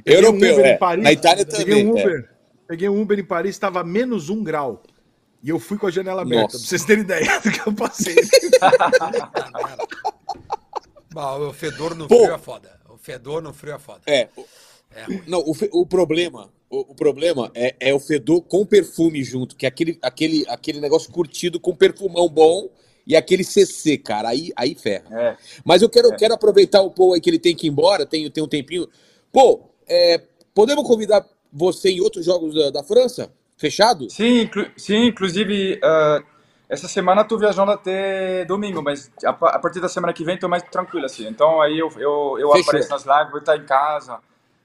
Peguei 0.04 0.20
um 0.22 0.26
Europeu, 0.26 0.52
Uber 0.54 0.66
em 0.66 0.68
é. 0.70 0.76
Paris, 0.76 1.04
Na 1.04 1.12
Itália 1.12 1.44
peguei 1.44 1.64
também. 1.64 1.86
Um 1.92 1.98
é. 1.98 2.02
Uber, 2.02 2.30
Peguei 2.68 2.88
um 2.88 3.00
Uber 3.02 3.18
em 3.18 3.24
Paris, 3.24 3.50
estava 3.50 3.82
menos 3.82 4.28
um 4.28 4.44
grau. 4.44 4.82
E 5.42 5.48
eu 5.50 5.58
fui 5.58 5.76
com 5.78 5.86
a 5.86 5.90
janela 5.90 6.22
aberta, 6.22 6.42
Nossa. 6.44 6.58
pra 6.58 6.66
vocês 6.66 6.84
terem 6.84 7.02
ideia 7.04 7.40
do 7.40 7.50
que 7.50 7.66
eu 7.68 7.72
passei. 7.72 8.14
Bah, 11.12 11.36
o 11.36 11.52
fedor 11.52 11.94
no 11.94 12.06
Pô. 12.06 12.16
frio 12.16 12.34
é 12.34 12.38
foda. 12.38 12.78
O 12.88 12.96
Fedor 12.98 13.40
no 13.42 13.52
frio 13.52 13.74
é 13.74 13.78
foda. 13.78 14.00
É. 14.06 14.28
o- 14.90 15.12
É. 15.12 15.22
Não, 15.26 15.40
o, 15.40 15.52
o 15.80 15.86
problema, 15.86 16.50
o, 16.70 16.80
o 16.80 16.94
problema 16.94 17.50
é, 17.54 17.74
é 17.80 17.94
o 17.94 18.00
fedor 18.00 18.42
com 18.42 18.64
perfume 18.64 19.22
junto, 19.22 19.56
que 19.56 19.66
é 19.66 19.68
aquele, 19.68 19.98
aquele, 20.02 20.44
aquele 20.48 20.80
negócio 20.80 21.10
curtido 21.12 21.60
com 21.60 21.74
perfumão 21.74 22.28
bom 22.28 22.68
e 23.06 23.16
aquele 23.16 23.44
CC, 23.44 23.96
cara. 23.98 24.28
Aí, 24.28 24.52
aí 24.56 24.74
ferra. 24.74 25.06
É. 25.10 25.36
Mas 25.64 25.82
eu 25.82 25.88
quero, 25.88 26.12
É. 26.12 26.16
quero 26.16 26.34
aproveitar 26.34 26.82
o 26.82 26.90
Paul 26.90 27.14
aí 27.14 27.20
que 27.20 27.30
ele 27.30 27.38
tem 27.38 27.54
que 27.54 27.66
ir 27.66 27.70
embora, 27.70 28.04
tem, 28.06 28.30
tem 28.30 28.42
um 28.42 28.48
tempinho. 28.48 28.88
Pô, 29.32 29.60
é, 29.88 30.20
podemos 30.54 30.86
convidar 30.86 31.24
você 31.52 31.90
em 31.90 32.00
outros 32.00 32.24
jogos 32.24 32.54
da, 32.54 32.70
da 32.70 32.82
França? 32.84 33.32
Fechado? 33.56 34.08
Sim, 34.10 34.42
inclu- 34.42 34.70
sim, 34.76 35.06
inclusive, 35.06 35.80
ah, 35.82 36.22
essa 36.68 36.86
semana 36.86 37.22
estou 37.22 37.38
viajando 37.38 37.72
até 37.72 38.44
domingo, 38.44 38.82
mas 38.82 39.10
a, 39.24 39.32
pa- 39.32 39.50
a 39.50 39.58
partir 39.58 39.80
da 39.80 39.88
semana 39.88 40.12
que 40.12 40.22
vem 40.22 40.34
estou 40.34 40.48
mais 40.48 40.62
tranquilo, 40.64 41.06
assim. 41.06 41.26
Então 41.26 41.60
aí 41.62 41.78
eu, 41.78 41.88
eu, 41.96 42.36
eu 42.38 42.52
Fechou. 42.52 42.60
apareço 42.70 42.90
nas 42.90 43.04
lives, 43.04 43.30
vou 43.30 43.40
estar 43.40 43.56
em 43.56 43.64
casa, 43.64 44.18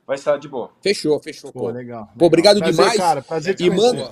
vai 0.06 0.16
estar 0.16 0.38
de 0.38 0.48
boa. 0.48 0.72
Fechou, 0.82 1.20
fechou. 1.20 1.52
Pô, 1.52 1.62
Pô. 1.62 1.70
legal. 1.70 2.10
Pô, 2.18 2.26
obrigado 2.26 2.60
Prazer, 2.60 2.76
demais. 2.76 2.98
cara. 2.98 3.22
Prazer 3.22 3.56
te 3.56 3.64
E 3.64 3.70
conhecer. 3.70 3.86
manda, 3.98 4.12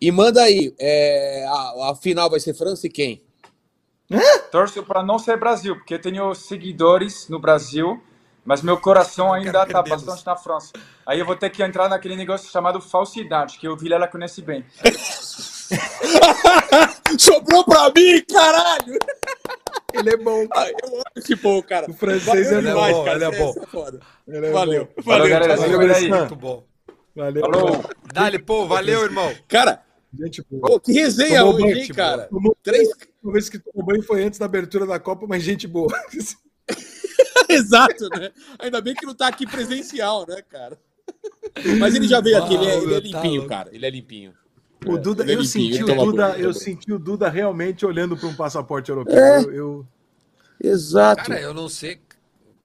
e 0.00 0.10
manda 0.10 0.42
aí, 0.42 0.74
é, 0.78 1.46
a, 1.48 1.90
a 1.90 1.94
final 1.94 2.30
vai 2.30 2.40
ser 2.40 2.54
França 2.54 2.86
e 2.86 2.90
quem? 2.90 3.22
Torço 4.50 4.82
para 4.82 5.02
não 5.04 5.18
ser 5.18 5.38
Brasil, 5.38 5.76
porque 5.76 5.94
eu 5.94 6.00
tenho 6.00 6.34
seguidores 6.34 7.28
no 7.28 7.38
Brasil, 7.38 8.02
mas 8.44 8.60
meu 8.60 8.80
coração 8.80 9.32
ainda 9.32 9.62
está 9.62 9.82
bastante 9.82 10.26
na 10.26 10.36
França. 10.36 10.72
Aí 11.06 11.20
eu 11.20 11.26
vou 11.26 11.36
ter 11.36 11.50
que 11.50 11.62
entrar 11.62 11.88
naquele 11.88 12.16
negócio 12.16 12.50
chamado 12.50 12.80
falsidade, 12.80 13.58
que 13.58 13.68
o 13.68 13.76
Vilela 13.76 14.08
conhece 14.08 14.42
bem. 14.42 14.64
Sobrou 17.18 17.64
pra 17.64 17.92
mim, 17.94 18.24
caralho! 18.28 18.98
Ele 19.94 20.10
é 20.10 20.16
bom. 20.16 20.46
Ah, 20.52 20.68
Eu 20.68 20.94
amo 20.94 21.02
esse 21.16 21.36
Paul, 21.36 21.62
cara. 21.62 21.90
O 21.90 21.94
francês 21.94 22.46
é 22.52 22.54
Valeu 22.54 22.58
é 22.58 22.62
demais, 22.72 22.96
bom, 22.96 23.04
cara. 23.04 23.16
ele 23.16 23.24
é 23.24 23.38
bom. 23.38 23.54
foda. 23.66 24.00
Ele 24.28 24.46
é 24.46 24.50
Valeu. 24.50 24.84
bom. 24.96 25.02
Valeu, 25.02 25.28
galera. 25.28 25.56
valeu. 25.56 25.78
Cuida 25.78 25.92
aí. 25.96 25.98
Alessandro. 26.04 26.18
Muito 26.18 26.36
bom. 26.36 26.64
Valeu. 27.16 27.40
Falou. 27.40 27.84
Dali, 28.12 28.38
pô, 28.38 28.66
valeu, 28.66 29.02
irmão. 29.04 29.34
Cara, 29.48 29.82
Gente 30.18 30.42
boa. 30.50 30.62
pô, 30.62 30.80
que 30.80 30.92
resenha 30.92 31.40
Tomou 31.40 31.54
hoje, 31.54 31.62
banho, 31.64 31.76
hein, 31.76 31.82
tipo, 31.82 31.96
cara? 31.96 32.22
Tomou- 32.28 32.56
Três. 32.62 32.88
Uma 33.22 33.32
vez 33.32 33.48
que 33.48 33.58
tomou 33.58 33.84
banho 33.86 34.02
foi 34.02 34.24
antes 34.24 34.38
da 34.38 34.46
abertura 34.46 34.86
da 34.86 34.98
Copa, 34.98 35.26
mas 35.28 35.42
gente 35.42 35.66
boa. 35.68 35.88
Exato, 37.48 38.08
né? 38.10 38.30
Ainda 38.58 38.80
bem 38.80 38.94
que 38.94 39.04
não 39.06 39.14
tá 39.14 39.26
aqui 39.28 39.46
presencial, 39.46 40.24
né, 40.26 40.40
cara? 40.48 40.78
Mas 41.78 41.94
ele 41.94 42.06
já 42.08 42.20
veio 42.20 42.42
aqui, 42.42 42.54
ele 42.54 42.66
é, 42.66 42.76
ele 42.76 42.94
é 42.94 43.00
Tá 43.00 43.06
limpinho, 43.06 43.46
cara. 43.46 43.70
Ele 43.72 43.86
é 43.86 43.90
limpinho. 43.90 44.32
O 44.86 44.96
Duda, 44.96 45.22
ele 45.22 45.32
é 45.32 45.36
eu 45.36 45.44
senti 45.44 45.82
o 45.82 45.86
Duda, 45.86 46.38
eu 46.38 46.54
senti 46.54 46.92
o 46.92 46.98
Duda 46.98 47.28
realmente 47.28 47.84
olhando 47.84 48.16
para 48.16 48.28
um 48.28 48.34
passaporte 48.34 48.90
europeu. 48.90 49.16
É. 49.16 49.42
Eu, 49.42 49.52
eu- 49.52 49.86
Exato. 50.62 51.24
Cara, 51.24 51.40
eu 51.40 51.54
não 51.54 51.68
sei. 51.68 52.00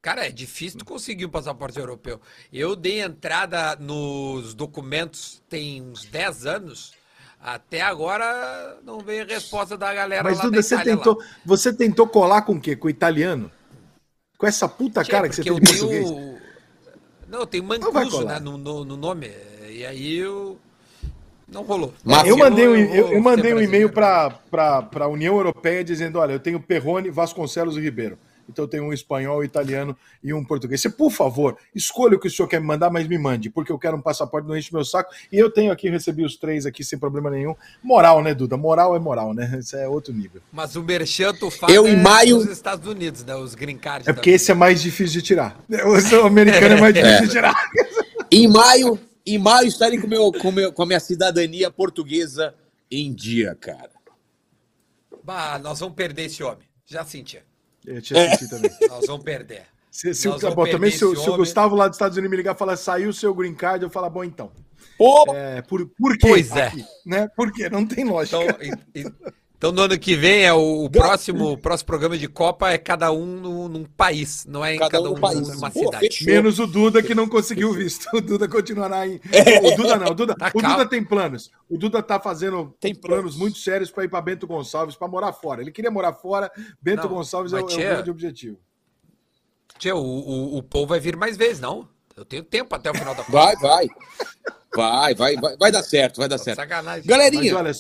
Cara, 0.02 0.28
é 0.28 0.32
difícil 0.32 0.80
tu 0.80 0.86
conseguir 0.86 1.26
um 1.26 1.30
passaporte 1.30 1.80
europeu. 1.80 2.22
Eu 2.54 2.76
dei 2.76 3.02
entrada 3.02 3.76
nos 3.78 4.54
documentos 4.54 5.42
tem 5.50 5.82
uns 5.82 6.06
10 6.06 6.46
anos. 6.46 6.94
Até 7.40 7.82
agora 7.82 8.80
não 8.84 9.00
veio 9.00 9.26
resposta 9.26 9.78
da 9.78 9.94
galera 9.94 10.24
Mas 10.24 10.38
lá 10.38 10.44
Duda, 10.46 10.58
da 10.58 10.64
você 10.64 10.84
tentou, 10.84 11.18
lá. 11.18 11.26
você 11.46 11.74
tentou 11.74 12.08
colar 12.08 12.42
com 12.44 12.54
o 12.54 12.62
quê? 12.62 12.76
Com 12.76 12.88
o 12.88 12.90
italiano? 12.90 13.52
Com 14.38 14.48
essa 14.48 14.68
puta 14.68 15.04
Tchê, 15.04 15.12
cara 15.12 15.30
que 15.30 15.36
você 15.36 15.44
tem 15.44 15.54
português? 15.54 16.10
tenho... 16.10 16.38
Não, 17.28 17.46
tem 17.46 17.62
Mancuso 17.62 18.26
né, 18.26 18.40
no, 18.40 18.58
no, 18.58 18.86
no 18.86 18.98
nome. 18.98 19.32
E 19.70 19.86
aí 19.86 20.18
eu... 20.18 20.60
Não 21.48 21.64
rolou. 21.64 21.94
Mas 22.04 22.28
Eu 22.28 22.38
mandei 22.38 22.68
um, 22.68 22.76
eu, 22.76 23.12
eu 23.14 23.22
mandei 23.22 23.54
um 23.54 23.62
e-mail 23.62 23.90
para 23.92 24.40
a 24.52 25.08
União 25.08 25.36
Europeia 25.36 25.84
dizendo: 25.84 26.20
olha, 26.20 26.34
eu 26.34 26.40
tenho 26.40 26.60
Perrone, 26.60 27.10
Vasconcelos 27.10 27.78
e 27.78 27.82
Ribeiro. 27.82 28.18
Então 28.48 28.66
eu 28.66 28.70
tenho 28.70 28.84
um 28.84 28.94
espanhol, 28.94 29.40
um 29.40 29.44
italiano 29.44 29.98
e 30.24 30.32
um 30.32 30.44
português. 30.44 30.80
Você, 30.80 30.88
por 30.90 31.12
favor, 31.12 31.58
escolha 31.74 32.16
o 32.16 32.20
que 32.20 32.28
o 32.28 32.32
senhor 32.32 32.48
quer 32.48 32.62
me 32.62 32.68
mandar, 32.68 32.92
mas 32.92 33.08
me 33.08 33.18
mande, 33.18 33.50
porque 33.50 33.72
eu 33.72 33.80
quero 33.80 33.98
um 33.98 34.02
passaporte, 34.02 34.48
não 34.48 34.56
enche 34.56 34.72
meu 34.72 34.86
saco. 34.86 35.12
E 35.32 35.38
eu 35.40 35.50
tenho 35.50 35.72
aqui, 35.72 35.90
recebi 35.90 36.24
os 36.24 36.36
três 36.38 36.64
aqui 36.66 36.84
sem 36.84 37.00
problema 37.00 37.32
nenhum. 37.32 37.56
Moral, 37.82 38.22
né, 38.22 38.36
Duda? 38.36 38.56
Moral 38.56 38.96
é 38.96 39.00
moral, 39.00 39.34
né? 39.34 39.58
Isso 39.60 39.76
é 39.76 39.88
outro 39.88 40.14
nível. 40.14 40.42
Mas 40.54 40.76
o 40.76 40.84
Merchan 40.84 41.34
tu 41.34 41.50
faz 41.50 41.74
Eu, 41.74 41.88
em 41.88 41.94
é 41.94 41.96
maio- 41.96 42.38
nos 42.38 42.50
Estados 42.50 42.88
Unidos, 42.88 43.24
né? 43.26 43.36
Os 43.36 43.56
green 43.56 43.78
cards. 43.78 44.08
É 44.08 44.14
porque 44.14 44.30
esse 44.30 44.52
é 44.52 44.54
mais 44.54 44.80
difícil 44.80 45.22
de 45.22 45.28
tirar. 45.28 45.58
O 46.22 46.26
americano 46.28 46.76
é 46.76 46.82
mais 46.82 46.94
difícil 46.94 47.26
de 47.26 47.32
tirar. 47.32 47.56
Em 48.32 48.48
maio, 48.48 49.00
em 49.26 49.38
maio 49.38 49.68
estarei 49.68 50.00
com, 50.00 50.08
meu, 50.08 50.32
com, 50.32 50.52
meu, 50.52 50.72
com 50.72 50.84
a 50.84 50.86
minha 50.86 51.00
cidadania 51.00 51.72
portuguesa 51.72 52.54
em 52.92 53.14
dia, 53.14 53.56
cara. 53.56 53.92
Bah, 55.24 55.58
nós 55.58 55.80
vamos 55.80 55.96
perder 55.96 56.26
esse 56.26 56.44
homem. 56.44 56.68
Já 56.86 57.04
sentia. 57.04 57.44
Eu 57.86 58.02
tinha 58.02 58.30
sentido 58.32 58.50
também. 58.50 58.72
Nós 58.90 59.06
vamos 59.08 59.24
perder. 59.24 59.64
Se, 59.92 60.14
se, 60.14 60.28
Nós 60.28 60.38
o, 60.38 60.40
vamos 60.42 60.56
bom, 60.56 60.66
também 60.66 60.92
perder 60.92 61.16
se, 61.16 61.24
se 61.24 61.30
o. 61.30 61.38
Gustavo 61.38 61.76
lá 61.76 61.88
dos 61.88 61.96
Estados 61.96 62.18
Unidos 62.18 62.32
me 62.32 62.38
ligar 62.38 62.56
e 62.56 62.58
falar, 62.58 62.76
saiu 62.78 63.10
o 63.10 63.14
seu 63.14 63.34
green 63.34 63.56
card, 63.56 63.84
eu 63.84 63.90
falar, 63.90 64.10
bom, 64.10 64.24
então. 64.24 64.52
Pô, 64.98 65.26
É, 65.34 65.62
por, 65.62 65.88
por 65.88 66.18
quê? 66.18 66.28
Pois 66.28 66.52
é. 66.56 66.68
aqui, 66.68 66.86
né? 67.06 67.28
Por 67.36 67.52
quê? 67.52 67.70
Não 67.70 67.86
tem 67.86 68.04
lógica. 68.06 68.38
Então, 68.44 68.80
e- 68.94 69.02
e- 69.02 69.14
então 69.58 69.72
no 69.72 69.82
ano 69.82 69.98
que 69.98 70.16
vem 70.16 70.44
é 70.44 70.54
o, 70.54 70.86
o 70.86 70.90
próximo, 70.90 71.52
o 71.54 71.58
próximo 71.58 71.88
programa 71.88 72.18
de 72.18 72.28
Copa 72.28 72.70
é 72.72 72.78
cada 72.78 73.12
um 73.12 73.26
no- 73.26 73.70
num 73.70 73.84
país, 73.86 74.46
não 74.46 74.64
é 74.64 74.76
em 74.76 74.78
cada, 74.80 74.92
Cada 74.92 75.10
um 75.10 75.14
um 75.16 75.20
país. 75.20 75.48
numa 75.48 75.72
Pô, 75.72 75.80
cidade. 75.80 76.08
fechou. 76.08 76.28
Menos 76.28 76.60
o 76.60 76.68
Duda 76.68 77.02
que 77.02 77.16
não 77.16 77.28
conseguiu 77.28 77.72
visto. 77.74 78.08
O 78.14 78.22
Duda 78.22 78.48
continuará 78.48 79.08
em. 79.08 79.16
O 79.64 79.76
Duda 79.76 79.96
não, 79.98 80.08
o 80.12 80.14
Duda, 80.14 80.36
Tá 80.36 80.52
o 80.54 80.62
Duda 80.62 80.86
tem 80.88 81.04
planos. 81.04 81.52
O 81.70 81.78
Duda 81.78 82.02
tá 82.04 82.20
fazendo 82.20 82.76
Tem 82.80 82.94
planos 82.94 83.20
planos. 83.22 83.36
muito 83.38 83.58
sérios 83.58 83.90
para 83.92 84.04
ir 84.04 84.10
para 84.10 84.22
Bento 84.22 84.46
Gonçalves, 84.48 84.96
para 84.96 85.08
morar 85.08 85.34
fora. 85.34 85.62
Ele 85.62 85.72
queria 85.72 85.90
morar 85.92 86.14
fora. 86.14 86.52
Bento 86.82 87.04
Não, 87.04 87.10
Gonçalves 87.16 87.54
é, 87.54 87.60
o- 87.60 87.64
mas 87.64 87.74
é 87.74 87.76
o 87.76 87.80
grande 87.80 88.12
objetivo. 88.12 88.58
Tchê, 89.80 89.92
o, 89.92 89.98
o, 89.98 90.58
o 90.58 90.64
Paul 90.64 90.88
vai 90.88 91.00
vir 91.00 91.16
mais 91.18 91.36
vezes, 91.36 91.60
não? 91.60 91.88
Eu 92.16 92.24
tenho 92.24 92.44
tempo 92.44 92.74
até 92.74 92.90
o 92.90 92.94
final 92.96 93.14
da 93.14 93.24
Copa. 93.24 93.32
Vai, 93.38 93.56
vai. 93.58 93.88
Vai, 94.74 95.16
vai, 95.16 95.36
vai, 95.36 95.58
vai 95.58 95.72
dar 95.72 95.84
certo, 95.84 96.18
vai 96.18 96.28
dar 96.30 96.38
certo. 96.38 96.58
Sacanagem. 96.58 97.00
Mas 97.00 97.06
Galerinha, 97.06 97.58
olha, 97.58 97.72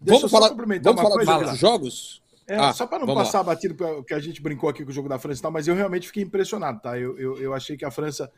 deixa 0.00 0.20
vamos 0.20 0.22
eu 0.22 0.28
só 0.28 0.36
falar, 0.36 0.50
complementar 0.50 0.94
vamos 0.94 1.00
uma 1.10 1.24
falar 1.24 1.38
coisa. 1.38 1.50
dos 1.52 1.60
jogos? 1.60 2.22
É, 2.48 2.56
Ah, 2.56 2.72
só 2.72 2.86
para 2.86 3.04
não 3.04 3.12
passar 3.12 3.42
batido 3.42 3.74
pra- 3.74 4.02
que 4.04 4.14
a 4.14 4.20
gente 4.20 4.40
brincou 4.40 4.68
aqui 4.68 4.84
com 4.84 4.90
o 4.90 4.94
jogo 4.94 5.08
da 5.08 5.18
França 5.18 5.40
e 5.40 5.42
tal, 5.42 5.50
mas 5.50 5.66
eu 5.66 5.74
realmente 5.74 6.06
fiquei 6.06 6.22
impressionado, 6.22 6.80
tá? 6.80 6.96
Eu, 6.96 7.18
eu, 7.18 7.36
eu 7.38 7.52
achei 7.52 7.76
que 7.76 7.84
a 7.84 7.90
França, 7.90 8.30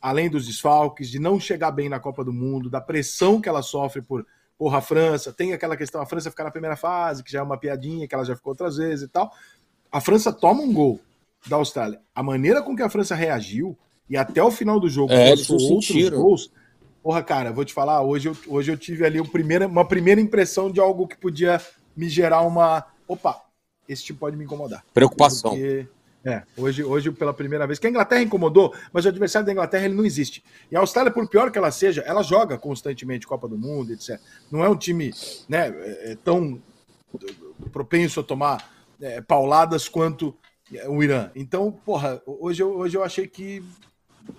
além 0.00 0.30
dos 0.30 0.46
desfalques, 0.46 1.10
de 1.10 1.18
não 1.18 1.38
chegar 1.38 1.70
bem 1.70 1.86
na 1.88 2.00
Copa 2.00 2.24
do 2.24 2.32
Mundo, 2.32 2.70
da 2.70 2.80
pressão 2.80 3.38
que 3.38 3.50
ela 3.50 3.60
sofre 3.60 4.00
por, 4.00 4.26
porra, 4.58 4.78
a 4.78 4.80
França, 4.80 5.30
tem 5.30 5.52
aquela 5.52 5.76
questão, 5.76 6.00
a 6.00 6.06
França 6.06 6.30
ficar 6.30 6.44
na 6.44 6.50
primeira 6.50 6.74
fase, 6.74 7.22
que 7.22 7.30
já 7.30 7.40
é 7.40 7.42
uma 7.42 7.58
piadinha, 7.58 8.08
que 8.08 8.14
ela 8.14 8.24
já 8.24 8.34
ficou 8.34 8.52
outras 8.52 8.78
vezes 8.78 9.04
e 9.04 9.08
tal. 9.08 9.30
A 9.92 10.00
França 10.00 10.32
toma 10.32 10.62
um 10.62 10.72
gol 10.72 10.98
da 11.46 11.56
Austrália. 11.56 12.00
A 12.14 12.22
maneira 12.22 12.62
com 12.62 12.74
que 12.74 12.82
a 12.82 12.88
França 12.88 13.14
reagiu 13.14 13.76
e 14.08 14.16
até 14.16 14.42
o 14.42 14.50
final 14.50 14.80
do 14.80 14.88
jogo 14.88 15.12
É, 15.12 15.32
eles 15.32 15.50
outros 15.50 15.68
sentiram. 15.86 16.22
gols. 16.22 16.50
Porra, 17.02 17.22
cara, 17.22 17.52
vou 17.52 17.64
te 17.64 17.72
falar, 17.72 18.02
hoje 18.02 18.28
eu, 18.28 18.36
hoje 18.46 18.70
eu 18.70 18.76
tive 18.76 19.04
ali 19.04 19.20
uma 19.20 19.84
primeira 19.84 20.20
impressão 20.20 20.70
de 20.70 20.80
algo 20.80 21.08
que 21.08 21.16
podia 21.16 21.60
me 21.96 22.08
gerar 22.08 22.42
uma. 22.42 22.84
Opa, 23.08 23.42
esse 23.88 24.04
tipo 24.04 24.20
pode 24.20 24.36
me 24.36 24.44
incomodar. 24.44 24.84
Preocupação. 24.92 25.52
Porque, 25.52 25.86
é, 26.22 26.42
hoje, 26.56 26.84
hoje, 26.84 27.10
pela 27.10 27.32
primeira 27.32 27.66
vez, 27.66 27.78
que 27.78 27.86
a 27.86 27.90
Inglaterra 27.90 28.22
incomodou, 28.22 28.74
mas 28.92 29.06
o 29.06 29.08
adversário 29.08 29.46
da 29.46 29.52
Inglaterra 29.52 29.86
ele 29.86 29.94
não 29.94 30.04
existe. 30.04 30.44
E 30.70 30.76
a 30.76 30.80
Austrália, 30.80 31.10
por 31.10 31.26
pior 31.28 31.50
que 31.50 31.56
ela 31.56 31.70
seja, 31.70 32.02
ela 32.02 32.22
joga 32.22 32.58
constantemente 32.58 33.26
Copa 33.26 33.48
do 33.48 33.56
Mundo, 33.56 33.92
etc. 33.92 34.20
Não 34.50 34.62
é 34.62 34.68
um 34.68 34.76
time 34.76 35.12
né, 35.48 35.68
é, 35.68 36.12
é 36.12 36.16
tão 36.22 36.60
propenso 37.72 38.20
a 38.20 38.22
tomar 38.22 38.70
é, 39.00 39.20
pauladas 39.22 39.88
quanto 39.88 40.36
o 40.88 41.02
Irã. 41.02 41.30
Então, 41.34 41.72
porra, 41.72 42.22
hoje 42.26 42.62
eu, 42.62 42.76
hoje 42.76 42.96
eu 42.96 43.02
achei 43.02 43.26
que 43.26 43.62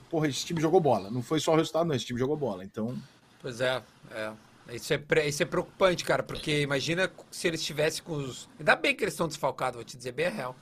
porra, 0.09 0.27
esse 0.27 0.45
time 0.45 0.61
jogou 0.61 0.79
bola. 0.79 1.09
Não 1.11 1.21
foi 1.21 1.39
só 1.39 1.53
o 1.53 1.55
resultado, 1.55 1.87
não, 1.87 1.95
esse 1.95 2.05
time 2.05 2.19
jogou 2.19 2.35
bola. 2.37 2.63
Então, 2.63 2.95
Pois 3.41 3.59
é, 3.61 3.81
é. 4.11 4.31
Isso 4.71 4.93
é, 4.93 4.97
pre- 4.97 5.27
isso 5.27 5.41
é 5.43 5.45
preocupante, 5.45 6.03
cara, 6.05 6.21
porque 6.23 6.61
imagina 6.61 7.11
se 7.31 7.47
eles 7.47 7.59
estivessem 7.59 8.03
com 8.03 8.13
os. 8.13 8.47
Ainda 8.59 8.75
bem 8.75 8.95
que 8.95 9.03
eles 9.03 9.13
estão 9.13 9.27
desfalcados, 9.27 9.75
vou 9.75 9.83
te 9.83 9.97
dizer 9.97 10.11
bem 10.13 10.27
a 10.27 10.29
real. 10.29 10.55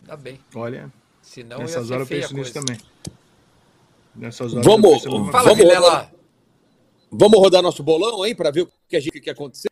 Ainda 0.00 0.16
bem. 0.16 0.40
olha, 0.54 0.90
Senão 1.20 1.58
ia 1.58 1.62
nessas 1.64 1.86
ser 1.86 1.92
horas 1.94 2.10
eu 2.10 2.16
penso 2.20 2.34
nisso 2.34 2.52
também. 2.52 2.78
Nessas 4.14 4.52
horas 4.52 4.66
Vamos- 4.66 5.04
eu 5.04 5.24
Fala, 5.26 5.48
Vamos 5.54 5.64
rodar. 5.74 6.12
Vamos 7.10 7.38
rodar 7.38 7.62
nosso 7.62 7.82
bolão 7.82 8.22
aí 8.22 8.34
para 8.34 8.50
ver 8.50 8.62
o 8.62 8.70
que, 8.88 8.96
a 8.96 9.00
gente, 9.00 9.20
que 9.20 9.30
aconteceu? 9.30 9.68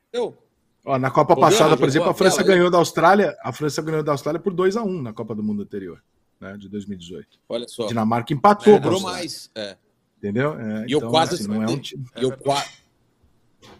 Ó, 0.84 0.98
na 0.98 1.10
Copa 1.10 1.34
Podemos? 1.34 1.58
passada, 1.58 1.76
por 1.76 1.88
exemplo, 1.88 2.08
a 2.10 2.14
França 2.14 2.42
ganhou 2.42 2.70
da 2.70 2.78
Austrália. 2.78 3.36
A 3.42 3.52
França 3.52 3.82
ganhou 3.82 4.02
da 4.02 4.12
Austrália 4.12 4.38
por 4.40 4.52
2 4.52 4.76
a 4.76 4.82
1 4.82 5.02
na 5.02 5.12
Copa 5.12 5.34
do 5.34 5.42
Mundo 5.42 5.62
anterior, 5.62 6.02
né, 6.40 6.56
de 6.56 6.68
2018. 6.68 7.28
Olha 7.48 7.68
só. 7.68 7.86
Dinamarca 7.86 8.32
empatou. 8.32 8.74
Sobrou 8.74 8.94
Austrália, 8.94 9.18
mais. 9.20 9.50
É. 9.54 9.76
Entendeu? 10.18 10.58
É, 10.60 10.86
E 10.86 10.92
eu 10.92 11.00
quase 11.08 11.34
assim, 11.34 11.46
não 11.46 11.56
é 11.56 11.58
um 11.58 11.64
acertei. 11.64 11.82
time. 11.82 12.04
Eu, 12.16 12.36
qua- 12.36 12.64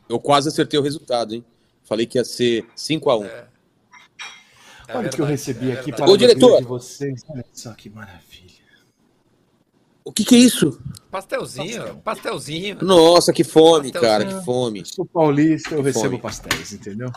eu 0.08 0.18
quase 0.18 0.48
acertei 0.48 0.78
o 0.78 0.82
resultado, 0.82 1.34
hein? 1.34 1.44
Falei 1.84 2.06
que 2.06 2.18
ia 2.18 2.24
ser 2.24 2.66
5x1. 2.76 3.24
É 3.26 4.96
Olha 4.96 5.06
o 5.08 5.10
que 5.10 5.20
eu 5.20 5.26
verdade, 5.26 5.30
recebi 5.30 5.70
é 5.70 5.74
aqui 5.74 5.92
para 5.92 6.08
Ô, 6.10 6.16
diretor. 6.16 6.58
de 6.60 6.66
vocês. 6.66 7.22
Olha 7.28 7.44
só 7.52 7.72
que 7.74 7.88
maravilha. 7.88 8.50
O 10.04 10.12
que, 10.12 10.24
que 10.24 10.34
é 10.34 10.38
isso? 10.38 10.80
Pastelzinho, 11.10 11.98
pastelzinho. 11.98 12.78
Nossa, 12.82 13.32
que 13.32 13.44
fome, 13.44 13.92
Pastelzinho. 13.92 14.00
cara, 14.00 14.24
que 14.24 14.44
fome. 14.44 14.80
Eu 14.80 14.84
sou 14.86 15.04
paulista, 15.06 15.74
eu 15.74 15.78
Que 15.78 15.84
recebo 15.84 16.04
fome. 16.08 16.18
pastéis, 16.22 16.72
entendeu? 16.72 17.12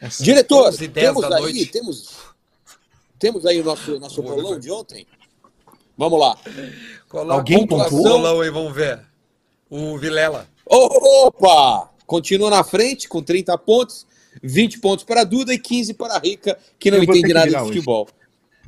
Essa- 0.00 0.22
Diretor, 0.22 0.68
11 0.68 0.88
10 0.88 1.06
temos 1.06 1.24
aí, 1.24 1.40
noite. 1.40 1.66
temos, 1.66 2.18
temos 3.20 3.46
aí 3.46 3.60
o 3.60 3.64
nosso, 3.64 4.00
nosso 4.00 4.20
bolão 4.22 4.58
de 4.58 4.70
ontem? 4.70 5.06
Vamos 5.96 6.18
lá. 6.18 6.36
Coloca 7.08 7.34
Alguém 7.34 7.66
pontuou? 7.66 8.02
bolão 8.02 8.40
aí, 8.40 8.50
vamos 8.50 8.74
ver. 8.74 9.00
O 9.68 9.96
Vilela. 9.98 10.48
Opa! 10.66 11.90
Continua 12.06 12.50
na 12.50 12.64
frente 12.64 13.08
com 13.08 13.22
30 13.22 13.56
pontos, 13.58 14.06
20 14.42 14.80
pontos 14.80 15.04
para 15.04 15.20
a 15.20 15.24
Duda 15.24 15.52
e 15.54 15.58
15 15.58 15.94
para 15.94 16.14
a 16.14 16.18
Rica, 16.18 16.58
que 16.78 16.90
não 16.90 16.98
Eu 16.98 17.04
entende 17.04 17.32
nada 17.32 17.48
de 17.48 17.56
hoje. 17.56 17.66
futebol. 17.66 18.08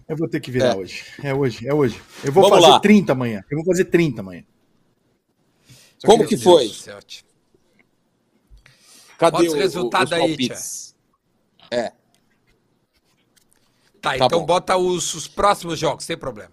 Eu 0.07 0.17
vou 0.17 0.29
ter 0.29 0.41
que 0.41 0.51
virar 0.51 0.75
É. 0.75 0.77
hoje. 0.77 1.05
É 1.23 1.35
hoje, 1.35 1.67
é 1.67 1.73
hoje. 1.75 2.01
Eu 2.23 2.33
vou 2.33 2.43
Vamos 2.45 2.59
fazer 2.59 2.73
lá. 2.73 2.81
30 2.81 3.13
amanhã. 3.13 3.43
Eu 3.51 3.57
vou 3.57 3.65
fazer 3.65 3.87
30 3.87 4.21
amanhã. 4.21 4.45
Só 5.99 6.07
Como 6.07 6.27
que 6.27 6.37
foi? 6.37 6.69
Cadê 9.19 9.37
Quantos 9.37 9.55
o, 9.55 9.57
resultados 9.57 10.11
os 10.11 10.13
aí, 10.13 10.21
palpites? 10.29 10.95
É. 11.71 11.93
Tá, 14.03 14.11
Tá 14.11 14.17
então 14.27 14.41
bom. 14.41 14.47
bota 14.47 14.77
os, 14.77 15.15
os 15.15 15.29
próximos 15.29 15.79
jogos, 15.79 16.05
sem 16.05 16.17
problema. 16.19 16.51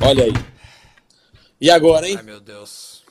Olha 0.00 0.24
aí. 0.24 0.32
E 1.60 1.68
agora, 1.70 2.08
hein? 2.08 2.14
Ai, 2.16 2.22
meu 2.22 2.40
Deus. 2.40 3.04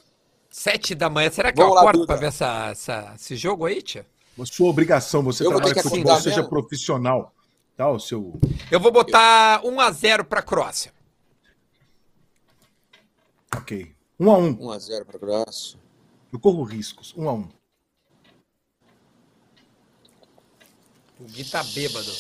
Sete 0.50 0.96
da 0.96 1.10
manhã. 1.10 1.30
Será 1.30 1.52
que 1.52 1.58
Vamos 1.58 1.72
eu 1.72 1.76
lá, 1.76 1.82
acordo 1.82 2.08
pra 2.08 2.16
ver 2.16 2.28
essa, 2.28 2.68
essa- 2.72 3.14
esse 3.16 3.36
jogo 3.36 3.66
aí, 3.66 3.82
tia? 3.82 4.08
A 4.42 4.46
Sua 4.46 4.70
obrigação, 4.70 5.22
você 5.22 5.46
Eu 5.46 5.50
trabalha 5.50 5.74
com 5.76 5.82
que 5.82 5.90
futebol, 5.90 6.16
seja 6.22 6.38
mesmo. 6.38 6.50
profissional. 6.50 7.34
Tá, 7.76 7.90
o 7.90 8.00
seu. 8.00 8.40
Eu 8.72 8.80
vou 8.80 8.92
botar 8.92 9.62
1x0 9.64 10.24
pra 10.24 10.42
Croácia. 10.42 10.94
Ok. 13.56 13.94
Um 14.20 14.32
a 14.32 14.38
um. 14.38 14.56
1x0 14.56 15.06
para 15.06 15.18
a 15.18 15.20
Croácia. 15.20 15.78
Eu 16.32 16.40
corro 16.40 16.64
riscos. 16.64 17.14
Um 17.18 17.28
a 17.30 17.34
um. 17.34 17.50
O 21.20 21.26
Gui 21.26 21.44
tá 21.44 21.64
bêbado. 21.64 22.12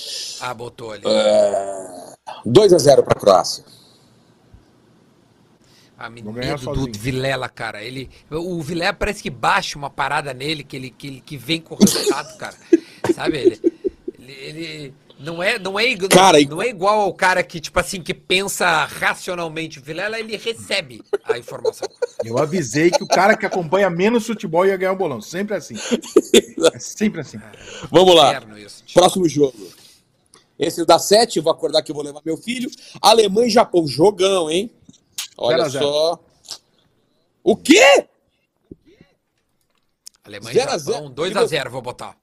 Ah, 0.41 0.54
botou 0.54 0.91
ali. 0.91 1.04
2x0 2.45 3.04
para 3.04 3.14
a 3.14 3.20
Croácia. 3.20 3.64
Ah, 5.97 6.10
me 6.10 6.22
medo 6.22 6.58
do. 6.74 7.00
Vilela, 7.00 7.50
cara. 7.50 7.84
Ele, 7.84 8.10
o 8.32 8.62
Vilela 8.62 8.93
parece 8.93 9.22
que 9.22 9.30
baixa 9.30 9.78
uma 9.78 9.89
parada 9.89 10.34
nele 10.34 10.64
que 10.64 10.76
ele 10.76 10.89
que, 10.91 11.08
ele- 11.08 11.22
que 11.22 11.38
vem 11.38 11.60
com 11.62 11.76
o 11.76 11.78
resultado, 11.78 12.38
cara. 12.38 12.56
Sabe? 13.14 13.38
Ele, 13.38 13.62
ele, 14.18 14.32
ele 14.34 14.93
não 15.20 15.43
é 15.43 15.59
não 15.59 15.78
é 15.78 15.95
Cara, 16.09 16.39
e- 16.39 16.45
não 16.47 16.61
é 16.61 16.70
igual 16.70 17.01
ao 17.01 17.13
cara 17.13 17.43
que 17.43 17.59
tipo 17.59 17.78
assim 17.78 18.01
que 18.01 18.13
pensa 18.13 18.86
racionalmente. 18.86 19.78
O 19.80 19.82
Vilela 19.82 20.17
ele 20.17 20.38
recebe 20.38 21.03
a 21.26 21.38
informação. 21.38 21.88
Eu 22.24 22.38
avisei 22.38 22.89
que 22.89 23.03
o 23.03 23.07
cara 23.07 23.36
que 23.36 23.45
acompanha 23.45 23.89
menos 23.89 24.26
futebol 24.26 24.65
ia 24.65 24.78
ganhar 24.78 24.93
o 24.93 24.97
bolão. 24.97 25.22
Sempre 25.22 25.55
assim. 25.57 25.76
É 26.74 26.80
sempre 26.80 27.22
assim. 27.22 27.38
Vamos 27.91 28.15
lá. 28.15 28.41
Próximo 28.93 29.28
jogo. 29.28 29.57
Esse 30.57 30.86
dá 30.86 30.99
7, 30.99 31.38
eu 31.38 31.43
vou 31.43 31.51
acordar 31.53 31.82
que 31.82 31.91
eu 31.91 31.95
vou 31.95 32.03
levar 32.03 32.22
meu 32.26 32.36
filho. 32.36 32.70
Alemanha 33.01 33.47
e 33.47 33.51
Japão, 33.51 33.88
jogão, 33.88 34.49
hein? 34.49 34.70
Olha 35.38 35.57
Zero 35.57 35.63
a 35.65 35.70
zero. 35.70 35.86
só. 35.86 36.20
O 37.43 37.55
quê? 37.55 38.05
Alemanha 40.24 40.53
Zero 40.53 40.70
e 40.76 40.80
Japão, 40.80 41.13
zero. 41.15 41.47
2x0 41.47 41.70
vou 41.70 41.82
botar. 41.82 42.18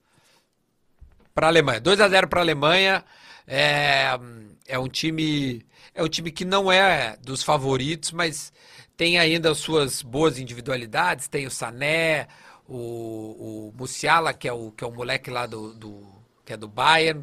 Pra 1.36 1.48
Alemanha. 1.48 1.82
2x0 1.82 2.26
pra 2.28 2.40
Alemanha. 2.40 3.04
É, 3.46 4.18
é 4.66 4.78
um 4.78 4.88
time. 4.88 5.64
É 5.94 6.02
um 6.02 6.08
time 6.08 6.30
que 6.32 6.46
não 6.46 6.72
é 6.72 7.18
dos 7.22 7.42
favoritos, 7.42 8.10
mas 8.10 8.50
tem 8.96 9.18
ainda 9.18 9.50
as 9.50 9.58
suas 9.58 10.00
boas 10.02 10.38
individualidades. 10.38 11.28
Tem 11.28 11.46
o 11.46 11.50
Sané, 11.50 12.26
o, 12.66 13.68
o 13.68 13.74
Musiala, 13.76 14.32
que 14.32 14.48
é 14.48 14.52
o, 14.52 14.70
que 14.72 14.82
é 14.82 14.86
o 14.86 14.90
moleque 14.90 15.30
lá 15.30 15.44
do, 15.46 15.74
do- 15.74 16.06
que 16.44 16.54
é 16.54 16.56
do 16.56 16.68
Bayern. 16.68 17.22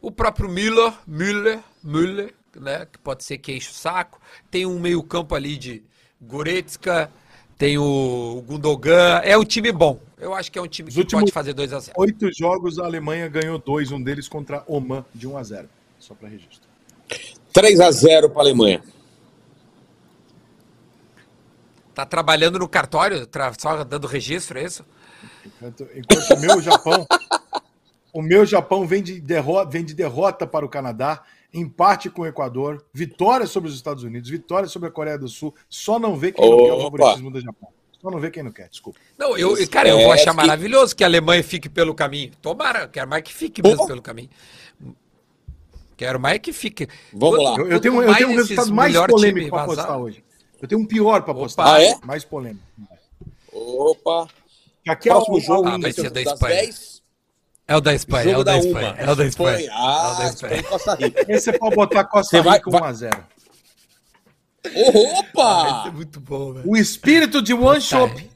O 0.00 0.10
próprio 0.10 0.48
Müller, 0.48 0.94
Müller, 1.06 1.60
Müller, 1.84 2.34
né? 2.56 2.86
Que 2.90 2.98
pode 2.98 3.24
ser 3.24 3.36
que 3.36 3.52
enche 3.52 3.68
o 3.70 3.74
saco. 3.74 4.18
Tem 4.50 4.64
um 4.64 4.78
meio-campo 4.80 5.34
ali 5.34 5.58
de 5.58 5.82
Goretzka, 6.20 7.12
tem 7.60 7.76
o 7.76 8.42
Gundogan. 8.46 9.20
É 9.22 9.36
um 9.36 9.44
time 9.44 9.70
bom. 9.70 10.00
Eu 10.18 10.34
acho 10.34 10.50
que 10.50 10.58
é 10.58 10.62
um 10.62 10.66
time 10.66 10.88
Os 10.88 10.94
que 10.94 11.04
pode 11.04 11.30
fazer 11.30 11.52
2 11.52 11.74
a 11.74 11.78
0 11.78 11.92
Oito 11.98 12.30
jogos, 12.34 12.78
a 12.78 12.86
Alemanha 12.86 13.28
ganhou 13.28 13.58
dois, 13.58 13.92
um 13.92 14.02
deles 14.02 14.26
contra 14.28 14.64
Oman, 14.66 15.04
de 15.14 15.28
1 15.28 15.36
a 15.36 15.42
0 15.42 15.68
Só 15.98 16.14
para 16.14 16.28
registro. 16.30 16.68
3x0 17.52 18.30
para 18.30 18.38
a 18.38 18.44
Alemanha. 18.44 18.82
Tá 21.94 22.06
trabalhando 22.06 22.58
no 22.58 22.66
cartório, 22.66 23.26
tra- 23.26 23.52
só 23.58 23.84
dando 23.84 24.06
registro, 24.06 24.58
é 24.58 24.64
isso? 24.64 24.82
Enquanto, 25.44 25.86
enquanto 25.94 26.30
o 26.30 26.40
meu 26.40 26.62
Japão. 26.62 27.06
O 28.10 28.22
meu 28.22 28.46
Japão 28.46 28.86
vem 28.86 29.02
de, 29.02 29.20
derrota, 29.20 29.70
vem 29.70 29.84
de 29.84 29.92
derrota 29.92 30.46
para 30.46 30.64
o 30.64 30.68
Canadá, 30.68 31.22
empate 31.52 32.08
com 32.10 32.22
o 32.22 32.26
Equador, 32.26 32.84
vitória 32.92 33.46
sobre 33.46 33.68
os 33.68 33.74
Estados 33.74 34.02
Unidos, 34.04 34.28
vitória 34.30 34.68
sobre 34.68 34.88
a 34.88 34.92
Coreia 34.92 35.18
do 35.18 35.28
Sul. 35.28 35.54
Só 35.68 35.98
não 35.98 36.16
vê 36.16 36.32
quem 36.32 36.48
não 36.48 36.56
quer 36.58 36.72
o 36.72 36.74
Opa. 36.76 36.82
favoritismo 36.98 37.30
do 37.30 37.40
Japão. 37.40 37.68
Só 38.00 38.10
não 38.10 38.18
vê 38.18 38.30
quem 38.30 38.42
não 38.42 38.50
quer, 38.52 38.68
desculpa. 38.68 38.98
Não, 39.18 39.36
eu, 39.36 39.54
cara, 39.68 39.88
eu 39.90 39.98
vou 39.98 40.10
É, 40.10 40.14
achar 40.14 40.30
que- 40.30 40.36
maravilhoso 40.36 40.96
que 40.96 41.04
a 41.04 41.06
Alemanha 41.06 41.42
fique 41.44 41.68
pelo 41.68 41.94
caminho. 41.94 42.30
Tomara, 42.40 42.88
quero 42.88 43.08
mais 43.10 43.22
que 43.22 43.32
fique 43.32 43.62
mesmo 43.62 43.78
Pô. 43.78 43.86
pelo 43.86 44.00
caminho. 44.00 44.30
Quero 45.96 46.18
mais 46.18 46.38
que 46.38 46.50
fique. 46.52 46.88
Vamos 47.12 47.36
Quanto- 47.38 47.42
lá. 47.42 47.58
Eu, 47.60 47.72
eu 47.72 47.80
tenho, 47.80 48.02
eu 48.02 48.14
tenho 48.14 48.30
um 48.30 48.34
resultado 48.36 48.72
mais 48.72 48.96
polêmico 49.06 49.50
para 49.50 49.62
apostar 49.64 49.98
hoje. 49.98 50.24
Eu 50.62 50.66
tenho 50.68 50.80
um 50.80 50.86
pior 50.86 51.22
para 51.22 51.32
apostar. 51.32 51.66
Ah, 51.66 51.82
é? 51.82 51.94
Mais 52.04 52.24
polêmico. 52.24 52.64
Opa. 53.52 54.28
Aqui 54.88 55.10
é 55.10 55.14
o 55.14 55.40
jogo 55.40 55.68
Ah, 55.68 55.76
vai 55.78 55.92
ser 55.92 56.10
da 56.10 56.22
das 56.22 56.32
Espanha. 56.32 56.54
10. 56.62 56.99
É 57.70 57.76
o 57.76 57.80
da 57.80 57.94
Espanha, 57.94 58.32
é 58.32 58.36
o 58.36 58.42
da 58.42 58.52
da 58.52 58.58
Espanha. 58.58 58.92
uma. 58.92 59.00
É 59.00 59.10
o 59.10 59.14
da 59.14 59.24
Espanha. 59.26 59.66
É 59.66 59.70
o 59.70 59.72
Ah, 59.72 60.14
da 60.18 60.24
Espanha 60.26 60.54
Espanha. 60.56 60.62
Costa 60.64 60.94
Rica. 60.96 61.24
Esse 61.32 61.50
é 61.50 61.58
para 61.58 61.70
botar 61.76 62.04
Costa 62.04 62.36
Você 62.36 62.42
vai- 62.42 62.58
Rica 62.58 62.70
vai- 62.70 62.80
1x0. 62.92 63.24
Opa! 65.18 65.84
é 65.86 65.90
muito 65.92 66.20
bom, 66.20 66.52
velho. 66.52 66.68
O 66.68 66.76
espírito 66.76 67.40
de 67.40 67.54
One. 67.54 67.80
Shop 67.80 68.30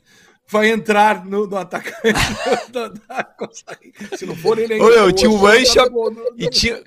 vai 0.49 0.69
entrar 0.71 1.25
no, 1.25 1.47
no 1.47 1.57
atacante 1.57 2.13
da, 2.71 2.89
da 2.89 3.25
Costa 3.25 3.77
Rica. 3.83 4.17
Se 4.17 4.25
não 4.25 4.37
for 4.37 4.59
ele 4.59 4.75
ainda. 4.75 4.85
Ô, 4.87 4.89
meu, 4.89 5.13
tinha 5.13 5.31
o 5.31 5.35
One 5.35 5.57
One 5.57 5.67
Shop 5.67 5.91
E 6.39 6.49
tinha. 6.49 6.83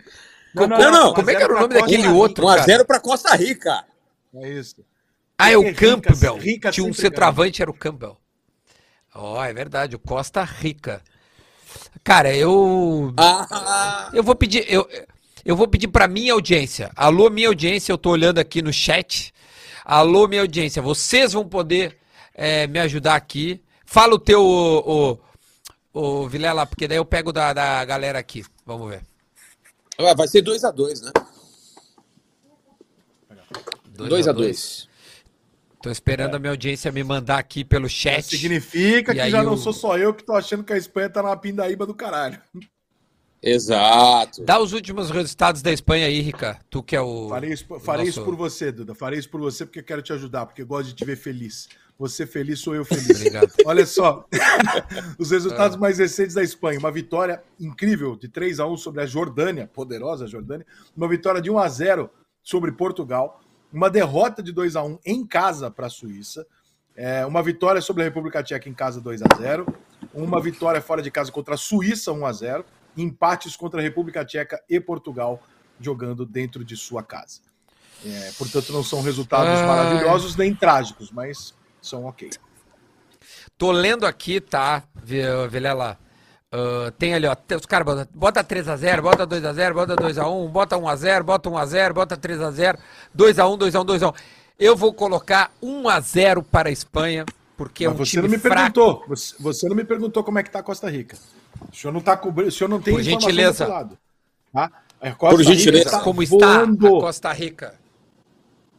Não, 0.55 0.67
Não, 0.67 0.91
não. 0.91 1.13
Como 1.13 1.29
é 1.29 1.35
que 1.35 1.43
era 1.43 1.53
o 1.53 1.55
nome 1.59 1.67
pra 1.69 1.81
daquele 1.81 2.07
outro? 2.07 2.45
1x0 2.45 2.85
para 2.85 2.99
Costa 2.99 3.35
Rica. 3.35 3.83
É 4.35 4.49
isso. 4.49 4.83
Ah, 5.37 5.51
é 5.51 5.57
o 5.57 5.61
rica- 5.63 5.85
Campbell. 6.01 6.37
rica 6.37 6.71
Tinha 6.71 6.87
um 6.87 6.93
centroavante, 6.93 7.61
era 7.61 7.69
o 7.69 7.73
Campbell. 7.73 8.17
Ó, 9.13 9.43
é 9.43 9.53
verdade, 9.53 9.95
o 9.95 9.99
Costa 9.99 10.43
Rica. 10.43 11.01
Cara, 12.03 12.35
eu. 12.35 13.13
Ah, 13.17 14.09
Eu 14.13 14.23
vou 14.23 14.35
pedir. 14.35 14.65
Eu, 14.71 14.87
eu 15.43 15.55
vou 15.55 15.67
pedir 15.67 15.87
pra 15.87 16.07
minha 16.07 16.33
audiência. 16.33 16.91
Alô, 16.95 17.29
minha 17.29 17.47
audiência, 17.47 17.91
eu 17.91 17.97
tô 17.97 18.11
olhando 18.11 18.39
aqui 18.39 18.61
no 18.61 18.73
chat. 18.73 19.33
Alô, 19.85 20.27
minha 20.27 20.41
audiência, 20.41 20.81
vocês 20.81 21.31
vão 21.33 21.47
poder 21.47 21.97
é, 22.33 22.67
me 22.67 22.79
ajudar 22.79 23.15
aqui. 23.15 23.61
Fala 23.85 24.15
o 24.15 24.19
teu, 24.19 24.41
o, 24.41 25.17
o, 25.93 26.21
o 26.23 26.27
Vilela, 26.27 26.65
porque 26.65 26.87
daí 26.87 26.97
eu 26.97 27.05
pego 27.05 27.31
da, 27.31 27.53
da 27.53 27.85
galera 27.85 28.19
aqui. 28.19 28.43
Vamos 28.65 28.89
ver. 28.89 29.01
Vai 29.97 30.13
vai 30.13 30.27
ser 30.27 30.43
2x2, 30.43 31.01
né? 31.01 31.11
Dois 33.85 34.27
a 34.27 34.33
2x2. 34.33 34.86
Tô 35.81 35.91
esperando 35.91 36.35
a 36.35 36.39
minha 36.39 36.51
audiência 36.51 36.91
me 36.91 37.03
mandar 37.03 37.37
aqui 37.37 37.63
pelo 37.63 37.87
chat. 37.87 38.23
Significa 38.23 39.11
E 39.13 39.15
que 39.15 39.29
já 39.29 39.43
não 39.43 39.55
sou 39.55 39.71
só 39.73 39.97
eu 39.97 40.13
que 40.13 40.23
tô 40.23 40.33
achando 40.33 40.63
que 40.63 40.73
a 40.73 40.77
Espanha 40.77 41.09
tá 41.09 41.21
na 41.21 41.35
pindaíba 41.37 41.85
do 41.85 41.93
caralho. 41.93 42.41
Exato. 43.41 44.43
Dá 44.43 44.59
os 44.59 44.73
últimos 44.73 45.11
resultados 45.11 45.61
da 45.61 45.71
Espanha 45.71 46.07
aí, 46.07 46.19
Rica. 46.19 46.59
Tu 46.69 46.81
que 46.81 46.95
é 46.95 47.01
o. 47.01 47.29
Farei, 47.29 47.53
isso, 47.53 47.65
o 47.69 47.79
farei 47.79 48.05
nosso- 48.07 48.19
isso 48.19 48.25
por 48.25 48.35
você, 48.35 48.71
Duda. 48.71 48.95
Farei 48.95 49.19
isso 49.19 49.29
por 49.29 49.39
você 49.39 49.65
porque 49.65 49.79
eu 49.79 49.83
quero 49.83 50.01
te 50.01 50.11
ajudar, 50.11 50.47
porque 50.47 50.63
eu 50.63 50.65
gosto 50.67 50.89
de 50.89 50.95
te 50.95 51.05
ver 51.05 51.15
feliz. 51.15 51.69
Você 51.99 52.25
feliz, 52.25 52.59
sou 52.59 52.75
eu 52.75 52.83
feliz. 52.83 53.09
Obrigado. 53.09 53.51
Olha 53.65 53.85
só, 53.85 54.25
os 55.19 55.29
resultados 55.31 55.77
mais 55.77 55.99
recentes 55.99 56.33
da 56.35 56.43
Espanha. 56.43 56.79
Uma 56.79 56.91
vitória 56.91 57.41
incrível 57.59 58.15
de 58.15 58.27
3 58.27 58.59
a 58.59 58.67
1 58.67 58.77
sobre 58.77 59.01
a 59.01 59.05
Jordânia, 59.05 59.67
poderosa 59.71 60.27
Jordânia. 60.27 60.65
Uma 60.95 61.07
vitória 61.07 61.41
de 61.41 61.49
1 61.51 61.57
a 61.59 61.69
0 61.69 62.09
sobre 62.41 62.71
Portugal. 62.71 63.39
Uma 63.71 63.89
derrota 63.89 64.41
de 64.41 64.51
2 64.51 64.75
a 64.75 64.83
1 64.83 64.99
em 65.05 65.25
casa 65.25 65.69
para 65.69 65.87
a 65.87 65.89
Suíça. 65.89 66.45
É, 66.95 67.25
uma 67.25 67.43
vitória 67.43 67.81
sobre 67.81 68.01
a 68.01 68.05
República 68.05 68.41
Tcheca 68.41 68.67
em 68.67 68.73
casa 68.73 68.99
2 68.99 69.21
a 69.21 69.35
0 69.37 69.67
Uma 70.13 70.41
vitória 70.41 70.81
fora 70.81 71.01
de 71.01 71.11
casa 71.11 71.31
contra 71.31 71.53
a 71.53 71.57
Suíça 71.57 72.11
1 72.11 72.25
a 72.25 72.31
0 72.31 72.65
Empates 72.95 73.55
contra 73.55 73.79
a 73.79 73.83
República 73.83 74.25
Tcheca 74.25 74.59
e 74.67 74.79
Portugal 74.79 75.39
jogando 75.79 76.25
dentro 76.25 76.65
de 76.65 76.75
sua 76.75 77.03
casa. 77.03 77.41
É, 78.05 78.31
portanto, 78.37 78.71
não 78.73 78.83
são 78.83 79.01
resultados 79.01 79.59
Ai. 79.59 79.67
maravilhosos 79.67 80.35
nem 80.35 80.55
trágicos, 80.55 81.11
mas 81.11 81.53
são 81.81 82.05
ok. 82.05 82.29
Tô 83.57 83.71
lendo 83.71 84.05
aqui, 84.05 84.39
tá, 84.41 84.83
Vi- 85.03 85.21
Vilela? 85.49 85.99
Ah, 86.51 86.91
tem 86.97 87.13
ali, 87.13 87.27
ó. 87.27 87.35
Os 87.55 87.65
caras 87.65 87.85
botam 87.85 88.07
bota 88.13 88.43
3x0, 88.43 89.01
bota 89.01 89.27
2x0, 89.27 89.73
bota 89.73 89.95
2x1, 89.95 90.47
bota 90.49 90.77
1x0, 90.77 91.23
bota 91.23 91.49
1x0, 91.49 91.93
bota 91.93 92.17
3x0, 92.17 92.77
2x1, 93.15 93.57
2x1, 93.57 93.85
2x1. 93.85 94.15
Eu 94.59 94.75
vou 94.75 94.93
colocar 94.93 95.51
1x0 95.61 96.43
para 96.49 96.69
a 96.69 96.71
Espanha, 96.71 97.25
porque 97.57 97.85
é 97.85 97.89
Mas 97.89 97.95
um 97.99 98.05
você 98.05 98.11
time 98.11 98.23
não 98.23 98.29
me 98.29 98.37
fraco. 98.37 98.55
perguntou. 98.73 99.03
Você, 99.07 99.35
você 99.39 99.67
não 99.69 99.75
me 99.75 99.83
perguntou 99.83 100.23
como 100.23 100.39
é 100.39 100.43
que 100.43 100.49
tá 100.49 100.59
a 100.59 100.63
Costa 100.63 100.89
Rica. 100.89 101.17
O 101.71 101.75
senhor 101.75 101.91
não 101.93 102.01
tá 102.01 102.15
cobrindo. 102.15 102.49
O 102.49 102.51
senhor 102.51 102.69
não 102.69 102.81
tem 102.81 102.93
Por 102.95 103.03
gentileza. 103.03 103.67
lado. 103.67 103.97
Tá? 104.53 104.71
A 105.01 105.11
Costa 105.11 105.35
Por 105.35 105.41
Rica 105.43 105.53
gentileza. 105.53 105.85
está 105.85 105.99
Como 105.99 106.23
está 106.23 106.35
voando, 106.37 106.87
a 106.97 107.01
Costa 107.01 107.31
Rica? 107.33 107.75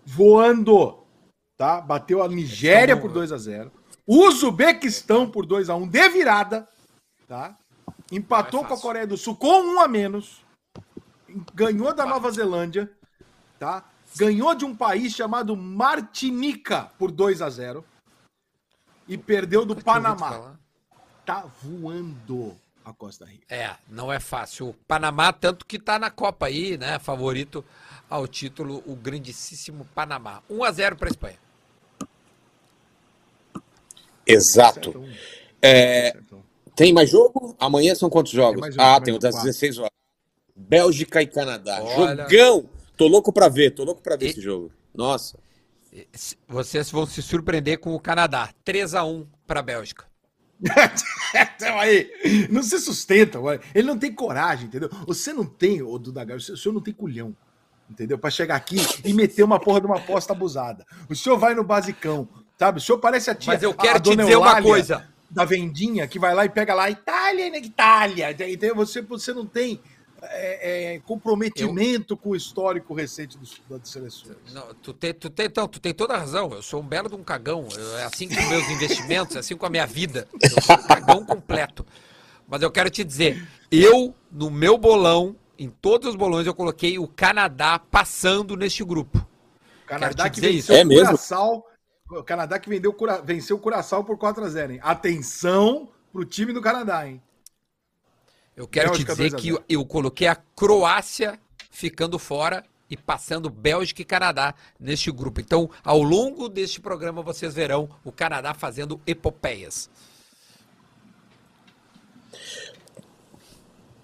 voando, 0.06 0.98
tá? 1.56 1.80
Bateu 1.82 2.22
a 2.22 2.28
Nigéria 2.28 2.94
Estão- 2.94 3.00
por 3.08 3.12
2 3.12 3.30
a 3.30 3.36
0 3.36 3.70
o 4.06 4.26
Uzbequistão 4.26 5.28
por 5.30 5.44
2 5.44 5.68
a 5.68 5.76
1 5.76 5.86
de 5.86 6.08
virada, 6.08 6.66
tá? 7.28 7.56
Empatou 8.10 8.64
é 8.64 8.68
com 8.68 8.74
a. 8.74 8.80
Coreia 8.80 9.06
do 9.06 9.16
Sul 9.16 9.36
com 9.36 9.60
um 9.60 9.80
a 9.80 9.86
menos, 9.86 10.42
ganhou 11.54 11.94
da 11.94 12.06
Nova 12.06 12.30
Zelândia, 12.30 12.90
tá? 13.58 13.84
Ganhou 14.16 14.54
de 14.54 14.64
um 14.64 14.74
país 14.74 15.12
chamado 15.12 15.54
Martinica 15.54 16.90
por 16.98 17.10
2 17.12 17.42
a 17.42 17.50
0 17.50 17.84
e 19.06 19.18
perdeu 19.18 19.66
do 19.66 19.76
Panamá. 19.76 20.56
Tá 21.26 21.44
voando 21.62 22.56
a 22.82 22.92
Costa 22.94 23.26
Rica. 23.26 23.44
É, 23.54 23.76
não 23.86 24.10
é 24.10 24.18
fácil. 24.18 24.70
O 24.70 24.74
Panamá, 24.74 25.30
tanto 25.30 25.66
que 25.66 25.78
tá 25.78 25.98
na 25.98 26.10
Copa 26.10 26.46
aí, 26.46 26.78
né? 26.78 26.98
Favorito 26.98 27.62
ao 28.08 28.26
título, 28.26 28.82
o 28.86 28.96
grandíssimo 28.96 29.86
Panamá. 29.94 30.42
1 30.48 30.64
a 30.64 30.72
0 30.72 30.96
para 30.96 31.10
Espanha. 31.10 31.38
Exato. 34.26 34.90
Acertou. 34.90 35.08
É, 35.60 36.08
Acertou. 36.08 36.47
Tem 36.78 36.92
mais 36.92 37.10
jogo? 37.10 37.56
Amanhã 37.58 37.94
são 37.94 38.08
quantos 38.08 38.32
jogos? 38.32 38.60
mais 38.60 38.74
jogo, 38.74 38.86
ah, 38.86 39.00
tem 39.00 39.12
o 39.12 39.16
jogo, 39.16 39.22
das 39.22 39.34
quatro. 39.34 39.46
16 39.48 39.78
horas. 39.78 39.90
Bélgica 40.56 41.20
e 41.20 41.26
Canadá. 41.26 41.80
Olha. 41.82 42.28
Jogão! 42.28 42.70
Tô 42.96 43.06
louco 43.06 43.32
pra 43.32 43.48
ver, 43.48 43.72
tô 43.72 43.84
louco 43.84 44.00
pra 44.00 44.16
ver 44.16 44.26
E- 44.26 44.30
esse 44.30 44.40
jogo. 44.40 44.70
Nossa. 44.94 45.38
Vocês 46.48 46.90
vão 46.90 47.06
se 47.06 47.20
surpreender 47.22 47.78
com 47.78 47.94
o 47.94 48.00
Canadá. 48.00 48.50
3 48.64 48.94
a 48.94 49.04
1 49.04 49.26
para 49.46 49.60
a 49.60 49.62
Bélgica. 49.62 50.06
Então 51.56 51.78
aí, 51.78 52.10
não 52.50 52.62
se 52.62 52.78
sustenta, 52.80 53.38
ué. 53.38 53.60
ele 53.74 53.86
não 53.86 53.98
tem 53.98 54.12
coragem, 54.12 54.66
entendeu? 54.66 54.88
Você 55.06 55.30
não 55.32 55.44
tem, 55.44 55.82
ô 55.82 55.98
Duda 55.98 56.24
Gaio, 56.24 56.38
o 56.38 56.56
senhor 56.56 56.72
não 56.72 56.80
tem 56.80 56.94
culhão, 56.94 57.36
entendeu? 57.90 58.18
Pra 58.18 58.30
chegar 58.30 58.56
aqui 58.56 58.76
e 59.04 59.12
meter 59.12 59.42
uma 59.42 59.60
porra 59.60 59.78
de 59.80 59.86
uma 59.86 59.96
aposta 59.98 60.32
abusada. 60.32 60.86
O 61.08 61.14
senhor 61.14 61.36
vai 61.36 61.54
no 61.54 61.62
basicão, 61.62 62.26
sabe? 62.58 62.78
O 62.78 62.80
senhor 62.80 62.98
parece 62.98 63.28
a 63.30 63.34
tia. 63.34 63.52
Mas 63.52 63.62
eu 63.62 63.74
quero 63.74 63.98
a 63.98 64.00
te 64.00 64.16
dizer 64.16 64.22
uma 64.22 64.30
Eulália 64.32 64.62
coisa. 64.62 65.06
Da 65.30 65.44
vendinha 65.44 66.06
que 66.08 66.18
vai 66.18 66.34
lá 66.34 66.44
e 66.44 66.48
pega 66.48 66.74
lá, 66.74 66.90
Itália, 66.90 67.50
né? 67.50 67.58
Itália, 67.58 68.30
entendeu? 68.30 68.74
Você, 68.74 69.02
você 69.02 69.34
não 69.34 69.44
tem 69.44 69.80
é, 70.22 70.94
é, 70.94 70.98
comprometimento 71.00 72.16
com 72.16 72.30
o 72.30 72.36
histórico 72.36 72.94
recente 72.94 73.36
dos, 73.38 73.60
das 73.68 73.88
seleções. 73.88 74.36
Não, 74.52 74.74
tu, 74.74 74.92
tem, 74.92 75.12
tu, 75.14 75.30
tem, 75.30 75.46
então, 75.46 75.68
tu 75.68 75.78
tem 75.80 75.92
toda 75.94 76.14
a 76.14 76.18
razão. 76.18 76.50
Eu 76.52 76.62
sou 76.62 76.80
um 76.80 76.86
belo 76.86 77.08
de 77.08 77.14
um 77.14 77.22
cagão. 77.22 77.68
Eu- 77.76 77.98
é 77.98 78.04
assim 78.04 78.28
com 78.28 78.42
meus 78.48 78.68
investimentos, 78.70 79.36
é 79.36 79.38
assim 79.40 79.56
com 79.56 79.66
a 79.66 79.70
minha 79.70 79.86
vida. 79.86 80.26
Eu 80.40 80.62
sou 80.62 80.76
um 80.76 80.82
cagão 80.82 81.24
completo. 81.24 81.84
Mas 82.46 82.62
eu 82.62 82.70
quero 82.70 82.88
te 82.88 83.04
dizer, 83.04 83.46
eu, 83.70 84.14
no 84.32 84.50
meu 84.50 84.78
bolão, 84.78 85.36
em 85.58 85.68
todos 85.68 86.08
os 86.08 86.16
bolões, 86.16 86.46
eu 86.46 86.54
coloquei 86.54 86.98
o 86.98 87.06
Canadá 87.06 87.78
passando 87.78 88.56
neste 88.56 88.82
grupo. 88.82 89.24
Canadá 89.86 90.24
te 90.30 90.34
que 90.34 90.40
dizer 90.40 90.52
venceu 90.52 90.74
isso. 90.74 90.80
É 90.80 90.84
o 90.84 90.88
mesmo? 90.88 91.04
Curaçao. 91.06 91.66
O 92.10 92.22
Canadá 92.22 92.58
que 92.58 92.68
vendeu, 92.70 92.94
venceu 93.24 93.56
o 93.56 93.60
Curaçao 93.60 94.02
por 94.04 94.16
4x0, 94.16 94.70
hein? 94.72 94.80
Atenção 94.82 95.88
pro 96.12 96.24
time 96.24 96.52
do 96.52 96.60
Canadá, 96.62 97.06
hein? 97.06 97.20
Eu 98.56 98.66
quero 98.66 98.88
Bélgica 98.90 99.12
te 99.14 99.16
dizer 99.16 99.30
2 99.30 99.34
a 99.34 99.36
que 99.36 99.50
0. 99.52 99.64
eu, 99.68 99.80
eu 99.80 99.86
coloquei 99.86 100.26
a 100.26 100.34
Croácia 100.34 101.38
ficando 101.70 102.18
fora 102.18 102.64
e 102.90 102.96
passando 102.96 103.50
Bélgica 103.50 104.00
e 104.00 104.04
Canadá 104.04 104.54
neste 104.80 105.12
grupo. 105.12 105.40
Então, 105.40 105.70
ao 105.84 106.02
longo 106.02 106.48
deste 106.48 106.80
programa, 106.80 107.22
vocês 107.22 107.54
verão 107.54 107.88
o 108.02 108.10
Canadá 108.10 108.54
fazendo 108.54 109.00
epopeias. 109.06 109.90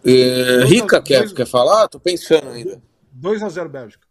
É, 0.05 0.59
Dois 0.59 0.71
Rica, 0.71 1.03
quer, 1.03 1.21
dois- 1.21 1.33
quer 1.33 1.47
falar? 1.47 1.89
Tô 1.89 1.99
pensando 1.99 2.49
ainda. 2.51 2.83
2x0 3.19 3.69
Bélgica. 3.69 4.04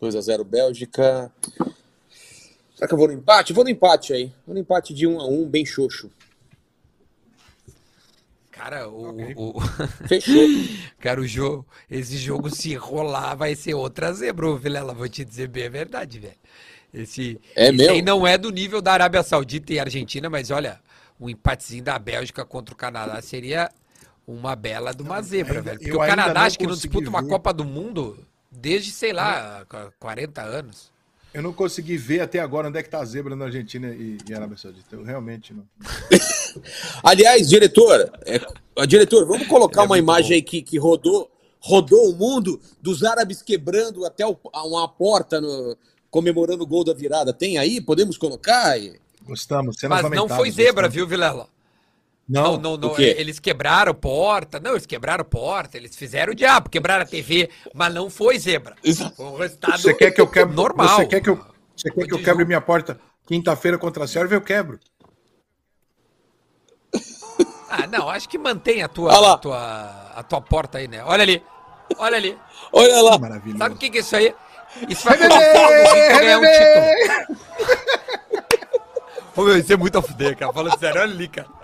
2x0 0.00 0.44
Bélgica. 0.44 1.32
Será 2.74 2.86
que 2.86 2.94
eu 2.94 2.98
vou 2.98 3.08
no 3.08 3.14
empate? 3.14 3.52
Vou 3.52 3.64
no 3.64 3.70
empate 3.70 4.12
aí. 4.12 4.32
Vou 4.46 4.54
no 4.54 4.60
empate 4.60 4.94
de 4.94 5.06
1x1, 5.06 5.46
bem 5.48 5.66
xoxo. 5.66 6.10
Cara, 8.50 8.88
o, 8.88 9.10
Ok. 9.10 9.34
o- 9.36 9.60
Fechou. 10.08 10.48
cara, 10.98 11.20
o 11.20 11.26
jogo, 11.26 11.66
esse 11.88 12.16
jogo 12.16 12.50
se 12.50 12.74
rolar 12.74 13.34
vai 13.36 13.54
ser 13.54 13.74
outra 13.74 14.12
zebra, 14.12 14.48
ô, 14.48 14.56
Vilela. 14.56 14.92
Vou 14.92 15.08
te 15.08 15.24
dizer 15.24 15.48
bem 15.48 15.66
a 15.66 15.70
verdade, 15.70 16.18
velho. 16.18 16.34
Esse, 16.92 17.38
É 17.54 17.68
esse 17.68 17.88
aí 17.88 18.02
não 18.02 18.26
é 18.26 18.36
do 18.38 18.50
nível 18.50 18.80
da 18.80 18.92
Arábia 18.92 19.22
Saudita 19.22 19.72
e 19.72 19.78
Argentina, 19.78 20.28
mas 20.30 20.50
olha, 20.50 20.80
um 21.20 21.28
empatezinho 21.28 21.84
da 21.84 21.98
Bélgica 21.98 22.44
contra 22.44 22.74
o 22.74 22.76
Canadá 22.78 23.20
seria 23.22 23.70
uma 24.26 24.56
bela 24.56 24.92
de 24.92 25.02
uma 25.02 25.20
zebra, 25.22 25.60
velho. 25.62 25.78
Porque 25.78 25.92
o 25.92 25.98
Canadá 26.00 26.42
acho 26.42 26.58
que 26.58 26.66
não 26.66 26.74
disputa 26.74 27.08
uma. 27.08 27.22
Copa 27.26 27.52
do 27.52 27.64
Mundo 27.64 28.26
desde, 28.50 28.90
sei 28.90 29.12
lá, 29.12 29.66
40 29.98 30.42
anos. 30.42 30.90
Eu 31.32 31.42
não 31.42 31.52
consegui 31.52 31.96
ver 31.96 32.20
até 32.20 32.38
agora 32.40 32.68
onde 32.68 32.78
é 32.78 32.82
que 32.82 32.88
tá 32.88 33.00
a 33.00 33.04
zebra 33.04 33.36
na 33.36 33.44
Argentina 33.44 33.88
e, 33.88 34.16
e 34.28 34.34
Arábia 34.34 34.56
Saudita. 34.56 34.96
Eu 34.96 35.04
realmente 35.04 35.52
não. 35.52 35.64
Aliás, 37.02 37.48
diretor, 37.48 38.10
é, 38.24 38.86
diretor, 38.86 39.26
vamos 39.26 39.46
colocar 39.46 39.82
é 39.82 39.84
uma 39.86 39.98
imagem 39.98 40.30
bom. 40.30 40.34
aí 40.36 40.42
que, 40.42 40.62
que 40.62 40.78
rodou, 40.78 41.30
rodou 41.60 42.10
o 42.10 42.16
mundo 42.16 42.60
dos 42.80 43.04
árabes 43.04 43.42
quebrando 43.42 44.04
até 44.06 44.26
o- 44.26 44.38
uma 44.54 44.88
porta 44.88 45.40
no- 45.40 45.76
comemorando 46.10 46.64
o 46.64 46.66
gol 46.66 46.82
da 46.84 46.94
virada. 46.94 47.32
Tem 47.32 47.58
aí? 47.58 47.80
Podemos 47.80 48.16
colocar? 48.16 48.74
Gostamos. 49.22 49.76
Mas 49.88 50.10
não 50.10 50.28
foi 50.28 50.50
zebra, 50.50 50.88
gostamos. 50.88 50.94
viu, 50.94 51.06
Vilela? 51.06 51.48
Não, 52.28 52.58
Não, 52.58 52.76
não, 52.76 52.92
o? 52.92 53.00
Eles 53.00 53.38
quebraram 53.38 53.94
porta. 53.94 54.60
Não, 54.60 54.72
eles 54.72 54.84
quebraram 54.84 55.24
porta. 55.24 55.78
Eles 55.78 55.96
fizeram 55.96 56.32
o 56.32 56.36
diabo, 56.36 56.68
quebraram 56.68 57.02
a 57.02 57.06
TV, 57.06 57.48
mas 57.72 57.94
não 57.94 58.10
foi 58.10 58.38
zebra. 58.38 58.76
Foi 59.16 59.26
um 59.26 59.36
resultado 59.36 59.78
Você 59.80 59.94
quer 59.94 60.10
que 60.10 60.20
eu 60.20 60.26
quebre? 60.26 60.54
normal. 60.54 60.96
Você 60.96 61.06
quer 61.06 61.22
que 61.22 61.30
eu, 61.30 61.42
você 61.74 61.90
quer 61.90 62.06
que 62.06 62.14
eu 62.14 62.22
quebre 62.22 62.44
minha 62.44 62.60
porta 62.60 63.00
quinta-feira 63.26 63.78
contra 63.78 64.04
a 64.04 64.06
Sérvia? 64.06 64.36
Eu 64.36 64.42
quebro. 64.42 64.78
Ah, 67.70 67.86
não, 67.86 68.08
acho 68.08 68.26
que 68.30 68.38
mantém 68.38 68.82
a 68.82 68.88
tua, 68.88 69.34
a 69.34 69.36
tua, 69.36 70.12
a 70.16 70.22
tua 70.22 70.40
porta 70.40 70.78
aí, 70.78 70.88
né? 70.88 71.04
Olha 71.04 71.22
ali. 71.22 71.42
Olha 71.98 72.16
ali. 72.16 72.34
Olha 72.72 73.02
lá. 73.02 73.18
Maravilhoso. 73.18 73.58
Sabe 73.58 73.74
o 73.74 73.78
que, 73.78 73.90
que 73.90 73.98
é 73.98 74.00
isso 74.00 74.16
aí? 74.16 74.34
Isso 74.88 75.04
vai 75.04 75.22
hein, 75.22 75.28
pra 75.28 76.18
ganhar 76.18 76.38
um 76.38 76.42
título. 77.26 77.36
Ô, 79.36 79.42
meu, 79.42 79.58
isso 79.58 79.70
é 79.70 79.76
muito 79.76 79.98
a 79.98 80.02
fuder, 80.02 80.34
cara. 80.34 80.50
Falando 80.50 80.78
sério, 80.78 81.02
olha 81.02 81.12
ali, 81.12 81.28
cara. 81.28 81.57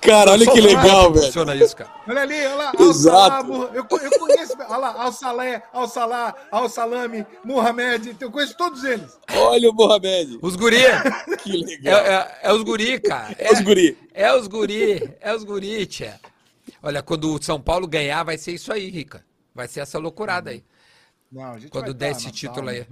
Cara, 0.00 0.32
olha 0.32 0.50
que 0.50 0.60
legal, 0.60 1.12
velho. 1.12 1.26
Funciona 1.26 1.54
isso, 1.56 1.74
cara. 1.76 1.90
Olha 2.06 2.20
ali, 2.22 2.34
olha 2.34 2.54
lá. 2.54 2.72
Exato. 2.78 3.52
Eu, 3.52 3.74
eu 3.74 3.84
conheço. 4.18 4.54
Olha 4.68 4.76
lá, 4.76 5.02
Al-Salé, 5.02 5.62
Al-Salah, 5.72 6.34
Al-Salami, 6.50 7.26
Mohamed. 7.44 8.16
Eu 8.20 8.30
conheço 8.30 8.56
todos 8.56 8.84
eles. 8.84 9.18
Olha 9.34 9.70
o 9.70 9.74
Mohamed. 9.74 10.38
Os 10.42 10.56
guri. 10.56 10.76
Que 11.42 11.52
É, 11.52 11.66
legal. 11.66 12.00
é, 12.00 12.38
é 12.42 12.52
os 12.52 12.62
guri, 12.62 13.00
cara. 13.00 13.34
É 13.38 13.52
os 13.52 13.60
guri. 13.60 13.98
É 14.12 14.32
os 14.34 14.46
guri, 14.46 15.14
é 15.20 15.34
os 15.34 15.44
guri, 15.44 15.86
tia. 15.86 16.20
Olha, 16.82 17.02
quando 17.02 17.32
o 17.34 17.42
São 17.42 17.60
Paulo 17.60 17.86
ganhar, 17.86 18.22
vai 18.24 18.36
ser 18.36 18.52
isso 18.52 18.72
aí, 18.72 18.88
Rica. 18.90 19.24
Vai 19.54 19.66
ser 19.68 19.80
essa 19.80 19.98
loucurada 19.98 20.50
aí. 20.50 20.62
Não, 21.30 21.42
a 21.52 21.58
gente 21.58 21.70
Quando 21.70 21.86
vai 21.86 21.94
der 21.94 22.12
tá 22.12 22.18
esse 22.18 22.30
título 22.30 22.68
aí. 22.68 22.86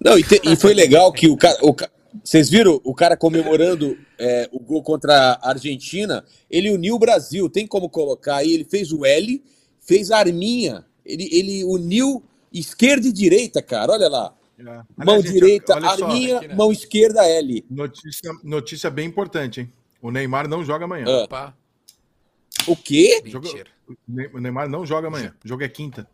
Não, 0.00 0.18
e, 0.18 0.22
te- 0.24 0.40
e 0.44 0.56
foi 0.56 0.72
legal 0.74 1.12
que 1.12 1.28
o 1.28 1.36
cara. 1.36 1.58
o 1.62 1.74
vocês 2.22 2.48
viram 2.50 2.80
o 2.84 2.94
cara 2.94 3.16
comemorando 3.16 3.96
é, 4.18 4.48
o 4.52 4.58
gol 4.58 4.82
contra 4.82 5.32
a 5.40 5.50
Argentina? 5.50 6.24
Ele 6.50 6.70
uniu 6.70 6.96
o 6.96 6.98
Brasil. 6.98 7.48
Tem 7.48 7.66
como 7.66 7.88
colocar 7.88 8.36
aí? 8.36 8.52
Ele 8.52 8.64
fez 8.64 8.92
o 8.92 9.04
L, 9.04 9.42
fez 9.80 10.10
a 10.10 10.18
arminha. 10.18 10.84
Ele, 11.04 11.28
ele 11.32 11.64
uniu 11.64 12.22
esquerda 12.52 13.06
e 13.06 13.12
direita, 13.12 13.62
cara. 13.62 13.92
Olha 13.92 14.08
lá. 14.08 14.34
É. 14.58 14.82
Mão 15.04 15.22
gente, 15.22 15.32
direita, 15.32 15.80
só, 15.80 15.86
arminha, 15.86 16.38
aqui, 16.38 16.48
né? 16.48 16.54
mão 16.54 16.70
esquerda, 16.70 17.24
L. 17.26 17.64
Notícia, 17.70 18.30
notícia 18.44 18.90
bem 18.90 19.06
importante, 19.06 19.60
hein? 19.60 19.72
O 20.02 20.10
Neymar 20.10 20.48
não 20.48 20.62
joga 20.64 20.84
amanhã. 20.84 21.06
Ah, 21.08 21.24
Opa, 21.24 21.56
o 22.66 22.76
quê? 22.76 23.22
mentira. 23.24 23.70
O 23.88 23.94
Ne- 24.06 24.30
o 24.34 24.38
Neymar 24.38 24.68
não 24.68 24.84
joga 24.84 25.08
amanhã. 25.08 25.34
O 25.44 25.48
jogo 25.48 25.62
é 25.62 25.68
quinta. 25.68 26.06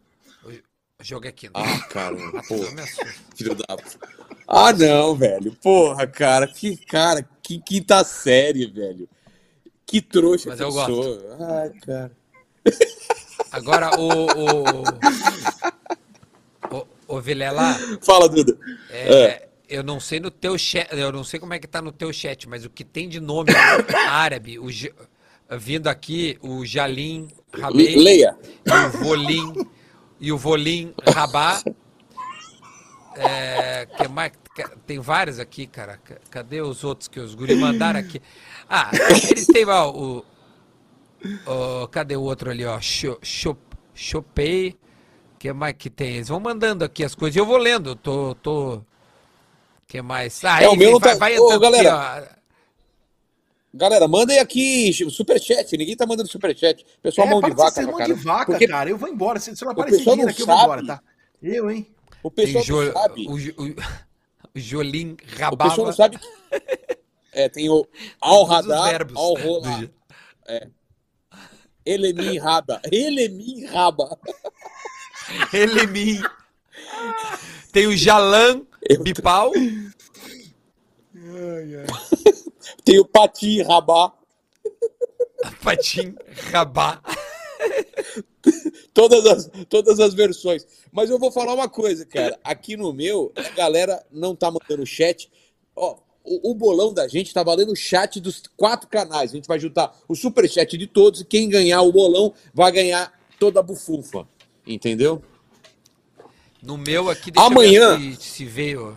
O 0.44 1.04
jogo 1.04 1.26
é 1.26 1.28
aqui. 1.28 1.50
Ah, 1.52 1.80
caramba. 1.88 2.38
Ah, 2.38 2.42
Pô, 2.48 2.56
filho 3.34 3.54
da. 3.54 3.76
Ah, 4.46 4.72
não, 4.72 5.14
velho. 5.16 5.52
Porra, 5.62 6.06
cara. 6.06 6.46
Que 6.46 6.76
cara. 6.76 7.26
Que 7.42 7.58
quinta 7.60 8.02
série, 8.04 8.66
velho. 8.66 9.08
Que 9.84 10.00
trouxa 10.00 10.50
Mas 10.50 10.60
eu 10.60 10.66
eu 10.68 10.72
gosto. 10.72 10.94
sou. 10.94 11.36
Ai, 11.40 11.70
cara. 11.84 12.12
Agora, 13.52 13.98
o. 14.00 14.26
O, 16.70 16.76
o, 16.76 16.86
o 17.16 17.20
Vilela, 17.20 17.74
Fala, 18.02 18.28
Duda. 18.28 18.56
é, 18.90 19.48
eu 19.68 19.82
não 19.82 20.00
sei 20.00 20.18
no 20.20 20.30
teu 20.30 20.58
chat, 20.58 20.88
eu 20.92 21.12
não 21.12 21.22
sei 21.24 21.38
como 21.38 21.54
é 21.54 21.58
que 21.58 21.66
tá 21.68 21.80
no 21.80 21.92
teu 21.92 22.12
chat, 22.12 22.48
mas 22.48 22.64
o 22.64 22.70
que 22.70 22.84
tem 22.84 23.08
de 23.08 23.20
nome 23.20 23.50
árabe, 24.08 24.58
o, 24.58 24.66
vindo 25.56 25.86
aqui, 25.86 26.36
o 26.42 26.64
Jalim 26.64 27.28
Rabei 27.52 27.94
Leia. 27.96 28.36
o 28.66 28.98
Volim 28.98 29.52
e 30.18 30.32
o 30.32 30.38
Volim 30.38 30.92
Rabá. 31.06 31.62
É, 33.18 33.86
que 33.86 34.08
mais, 34.08 34.32
que- 34.54 34.76
tem 34.86 34.98
vários 34.98 35.38
aqui, 35.38 35.66
cara. 35.66 35.98
Cadê 36.30 36.60
os 36.60 36.84
outros 36.84 37.08
que 37.08 37.18
os 37.20 37.34
guri 37.34 37.54
mandaram 37.56 37.98
aqui? 38.00 38.20
Ah, 38.68 38.90
eles 39.30 39.46
têm 39.46 39.64
ó, 39.66 39.90
o 39.90 40.24
Ó, 41.46 41.86
cadê 41.88 42.16
o 42.16 42.22
outro 42.22 42.50
ali, 42.50 42.64
ó? 42.64 42.80
Cho- 42.80 43.18
cho- 43.22 43.56
Chopei. 43.94 44.76
O 45.34 45.38
que 45.38 45.52
mais 45.52 45.74
que 45.78 45.88
tem? 45.90 46.14
Eles 46.16 46.28
vão 46.28 46.38
mandando 46.38 46.84
aqui 46.84 47.02
as 47.04 47.14
coisas 47.14 47.34
e 47.36 47.38
eu 47.38 47.46
vou 47.46 47.56
lendo. 47.56 47.94
Tô. 47.96 48.34
tô... 48.36 48.82
que 49.86 50.00
mais? 50.02 50.44
Ah, 50.44 50.62
É, 50.62 50.68
o 50.68 50.72
aí, 50.72 50.76
meu 50.76 50.92
não 50.92 50.98
vai, 50.98 51.12
tá- 51.12 51.18
vai 51.18 51.38
Ô, 51.38 51.44
entrando 51.46 51.60
galera, 51.60 52.16
aqui, 52.18 52.36
Galera, 53.74 54.08
mandem 54.08 54.38
aqui 54.38 54.92
superchat. 55.10 55.76
Ninguém 55.76 55.96
tá 55.96 56.06
mandando 56.06 56.28
superchat. 56.28 56.84
Pessoal, 57.02 57.26
mão 57.28 57.40
de 57.40 57.50
vaca, 57.50 57.82
mão 57.82 58.00
de 58.00 58.12
vaca, 58.14 58.46
Porque 58.52 58.66
cara. 58.66 58.88
Eu 58.88 58.96
vou 58.96 59.08
embora. 59.08 59.38
Se, 59.38 59.54
se 59.54 59.62
não 59.64 59.70
o 59.70 59.72
aparecer 59.72 59.98
dinheiro 59.98 60.22
não 60.22 60.28
aqui, 60.30 60.42
eu 60.42 60.46
vou 60.46 60.60
embora, 60.62 60.86
tá? 60.86 61.00
Eu, 61.42 61.70
hein? 61.70 61.86
O 62.26 62.30
pessoal 62.30 62.64
Jo- 62.64 62.84
não 62.84 62.92
sabe. 62.92 63.26
o, 63.28 63.32
o, 63.34 63.36
o 64.54 64.58
Jolim 64.60 65.12
O 65.12 65.38
Rabava. 65.38 65.70
pessoal 65.70 65.86
não 65.88 65.94
sabe. 65.94 66.18
que- 66.18 66.26
É, 67.32 67.48
tem 67.48 67.68
o 67.68 67.86
Al 68.20 68.46
Todos 68.46 68.66
os 68.66 68.70
Radar, 68.72 68.90
verbos 68.90 69.16
Al 69.16 69.34
do 69.34 69.40
Jo- 69.80 69.90
Elemin 71.84 72.38
Raba. 72.38 72.80
Elemin 72.90 73.64
Raba. 73.66 74.18
Elemim. 75.52 76.20
Tem 77.72 77.86
o 77.86 77.96
Jalan 77.96 78.62
Eu- 78.88 79.02
Bipal. 79.02 79.52
Tem 82.84 82.98
o 82.98 83.04
Pati 83.04 83.62
Rabá. 83.62 84.12
Patim 85.62 86.14
Rabá. 86.50 87.00
Todas 88.94 89.26
as, 89.26 89.50
todas 89.68 90.00
as 90.00 90.14
versões. 90.14 90.64
Mas 90.92 91.10
eu 91.10 91.18
vou 91.18 91.30
falar 91.30 91.52
uma 91.52 91.68
coisa, 91.68 92.06
cara. 92.06 92.38
Aqui 92.42 92.76
no 92.76 92.92
meu, 92.92 93.32
a 93.36 93.42
galera 93.50 94.02
não 94.10 94.34
tá 94.34 94.50
mandando 94.50 94.86
chat. 94.86 95.30
Ó, 95.74 95.96
o, 96.24 96.50
o 96.52 96.54
bolão 96.54 96.94
da 96.94 97.06
gente 97.08 97.34
tá 97.34 97.42
valendo 97.42 97.72
o 97.72 97.76
chat 97.76 98.20
dos 98.20 98.42
quatro 98.56 98.88
canais. 98.88 99.32
A 99.32 99.34
gente 99.34 99.48
vai 99.48 99.58
juntar 99.58 99.94
o 100.08 100.14
superchat 100.14 100.78
de 100.78 100.86
todos 100.86 101.20
e 101.20 101.24
quem 101.24 101.48
ganhar 101.48 101.82
o 101.82 101.92
bolão 101.92 102.32
vai 102.54 102.72
ganhar 102.72 103.12
toda 103.38 103.60
a 103.60 103.62
bufunfa. 103.62 104.26
Entendeu? 104.66 105.22
No 106.62 106.78
meu 106.78 107.10
aqui, 107.10 107.30
deixa 107.30 107.46
Amanhã- 107.46 107.92
eu 107.92 107.98
ver 107.98 108.16
se, 108.16 108.22
se 108.22 108.44
veio. 108.44 108.96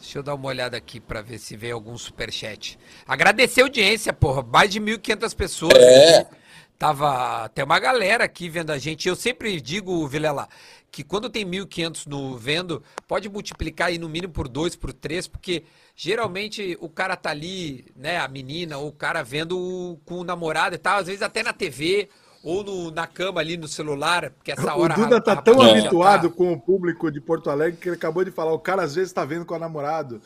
Deixa 0.00 0.18
eu 0.18 0.22
dar 0.22 0.34
uma 0.34 0.46
olhada 0.48 0.76
aqui 0.76 1.00
pra 1.00 1.20
ver 1.20 1.38
se 1.38 1.56
veio 1.56 1.74
algum 1.74 1.98
superchat. 1.98 2.78
Agradecer 3.08 3.62
a 3.62 3.64
audiência, 3.64 4.12
porra. 4.12 4.42
Mais 4.42 4.70
de 4.70 4.80
1.500 4.80 5.34
pessoas 5.34 5.74
É. 5.74 6.18
aqui. 6.18 6.36
Tava. 6.78 7.48
Tem 7.50 7.64
uma 7.64 7.78
galera 7.78 8.24
aqui 8.24 8.48
vendo 8.48 8.70
a 8.70 8.78
gente. 8.78 9.08
Eu 9.08 9.16
sempre 9.16 9.60
digo, 9.60 10.06
Vilela, 10.06 10.46
que 10.90 11.02
quando 11.02 11.30
tem 11.30 11.44
1.500 11.44 12.06
no 12.06 12.36
vendo, 12.36 12.82
pode 13.08 13.28
multiplicar 13.28 13.88
aí 13.88 13.98
no 13.98 14.08
mínimo 14.08 14.32
por 14.32 14.46
dois, 14.46 14.76
por 14.76 14.92
três, 14.92 15.26
porque 15.26 15.64
geralmente 15.94 16.76
o 16.80 16.88
cara 16.88 17.16
tá 17.16 17.30
ali, 17.30 17.86
né, 17.96 18.18
a 18.18 18.28
menina 18.28 18.76
ou 18.78 18.88
o 18.88 18.92
cara 18.92 19.22
vendo 19.22 19.58
o- 19.58 19.98
com 20.04 20.16
o 20.18 20.24
namorado 20.24 20.74
e 20.74 20.78
tal, 20.78 20.98
às 20.98 21.06
vezes 21.06 21.22
até 21.22 21.42
na 21.42 21.52
TV 21.54 22.08
ou 22.42 22.62
no- 22.62 22.90
na 22.90 23.06
cama 23.06 23.40
ali 23.40 23.56
no 23.56 23.66
celular, 23.66 24.30
porque 24.30 24.52
essa 24.52 24.74
O 24.76 24.80
hora 24.82 24.92
a- 24.92 24.96
Duda 24.96 25.16
a 25.16 25.20
tá 25.20 25.36
tão 25.36 25.60
habituado 25.62 26.28
tá- 26.28 26.36
com 26.36 26.52
o 26.52 26.60
público 26.60 27.10
de 27.10 27.20
Porto 27.22 27.48
Alegre 27.50 27.80
que 27.80 27.88
ele 27.88 27.96
acabou 27.96 28.22
de 28.24 28.30
falar. 28.30 28.52
O 28.52 28.58
cara 28.58 28.82
às 28.82 28.94
vezes 28.94 29.12
tá 29.12 29.24
vendo 29.24 29.46
com 29.46 29.54
a 29.54 29.58
namorado. 29.58 30.20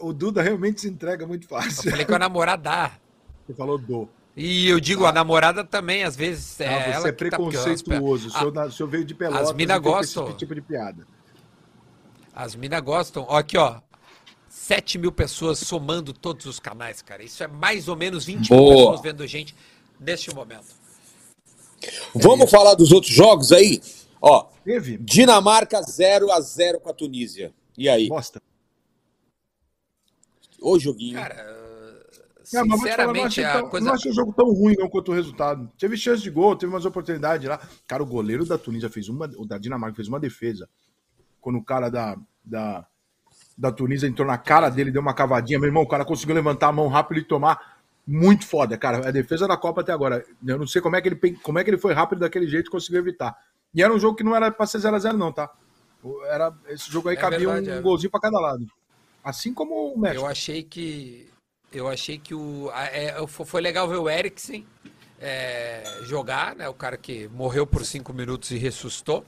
O 0.00 0.12
Duda 0.12 0.42
realmente 0.42 0.80
se 0.80 0.88
entrega 0.88 1.26
muito 1.26 1.44
Eu 1.44 1.48
fácil. 1.48 1.90
falei 1.90 2.04
com 2.04 2.14
a 2.14 2.18
namorada. 2.18 2.90
Você 3.46 3.54
falou 3.54 3.78
do. 3.78 4.08
E 4.36 4.66
eu 4.68 4.80
digo, 4.80 5.04
a 5.04 5.12
namorada 5.12 5.62
também, 5.62 6.04
às 6.04 6.16
vezes. 6.16 6.58
É 6.60 6.66
Ah, 6.66 6.70
você 6.70 6.90
ela 6.90 7.08
é 7.08 7.12
que 7.12 7.24
tá- 7.28 7.36
preconceituoso. 7.36 8.28
o, 8.28 8.30
senhor, 8.30 8.52
na- 8.52 8.64
o 8.64 8.72
senhor 8.72 8.88
veio 8.88 9.04
de 9.04 9.14
Pelotas 9.14 9.50
as 9.50 9.54
mina 9.54 9.74
veio 9.74 9.82
com 9.82 9.90
gostam. 9.98 10.28
esse 10.28 10.36
tipo 10.38 10.54
de 10.54 10.62
piada. 10.62 11.06
As 12.34 12.54
minas 12.54 12.80
gostam. 12.80 13.26
Ó, 13.28 13.36
aqui, 13.36 13.58
ó. 13.58 13.80
7 14.48 14.96
mil 14.96 15.12
pessoas 15.12 15.58
somando 15.58 16.12
todos 16.14 16.46
os 16.46 16.58
canais, 16.58 17.02
cara. 17.02 17.22
Isso 17.22 17.42
é 17.42 17.46
mais 17.46 17.88
ou 17.88 17.96
menos 17.96 18.24
20 18.24 18.50
mil 18.50 18.58
Boa. 18.60 18.74
pessoas 18.76 19.00
vendo 19.02 19.22
a 19.22 19.26
gente 19.26 19.54
neste 20.00 20.34
momento. 20.34 20.80
Vamos 22.14 22.50
falar 22.50 22.74
dos 22.74 22.90
outros 22.92 23.12
jogos 23.12 23.52
aí? 23.52 23.82
Ó, 24.20 24.44
Teve? 24.64 24.96
Dinamarca 24.98 25.82
0 25.82 26.30
a 26.30 26.40
0 26.40 26.80
com 26.80 26.88
a 26.88 26.92
Tunísia. 26.94 27.52
E 27.76 27.88
aí? 27.88 28.08
Bosta. 28.08 28.40
Ô, 30.60 30.78
joguinho. 30.78 31.18
Cara, 31.18 31.44
Não, 32.52 32.66
mas 32.66 32.80
vou 32.80 32.88
te 32.88 32.94
falar, 32.96 33.06
não 33.06 33.14
sinceramente, 33.14 33.26
achei, 33.26 33.44
a 33.44 33.52
tão- 33.60 33.68
coisa. 33.70 33.86
não 33.86 33.94
achei 33.94 34.10
o 34.10 34.14
jogo 34.14 34.32
tão 34.32 34.46
ruim 34.52 34.74
não 34.78 34.88
quanto 34.88 35.10
o 35.10 35.14
resultado. 35.14 35.68
Teve 35.78 35.96
chance 35.96 36.22
de 36.22 36.30
gol, 36.30 36.54
teve 36.56 36.72
umas 36.72 36.84
oportunidades 36.84 37.48
lá. 37.48 37.60
Cara, 37.86 38.02
o 38.02 38.06
goleiro 38.06 38.44
da 38.44 38.58
Tunísia 38.58 38.88
fez 38.90 39.08
uma, 39.08 39.30
o 39.36 39.44
da 39.46 39.58
Dinamarca 39.58 39.96
fez 39.96 40.08
uma 40.08 40.20
defesa. 40.20 40.68
Quando 41.40 41.58
o 41.58 41.64
cara 41.64 41.88
da, 41.88 42.16
da, 42.44 42.86
da 43.56 43.72
Tunísia 43.72 44.06
entrou 44.06 44.26
na 44.26 44.38
cara 44.38 44.68
dele, 44.68 44.90
deu 44.90 45.02
uma 45.02 45.14
cavadinha, 45.14 45.58
meu 45.58 45.66
irmão, 45.68 45.82
o 45.82 45.88
cara 45.88 46.04
conseguiu 46.04 46.34
levantar 46.34 46.68
a 46.68 46.72
mão 46.72 46.88
rápido 46.88 47.18
e 47.18 47.24
tomar 47.24 47.80
muito 48.06 48.46
foda, 48.46 48.76
cara. 48.76 49.08
A 49.08 49.10
defesa 49.10 49.46
da 49.48 49.56
Copa 49.56 49.80
até 49.80 49.92
agora. 49.92 50.24
Eu 50.46 50.58
não 50.58 50.66
sei 50.66 50.80
como 50.82 50.96
é 50.96 51.00
que 51.00 51.08
ele, 51.08 51.16
como 51.42 51.58
é 51.58 51.64
que 51.64 51.70
ele 51.70 51.78
foi 51.78 51.92
rápido 51.94 52.18
daquele 52.20 52.48
jeito 52.48 52.66
e 52.68 52.70
conseguiu 52.70 53.00
evitar. 53.00 53.36
E 53.74 53.82
era 53.82 53.92
um 53.92 53.98
jogo 53.98 54.16
que 54.16 54.24
não 54.24 54.34
era 54.36 54.50
pra 54.50 54.66
ser 54.66 54.78
0x0, 54.78 55.12
não, 55.16 55.32
tá? 55.32 55.50
Era, 56.26 56.52
esse 56.68 56.90
jogo 56.90 57.08
aí 57.08 57.16
É 57.16 57.18
cabia 57.20 57.38
verdade, 57.38 57.70
um 57.70 57.74
é. 57.74 57.80
golzinho 57.80 58.10
pra 58.10 58.20
cada 58.20 58.38
lado. 58.40 58.66
Assim 59.22 59.54
como 59.54 59.92
o 59.94 59.98
México. 59.98 60.22
Eu 60.24 60.26
achei 60.28 60.62
que. 60.64 61.30
Eu 61.72 61.88
achei 61.88 62.18
que 62.18 62.34
o. 62.34 62.70
é, 62.74 63.26
fo- 63.26 63.44
foi 63.44 63.60
legal 63.60 63.88
ver 63.88 63.96
o 63.96 64.08
Eriksen 64.08 64.66
é, 65.20 65.82
jogar, 66.04 66.54
né? 66.56 66.68
O 66.68 66.74
cara 66.74 66.96
que 66.96 67.28
morreu 67.28 67.66
por 67.66 67.84
cinco 67.84 68.12
minutos 68.12 68.50
e 68.50 68.58
ressuscitou. 68.58 69.24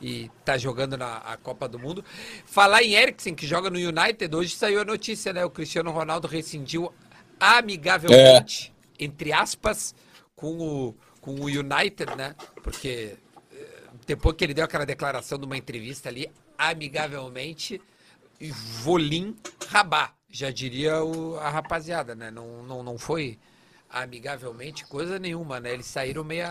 E 0.00 0.30
tá 0.44 0.58
jogando 0.58 0.96
na 0.96 1.18
a 1.18 1.36
Copa 1.38 1.66
do 1.66 1.78
Mundo. 1.78 2.04
Falar 2.44 2.82
em 2.82 2.94
Eriksen, 2.94 3.34
que 3.34 3.46
joga 3.46 3.70
no 3.70 3.78
United, 3.78 4.34
hoje 4.36 4.54
saiu 4.54 4.80
a 4.80 4.84
notícia, 4.84 5.32
né? 5.32 5.42
O 5.44 5.48
Cristiano 5.50 5.90
Ronaldo 5.90 6.28
rescindiu 6.28 6.92
amigavelmente, 7.40 8.74
entre 8.98 9.32
aspas, 9.32 9.94
com 10.34 10.58
o, 10.58 10.94
com 11.20 11.34
o 11.36 11.44
United, 11.46 12.14
né? 12.16 12.34
Porque 12.62 13.16
eh, 13.52 13.66
depois 14.06 14.36
que 14.36 14.44
ele 14.44 14.52
deu 14.52 14.64
aquela 14.66 14.84
declaração 14.84 15.38
numa 15.38 15.56
entrevista 15.56 16.08
ali, 16.10 16.30
amigavelmente, 16.58 17.80
e 18.38 18.50
Volim 18.50 19.34
Rabá, 19.68 20.12
já 20.36 20.50
diria 20.50 21.02
o- 21.02 21.38
a 21.38 21.50
rapaziada, 21.50 22.14
né? 22.14 22.30
Não, 22.30 22.62
não, 22.62 22.82
não 22.82 22.98
foi 22.98 23.38
amigavelmente 23.90 24.84
coisa 24.86 25.18
nenhuma, 25.18 25.60
né? 25.60 25.72
Eles 25.72 25.86
saíram 25.86 26.24
meio, 26.24 26.46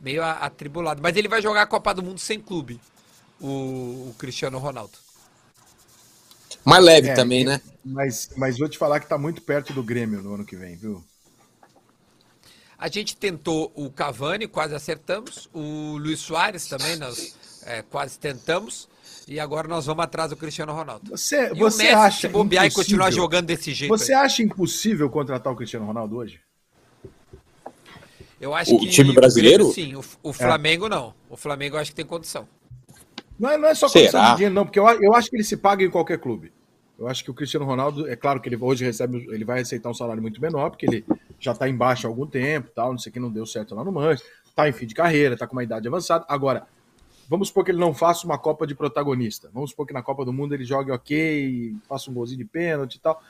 meio 0.00 0.22
atribulados. 0.24 1.02
Mas 1.02 1.16
ele 1.16 1.28
vai 1.28 1.42
jogar 1.42 1.62
a 1.62 1.66
Copa 1.66 1.94
do 1.94 2.02
Mundo 2.02 2.18
sem 2.20 2.40
clube, 2.40 2.80
o, 3.40 4.10
o 4.10 4.14
Cristiano 4.18 4.58
Ronaldo. 4.58 4.98
Mais 6.64 6.80
leve 6.84 7.10
É, 7.10 7.12
também, 7.12 7.44
né? 7.44 7.60
Mas, 7.84 8.28
mas 8.36 8.58
vou 8.58 8.68
te 8.68 8.78
falar 8.78 9.00
que 9.00 9.08
tá 9.08 9.18
muito 9.18 9.42
perto 9.42 9.72
do 9.72 9.82
Grêmio 9.82 10.22
no 10.22 10.34
ano 10.34 10.44
que 10.46 10.56
vem, 10.56 10.76
viu? 10.76 11.04
A 12.78 12.88
gente 12.88 13.16
tentou 13.16 13.72
o 13.74 13.90
Cavani, 13.90 14.46
quase 14.46 14.74
acertamos. 14.74 15.48
O 15.52 15.96
Luiz 15.98 16.20
Soares 16.20 16.66
também, 16.66 16.96
nós 16.96 17.36
é, 17.62 17.82
quase 17.82 18.18
tentamos. 18.18 18.88
E 19.26 19.40
agora 19.40 19.66
nós 19.68 19.86
vamos 19.86 20.04
atrás 20.04 20.30
do 20.30 20.36
Cristiano 20.36 20.72
Ronaldo. 20.72 21.10
Você, 21.10 21.46
E 21.52 21.54
você 21.58 21.82
o 21.82 21.86
Messi 21.86 21.88
acha 21.94 22.20
se 22.20 22.28
bobear 22.28 22.64
e 22.64 22.66
impossível- 22.68 22.84
continuar 22.84 23.10
jogando 23.10 23.46
desse 23.46 23.72
jeito. 23.74 23.90
Você 23.90 24.12
aí. 24.14 24.24
acha 24.24 24.42
impossível 24.42 25.08
contratar 25.10 25.52
o 25.52 25.56
Cristiano 25.56 25.86
Ronaldo 25.86 26.16
hoje? 26.16 26.40
Eu 28.40 28.54
acho 28.54 28.74
O 28.74 28.78
que 28.78 28.88
time 28.88 29.12
brasileiro? 29.12 29.72
Grêmio, 29.72 30.02
sim, 30.02 30.18
o, 30.22 30.28
o 30.30 30.32
Flamengo 30.32 30.88
não. 30.88 31.12
O 31.28 31.36
Flamengo 31.36 31.76
eu 31.76 31.80
acho 31.80 31.90
que 31.90 31.96
tem 31.96 32.06
condição. 32.06 32.46
Não 33.38 33.50
é, 33.50 33.58
não 33.58 33.68
é 33.68 33.74
só 33.74 33.88
Será? 33.88 34.02
condição 34.04 34.24
de 34.30 34.36
dinheiro, 34.36 34.54
não, 34.54 34.64
porque 34.64 34.78
eu, 34.78 34.86
eu 35.02 35.14
acho 35.14 35.28
que 35.30 35.36
ele 35.36 35.44
se 35.44 35.56
paga 35.56 35.84
em 35.84 35.90
qualquer 35.90 36.18
clube. 36.18 36.52
Eu 36.98 37.06
acho 37.08 37.22
que 37.22 37.30
o 37.30 37.34
Cristiano 37.34 37.64
Ronaldo, 37.64 38.08
é 38.08 38.16
claro 38.16 38.40
que 38.40 38.48
ele 38.48 38.56
hoje 38.60 38.84
recebe, 38.84 39.24
ele 39.30 39.44
vai 39.44 39.60
aceitar 39.60 39.88
um 39.90 39.94
salário 39.94 40.20
muito 40.22 40.40
menor, 40.40 40.70
porque 40.70 40.86
ele 40.86 41.04
já 41.38 41.54
tá 41.54 41.68
embaixo 41.68 42.06
há 42.06 42.10
algum 42.10 42.26
tempo, 42.26 42.70
tal, 42.74 42.90
não 42.90 42.98
sei 42.98 43.10
o 43.10 43.12
que 43.12 43.20
não 43.20 43.30
deu 43.30 43.46
certo 43.46 43.74
lá 43.74 43.84
no 43.84 43.92
Manchester, 43.92 44.28
tá 44.54 44.68
em 44.68 44.72
fim 44.72 44.86
de 44.86 44.94
carreira, 44.94 45.36
tá 45.36 45.46
com 45.46 45.52
uma 45.54 45.62
idade 45.62 45.86
avançada. 45.86 46.24
Agora, 46.28 46.66
vamos 47.28 47.48
supor 47.48 47.64
que 47.64 47.70
ele 47.70 47.78
não 47.78 47.92
faça 47.92 48.24
uma 48.24 48.38
Copa 48.38 48.66
de 48.66 48.74
protagonista. 48.74 49.50
Vamos 49.52 49.70
supor 49.70 49.86
que 49.86 49.92
na 49.92 50.02
Copa 50.02 50.24
do 50.24 50.32
Mundo 50.32 50.54
ele 50.54 50.64
jogue 50.64 50.90
ok, 50.90 51.76
faça 51.88 52.10
um 52.10 52.14
golzinho 52.14 52.38
de 52.38 52.44
pênalti 52.44 52.94
e 52.96 53.00
tal. 53.00 53.22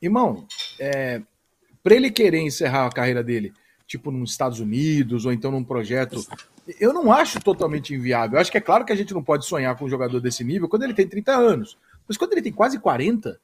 Irmão, 0.00 0.46
é, 0.80 1.20
para 1.82 1.94
ele 1.94 2.10
querer 2.10 2.40
encerrar 2.40 2.86
a 2.86 2.90
carreira 2.90 3.22
dele, 3.22 3.52
tipo 3.86 4.10
nos 4.10 4.30
Estados 4.30 4.58
Unidos 4.60 5.24
ou 5.24 5.32
então 5.32 5.50
num 5.50 5.62
projeto, 5.62 6.26
eu 6.80 6.92
não 6.92 7.12
acho 7.12 7.40
totalmente 7.40 7.94
inviável. 7.94 8.36
Eu 8.36 8.40
acho 8.40 8.50
que 8.50 8.58
é 8.58 8.60
claro 8.60 8.84
que 8.84 8.92
a 8.92 8.96
gente 8.96 9.14
não 9.14 9.22
pode 9.22 9.46
sonhar 9.46 9.76
com 9.76 9.84
um 9.84 9.88
jogador 9.88 10.20
desse 10.20 10.42
nível 10.42 10.68
quando 10.68 10.82
ele 10.82 10.94
tem 10.94 11.06
30 11.06 11.32
anos. 11.32 11.78
Mas 12.08 12.16
quando 12.16 12.32
ele 12.32 12.42
tem 12.42 12.52
quase 12.52 12.78
40, 12.78 13.38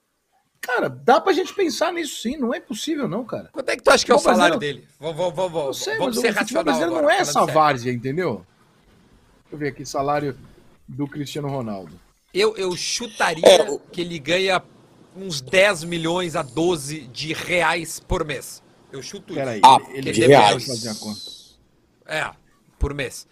cara, 0.60 0.88
dá 0.88 1.20
pra 1.20 1.32
gente 1.32 1.54
pensar 1.54 1.92
nisso 1.92 2.20
sim. 2.20 2.36
Não 2.36 2.54
é 2.54 2.58
impossível, 2.58 3.08
não, 3.08 3.24
cara. 3.24 3.48
Quanto 3.52 3.68
é 3.68 3.76
que 3.76 3.82
tu 3.82 3.90
acha 3.90 4.04
que 4.04 4.10
é 4.10 4.14
o 4.14 4.16
mas 4.16 4.24
salário 4.24 4.58
dele? 4.58 4.86
Vamos, 4.98 5.16
vamos, 5.16 5.34
vamos, 5.34 5.52
Não 5.52 5.60
vamos, 5.62 5.78
sei, 5.78 5.98
vamos 5.98 6.16
mas 6.16 6.22
ser 6.22 6.32
o 6.32 6.34
racional 6.34 6.64
brasileiro 6.64 6.92
agora, 6.92 7.06
não 7.06 7.10
é 7.12 7.20
essa 7.20 7.44
várzea, 7.46 7.92
entendeu? 7.92 8.46
Deixa 9.52 9.54
eu 9.54 9.58
ver 9.58 9.68
aqui, 9.68 9.84
salário 9.84 10.34
do 10.88 11.06
Cristiano 11.06 11.46
Ronaldo. 11.48 11.92
Eu, 12.32 12.56
eu 12.56 12.74
chutaria 12.74 13.44
É, 13.46 13.70
o- 13.70 13.78
que 13.78 14.00
ele 14.00 14.18
ganha 14.18 14.62
uns 15.14 15.42
10 15.42 15.84
milhões 15.84 16.34
a 16.34 16.42
12 16.42 17.02
de 17.08 17.34
reais 17.34 18.00
por 18.00 18.24
mês. 18.24 18.62
Eu 18.90 19.02
chuto 19.02 19.34
Peraí, 19.34 19.58
isso. 19.58 19.66
Ah, 19.66 19.78
ele 19.90 20.10
de 20.10 20.20
deve 20.20 20.26
reais. 20.34 20.66
fazer 20.66 20.88
a 20.88 20.94
conta. 20.94 21.20
É, 22.06 22.30
por 22.78 22.94
mês. 22.94 23.26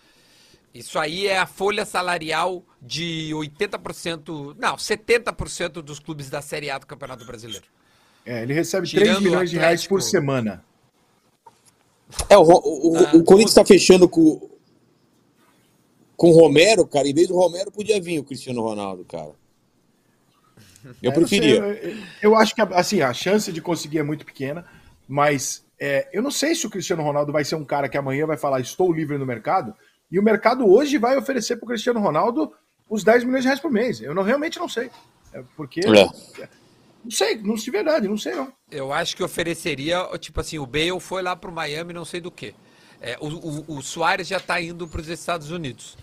Isso 0.75 0.99
aí 0.99 1.27
é 1.27 1.39
a 1.39 1.47
folha 1.47 1.87
salarial 1.87 2.63
de 2.83 3.31
80%, 3.35 4.55
não, 4.59 4.77
70% 4.77 5.81
dos 5.83 5.99
clubes 5.99 6.29
da 6.29 6.43
Série 6.43 6.71
A 6.71 6.79
do 6.79 6.87
Campeonato 6.87 7.25
Brasileiro. 7.25 7.65
É, 8.27 8.43
ele 8.43 8.53
recebe 8.53 8.87
Tirando 8.87 9.07
3 9.07 9.19
o 9.19 9.23
milhões 9.23 9.51
de 9.51 9.57
reais 9.57 9.87
por 9.87 10.03
semana. 10.03 10.63
É, 12.29 12.37
o, 12.37 12.43
o, 12.43 12.97
Ah, 12.99 13.17
o 13.17 13.25
Corinthians 13.25 13.55
tá 13.55 13.65
fechando 13.65 14.09
com, 14.09 14.49
com 16.21 16.29
o 16.29 16.39
Romero, 16.39 16.87
cara. 16.87 17.09
Em 17.09 17.15
vez 17.15 17.29
do 17.29 17.35
Romero, 17.35 17.73
podia 17.73 17.99
vir 17.99 18.19
o 18.19 18.25
Cristiano 18.25 18.61
Ronaldo, 18.61 19.07
cara. 19.07 19.33
Eu 21.03 21.11
É, 21.11 21.17
não 21.19 21.27
sei, 21.27 21.41
preferia. 21.41 21.59
eu, 21.61 21.97
eu 22.21 22.37
acho 22.37 22.55
que 22.55 22.61
assim, 22.61 23.01
a 23.01 23.11
chance 23.15 23.51
de 23.51 23.63
conseguir 23.63 24.01
é 24.01 24.03
muito 24.03 24.27
pequena, 24.27 24.67
mas 25.09 25.65
é, 25.79 26.11
eu 26.13 26.23
não 26.23 26.31
sei 26.31 26.55
se 26.55 26.67
o 26.67 26.71
Cristiano 26.71 27.03
Ronaldo 27.03 27.33
vai 27.33 27.43
ser 27.43 27.55
um 27.55 27.65
cara 27.65 27.89
que 27.89 27.97
amanhã 27.97 28.27
vai 28.27 28.37
falar 28.37 28.61
estou 28.61 28.93
livre 28.93 29.17
no 29.17 29.25
mercado, 29.25 29.75
e 30.13 30.19
o 30.19 30.23
mercado 30.23 30.71
hoje 30.71 30.99
vai 30.99 31.17
oferecer 31.17 31.57
para 31.57 31.65
o 31.65 31.69
Cristiano 31.69 32.01
Ronaldo 32.01 32.53
os 32.87 33.03
10 33.03 33.25
milhões 33.25 33.41
de 33.43 33.47
reais 33.49 33.61
por 33.61 33.71
mês. 33.71 34.03
Eu 34.03 34.15
não, 34.15 34.23
realmente 34.23 34.59
não 34.59 34.69
sei. 34.69 34.91
É 35.33 35.43
porque. 35.57 35.81
É. 35.81 36.49
Não 37.03 37.11
sei, 37.11 37.39
não 37.39 37.55
de 37.55 37.71
verdade, 37.71 38.07
não 38.07 38.19
sei 38.19 38.35
não. 38.35 38.53
Eu 38.71 38.93
acho 38.93 39.17
que 39.17 39.23
ofereceria, 39.23 40.07
tipo 40.19 40.39
assim, 40.39 40.59
o 40.59 40.67
Bale 40.67 41.01
foi 41.01 41.23
lá 41.23 41.35
pro 41.35 41.51
Miami, 41.51 41.95
não 41.95 42.05
sei 42.05 42.21
do 42.21 42.31
que. 42.31 42.55
o, 43.21 43.27
o, 43.73 43.79
o 43.79 43.83
Soares 43.83 44.29
já 44.29 44.39
tá 44.39 44.61
indo 44.61 44.87
para 44.87 45.01
os 45.01 45.09
Estados 45.09 45.51
Unidos. 45.51 45.97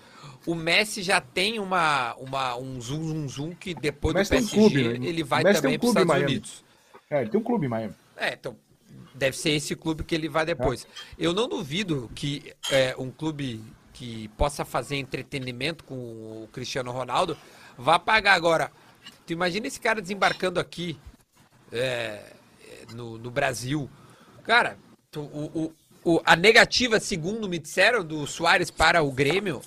O 0.48 0.56
Messi 0.56 1.04
já 1.04 1.20
tem 1.20 1.60
uma, 1.60 2.16
uma, 2.16 2.56
um 2.56 2.80
zoom, 2.80 3.04
zoom, 3.04 3.28
zoom 3.28 3.56
que 3.56 3.74
depois 3.76 4.16
do 4.16 4.30
tem 4.30 4.40
um 4.40 4.48
PSG 4.48 4.56
clube, 4.56 5.00
né? 5.00 5.08
ele 5.08 5.22
vai 5.22 5.44
também 5.44 5.76
um 5.76 5.80
para 5.80 5.88
os 5.90 5.96
Estados. 5.96 6.24
Unidos. 6.24 6.64
É, 7.10 7.22
ele 7.22 7.30
tem 7.30 7.40
um 7.40 7.44
clube 7.44 7.66
em 7.66 7.70
Miami. 7.70 7.94
É, 8.16 8.34
então 8.34 8.56
deve 9.14 9.36
ser 9.36 9.50
esse 9.52 9.76
clube 9.76 10.04
que 10.06 10.16
ele 10.16 10.30
vai 10.30 10.46
depois. 10.46 10.88
Eu 11.20 11.34
não 11.34 11.50
duvido 11.50 12.10
que 12.16 12.54
é, 12.72 12.96
um 12.98 13.12
clube 13.12 13.62
que 13.92 14.30
possa 14.38 14.64
fazer 14.64 14.96
entretenimento 14.96 15.84
com 15.84 15.96
o 15.96 16.50
Cristiano 16.54 16.92
Ronaldo 16.92 17.38
vá 17.78 18.00
pagar 18.00 18.34
agora. 18.34 18.72
Tu 19.26 19.34
imagina 19.34 19.68
esse 19.68 19.80
cara 19.82 20.02
desembarcando 20.02 20.60
aqui 20.62 20.98
é, 21.74 22.22
no, 22.94 23.18
no 23.18 23.30
Brasil. 23.30 23.90
Cara, 24.44 24.78
tu- 25.12 25.22
o, 25.22 25.74
o- 26.06 26.14
o- 26.16 26.22
a 26.26 26.36
negativa, 26.36 27.00
segundo 27.00 27.50
me 27.50 27.60
disseram, 27.60 28.04
do 28.04 28.26
Soares 28.26 28.72
para 28.72 29.04
o 29.04 29.12
Grêmio, 29.12 29.62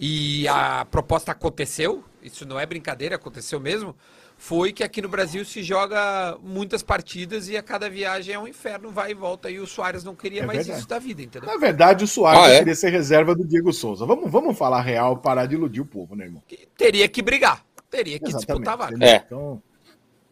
e 0.00 0.46
a 0.48 0.84
proposta 0.90 1.32
aconteceu, 1.32 2.04
isso 2.22 2.46
não 2.46 2.58
é 2.58 2.64
brincadeira, 2.66 3.16
aconteceu 3.16 3.58
mesmo, 3.58 3.94
foi 4.36 4.72
que 4.72 4.84
aqui 4.84 5.02
no 5.02 5.08
Brasil 5.08 5.44
se 5.44 5.62
joga 5.64 6.38
muitas 6.40 6.80
partidas 6.82 7.48
e 7.48 7.56
a 7.56 7.62
cada 7.62 7.90
viagem 7.90 8.34
é 8.34 8.38
um 8.38 8.46
inferno, 8.46 8.90
vai 8.92 9.10
e 9.10 9.14
volta, 9.14 9.50
e 9.50 9.58
o 9.58 9.66
Soares 9.66 10.04
não 10.04 10.14
queria 10.14 10.42
É 10.42 10.46
mais 10.46 10.58
verdade. 10.58 10.78
isso 10.78 10.88
da 10.88 10.98
vida, 11.00 11.22
entendeu? 11.22 11.48
Na 11.48 11.56
verdade, 11.56 12.04
o 12.04 12.06
Soares 12.06 12.42
Ah, 12.44 12.48
é? 12.50 12.58
queria 12.60 12.74
ser 12.76 12.90
reserva 12.90 13.34
do 13.34 13.44
Diego 13.44 13.72
Souza. 13.72 14.06
Vamos, 14.06 14.30
vamos 14.30 14.56
falar 14.56 14.80
real, 14.82 15.16
parar 15.16 15.46
de 15.46 15.56
iludir 15.56 15.80
o 15.80 15.84
povo, 15.86 16.14
né, 16.14 16.26
irmão? 16.26 16.42
Que 16.46 16.68
teria 16.76 17.08
que 17.08 17.20
brigar, 17.20 17.64
teria 17.90 18.18
que 18.20 18.26
Exatamente. 18.28 18.46
disputar 18.46 18.74
a 18.74 18.76
vaga. 18.76 19.04
É. 19.04 19.16
Então, 19.26 19.60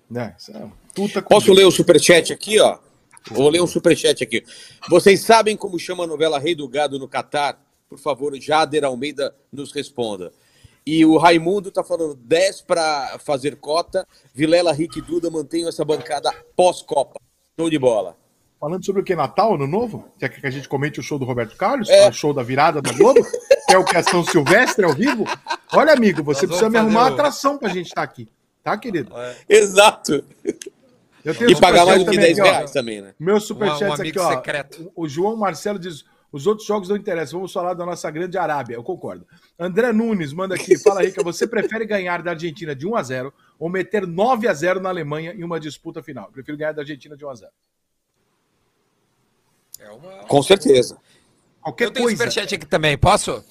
né, 0.09 0.36
é 0.51 1.22
Posso 1.22 1.47
Deus. 1.47 1.59
ler 1.59 1.64
o 1.64 1.70
superchat 1.72 2.32
aqui, 2.32 2.60
ó? 2.60 2.78
Vou 3.28 3.48
ler 3.51 3.60
um 3.60 3.66
superchat 3.66 4.22
aqui. 4.22 4.44
Vocês 4.88 5.20
sabem 5.22 5.56
como 5.56 5.80
chama 5.80 6.05
a 6.05 6.06
novela 6.06 6.38
Rei 6.38 6.55
do 6.55 6.68
Gado 6.68 6.97
no 6.97 7.09
Catar? 7.09 7.60
Por 7.88 7.98
favor, 7.98 8.34
Jader 8.40 8.84
Almeida 8.84 9.34
nos 9.52 9.72
responda. 9.72 10.32
E 10.84 11.04
o 11.04 11.16
Raimundo 11.18 11.70
tá 11.70 11.82
falando 11.82 12.14
10 12.14 12.62
para 12.62 13.18
fazer 13.18 13.56
cota. 13.56 14.06
Vilela, 14.34 14.72
Rick 14.72 14.98
e 14.98 15.02
Duda 15.02 15.30
mantenham 15.30 15.68
essa 15.68 15.84
bancada 15.84 16.32
pós-Copa. 16.56 17.20
Show 17.58 17.70
de 17.70 17.78
bola. 17.78 18.16
Falando 18.60 18.84
sobre 18.84 19.02
o 19.02 19.04
que? 19.04 19.14
Natal, 19.14 19.54
Ano 19.54 19.66
Novo? 19.66 20.08
Quer 20.18 20.28
que 20.30 20.46
a 20.46 20.50
gente 20.50 20.68
comente 20.68 20.98
o 20.98 21.02
show 21.02 21.18
do 21.18 21.24
Roberto 21.24 21.56
Carlos? 21.56 21.88
É. 21.88 22.08
O 22.08 22.12
show 22.12 22.32
da 22.32 22.42
virada 22.42 22.80
da 22.80 22.92
Globo? 22.92 23.20
que 23.68 23.74
é 23.74 23.78
o 23.78 23.84
que 23.84 23.96
é 23.96 24.02
São 24.02 24.24
Silvestre 24.24 24.84
ao 24.84 24.92
vivo? 24.94 25.24
Olha, 25.72 25.92
amigo, 25.92 26.22
você 26.22 26.46
Nós 26.46 26.56
precisa 26.56 26.70
me 26.70 26.78
arrumar 26.78 27.00
uma 27.02 27.08
atração 27.10 27.58
pra 27.58 27.68
gente 27.68 27.86
estar 27.88 28.02
aqui. 28.02 28.28
Tá, 28.62 28.76
querido? 28.78 29.12
Exato. 29.48 30.24
Eu 31.24 31.34
tenho 31.34 31.50
E 31.50 31.60
pagar 31.60 31.84
mais 31.84 32.00
superchat 32.00 32.04
do 32.04 32.10
que 32.10 32.16
também 32.16 32.34
10 32.34 32.38
aqui, 32.38 32.48
ó. 32.48 32.52
reais 32.52 32.70
também, 32.70 33.00
né? 33.02 33.14
Meus 33.18 33.42
Um- 33.42 33.44
um 33.44 33.46
superchats 33.48 34.00
aqui, 34.00 34.18
ó. 34.18 34.30
secreto. 34.30 34.92
O 34.94 35.08
João 35.08 35.36
Marcelo 35.36 35.78
diz: 35.78 36.04
os 36.36 36.46
outros 36.46 36.66
jogos 36.66 36.88
não 36.88 36.96
interessam, 36.96 37.38
vamos 37.40 37.52
falar 37.52 37.74
da 37.74 37.84
nossa 37.86 38.10
grande 38.10 38.36
Arábia. 38.36 38.74
Eu 38.74 38.82
concordo. 38.82 39.26
André 39.58 39.92
Nunes 39.92 40.32
manda 40.32 40.54
aqui: 40.54 40.76
fala, 40.82 41.02
Rica, 41.02 41.22
você 41.22 41.46
prefere 41.46 41.86
ganhar 41.86 42.22
da 42.22 42.32
Argentina 42.32 42.74
de 42.76 42.86
1 42.86 42.94
a 42.96 43.02
0 43.02 43.34
ou 43.58 43.68
meter 43.70 44.06
9 44.06 44.46
a 44.46 44.52
0 44.54 44.80
na 44.80 44.88
Alemanha 44.90 45.32
em 45.32 45.42
uma 45.42 45.58
disputa 45.58 46.02
final? 46.02 46.26
Eu 46.26 46.32
prefiro 46.32 46.56
ganhar 46.58 46.72
da 46.72 46.82
Argentina 46.82 47.16
de 47.16 47.24
1 47.24 47.30
a 47.30 47.34
0 47.34 47.50
É 49.78 49.90
uma- 49.90 50.24
Com 50.24 50.42
certeza. 50.42 50.96
Qualquer 51.60 51.84
Eu 51.86 51.90
tenho 51.90 52.04
coisa. 52.06 52.16
superchat 52.18 52.54
aqui 52.54 52.66
também, 52.66 52.96
posso? 52.96 53.44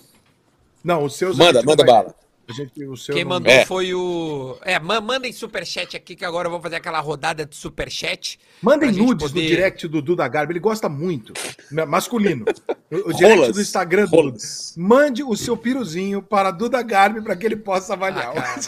Não, 0.83 1.03
os 1.03 1.15
seus. 1.15 1.37
Manda, 1.37 1.61
manda 1.63 1.83
vai- 1.83 1.93
bala. 2.03 2.15
A 2.47 2.53
gente, 2.53 2.85
o 2.85 2.95
seu 2.95 3.15
Quem 3.15 3.23
não- 3.23 3.29
mandou 3.31 3.51
É. 3.51 3.65
foi 3.65 3.91
o. 3.93 4.55
É, 4.61 4.77
ma- 4.79 5.01
mandem 5.01 5.33
superchat 5.33 5.97
aqui 5.97 6.15
que 6.15 6.23
agora 6.23 6.47
eu 6.47 6.51
vou 6.51 6.61
fazer 6.61 6.75
aquela 6.75 6.99
rodada 6.99 7.43
de 7.43 7.55
superchat. 7.55 8.39
Mandem 8.61 8.91
nudes 8.91 9.29
poder- 9.31 9.41
no 9.41 9.47
direct 9.47 9.87
do 9.87 9.99
Duda 10.01 10.27
Garbi, 10.27 10.53
ele 10.53 10.59
gosta 10.59 10.87
muito. 10.87 11.33
Ma- 11.71 11.87
Masculino. 11.87 12.45
O, 12.91 13.09
o 13.09 13.13
direct 13.17 13.39
Rolas. 13.39 13.55
do 13.55 13.61
Instagram 13.61 14.05
do 14.05 14.11
Duda. 14.11 14.21
Rolas. 14.21 14.73
Mande 14.77 15.23
o 15.23 15.35
seu 15.35 15.57
piruzinho 15.57 16.21
para 16.21 16.51
Duda 16.51 16.81
Garbi 16.83 17.19
para 17.21 17.35
que 17.35 17.45
ele 17.47 17.55
possa 17.55 17.93
Ah, 17.93 17.95
avaliar. 17.95 18.33
cara. 18.33 18.61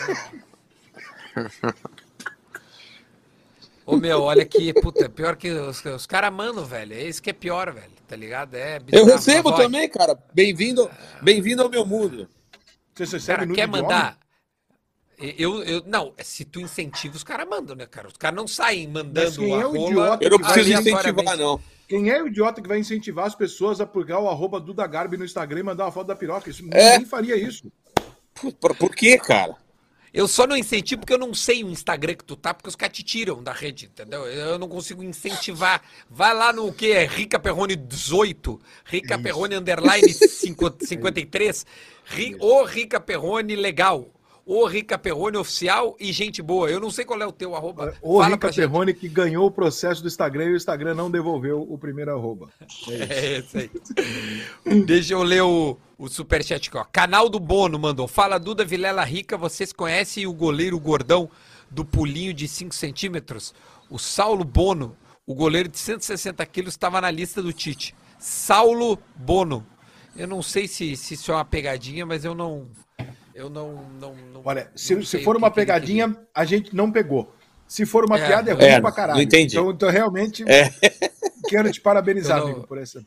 Ô 3.86 3.96
meu, 3.96 4.22
olha 4.22 4.42
aqui, 4.42 4.74
puta, 4.74 5.08
pior 5.08 5.36
que 5.38 5.50
os, 5.50 5.84
os 5.86 6.06
caras 6.06 6.34
mandam, 6.34 6.66
velho. 6.66 6.94
É 6.94 7.04
isso 7.04 7.22
que 7.22 7.30
é 7.30 7.34
pior, 7.34 7.72
velho. 7.72 7.96
Tá 8.08 8.16
ligado? 8.16 8.56
É 8.56 8.78
Eu 8.78 8.82
bizarro, 8.82 9.06
recebo 9.06 9.50
mas, 9.50 9.60
olha, 9.60 9.66
também, 9.66 9.90
cara. 9.90 10.18
Bem-vindo 10.34 10.90
bem 11.22 11.42
ao 11.60 11.70
meu 11.70 11.86
mundo. 11.86 12.28
Você 13.06 13.18
recebe 13.18 13.38
Cara, 13.38 13.46
nude 13.46 13.60
quer 13.60 13.68
mandar? 13.68 14.18
Eu, 15.20 15.64
eu, 15.64 15.84
não, 15.88 16.14
se 16.20 16.46
tu 16.46 16.60
incentiva, 16.60 17.16
os 17.16 17.24
caras 17.24 17.48
mandam, 17.50 17.76
né, 17.76 17.88
cara? 17.88 18.08
Os 18.08 18.18
caras 18.18 18.36
não 18.36 18.48
saem 18.48 18.88
mandando 18.88 19.40
quem 19.40 19.56
a 19.56 19.62
é 19.62 19.66
o 19.66 19.72
rola 19.72 19.90
idiota 19.90 20.24
Eu 20.24 20.30
não 20.30 20.40
preciso 20.40 20.72
incentivar, 20.74 21.38
não. 21.38 21.60
Quem 21.88 22.10
é 22.10 22.22
o 22.22 22.28
idiota 22.28 22.62
que 22.62 22.68
vai 22.68 22.78
incentivar 22.78 23.26
as 23.26 23.34
pessoas 23.34 23.82
a 23.82 23.86
pegar 23.86 24.20
o 24.20 24.30
arroba 24.30 24.60
Duda 24.60 24.86
Garbi 24.86 25.18
no 25.18 25.26
Instagram 25.26 25.62
e 25.62 25.64
mandar 25.64 25.86
uma 25.86 25.92
foto 25.92 26.08
da 26.08 26.16
piroca? 26.16 26.50
Isso, 26.50 26.64
É. 26.72 26.94
Ninguém 26.94 27.08
faria 27.08 27.36
isso. 27.36 27.72
Por, 28.60 28.76
por 28.76 28.96
quê, 28.96 29.18
cara? 29.18 29.56
Eu 30.14 30.28
só 30.28 30.48
não 30.48 30.56
incentivo 30.56 31.02
porque 31.02 31.14
eu 31.14 31.18
não 31.18 31.34
sei 31.34 31.64
o 31.64 31.70
Instagram 31.70 32.16
que 32.16 32.24
tu 32.24 32.36
tá, 32.36 32.54
porque 32.54 32.70
os 32.70 32.76
caras 32.76 32.96
te 32.96 33.04
tiram 33.04 33.44
da 33.44 33.52
rede, 33.52 33.86
entendeu? 33.86 34.26
Eu 34.26 34.58
não 34.58 34.68
consigo 34.68 35.04
incentivar. 35.04 35.82
Vai 36.10 36.34
lá 36.34 36.54
no 36.54 36.72
que 36.72 36.92
é 36.92 37.06
Rica 37.06 37.40
Perrone 37.40 37.76
18, 37.76 38.60
Rica 38.86 39.20
Perrone 39.20 39.56
underline 39.56 40.14
5 40.14 40.78
53, 40.80 41.66
ri, 42.06 42.36
ou 42.40 42.64
Rica 42.64 43.00
Perrone 43.00 43.56
legal, 43.56 44.10
ou 44.48 44.66
Rica 44.66 44.98
Perrone 44.98 45.36
oficial 45.36 45.98
e 46.00 46.14
gente 46.14 46.42
boa. 46.42 46.72
Eu 46.72 46.80
não 46.80 46.90
sei 46.90 47.04
qual 47.04 47.22
é 47.22 47.28
o 47.28 47.34
teu 47.34 47.54
arroba. 47.54 47.94
O 48.02 48.22
Fala 48.22 48.36
Rica. 48.36 48.54
Perrone 48.54 48.94
que 48.94 49.10
ganhou 49.10 49.46
o 49.46 49.52
processo 49.52 50.02
do 50.02 50.08
Instagram 50.08 50.46
e 50.46 50.54
o 50.54 50.56
Instagram 50.56 50.96
não 50.96 51.12
devolveu 51.12 51.62
o 51.62 51.78
primeiro 51.78 52.12
arroba. 52.12 52.50
É 52.90 53.40
isso 53.40 53.58
aí. 53.60 53.70
Deixa 54.86 55.14
eu 55.14 55.22
ler 55.22 55.44
o, 55.44 55.78
o 55.98 56.08
superchat 56.08 56.70
aqui, 56.70 56.78
ó. 56.78 56.86
Canal 56.86 57.28
do 57.28 57.42
Bono 57.42 57.78
mandou. 57.78 58.08
Fala, 58.08 58.40
Duda 58.40 58.64
Vilela 58.64 59.04
Rica, 59.04 59.38
vocês 59.38 59.74
conhecem 59.74 60.26
o 60.26 60.34
goleiro 60.34 60.80
gordão 60.80 61.30
do 61.70 61.84
pulinho 61.84 62.34
de 62.34 62.48
5 62.48 62.74
centímetros? 62.74 63.54
O 63.90 64.00
Saulo 64.00 64.46
Bono, 64.46 64.96
o 65.26 65.36
goleiro 65.36 65.68
de 65.68 65.78
160 65.78 66.46
quilos, 66.46 66.74
estava 66.74 67.02
na 67.02 67.12
lista 67.12 67.42
do 67.42 67.52
Tite. 67.52 67.94
Saulo 68.18 68.98
Bono. 69.14 69.68
Eu 70.16 70.26
não 70.28 70.42
sei 70.42 70.70
se, 70.70 70.96
se 70.96 71.16
isso 71.16 71.34
é 71.34 71.36
uma 71.36 71.46
pegadinha, 71.46 72.06
mas 72.06 72.24
eu 72.24 72.34
não... 72.34 72.66
Eu 73.38 73.50
não... 73.52 73.84
não, 74.00 74.16
não 74.34 74.42
Olha, 74.44 74.72
se, 74.76 74.96
não 74.96 75.04
se 75.04 75.24
for 75.24 75.38
uma 75.38 75.50
que 75.50 75.54
que 75.54 75.62
pegadinha, 75.62 76.18
a 76.34 76.44
gente 76.44 76.76
não 76.76 76.92
pegou. 76.92 77.32
Se 77.68 77.86
for 77.86 78.04
uma 78.04 78.18
É. 78.18 78.26
piada, 78.28 78.50
é 78.50 78.54
ruim 78.54 78.64
É, 78.66 78.82
pra 78.82 78.92
caralho. 78.92 79.18
não 79.18 79.22
entendi. 79.22 79.56
Então, 79.56 79.70
então 79.72 79.90
realmente, 79.90 80.44
É. 80.50 80.72
quero 81.48 81.72
te 81.72 81.80
parabenizar, 81.80 82.40
Eu 82.40 82.44
não- 82.46 82.52
amigo, 82.54 82.68
por 82.68 82.78
essa. 82.80 83.06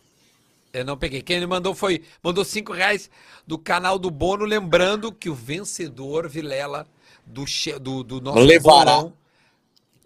Eu 0.73 0.85
não 0.85 0.97
peguei. 0.97 1.21
Quem 1.21 1.37
ele 1.39 1.47
mandou 1.49 1.75
foi. 1.75 2.03
Mandou 2.23 2.45
cinco 2.45 2.73
reais 2.73 3.11
do 3.45 3.59
canal 3.59 3.99
do 3.99 4.09
Bono, 4.09 4.45
lembrando 4.45 5.11
que 5.11 5.29
o 5.29 5.35
vencedor, 5.35 6.29
Vilela, 6.29 6.87
do, 7.27 7.45
do, 7.81 8.05
do 8.05 8.21
nosso 8.21 8.39
Levará. 8.39 8.93
bolão, 8.93 9.13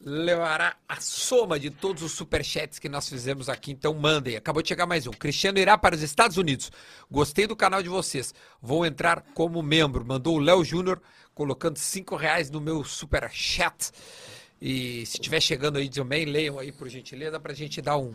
levará 0.05 0.77
a 0.87 1.01
soma 1.01 1.59
de 1.59 1.71
todos 1.71 2.03
os 2.03 2.13
superchats 2.13 2.79
que 2.79 2.89
nós 2.89 3.09
fizemos 3.09 3.49
aqui. 3.49 3.73
Então 3.73 3.95
mandem. 3.95 4.37
Acabou 4.37 4.63
de 4.63 4.69
chegar 4.69 4.87
mais 4.87 5.07
um. 5.07 5.11
Cristiano 5.11 5.59
irá 5.59 5.79
para 5.79 5.95
os 5.95 6.03
Estados 6.03 6.37
Unidos. 6.37 6.71
Gostei 7.11 7.47
do 7.47 7.57
canal 7.57 7.83
de 7.83 7.89
vocês. 7.89 8.35
Vou 8.61 8.85
entrar 8.85 9.23
como 9.35 9.63
membro. 9.63 10.05
Mandou 10.05 10.37
o 10.37 10.41
Léo 10.41 10.63
Júnior 10.63 11.01
colocando 11.35 11.79
cinco 11.79 12.17
reais 12.17 12.51
no 12.51 12.61
meu 12.61 12.85
superchat. 12.85 13.91
E 14.61 15.05
se 15.07 15.17
estiver 15.17 15.41
chegando 15.41 15.79
aí 15.79 15.89
também, 15.89 16.27
leiam 16.27 16.59
aí 16.59 16.71
por 16.71 16.89
gentileza 16.89 17.41
pra 17.41 17.55
gente 17.55 17.81
dar 17.81 17.97
um 17.97 18.15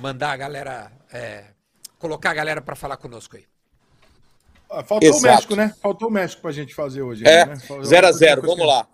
mandar 0.00 0.32
a 0.32 0.36
galera, 0.36 0.90
é, 1.12 1.44
colocar 1.98 2.30
a 2.30 2.34
galera 2.34 2.60
para 2.60 2.74
falar 2.74 2.96
conosco 2.96 3.36
aí. 3.36 3.44
Ah, 4.70 4.82
Faltou 4.82 5.08
Exato. 5.08 5.24
o 5.26 5.30
México, 5.30 5.56
né? 5.56 5.74
Faltou 5.80 6.08
o 6.08 6.10
México 6.10 6.42
pra 6.42 6.50
gente 6.50 6.74
fazer 6.74 7.02
hoje. 7.02 7.24
É, 7.26 7.46
né? 7.46 7.56
Faltou- 7.56 7.84
0 7.84 8.06
a 8.06 8.12
0 8.12 8.40
coisa 8.40 8.56
vamos 8.56 8.66
lá. 8.74 8.88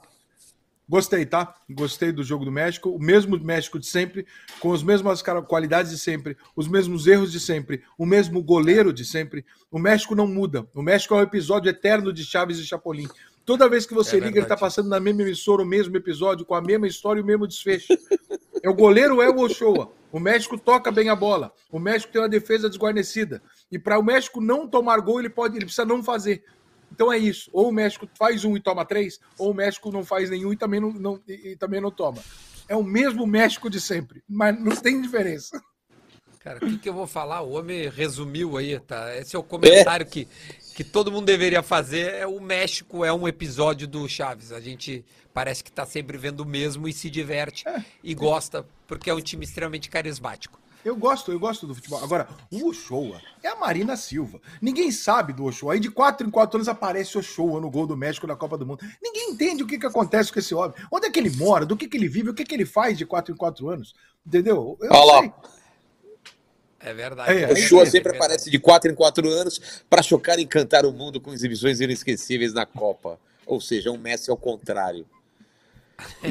Gostei, 0.90 1.24
tá? 1.24 1.54
Gostei 1.70 2.10
do 2.10 2.24
jogo 2.24 2.44
do 2.44 2.50
México. 2.50 2.90
O 2.90 2.98
mesmo 2.98 3.38
México 3.38 3.78
de 3.78 3.86
sempre, 3.86 4.26
com 4.58 4.72
as 4.72 4.82
mesmas 4.82 5.22
qualidades 5.46 5.92
de 5.92 5.98
sempre, 5.98 6.36
os 6.56 6.66
mesmos 6.66 7.06
erros 7.06 7.30
de 7.30 7.38
sempre, 7.38 7.84
o 7.96 8.04
mesmo 8.04 8.42
goleiro 8.42 8.92
de 8.92 9.04
sempre. 9.04 9.44
O 9.70 9.78
México 9.78 10.16
não 10.16 10.26
muda. 10.26 10.66
O 10.74 10.82
México 10.82 11.14
é 11.14 11.18
um 11.18 11.22
episódio 11.22 11.70
eterno 11.70 12.12
de 12.12 12.24
Chaves 12.24 12.58
e 12.58 12.66
Chapolin. 12.66 13.06
Toda 13.46 13.68
vez 13.68 13.86
que 13.86 13.94
você 13.94 14.16
É 14.16 14.20
liga, 14.20 14.40
ele 14.40 14.48
tá 14.48 14.56
passando 14.56 14.88
na 14.88 14.98
mesma 14.98 15.22
emissora 15.22 15.62
o 15.62 15.66
mesmo 15.66 15.96
episódio, 15.96 16.44
com 16.44 16.56
a 16.56 16.60
mesma 16.60 16.88
história 16.88 17.20
e 17.20 17.22
o 17.22 17.26
mesmo 17.26 17.46
desfecho. 17.46 17.96
É 18.60 18.68
o 18.68 18.74
goleiro 18.74 19.22
é 19.22 19.30
o 19.30 19.38
Ochoa. 19.38 19.92
O 20.10 20.18
México 20.18 20.58
toca 20.58 20.90
bem 20.90 21.08
a 21.08 21.14
bola. 21.14 21.52
O 21.70 21.78
México 21.78 22.12
tem 22.12 22.20
uma 22.20 22.28
defesa 22.28 22.68
desguarnecida. 22.68 23.40
E 23.70 23.78
para 23.78 23.96
o 23.96 24.02
México 24.02 24.40
não 24.40 24.66
tomar 24.66 24.98
gol, 24.98 25.20
ele 25.20 25.30
pode, 25.30 25.56
ele 25.56 25.66
precisa 25.66 25.84
não 25.84 26.02
fazer. 26.02 26.42
Então 26.92 27.12
é 27.12 27.18
isso. 27.18 27.50
Ou 27.52 27.68
o 27.68 27.72
México 27.72 28.08
faz 28.18 28.44
um 28.44 28.56
e 28.56 28.60
toma 28.60 28.84
três, 28.84 29.18
ou 29.38 29.50
o 29.50 29.54
México 29.54 29.90
não 29.92 30.04
faz 30.04 30.28
nenhum 30.30 30.52
e 30.52 30.56
também 30.56 30.80
não, 30.80 30.92
não- 30.92 31.20
e, 31.26 31.50
e 31.52 31.56
também 31.56 31.80
não 31.80 31.90
toma. 31.90 32.22
É 32.68 32.76
o 32.76 32.84
mesmo 32.84 33.26
México 33.26 33.68
de 33.68 33.80
sempre, 33.80 34.22
mas 34.28 34.58
não 34.60 34.76
tem 34.76 35.00
diferença. 35.00 35.60
Cara, 36.40 36.56
o 36.56 36.60
que, 36.60 36.78
que 36.78 36.88
eu 36.88 36.94
vou 36.94 37.06
falar? 37.06 37.42
O 37.42 37.50
homem 37.52 37.88
resumiu 37.88 38.56
aí, 38.56 38.78
tá? 38.80 39.14
Esse 39.16 39.36
é 39.36 39.38
o 39.38 39.42
comentário 39.42 40.06
que, 40.06 40.26
que 40.74 40.82
todo 40.82 41.10
mundo 41.12 41.26
deveria 41.26 41.62
fazer. 41.62 42.14
É 42.14 42.26
o 42.26 42.40
México 42.40 43.04
é 43.04 43.12
um 43.12 43.26
episódio 43.28 43.86
do 43.86 44.08
Chaves. 44.08 44.50
A 44.52 44.60
gente 44.60 45.04
parece 45.34 45.62
que 45.64 45.70
tá 45.72 45.84
sempre 45.84 46.16
vendo 46.16 46.40
o 46.40 46.46
mesmo 46.46 46.86
e 46.88 46.92
se 46.92 47.10
diverte 47.10 47.64
e 48.02 48.14
gosta, 48.14 48.64
porque 48.86 49.10
é 49.10 49.14
um 49.14 49.20
time 49.20 49.44
extremamente 49.44 49.90
carismático. 49.90 50.59
Eu 50.84 50.96
gosto, 50.96 51.30
eu 51.30 51.38
gosto 51.38 51.66
do 51.66 51.74
futebol. 51.74 52.02
Agora, 52.02 52.28
o 52.50 52.68
Ochoa 52.68 53.20
é 53.42 53.48
a 53.48 53.56
Marina 53.56 53.96
Silva. 53.96 54.40
Ninguém 54.62 54.90
sabe 54.90 55.32
do 55.32 55.44
Ochoa. 55.44 55.74
Aí 55.74 55.80
de 55.80 55.90
quatro 55.90 56.26
em 56.26 56.30
quatro 56.30 56.56
anos 56.56 56.68
aparece 56.68 57.16
o 57.16 57.20
Ochoa 57.20 57.60
no 57.60 57.70
gol 57.70 57.86
do 57.86 57.96
México 57.96 58.26
na 58.26 58.34
Copa 58.36 58.56
do 58.56 58.66
Mundo. 58.66 58.80
Ninguém 59.02 59.30
entende 59.30 59.62
o 59.62 59.66
que, 59.66 59.78
que 59.78 59.86
acontece 59.86 60.32
com 60.32 60.38
esse 60.38 60.54
homem. 60.54 60.74
Onde 60.90 61.06
é 61.06 61.10
que 61.10 61.18
ele 61.18 61.30
mora? 61.30 61.66
Do 61.66 61.76
que, 61.76 61.86
que 61.86 61.96
ele 61.96 62.08
vive? 62.08 62.30
O 62.30 62.34
que, 62.34 62.44
que 62.44 62.54
ele 62.54 62.64
faz 62.64 62.96
de 62.96 63.04
quatro 63.04 63.34
em 63.34 63.36
quatro 63.36 63.68
anos? 63.68 63.94
Entendeu? 64.26 64.78
Eu 64.80 64.90
Olha 64.90 65.04
lá. 65.04 65.20
sei. 65.20 65.32
É 66.80 66.94
verdade. 66.94 67.30
É, 67.30 67.34
é 67.34 67.36
O 67.36 67.46
verdade, 67.48 67.62
Shoa 67.66 67.82
é 67.82 67.86
sempre 67.86 68.16
aparece 68.16 68.50
de 68.50 68.58
4 68.58 68.90
em 68.90 68.94
4 68.94 69.28
anos 69.28 69.82
para 69.88 70.02
chocar 70.02 70.38
e 70.38 70.42
encantar 70.42 70.86
o 70.86 70.92
mundo 70.92 71.20
com 71.20 71.32
exibições 71.32 71.78
inesquecíveis 71.80 72.54
na 72.54 72.64
Copa. 72.64 73.20
Ou 73.46 73.60
seja, 73.60 73.90
um 73.90 73.98
Messi 73.98 74.30
ao 74.30 74.36
contrário. 74.36 75.06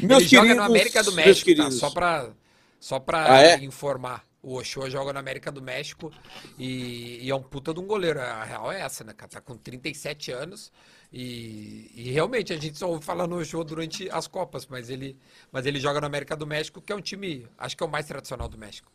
Ele 0.00 0.20
joga 0.26 0.54
no 0.54 0.62
América 0.62 1.04
do 1.04 1.12
meus 1.12 1.26
México, 1.26 1.50
tá? 1.50 1.54
queridos. 1.54 1.78
Só 1.78 1.90
pra, 1.90 2.30
só 2.78 2.98
pra 2.98 3.32
Ah, 3.34 3.42
é? 3.42 3.56
informar. 3.64 4.24
O 4.42 4.58
Ochoa 4.58 4.88
joga 4.88 5.12
no 5.12 5.18
América 5.18 5.50
do 5.50 5.60
México 5.60 6.12
e, 6.56 7.18
e 7.20 7.30
é 7.30 7.34
um 7.34 7.42
puta 7.42 7.74
de 7.74 7.80
um 7.80 7.86
goleiro. 7.86 8.20
A 8.20 8.44
real 8.44 8.70
é 8.70 8.80
essa, 8.80 9.02
né, 9.02 9.12
cara? 9.12 9.28
Tá 9.28 9.40
com 9.40 9.56
37 9.56 10.30
anos 10.30 10.70
e, 11.12 11.90
e 11.94 12.12
realmente 12.12 12.52
a 12.52 12.56
gente 12.56 12.78
só 12.78 12.88
ouve 12.88 13.04
falar 13.04 13.26
no 13.26 13.38
Ochoa 13.38 13.64
durante 13.64 14.08
as 14.10 14.28
Copas, 14.28 14.66
mas 14.66 14.88
ele, 14.88 15.16
mas 15.50 15.66
ele 15.66 15.80
joga 15.80 16.00
no 16.00 16.06
América 16.06 16.36
do 16.36 16.46
México, 16.46 16.80
que 16.80 16.92
é 16.92 16.96
um 16.96 17.00
time, 17.00 17.48
acho 17.58 17.76
que 17.76 17.82
é 17.82 17.86
o 17.86 17.90
mais 17.90 18.06
tradicional 18.06 18.48
do 18.48 18.56
México. 18.56 18.90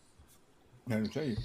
É 0.89 0.99
isso 1.01 1.19
aí. 1.19 1.37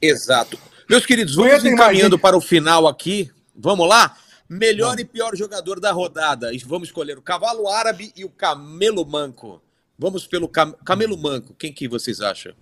Exato. 0.00 0.58
Meus 0.88 1.04
queridos, 1.04 1.34
vamos 1.34 1.50
mais, 1.50 1.64
encaminhando 1.64 2.18
para 2.18 2.36
o 2.36 2.40
final 2.40 2.86
aqui. 2.86 3.30
Vamos 3.54 3.88
lá? 3.88 4.16
Melhor 4.48 4.98
e 4.98 5.04
pior 5.04 5.36
jogador 5.36 5.78
da 5.78 5.92
rodada. 5.92 6.50
Vamos 6.66 6.88
escolher 6.88 7.18
o 7.18 7.22
Cavalo 7.22 7.68
Árabe 7.68 8.12
e 8.16 8.24
o 8.24 8.30
Camelo 8.30 9.04
Manco. 9.04 9.60
Vamos 10.00 10.26
pelo 10.26 10.48
Cam- 10.48 10.72
Camelo 10.82 11.16
Manco. 11.18 11.54
Quem 11.58 11.70
que 11.74 11.86
vocês 11.86 12.22
acham? 12.22 12.54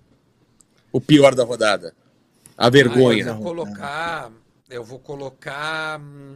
O 0.93 1.01
pior 1.01 1.37
da 1.37 1.45
rodada. 1.45 1.95
A 2.57 2.67
Ah, 2.67 2.71
vergonha. 2.71 3.25
eu 3.25 3.35
vou 3.37 3.43
colocar. 3.45 4.33
Eu 4.69 4.85
vou 4.85 4.99
colocar. 4.99 6.01
hum, 6.01 6.35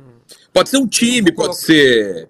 Pode 0.52 0.68
ser 0.68 0.76
um 0.78 0.86
time, 0.86 1.32
vou 1.32 1.44
pode 1.44 1.48
colocar- 1.48 1.66
ser. 1.66 2.28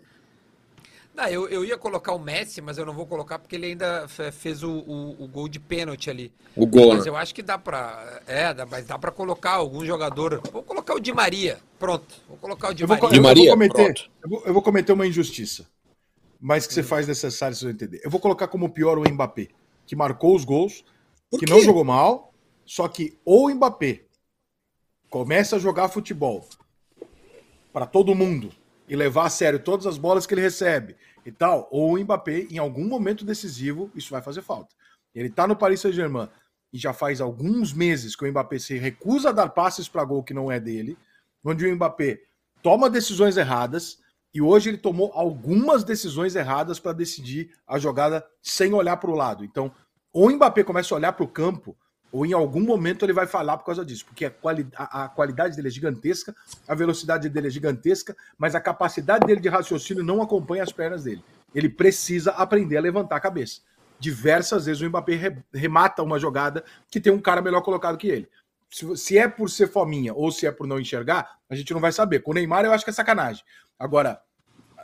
Não, 1.14 1.26
eu, 1.28 1.46
eu 1.50 1.62
ia 1.62 1.76
colocar 1.76 2.14
o 2.14 2.18
Messi, 2.18 2.62
mas 2.62 2.78
eu 2.78 2.86
não 2.86 2.94
vou 2.94 3.06
colocar 3.06 3.38
porque 3.38 3.54
ele 3.56 3.66
ainda 3.66 4.08
fe- 4.08 4.32
fez 4.32 4.62
o, 4.62 4.70
o, 4.70 5.22
o 5.24 5.28
gol 5.28 5.46
de 5.46 5.60
pênalti 5.60 6.08
ali. 6.08 6.32
O 6.56 6.64
gol. 6.66 6.94
Mas 6.94 7.04
eu 7.04 7.14
acho 7.14 7.34
que 7.34 7.42
dá 7.42 7.58
pra. 7.58 8.22
É, 8.26 8.54
dá, 8.54 8.64
mas 8.64 8.86
dá 8.86 8.98
pra 8.98 9.10
colocar 9.12 9.50
algum 9.52 9.84
jogador. 9.84 10.40
Vou 10.50 10.62
colocar 10.62 10.94
o 10.94 10.98
Di 11.00 11.12
Maria. 11.12 11.58
Pronto. 11.78 12.14
Vou 12.26 12.38
colocar 12.38 12.70
o 12.70 12.74
Di 12.74 12.84
Eu 12.84 12.88
vou, 12.88 12.96
Maria. 12.96 13.10
Di 13.10 13.16
eu 13.18 13.22
vou 13.22 13.28
Maria? 13.30 13.50
cometer, 13.50 13.74
Pronto. 13.94 14.10
eu, 14.24 14.30
vou, 14.30 14.42
eu 14.46 14.52
vou 14.54 14.62
cometer 14.62 14.92
uma 14.94 15.06
injustiça, 15.06 15.66
mas 16.42 16.66
que 16.66 16.74
você 16.74 16.82
faz 16.82 17.06
necessário 17.06 17.56
se 17.56 17.64
eu 17.64 17.70
entender. 17.70 18.00
Eu 18.02 18.10
vou 18.10 18.18
colocar 18.18 18.48
como 18.48 18.68
pior 18.68 18.98
o 18.98 19.08
Mbappé, 19.08 19.46
que 19.86 19.94
marcou 19.94 20.34
os 20.34 20.44
gols, 20.44 20.84
que 21.38 21.48
não 21.48 21.62
jogou 21.62 21.84
mal, 21.84 22.34
só 22.66 22.88
que 22.88 23.16
ou 23.24 23.46
o 23.46 23.54
Mbappé 23.54 24.02
começa 25.08 25.54
a 25.54 25.58
jogar 25.60 25.88
futebol 25.88 26.44
para 27.72 27.86
todo 27.86 28.12
mundo 28.12 28.52
e 28.88 28.96
levar 28.96 29.26
a 29.26 29.30
sério 29.30 29.60
todas 29.60 29.86
as 29.86 29.96
bolas 29.96 30.26
que 30.26 30.34
ele 30.34 30.40
recebe 30.40 30.96
e 31.24 31.30
tal, 31.30 31.68
ou 31.70 31.94
o 31.94 31.98
Mbappé, 32.00 32.48
em 32.50 32.58
algum 32.58 32.88
momento 32.88 33.24
decisivo, 33.24 33.88
isso 33.94 34.10
vai 34.10 34.20
fazer 34.20 34.42
falta. 34.42 34.74
Ele 35.14 35.30
tá 35.30 35.46
no 35.46 35.54
Paris 35.54 35.80
Saint-Germain 35.80 36.28
e 36.72 36.78
já 36.78 36.92
faz 36.92 37.20
alguns 37.20 37.72
meses 37.72 38.16
que 38.16 38.24
o 38.24 38.28
Mbappé 38.28 38.58
se 38.58 38.76
recusa 38.78 39.28
a 39.28 39.32
dar 39.32 39.50
passes 39.50 39.88
para 39.88 40.04
gol 40.04 40.24
que 40.24 40.34
não 40.34 40.50
é 40.50 40.58
dele, 40.58 40.98
onde 41.44 41.64
o 41.64 41.76
Mbappé 41.76 42.20
toma 42.60 42.90
decisões 42.90 43.36
erradas 43.36 44.02
e 44.34 44.40
hoje 44.40 44.70
ele 44.70 44.78
tomou 44.78 45.10
algumas 45.14 45.84
decisões 45.84 46.34
erradas 46.34 46.78
para 46.80 46.92
decidir 46.92 47.50
a 47.66 47.78
jogada 47.78 48.24
sem 48.40 48.72
olhar 48.72 48.96
para 48.96 49.10
o 49.10 49.14
lado. 49.14 49.44
Então, 49.44 49.72
ou 50.12 50.28
o 50.28 50.30
Mbappé 50.30 50.62
começa 50.62 50.94
a 50.94 50.96
olhar 50.98 51.12
para 51.12 51.24
o 51.24 51.28
campo, 51.28 51.76
ou 52.10 52.26
em 52.26 52.32
algum 52.32 52.60
momento 52.60 53.04
ele 53.04 53.12
vai 53.12 53.26
falar 53.26 53.56
por 53.56 53.64
causa 53.64 53.84
disso, 53.84 54.04
porque 54.04 54.26
a, 54.26 54.30
quali 54.30 54.66
a, 54.76 55.04
a 55.04 55.08
qualidade 55.08 55.56
dele 55.56 55.68
é 55.68 55.70
gigantesca, 55.70 56.34
a 56.68 56.74
velocidade 56.74 57.28
dele 57.28 57.46
é 57.46 57.50
gigantesca, 57.50 58.14
mas 58.36 58.54
a 58.54 58.60
capacidade 58.60 59.26
dele 59.26 59.40
de 59.40 59.48
raciocínio 59.48 60.04
não 60.04 60.20
acompanha 60.20 60.62
as 60.62 60.72
pernas 60.72 61.04
dele. 61.04 61.24
Ele 61.54 61.68
precisa 61.68 62.32
aprender 62.32 62.76
a 62.76 62.80
levantar 62.80 63.16
a 63.16 63.20
cabeça. 63.20 63.60
Diversas 63.98 64.66
vezes 64.66 64.82
o 64.82 64.88
Mbappé 64.88 65.14
re- 65.14 65.38
remata 65.54 66.02
uma 66.02 66.18
jogada 66.18 66.64
que 66.90 67.00
tem 67.00 67.12
um 67.12 67.20
cara 67.20 67.40
melhor 67.40 67.62
colocado 67.62 67.96
que 67.96 68.08
ele. 68.08 68.28
Se, 68.96 69.18
é 69.18 69.28
por 69.28 69.50
ser 69.50 69.68
fominha 69.68 70.14
ou 70.14 70.32
se 70.32 70.46
é 70.46 70.50
por 70.50 70.66
não 70.66 70.80
enxergar, 70.80 71.38
a 71.48 71.54
gente 71.54 71.72
não 71.74 71.80
vai 71.80 71.92
saber. 71.92 72.20
Com 72.20 72.30
o 72.30 72.34
Neymar 72.34 72.64
eu 72.64 72.72
acho 72.72 72.84
que 72.84 72.90
é 72.90 72.92
sacanagem. 72.92 73.44
Agora, 73.78 74.20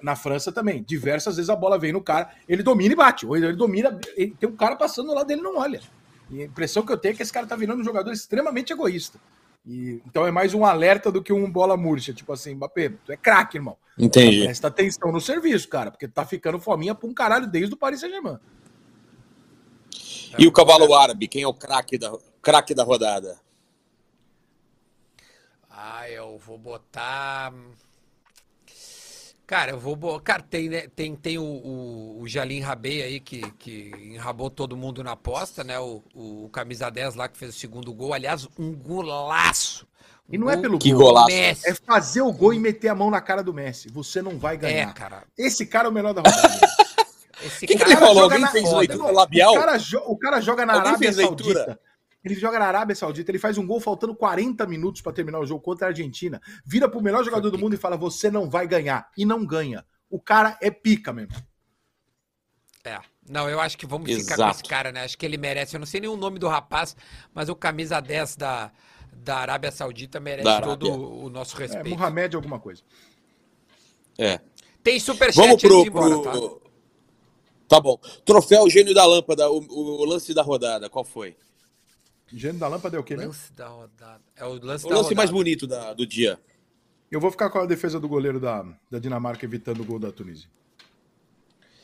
na 0.03 0.15
França 0.17 0.53
também, 0.53 0.83
diversas 0.83 1.37
vezes 1.37 1.51
a 1.51 1.57
bola 1.57 1.79
vem 1.79 1.93
no 1.93 2.01
cara, 2.03 2.31
ele 2.49 2.63
domina 2.63 2.93
e 2.93 2.97
bate. 2.97 3.27
Ou 3.27 3.37
ele 3.37 3.53
domina, 3.55 3.99
ele- 4.17 4.35
tem 4.39 4.49
um 4.49 4.57
cara 4.57 4.77
passando 4.77 5.13
lá 5.15 5.23
dele 5.23 5.41
e 5.41 5.45
não 5.45 5.57
olha. 5.59 5.81
E 6.31 6.43
a 6.43 6.45
impressão 6.45 6.85
que 6.85 6.93
eu 6.93 6.99
tenho 6.99 7.13
é 7.13 7.17
que 7.17 7.23
esse 7.23 7.33
cara 7.33 7.47
tá 7.47 7.57
virando 7.57 7.81
um 7.81 7.85
jogador 7.85 8.13
extremamente 8.13 8.73
egoísta. 8.73 9.19
E, 9.67 10.01
então 10.07 10.27
é 10.27 10.31
mais 10.31 10.55
um 10.55 10.65
alerta 10.65 11.11
do 11.11 11.23
que 11.23 11.33
um 11.33 11.51
bola 11.51 11.77
murcha. 11.77 12.13
Tipo 12.13 12.33
assim, 12.33 12.55
Mbappé, 12.55 12.91
tu 13.05 13.13
é 13.13 13.17
craque, 13.17 13.57
irmão. 13.59 13.77
Entendi. 13.99 14.45
Presta 14.45 14.69
atenção 14.69 15.11
no 15.11 15.21
serviço, 15.21 15.69
cara, 15.69 15.91
porque 15.91 16.07
tu 16.07 16.13
tá 16.15 16.25
ficando 16.25 16.59
fominha 16.59 16.95
pra 16.95 17.09
um 17.09 17.15
caralho 17.15 17.47
desde 17.47 17.75
o 17.75 17.77
Paris 17.77 18.01
Saint-Germain. 18.01 18.39
E 20.39 20.47
o 20.47 20.53
Cavalo 20.53 20.95
Árabe, 20.95 21.27
quem 21.27 21.43
é 21.43 21.47
o 21.49 21.55
craque 21.55 21.99
da, 21.99 22.13
craque 22.41 22.75
da 22.75 22.85
rodada? 22.85 23.41
Ah, 25.71 26.09
eu 26.11 26.39
vou 26.39 26.59
botar. 26.59 27.53
Cara, 29.49 29.71
eu 29.71 29.79
vou. 29.79 30.21
Cara, 30.21 30.43
tem, 30.43 30.69
né, 30.69 30.89
tem, 30.95 31.17
tem 31.17 31.39
o, 31.39 31.43
o, 31.43 32.21
o 32.21 32.29
Jalim 32.29 32.61
Rabei 32.61 33.03
aí 33.03 33.19
que, 33.19 33.41
que 33.53 33.91
enrabou 33.99 34.51
todo 34.51 34.77
mundo 34.77 35.03
na 35.03 35.13
aposta, 35.13 35.65
né? 35.65 35.79
O, 35.79 36.03
o 36.15 36.51
camisa 36.53 36.91
10 36.91 37.15
lá 37.15 37.29
que 37.29 37.39
fez 37.39 37.57
o 37.57 37.59
segundo 37.59 37.91
gol. 37.95 38.13
Aliás, 38.13 38.47
um 38.59 38.75
golaço. 38.75 39.89
E 40.31 40.37
não 40.37 40.51
é 40.51 40.53
Gol 40.53 40.63
pelo 40.63 40.79
Que 40.79 40.93
gol, 40.93 41.07
golaço. 41.07 41.29
Messi. 41.29 41.67
é 41.67 41.75
fazer 41.75 42.21
o 42.21 42.31
gol 42.31 42.53
e 42.53 42.59
meter 42.59 42.89
a 42.89 42.95
mão 42.95 43.11
na 43.11 43.23
cara 43.23 43.43
do 43.43 43.55
Messi. 43.55 43.89
Você 43.89 44.21
não 44.21 44.39
vai 44.39 44.57
É, 44.57 44.59
ganhar. 44.59 44.93
cara. 44.93 45.25
Esse 45.39 45.65
cara 45.65 45.89
é 45.89 45.91
o 45.91 45.95
melhor 45.95 46.13
da 46.13 46.21
rodada. 46.21 46.61
Esse 47.43 47.67
que 47.67 47.79
cara 47.79 47.91
ele 47.93 48.01
falou? 48.01 48.25
Alguém 48.25 48.47
fez 48.49 48.65
foda, 48.65 48.79
leitura 48.81 49.11
labial? 49.13 49.55
O 49.55 49.59
cara, 49.59 49.79
o 50.09 50.19
cara 50.19 50.41
joga 50.43 50.67
na 50.67 50.75
Alguém 50.75 50.89
Arábia 50.91 51.13
fez 51.13 51.17
leitura? 51.17 51.81
Ele 52.29 52.41
joga 52.41 52.59
na 52.59 52.67
Arábia 52.67 52.95
Saudita, 52.95 53.31
ele 53.31 53.39
faz 53.39 53.59
um 53.59 53.67
gol 53.67 53.81
faltando 53.81 54.15
40 54.15 54.67
minutos 54.67 55.01
para 55.01 55.13
terminar 55.13 55.41
o 55.41 55.47
jogo 55.47 55.61
contra 55.61 55.87
a 55.87 55.91
Argentina. 55.91 56.41
Vira 56.65 56.89
pro 56.89 57.03
melhor 57.03 57.25
jogador 57.25 57.51
do 57.51 57.59
mundo 57.59 57.75
e 57.75 57.79
fala: 57.79 57.97
Você 57.97 58.31
não 58.31 58.49
vai 58.49 58.67
ganhar. 58.67 59.09
E 59.17 59.25
não 59.25 59.45
ganha. 59.47 59.85
O 60.11 60.21
cara 60.21 60.57
é 60.61 60.71
pica 60.71 61.13
mesmo. 61.13 61.35
É. 62.85 62.99
Não, 63.29 63.49
eu 63.49 63.61
acho 63.61 63.77
que 63.77 63.87
vamos 63.87 64.11
ficar 64.11 64.37
com 64.37 64.43
Exato. 64.43 64.55
esse 64.57 64.65
cara, 64.65 64.91
né? 64.93 65.05
Acho 65.05 65.19
que 65.19 65.27
ele 65.27 65.37
merece. 65.37 65.77
Eu 65.77 65.81
não 65.81 65.87
sei 65.87 66.01
nem 66.01 66.09
o 66.09 66.17
nome 66.17 66.39
do 66.39 66.49
rapaz, 66.49 66.97
mas 67.35 67.49
o 67.51 67.55
camisa 67.55 68.01
10 68.01 68.37
da, 68.37 68.73
da 69.13 69.37
Arábia 69.39 69.71
Saudita 69.71 70.19
merece 70.19 70.45
Da 70.45 70.61
todo 70.63 70.87
Arábia. 70.87 71.07
o 71.07 71.29
nosso 71.29 71.57
É, 71.57 71.67
respeito. 71.67 71.91
Mohamed 71.91 72.37
alguma 72.37 72.59
coisa. 72.59 72.83
É. 74.19 74.41
Tem 74.83 74.99
superchat 74.99 75.37
Vamos 75.37 75.55
antes 75.55 75.69
pro. 75.69 75.81
de 75.83 75.87
ir 75.87 75.91
embora, 75.91 76.23
tá? 76.23 76.31
pro... 76.31 76.63
Tá 77.69 77.81
bom. 77.81 77.99
Troféu 78.25 78.71
Gênio 78.71 78.95
da 78.95 79.05
Lâmpada, 79.05 79.51
o, 79.51 79.59
o 79.69 80.05
lance 80.07 80.33
da 80.33 80.43
rodada, 80.43 80.89
qual 80.89 81.05
foi? 81.05 81.37
Gênio 82.33 82.59
da 82.61 82.69
lâmpada 82.69 82.97
é 82.97 83.01
o 83.01 83.05
quê 83.05 83.17
mesmo? 83.17 83.31
Lance 83.33 83.53
da 83.53 83.69
rodada. 83.69 84.21
É 84.37 84.45
o 84.45 84.53
lance 84.65 84.87
O 84.87 84.89
da 84.91 84.97
lance 84.97 85.15
mais 85.15 85.31
bonito 85.31 85.67
da- 85.67 85.95
do 85.95 86.07
dia. 86.07 86.39
Eu 87.11 87.21
vou 87.21 87.31
ficar 87.31 87.49
com 87.49 87.59
a 87.59 87.65
defesa 87.67 87.99
do 87.99 88.07
goleiro 88.09 88.39
da, 88.39 88.65
da 88.91 88.99
Dinamarca 88.99 89.45
evitando 89.47 89.81
o 89.81 89.85
gol 89.85 89.99
da 89.99 90.13
Tunísia. 90.13 90.49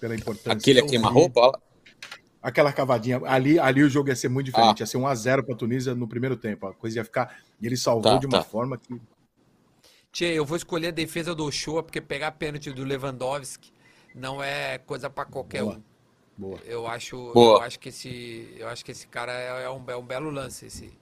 Pela 0.01 0.15
importância. 0.15 0.53
Aquele 0.53 0.81
a 0.81 0.87
queima-roupa? 0.87 1.59
Aquela 2.43 2.71
cavadinha. 2.75 3.23
Ali, 3.25 3.59
ali 3.59 3.83
o 3.83 3.89
jogo 3.89 4.11
ia 4.11 4.16
ser 4.16 4.29
muito 4.29 4.47
diferente. 4.47 4.83
Ah. 4.83 4.83
Ia 4.83 4.87
ser 4.87 4.99
1x0 4.99 5.43
pra 5.47 5.57
Tunísia 5.57 5.95
no 5.95 6.07
primeiro 6.07 6.37
tempo. 6.37 6.66
A 6.66 6.75
coisa 6.75 6.99
ia 6.99 7.05
ficar. 7.05 7.39
E 7.59 7.66
ele 7.66 7.77
salvou 7.77 8.03
Tá, 8.12 8.19
de 8.19 8.27
uma 8.27 8.39
tá. 8.39 8.45
forma 8.45 8.77
que. 8.77 9.01
Tchê, 10.12 10.27
eu 10.27 10.45
vou 10.45 10.57
escolher 10.59 10.89
a 10.89 10.91
defesa 10.91 11.35
do 11.35 11.45
Ochoa, 11.47 11.83
porque 11.83 12.01
pegar 12.03 12.33
pênalti 12.33 12.71
do 12.71 12.85
Lewandowski 12.85 13.73
não 14.15 14.43
é 14.43 14.77
coisa 14.77 15.09
pra 15.09 15.25
qualquer 15.25 15.62
Boa. 15.62 15.77
um. 15.77 15.83
Boa. 16.36 16.59
Eu 16.66 16.86
acho, 16.86 17.32
Boa. 17.32 17.59
eu 17.59 17.62
acho 17.62 17.78
que 17.78 17.89
esse, 17.90 18.55
eu 18.59 18.69
acho 18.69 18.85
que 18.85 18.90
esse 18.90 19.06
cara 19.06 19.32
é, 19.32 19.65
é 19.65 19.70
um, 19.70 19.82
é 19.89 19.97
um 19.97 20.02
belo 20.05 20.31
lance 20.31 20.66
esse, 20.66 20.93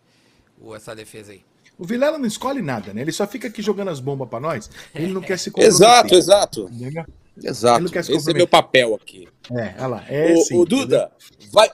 o- 0.60 0.74
essa 0.74 0.94
defesa 0.94 1.32
aí. 1.32 1.42
O 1.78 1.84
Vilela 1.86 2.18
não 2.18 2.26
escolhe 2.26 2.60
nada, 2.60 2.92
né? 2.92 3.00
Ele 3.00 3.12
só 3.12 3.26
fica 3.26 3.48
aqui 3.48 3.62
jogando 3.62 3.88
as 3.88 3.98
bombas 3.98 4.28
pra 4.28 4.38
nós. 4.38 4.70
Ele 4.94 5.12
não 5.12 5.22
quer 5.22 5.38
se 5.38 5.50
comprometer. 5.50 5.74
Exato, 5.74 6.14
exato. 6.14 6.68
Entendeu? 6.70 7.04
Exato. 7.42 7.78
Ele 7.78 7.84
não 7.84 7.90
quer 7.90 8.04
se 8.04 8.12
Esse 8.12 8.30
é 8.30 8.34
meu 8.34 8.46
papel 8.46 8.94
aqui. 8.94 9.26
É, 9.50 9.74
olha 9.78 9.86
lá. 9.86 10.04
É 10.08 10.34
o, 10.34 10.42
sim, 10.42 10.54
o 10.58 10.64
Duda, 10.66 11.10
vai, 11.50 11.70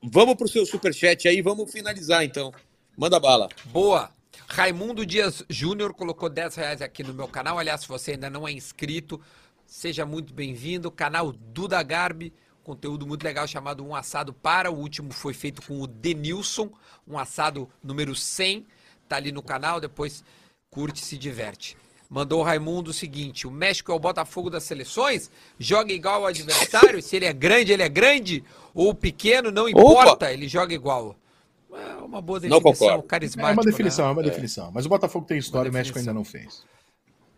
vamos 0.00 0.36
pro 0.36 0.46
seu 0.48 0.64
superchat 0.64 1.26
aí, 1.26 1.42
vamos 1.42 1.70
finalizar 1.72 2.24
então. 2.24 2.52
Manda 2.96 3.18
bala. 3.18 3.48
Boa. 3.66 4.10
Raimundo 4.46 5.04
Dias 5.04 5.42
Júnior 5.50 5.92
colocou 5.92 6.28
10 6.28 6.54
reais 6.54 6.80
aqui 6.82 7.02
no 7.02 7.12
meu 7.12 7.26
canal. 7.26 7.58
Aliás, 7.58 7.80
se 7.80 7.88
você 7.88 8.12
ainda 8.12 8.30
não 8.30 8.46
é 8.46 8.52
inscrito, 8.52 9.20
seja 9.66 10.06
muito 10.06 10.32
bem-vindo. 10.32 10.90
Canal 10.90 11.32
Duda 11.32 11.82
Garbi, 11.82 12.32
conteúdo 12.62 13.06
muito 13.06 13.22
legal 13.24 13.46
chamado 13.46 13.84
Um 13.84 13.94
Assado 13.94 14.32
Para. 14.32 14.70
O 14.70 14.78
último 14.78 15.12
foi 15.12 15.34
feito 15.34 15.62
com 15.62 15.80
o 15.80 15.86
Denilson, 15.86 16.70
um 17.06 17.18
assado 17.18 17.68
número 17.82 18.14
100. 18.14 18.66
Tá 19.08 19.16
ali 19.16 19.32
no 19.32 19.42
canal, 19.42 19.80
depois 19.80 20.24
curte 20.70 21.02
e 21.02 21.04
se 21.04 21.18
diverte. 21.18 21.76
Mandou 22.08 22.40
o 22.40 22.42
Raimundo 22.42 22.90
o 22.90 22.94
seguinte: 22.94 23.46
o 23.46 23.50
México 23.50 23.90
é 23.90 23.94
o 23.94 23.98
Botafogo 23.98 24.50
das 24.50 24.64
seleções, 24.64 25.30
joga 25.58 25.92
igual 25.92 26.22
ao 26.22 26.26
adversário. 26.26 27.00
Se 27.02 27.16
ele 27.16 27.24
é 27.24 27.32
grande, 27.32 27.72
ele 27.72 27.82
é 27.82 27.88
grande, 27.88 28.44
ou 28.74 28.94
pequeno, 28.94 29.50
não 29.50 29.68
importa, 29.68 30.32
ele 30.32 30.48
joga 30.48 30.74
igual. 30.74 31.16
É 31.72 31.94
uma 32.02 32.20
boa 32.20 32.38
definição, 32.38 32.72
concordo. 32.72 33.02
carismática. 33.04 33.50
É 33.50 33.54
uma 33.54 33.62
definição, 33.62 34.04
né? 34.04 34.10
é 34.10 34.12
uma 34.14 34.22
definição. 34.22 34.70
Mas 34.70 34.84
o 34.84 34.90
Botafogo 34.90 35.24
tem 35.26 35.38
história 35.38 35.68
e 35.68 35.70
o 35.70 35.72
México 35.72 35.98
ainda 35.98 36.12
não 36.12 36.24
fez. 36.24 36.62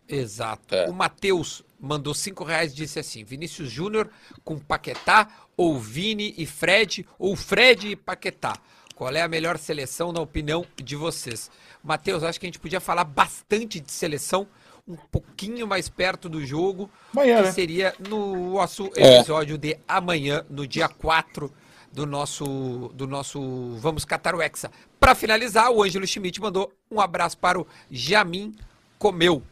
Exato. 0.09 0.75
É. 0.75 0.89
O 0.89 0.93
Matheus 0.93 1.65
mandou 1.85 2.15
cinco 2.15 2.43
reais 2.45 2.73
e 2.73 2.77
disse 2.77 2.99
assim: 2.99 3.23
Vinícius 3.25 3.71
Júnior 3.71 4.09
com 4.43 4.59
Paquetá, 4.59 5.29
ou 5.57 5.79
Vini 5.79 6.35
e 6.37 6.47
Fred, 6.47 7.07
ou 7.19 7.37
Fred 7.37 7.89
e 7.89 7.97
Paquetá. 7.97 8.55
Qual 8.95 9.11
é 9.13 9.23
a 9.23 9.29
melhor 9.29 9.59
seleção 9.59 10.13
na 10.13 10.21
opinião 10.21 10.65
de 10.83 10.95
vocês? 10.97 11.51
Matheus, 11.83 12.23
acho 12.23 12.39
que 12.39 12.47
a 12.47 12.49
gente 12.49 12.61
podia 12.61 12.81
falar 12.81 13.05
bastante 13.05 13.81
de 13.81 13.91
seleção, 13.91 14.47
um 14.87 14.95
pouquinho 14.97 15.67
mais 15.67 15.89
perto 15.89 16.29
do 16.29 16.45
jogo, 16.47 16.89
Amanhã, 17.13 17.39
que 17.39 17.43
né? 17.45 17.53
seria 17.53 17.95
no 18.09 18.53
nosso 18.55 18.91
É. 18.97 19.17
episódio 19.17 19.59
de 19.59 19.77
amanhã, 19.89 20.45
no 20.49 20.67
dia 20.67 20.89
4 20.89 21.53
do 21.93 22.07
nosso, 22.07 22.91
do 22.95 23.07
nosso 23.07 23.77
Vamos 23.79 24.05
Catar 24.05 24.35
o 24.35 24.43
Hexa. 24.43 24.71
Para 25.01 25.15
finalizar, 25.15 25.71
o 25.71 25.83
Ângelo 25.83 26.07
Schmidt 26.07 26.41
mandou 26.41 26.73
um 26.91 27.01
abraço 27.01 27.37
para 27.39 27.59
o 27.61 27.67
Jamin 27.91 28.55
Comeu, 28.99 29.43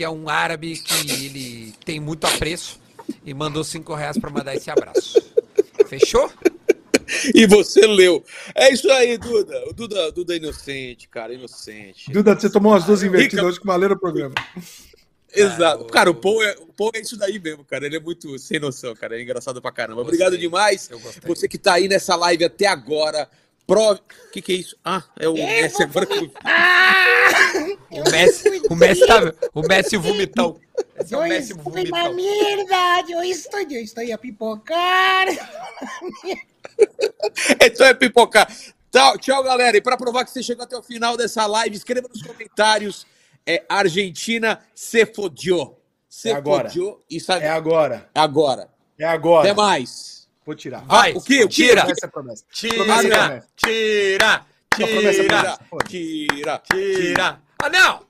que 0.00 0.04
é 0.04 0.08
um 0.08 0.30
árabe 0.30 0.78
que 0.78 1.12
ele 1.12 1.74
tem 1.84 2.00
muito 2.00 2.26
apreço 2.26 2.80
e 3.22 3.34
mandou 3.34 3.62
cinco 3.62 3.94
reais 3.94 4.16
para 4.16 4.30
mandar 4.30 4.54
esse 4.56 4.70
abraço. 4.70 5.20
Fechou? 5.88 6.32
E 7.34 7.46
você 7.46 7.86
leu. 7.86 8.24
É 8.54 8.72
isso 8.72 8.90
aí, 8.90 9.18
Duda. 9.18 9.62
O 9.68 9.74
Duda, 9.74 10.10
Duda 10.10 10.32
é 10.32 10.38
inocente, 10.38 11.06
cara, 11.06 11.34
inocente. 11.34 12.10
Duda, 12.10 12.34
você 12.34 12.48
tomou 12.48 12.72
umas 12.72 12.84
duas 12.84 13.02
invertidas 13.02 13.34
Rica- 13.40 13.46
hoje 13.46 13.60
que 13.60 13.66
valeram 13.66 13.94
o 13.94 13.98
programa. 14.00 14.32
Exato. 15.34 15.84
Ah, 15.86 15.92
Cara, 15.92 16.10
o 16.10 16.14
Paul, 16.14 16.42
é, 16.42 16.56
o 16.60 16.72
Paul 16.72 16.92
é 16.94 17.00
isso 17.00 17.18
daí 17.18 17.38
mesmo, 17.38 17.62
cara. 17.62 17.84
Ele 17.84 17.96
é 17.96 18.00
muito 18.00 18.38
sem 18.38 18.58
noção, 18.58 18.94
cara. 18.96 19.18
É 19.18 19.22
engraçado 19.22 19.60
pra 19.60 19.70
caramba. 19.70 20.00
Obrigado 20.00 20.30
Gostei. 20.30 20.46
demais. 20.48 20.88
Eu 20.90 20.98
gostei. 20.98 21.22
Você 21.28 21.46
que 21.46 21.58
tá 21.58 21.74
aí 21.74 21.88
nessa 21.88 22.16
live 22.16 22.42
até 22.42 22.66
agora. 22.66 23.28
Prove. 23.66 24.00
O 24.28 24.30
que, 24.32 24.40
que 24.40 24.52
é 24.52 24.56
isso? 24.56 24.76
Ah, 24.82 25.04
é 25.18 25.28
o 25.28 25.34
Messi 25.34 25.82
agora. 25.82 26.06
que- 26.06 26.30
O 27.90 28.10
Messi, 28.10 28.62
o 28.70 28.74
Messi 28.76 29.06
tá, 29.06 29.20
o 29.52 29.62
Messi 29.62 29.96
vomitão. 29.96 30.60
Esse 30.98 31.14
é 31.14 31.18
o 31.18 31.22
Messi 31.22 31.52
estoy 31.52 31.56
na 31.56 31.62
vomitão. 32.02 32.14
mierda, 32.14 33.04
yo 33.08 33.22
estoy, 33.22 33.64
yo 33.68 33.78
estoy 33.80 34.12
a 34.12 34.18
pipocar. 34.18 35.26
Então 37.60 37.86
é 37.86 37.94
pipocar. 37.94 38.50
Tchau, 38.90 39.18
tchau, 39.18 39.42
galera. 39.42 39.76
E 39.76 39.80
para 39.80 39.96
provar 39.96 40.24
que 40.24 40.30
você 40.30 40.42
chegou 40.42 40.64
até 40.64 40.76
o 40.76 40.82
final 40.82 41.16
dessa 41.16 41.46
live, 41.46 41.76
escreva 41.76 42.08
nos 42.08 42.22
comentários. 42.22 43.06
É 43.46 43.64
Argentina 43.68 44.60
se 44.74 45.04
fodiou. 45.06 45.80
Se 46.08 46.30
É 46.30 46.34
agora. 46.34 46.68
fodiou 46.68 47.04
e 47.10 47.20
sabe. 47.20 47.44
É 47.44 47.48
agora. 47.50 48.08
agora. 48.14 48.68
É 48.98 49.04
agora. 49.04 49.48
Até 49.50 49.54
mais. 49.54 50.28
Vou 50.44 50.54
tirar. 50.54 50.84
Vai, 50.84 51.12
o 51.12 51.20
tira, 51.48 51.82
Promessa 51.82 52.06
é 52.06 52.08
promessa. 52.08 52.44
tira, 52.52 52.74
Promessa 52.74 53.06
é 53.06 53.10
promessa. 53.10 53.46
tira, 53.56 54.46
é 54.72 54.76
tira, 54.76 54.88
promessa. 54.88 55.58
Foda-se. 55.70 55.88
Tira. 55.88 56.62
tira. 56.70 57.42
Ah, 57.62 57.68
não! 57.68 58.06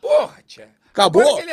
Porra, 0.00 0.42
tia. 0.46 0.68
Acabou? 0.90 1.38
Ele 1.38 1.46